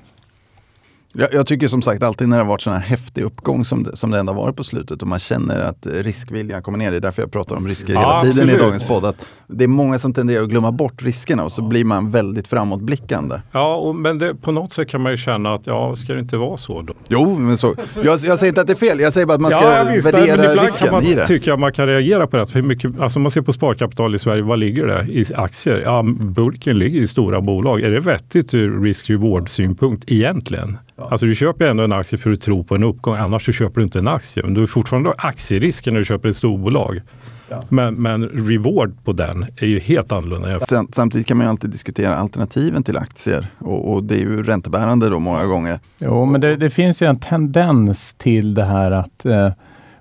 Jag, 1.18 1.34
jag, 1.34 1.46
tycker 1.46 1.68
som 1.68 1.82
sagt 1.82 2.02
alltid 2.02 2.28
när 2.28 2.36
det 2.36 2.42
har 2.42 2.48
varit 2.48 2.60
sån 2.60 2.72
här 2.72 2.80
häftig 2.80 3.22
uppgång 3.22 3.64
som 3.64 3.82
det, 3.82 3.96
som 3.96 4.10
det 4.10 4.18
ändå 4.18 4.32
varit 4.32 4.56
på 4.56 4.64
slutet 4.64 5.02
och 5.02 5.08
man 5.08 5.18
känner 5.18 5.60
att 5.60 5.86
riskviljan 5.86 6.62
kommer 6.62 6.78
ner. 6.78 6.90
Det 6.90 6.96
är 6.96 7.00
därför 7.00 7.22
jag 7.22 7.32
pratar 7.32 7.56
om 7.56 7.68
risker 7.68 7.92
ja, 7.92 8.00
hela 8.00 8.20
tiden 8.20 8.30
absolut. 8.30 8.54
i 8.54 8.64
dagens 8.64 8.88
podd. 8.88 9.04
Att 9.04 9.26
det 9.46 9.64
är 9.64 9.68
många 9.68 9.98
som 9.98 10.14
tenderar 10.14 10.42
att 10.42 10.48
glömma 10.48 10.72
bort 10.72 11.02
riskerna 11.02 11.44
och 11.44 11.52
så 11.52 11.62
blir 11.62 11.84
man 11.84 12.10
väldigt 12.10 12.48
framåtblickande. 12.48 13.40
Ja, 13.52 13.76
och, 13.76 13.96
men 13.96 14.18
det, 14.18 14.34
på 14.34 14.52
något 14.52 14.72
sätt 14.72 14.88
kan 14.88 15.00
man 15.00 15.12
ju 15.12 15.18
känna 15.18 15.54
att 15.54 15.66
ja, 15.66 15.96
ska 15.96 16.12
det 16.12 16.20
inte 16.20 16.36
vara 16.36 16.56
så 16.56 16.82
då? 16.82 16.94
Jo, 17.08 17.38
men 17.38 17.58
så. 17.58 17.74
Jag, 17.94 18.04
jag 18.04 18.18
säger 18.18 18.46
inte 18.46 18.60
att 18.60 18.66
det 18.66 18.72
är 18.72 18.88
fel. 18.88 19.00
Jag 19.00 19.12
säger 19.12 19.26
bara 19.26 19.34
att 19.34 19.40
man 19.40 19.50
ska 19.50 19.62
ja, 19.62 19.84
visst, 19.92 20.06
värdera 20.06 20.36
men 20.36 20.50
ibland 20.50 20.66
risken 20.66 20.86
kan 20.86 20.94
man 20.94 21.04
i 21.04 21.14
det. 21.14 21.26
tycka 21.26 21.54
att 21.54 21.60
man 21.60 21.72
kan 21.72 21.86
reagera 21.86 22.26
på 22.26 22.36
det. 22.36 22.46
För 22.46 22.62
mycket, 22.62 23.00
alltså 23.00 23.18
man 23.18 23.30
ser 23.30 23.40
på 23.40 23.52
sparkapital 23.52 24.14
i 24.14 24.18
Sverige, 24.18 24.42
vad 24.42 24.58
ligger 24.58 24.86
det 24.86 25.06
i 25.12 25.24
aktier? 25.34 25.82
Ja, 25.84 26.04
burken 26.18 26.78
ligger 26.78 27.00
i 27.00 27.06
stora 27.06 27.40
bolag. 27.40 27.82
Är 27.82 27.90
det 27.90 28.00
vettigt 28.00 28.54
ur 28.54 28.80
risk-reward 28.80 29.48
synpunkt 29.48 30.04
egentligen? 30.06 30.78
Ja. 30.96 31.08
Alltså 31.10 31.26
du 31.26 31.34
köper 31.34 31.66
ändå 31.66 31.84
en 31.84 31.92
aktie 31.92 32.18
för 32.18 32.32
att 32.32 32.40
tro 32.40 32.64
på 32.64 32.74
en 32.74 32.82
uppgång, 32.82 33.16
annars 33.16 33.44
så 33.44 33.52
köper 33.52 33.80
du 33.80 33.84
inte 33.84 33.98
en 33.98 34.08
aktie. 34.08 34.42
Men 34.42 34.54
du 34.54 34.62
är 34.62 34.66
fortfarande 34.66 35.12
aktierisken 35.18 35.94
när 35.94 36.00
du 36.00 36.06
köper 36.06 36.28
ett 36.28 36.36
storbolag. 36.36 37.00
Ja. 37.48 37.62
Men, 37.68 37.94
men 37.94 38.28
reward 38.28 39.04
på 39.04 39.12
den 39.12 39.46
är 39.56 39.66
ju 39.66 39.78
helt 39.78 40.12
annorlunda. 40.12 40.58
Samtidigt 40.92 41.26
kan 41.26 41.36
man 41.36 41.46
ju 41.46 41.50
alltid 41.50 41.70
diskutera 41.70 42.16
alternativen 42.16 42.82
till 42.82 42.96
aktier 42.96 43.46
och, 43.58 43.92
och 43.92 44.04
det 44.04 44.14
är 44.14 44.18
ju 44.18 44.42
räntebärande 44.42 45.08
då 45.08 45.18
många 45.18 45.46
gånger. 45.46 45.80
Jo, 45.98 46.24
men 46.24 46.40
det, 46.40 46.56
det, 46.56 46.70
finns 46.70 47.02
ju 47.02 47.06
en 47.06 47.20
tendens 47.20 48.14
till 48.14 48.54
det 48.54 48.64
här 48.64 48.90
att 48.90 49.24
eh, 49.24 49.50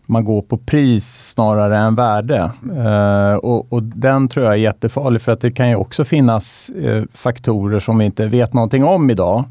man 0.05 0.25
går 0.25 0.41
på 0.41 0.57
pris 0.57 1.31
snarare 1.33 1.77
än 1.77 1.95
värde. 1.95 2.51
Eh, 2.75 3.35
och, 3.35 3.73
och, 3.73 3.83
den 3.83 4.27
tror 4.27 4.45
jag 4.45 4.53
är 4.53 4.57
jättefarlig 4.57 5.21
för 5.21 5.31
att 5.31 5.41
det 5.41 5.51
kan 5.51 5.69
ju 5.69 5.75
också 5.75 6.03
finnas 6.03 6.69
eh, 6.69 7.03
faktorer 7.13 7.79
som 7.79 7.97
vi 7.97 8.05
inte 8.05 8.25
vet 8.25 8.53
någonting 8.53 8.83
om 8.83 9.09
idag 9.09 9.43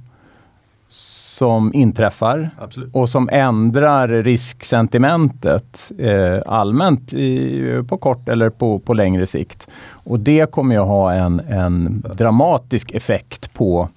som 1.35 1.75
inträffar 1.75 2.51
Absolut. 2.59 2.91
och 2.93 3.09
som 3.09 3.29
ändrar 3.33 4.09
risksentimentet 4.09 5.93
eh, 5.99 6.39
allmänt 6.47 7.13
i, 7.13 7.83
på 7.89 7.97
kort 7.97 8.29
eller 8.29 8.51
på, 8.51 8.79
på 8.79 8.95
längre 8.95 9.27
sikt. 9.27 9.67
Och 9.91 10.21
det 10.21 10.51
kommer 10.51 10.75
ju 10.75 10.81
ha 10.81 11.13
en, 11.13 11.41
en 11.41 12.05
dramatisk 12.15 12.93
effekt 12.93 13.55
på 13.55 13.89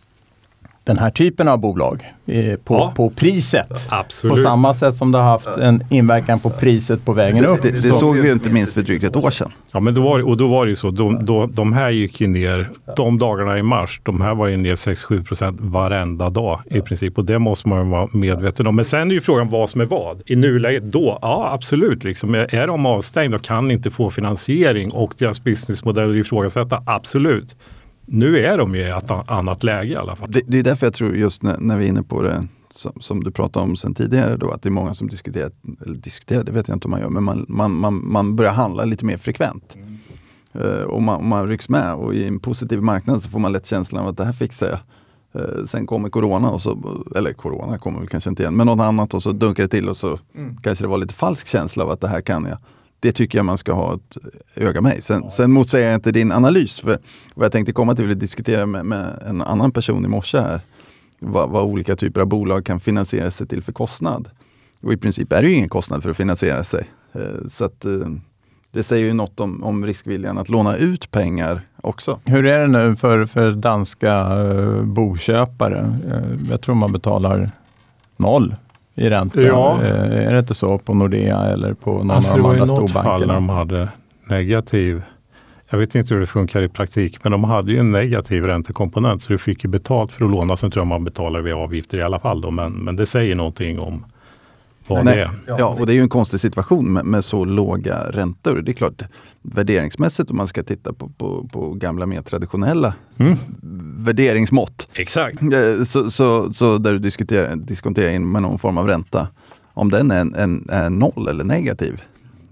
den 0.87 0.97
här 0.97 1.09
typen 1.09 1.47
av 1.47 1.59
bolag 1.59 2.13
eh, 2.25 2.55
på, 2.55 2.75
ja. 2.75 2.93
på 2.95 3.09
priset. 3.09 3.87
Absolut. 3.89 4.35
På 4.35 4.41
samma 4.41 4.73
sätt 4.73 4.95
som 4.95 5.11
det 5.11 5.17
har 5.17 5.25
haft 5.25 5.57
en 5.57 5.83
inverkan 5.89 6.39
på 6.39 6.49
priset 6.49 7.05
på 7.05 7.13
vägen 7.13 7.45
upp. 7.45 7.61
Det, 7.61 7.71
det, 7.71 7.87
det 7.87 7.93
såg 7.93 8.15
vi 8.15 8.27
ju 8.27 8.33
inte 8.33 8.49
minst 8.49 8.73
för 8.73 8.81
drygt 8.81 9.03
ett 9.03 9.15
år 9.15 9.31
sedan. 9.31 9.51
Ja, 9.73 9.79
men 9.79 9.93
då 9.93 10.01
var, 10.01 10.27
och 10.27 10.37
då 10.37 10.47
var 10.47 10.65
det 10.65 10.69
ju 10.69 10.75
så. 10.75 10.91
De, 10.91 11.25
då, 11.25 11.45
de 11.45 11.73
här 11.73 11.89
gick 11.89 12.21
ju 12.21 12.27
ner, 12.27 12.69
de 12.95 13.19
dagarna 13.19 13.57
i 13.57 13.63
mars, 13.63 14.01
de 14.03 14.21
här 14.21 14.35
var 14.35 14.47
ju 14.47 14.57
ner 14.57 14.75
6-7 14.75 15.25
procent 15.25 15.57
varenda 15.61 16.29
dag 16.29 16.59
i 16.65 16.81
princip. 16.81 17.17
Och 17.17 17.25
det 17.25 17.39
måste 17.39 17.69
man 17.69 17.89
vara 17.89 18.09
medveten 18.11 18.67
om. 18.67 18.75
Men 18.75 18.85
sen 18.85 19.11
är 19.11 19.15
ju 19.15 19.21
frågan 19.21 19.49
vad 19.49 19.69
som 19.69 19.81
är 19.81 19.85
vad. 19.85 20.21
I 20.25 20.35
nuläget 20.35 20.83
då, 20.83 21.19
ja 21.21 21.49
absolut. 21.53 22.03
Liksom, 22.03 22.35
är 22.35 22.67
de 22.67 22.85
avstängda 22.85 23.37
och 23.37 23.43
kan 23.43 23.71
inte 23.71 23.91
få 23.91 24.09
finansiering 24.09 24.91
och 24.91 25.13
deras 25.17 25.43
businessmodeller 25.43 26.15
ifrågasätta, 26.15 26.83
absolut 26.85 27.55
nu 28.07 28.45
är 28.45 28.57
de 28.57 28.75
i 28.75 28.81
ett 28.81 29.11
annat 29.11 29.63
läge 29.63 29.93
i 29.93 29.95
alla 29.95 30.15
fall. 30.15 30.31
Det, 30.31 30.41
det 30.47 30.59
är 30.59 30.63
därför 30.63 30.85
jag 30.85 30.93
tror 30.93 31.15
just 31.15 31.43
när, 31.43 31.57
när 31.57 31.77
vi 31.77 31.85
är 31.85 31.89
inne 31.89 32.03
på 32.03 32.21
det 32.21 32.47
som, 32.69 32.91
som, 32.99 33.23
du 33.23 33.31
pratade 33.31 33.65
om 33.65 33.75
sen 33.75 33.93
tidigare 33.93 34.37
då, 34.37 34.51
att 34.51 34.61
det 34.61 34.69
är 34.69 34.71
många 34.71 34.93
som 34.93 35.07
diskuterar, 35.07 35.51
eller 35.85 35.95
diskuterar, 35.95 36.43
det 36.43 36.51
vet 36.51 36.67
jag 36.67 36.75
inte 36.75 36.87
om 36.87 36.91
man 36.91 36.99
gör, 36.99 37.09
men 37.09 37.23
man, 37.23 37.45
man, 37.47 37.71
man, 37.71 38.11
man 38.11 38.35
börjar 38.35 38.51
handla 38.51 38.85
lite 38.85 39.05
mer 39.05 39.17
frekvent. 39.17 39.75
Mm. 39.75 39.97
Uh, 40.55 40.83
och 40.83 41.03
man, 41.03 41.27
man 41.27 41.47
rycks 41.47 41.69
med 41.69 41.93
och 41.93 42.13
i 42.13 42.27
en 42.27 42.39
positiv 42.39 42.81
marknad 42.81 43.23
så 43.23 43.29
får 43.29 43.39
man 43.39 43.51
lätt 43.51 43.65
känslan 43.65 44.03
av 44.03 44.09
att 44.09 44.17
det 44.17 44.25
här 44.25 44.33
fixar 44.33 44.67
jag. 44.67 44.79
Uh, 45.41 45.65
sen 45.65 45.87
kommer 45.87 46.09
corona, 46.09 46.49
och 46.49 46.61
så, 46.61 47.03
eller 47.15 47.33
corona 47.33 47.77
kommer 47.77 47.99
väl 47.99 48.07
kanske 48.07 48.29
inte 48.29 48.43
igen, 48.43 48.55
men 48.55 48.67
något 48.67 48.83
annat 48.83 49.13
och 49.13 49.23
så 49.23 49.31
dunkar 49.31 49.63
det 49.63 49.69
till 49.69 49.89
och 49.89 49.97
så 49.97 50.19
mm. 50.35 50.57
kanske 50.57 50.83
det 50.83 50.87
var 50.87 50.97
lite 50.97 51.13
falsk 51.13 51.47
känsla 51.47 51.83
av 51.83 51.91
att 51.91 52.01
det 52.01 52.07
här 52.07 52.21
kan 52.21 52.45
jag 52.45 52.57
det 52.99 53.11
tycker 53.11 53.37
jag 53.37 53.45
man 53.45 53.57
ska 53.57 53.73
ha 53.73 53.95
ett 53.95 54.17
öga 54.55 54.81
med. 54.81 55.03
Sen, 55.03 55.29
sen 55.29 55.51
motsäger 55.51 55.85
jag 55.85 55.95
inte 55.95 56.11
din 56.11 56.31
analys. 56.31 56.79
För 56.79 56.99
vad 57.35 57.45
jag 57.45 57.51
tänkte 57.51 57.73
komma 57.73 57.95
till 57.95 58.11
att 58.11 58.19
diskutera 58.19 58.65
med, 58.65 58.85
med, 58.85 59.23
en 59.27 59.41
annan 59.41 59.71
person 59.71 60.05
i 60.05 60.07
morse 60.07 60.37
här. 60.37 60.61
Vad, 61.19 61.49
vad, 61.49 61.63
olika 61.63 61.95
typer 61.95 62.21
av 62.21 62.27
bolag 62.27 62.65
kan 62.65 62.79
finansiera 62.79 63.31
sig 63.31 63.47
till 63.47 63.63
för 63.63 63.71
kostnad. 63.71 64.29
Och 64.81 64.93
i 64.93 64.97
princip 64.97 65.31
är 65.31 65.41
det 65.41 65.47
ju 65.47 65.55
ingen 65.55 65.69
kostnad 65.69 66.03
för 66.03 66.09
att 66.09 66.17
finansiera 66.17 66.63
sig. 66.63 66.89
Eh, 67.13 67.47
så 67.51 67.65
att, 67.65 67.85
eh, 67.85 67.91
det 68.71 68.83
säger 68.83 69.05
ju 69.05 69.13
något 69.13 69.39
om, 69.39 69.63
om 69.63 69.85
riskviljan 69.85 70.37
att 70.37 70.49
låna 70.49 70.77
ut 70.77 71.11
pengar 71.11 71.61
också. 71.81 72.19
Hur 72.25 72.45
är 72.45 72.59
det 72.59 72.67
nu 72.67 72.95
för, 72.95 73.25
för 73.25 73.51
danska 73.51 74.35
uh, 74.35 74.83
boköpare? 74.83 75.99
jag 76.49 76.61
tror 76.61 76.75
man 76.75 76.91
betalar 76.91 77.51
noll 78.17 78.55
i 78.97 79.09
ränta. 79.09 79.41
Ja. 79.41 79.79
Eh, 79.83 80.27
är 80.27 80.33
det 80.33 80.39
inte 80.39 80.53
så 80.53 80.77
på 80.77 80.93
Nordea 80.93 81.39
eller 81.39 81.73
på 81.73 81.91
någon 81.91 82.11
alltså, 82.11 82.33
av 82.33 82.37
de 82.37 82.45
andra 82.45 82.67
storbankerna? 82.67 83.03
Det 83.03 83.03
var 83.03 83.07
i 83.07 83.19
något 83.19 83.21
fall 83.21 83.27
när 83.27 83.33
de 83.33 83.49
hade 83.49 83.89
negativ 84.29 85.01
jag 85.69 85.77
vet 85.77 85.95
inte 85.95 86.13
hur 86.13 86.21
det 86.21 86.27
funkar 86.27 86.61
i 86.61 86.69
praktik, 86.69 87.23
men 87.23 87.31
de 87.31 87.43
hade 87.43 87.71
ju 87.71 87.79
en 87.79 87.91
negativ 87.91 88.43
räntekomponent 88.43 89.21
så 89.21 89.33
du 89.33 89.37
fick 89.37 89.63
ju 89.63 89.69
betalt 89.69 90.11
för 90.11 90.25
att 90.25 90.31
låna. 90.31 90.57
Sen 90.57 90.71
tror 90.71 90.81
jag 90.81 90.87
man 90.87 91.03
betalar 91.03 91.41
via 91.41 91.57
avgifter 91.57 91.97
i 91.97 92.01
alla 92.01 92.19
fall. 92.19 92.41
Då, 92.41 92.51
men, 92.51 92.73
men 92.73 92.95
det 92.95 93.05
säger 93.05 93.35
någonting 93.35 93.79
om 93.79 94.05
vad 94.87 95.05
Nej, 95.05 95.15
det 95.15 95.21
är. 95.21 95.59
Ja, 95.59 95.75
och 95.79 95.85
det 95.85 95.91
är 95.91 95.95
ju 95.95 96.01
en 96.01 96.09
konstig 96.09 96.39
situation 96.39 96.93
med, 96.93 97.05
med, 97.05 97.25
så 97.25 97.45
låga 97.45 97.99
räntor. 97.99 98.61
Det 98.61 98.71
är 98.71 98.73
klart, 98.73 99.01
värderingsmässigt 99.41 100.29
om 100.29 100.37
man 100.37 100.47
ska 100.47 100.63
titta 100.63 100.93
på, 100.93 101.09
på, 101.09 101.49
på 101.51 101.73
gamla 101.73 102.05
mer 102.05 102.21
traditionella 102.21 102.93
mm. 103.17 103.37
värderingsmått. 104.05 104.87
Exakt. 104.93 105.41
Eh, 105.41 105.83
så, 105.83 106.11
så, 106.11 106.53
så 106.53 106.77
där 106.77 106.93
du 106.93 106.99
diskuterar, 106.99 107.55
diskonterar 107.55 108.09
in 108.09 108.31
med 108.31 108.41
någon 108.41 108.59
form 108.59 108.77
av 108.77 108.87
ränta. 108.87 109.27
Om 109.73 109.91
den 109.91 110.11
är, 110.11 110.19
en, 110.19 110.69
är 110.69 110.89
noll 110.89 111.27
eller 111.27 111.43
negativ 111.43 112.01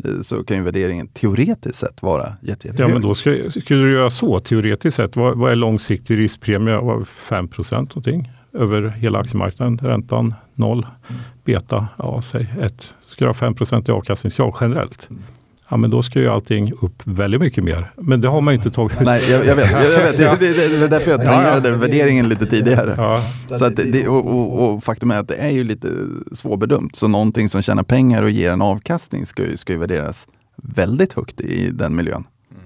eh, 0.05 0.21
så 0.21 0.43
kan 0.43 0.57
ju 0.57 0.63
värderingen 0.63 1.07
teoretiskt 1.07 1.79
sett 1.79 2.01
vara 2.01 2.33
jätte, 2.41 2.73
Ja, 2.77 2.87
men 2.87 3.01
då 3.01 3.13
ska, 3.13 3.49
skulle 3.49 3.83
du 3.83 3.93
göra 3.93 4.09
så 4.09 4.39
teoretiskt 4.39 4.97
sett. 4.97 5.15
Vad, 5.15 5.37
vad 5.37 5.51
är 5.51 5.55
långsiktig 5.55 6.17
riskpremie? 6.17 7.05
5 7.05 7.49
någonting? 7.71 8.31
Över 8.55 8.89
hela 8.89 9.19
aktiemarknaden. 9.19 9.77
Räntan 9.77 10.33
noll, 10.53 10.87
mm. 11.09 11.21
beta, 11.43 11.87
ja 11.97 12.21
säg 12.21 12.55
1. 12.61 12.95
Ska 13.07 13.25
du 13.25 13.29
ha 13.29 13.33
5 13.33 13.55
i 13.87 13.91
avkastningskrav 13.91 14.57
generellt. 14.61 15.07
Mm. 15.09 15.23
Ja 15.69 15.77
men 15.77 15.89
då 15.89 16.03
ska 16.03 16.19
ju 16.19 16.29
allting 16.29 16.73
upp 16.81 17.01
väldigt 17.03 17.41
mycket 17.41 17.63
mer. 17.63 17.91
Men 17.95 18.21
det 18.21 18.27
har 18.27 18.41
man 18.41 18.53
ju 18.53 18.57
inte 18.57 18.71
tagit. 18.71 18.99
Nej, 19.01 19.31
jag, 19.31 19.45
jag 19.45 19.55
vet. 19.55 19.71
Jag, 19.71 19.83
jag 19.83 19.99
vet. 19.99 20.17
Det, 20.17 20.37
det, 20.39 20.53
det, 20.53 20.67
det 20.67 20.81
var 20.81 20.87
därför 20.87 21.11
jag 21.11 21.25
tangerade 21.25 21.69
ja, 21.69 21.75
ja. 21.75 21.79
värderingen 21.79 22.29
lite 22.29 22.45
tidigare. 22.45 22.95
Ja. 22.97 23.23
Så 23.57 23.65
att 23.65 23.75
det, 23.75 24.07
och, 24.07 24.25
och, 24.25 24.73
och, 24.73 24.83
faktum 24.83 25.11
är 25.11 25.17
att 25.17 25.27
det 25.27 25.35
är 25.35 25.49
ju 25.49 25.63
lite 25.63 25.87
svårbedömt. 26.31 26.95
Så 26.95 27.07
någonting 27.07 27.49
som 27.49 27.61
tjänar 27.61 27.83
pengar 27.83 28.23
och 28.23 28.29
ger 28.29 28.51
en 28.51 28.61
avkastning 28.61 29.25
ska 29.25 29.43
ju, 29.43 29.57
ska 29.57 29.73
ju 29.73 29.79
värderas 29.79 30.27
väldigt 30.55 31.13
högt 31.13 31.41
i 31.41 31.69
den 31.69 31.95
miljön. 31.95 32.23
Mm. 32.51 32.63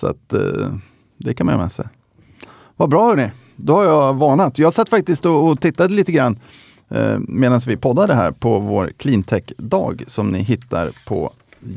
Så 0.00 0.06
att 0.06 0.32
eh, 0.32 0.74
det 1.18 1.34
kan 1.34 1.46
man 1.46 1.54
ha 1.54 1.62
med 1.62 1.72
sig. 1.72 1.86
Vad 2.76 2.90
bra 2.90 3.06
hörni 3.06 3.30
då 3.62 3.74
har 3.74 3.84
jag 3.84 4.14
varnat. 4.14 4.58
Jag 4.58 4.72
satt 4.72 4.88
faktiskt 4.88 5.26
och, 5.26 5.60
tittade 5.60 5.94
lite 5.94 6.12
grann 6.12 6.38
eh, 6.88 7.18
medan 7.18 7.60
vi 7.66 7.76
poddade 7.76 8.14
här 8.14 8.30
på 8.30 8.58
vår 8.58 8.92
cleantech-dag 8.96 10.04
som 10.06 10.30
ni 10.30 10.38
hittar 10.38 10.90
på 11.06 11.32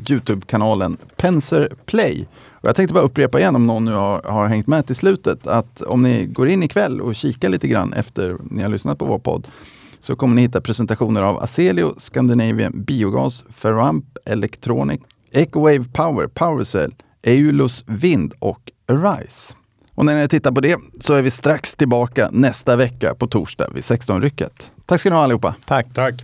Youtube-kanalen 0.08 0.96
Penser 1.16 1.68
Play. 1.86 2.26
Och 2.50 2.68
jag 2.68 2.76
tänkte 2.76 2.94
bara 2.94 3.04
upprepa 3.04 3.38
igen 3.40 3.56
om 3.56 3.66
någon 3.66 3.84
nu 3.84 3.92
har, 3.92 4.22
har 4.22 4.46
hängt 4.46 4.66
med 4.66 4.86
till 4.86 4.96
slutet 4.96 5.46
att 5.46 5.80
om 5.80 6.02
ni 6.02 6.26
går 6.26 6.48
in 6.48 6.62
ikväll 6.62 7.00
och 7.00 7.14
kikar 7.14 7.48
lite 7.48 7.68
grann 7.68 7.92
efter 7.92 8.36
ni 8.50 8.62
har 8.62 8.68
lyssnat 8.68 8.98
på 8.98 9.04
vår 9.04 9.18
podd 9.18 9.46
så 9.98 10.16
kommer 10.16 10.34
ni 10.34 10.42
hitta 10.42 10.60
presentationer 10.60 11.22
av 11.22 11.38
Aselio, 11.38 11.94
Scandinavian 11.98 12.84
Biogas, 12.84 13.44
Ferramp, 13.50 14.04
Electronic, 14.24 15.00
Ecowave 15.30 15.84
Power, 15.92 16.26
Powercell, 16.26 16.94
Eulus 17.22 17.84
Vind 17.86 18.32
och 18.38 18.70
Arise. 18.86 19.54
Och 19.94 20.04
när 20.04 20.14
ni 20.14 20.28
tittar 20.28 20.52
på 20.52 20.60
det 20.60 20.78
så 21.00 21.14
är 21.14 21.22
vi 21.22 21.30
strax 21.30 21.74
tillbaka 21.74 22.28
nästa 22.32 22.76
vecka 22.76 23.14
på 23.14 23.26
torsdag 23.26 23.68
vid 23.74 23.82
16-rycket. 23.82 24.70
Tack 24.86 25.00
ska 25.00 25.10
ni 25.10 25.16
ha 25.16 25.22
allihopa. 25.22 25.54
Tack. 25.66 25.86
Tack. 25.94 26.14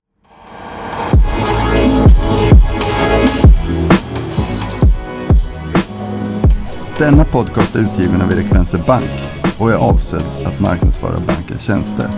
Denna 6.99 7.25
podcast 7.25 7.77
är 7.77 7.81
utgiven 7.81 8.23
av 8.23 8.33
Erik 8.33 8.51
Penser 8.51 8.83
Bank 8.87 9.11
och 9.59 9.71
är 9.71 9.77
avsedd 9.77 10.47
att 10.47 10.61
marknadsföra 10.61 11.21
bankens 11.27 11.63
tjänster. 11.63 12.09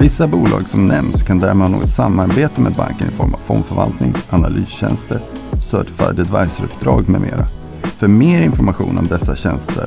Vissa 0.00 0.28
bolag 0.28 0.68
som 0.68 0.88
nämns 0.88 1.22
kan 1.22 1.38
därmed 1.38 1.68
ha 1.68 1.78
något 1.78 1.88
samarbete 1.88 2.60
med 2.60 2.72
banken 2.72 3.08
i 3.08 3.10
form 3.10 3.34
av 3.34 3.38
fondförvaltning, 3.38 4.14
analystjänster, 4.30 5.20
certified 5.70 6.20
advisor-uppdrag 6.20 7.08
med 7.08 7.20
mera. 7.20 7.46
För 7.82 8.08
mer 8.08 8.42
information 8.42 8.98
om 8.98 9.06
dessa 9.06 9.36
tjänster 9.36 9.86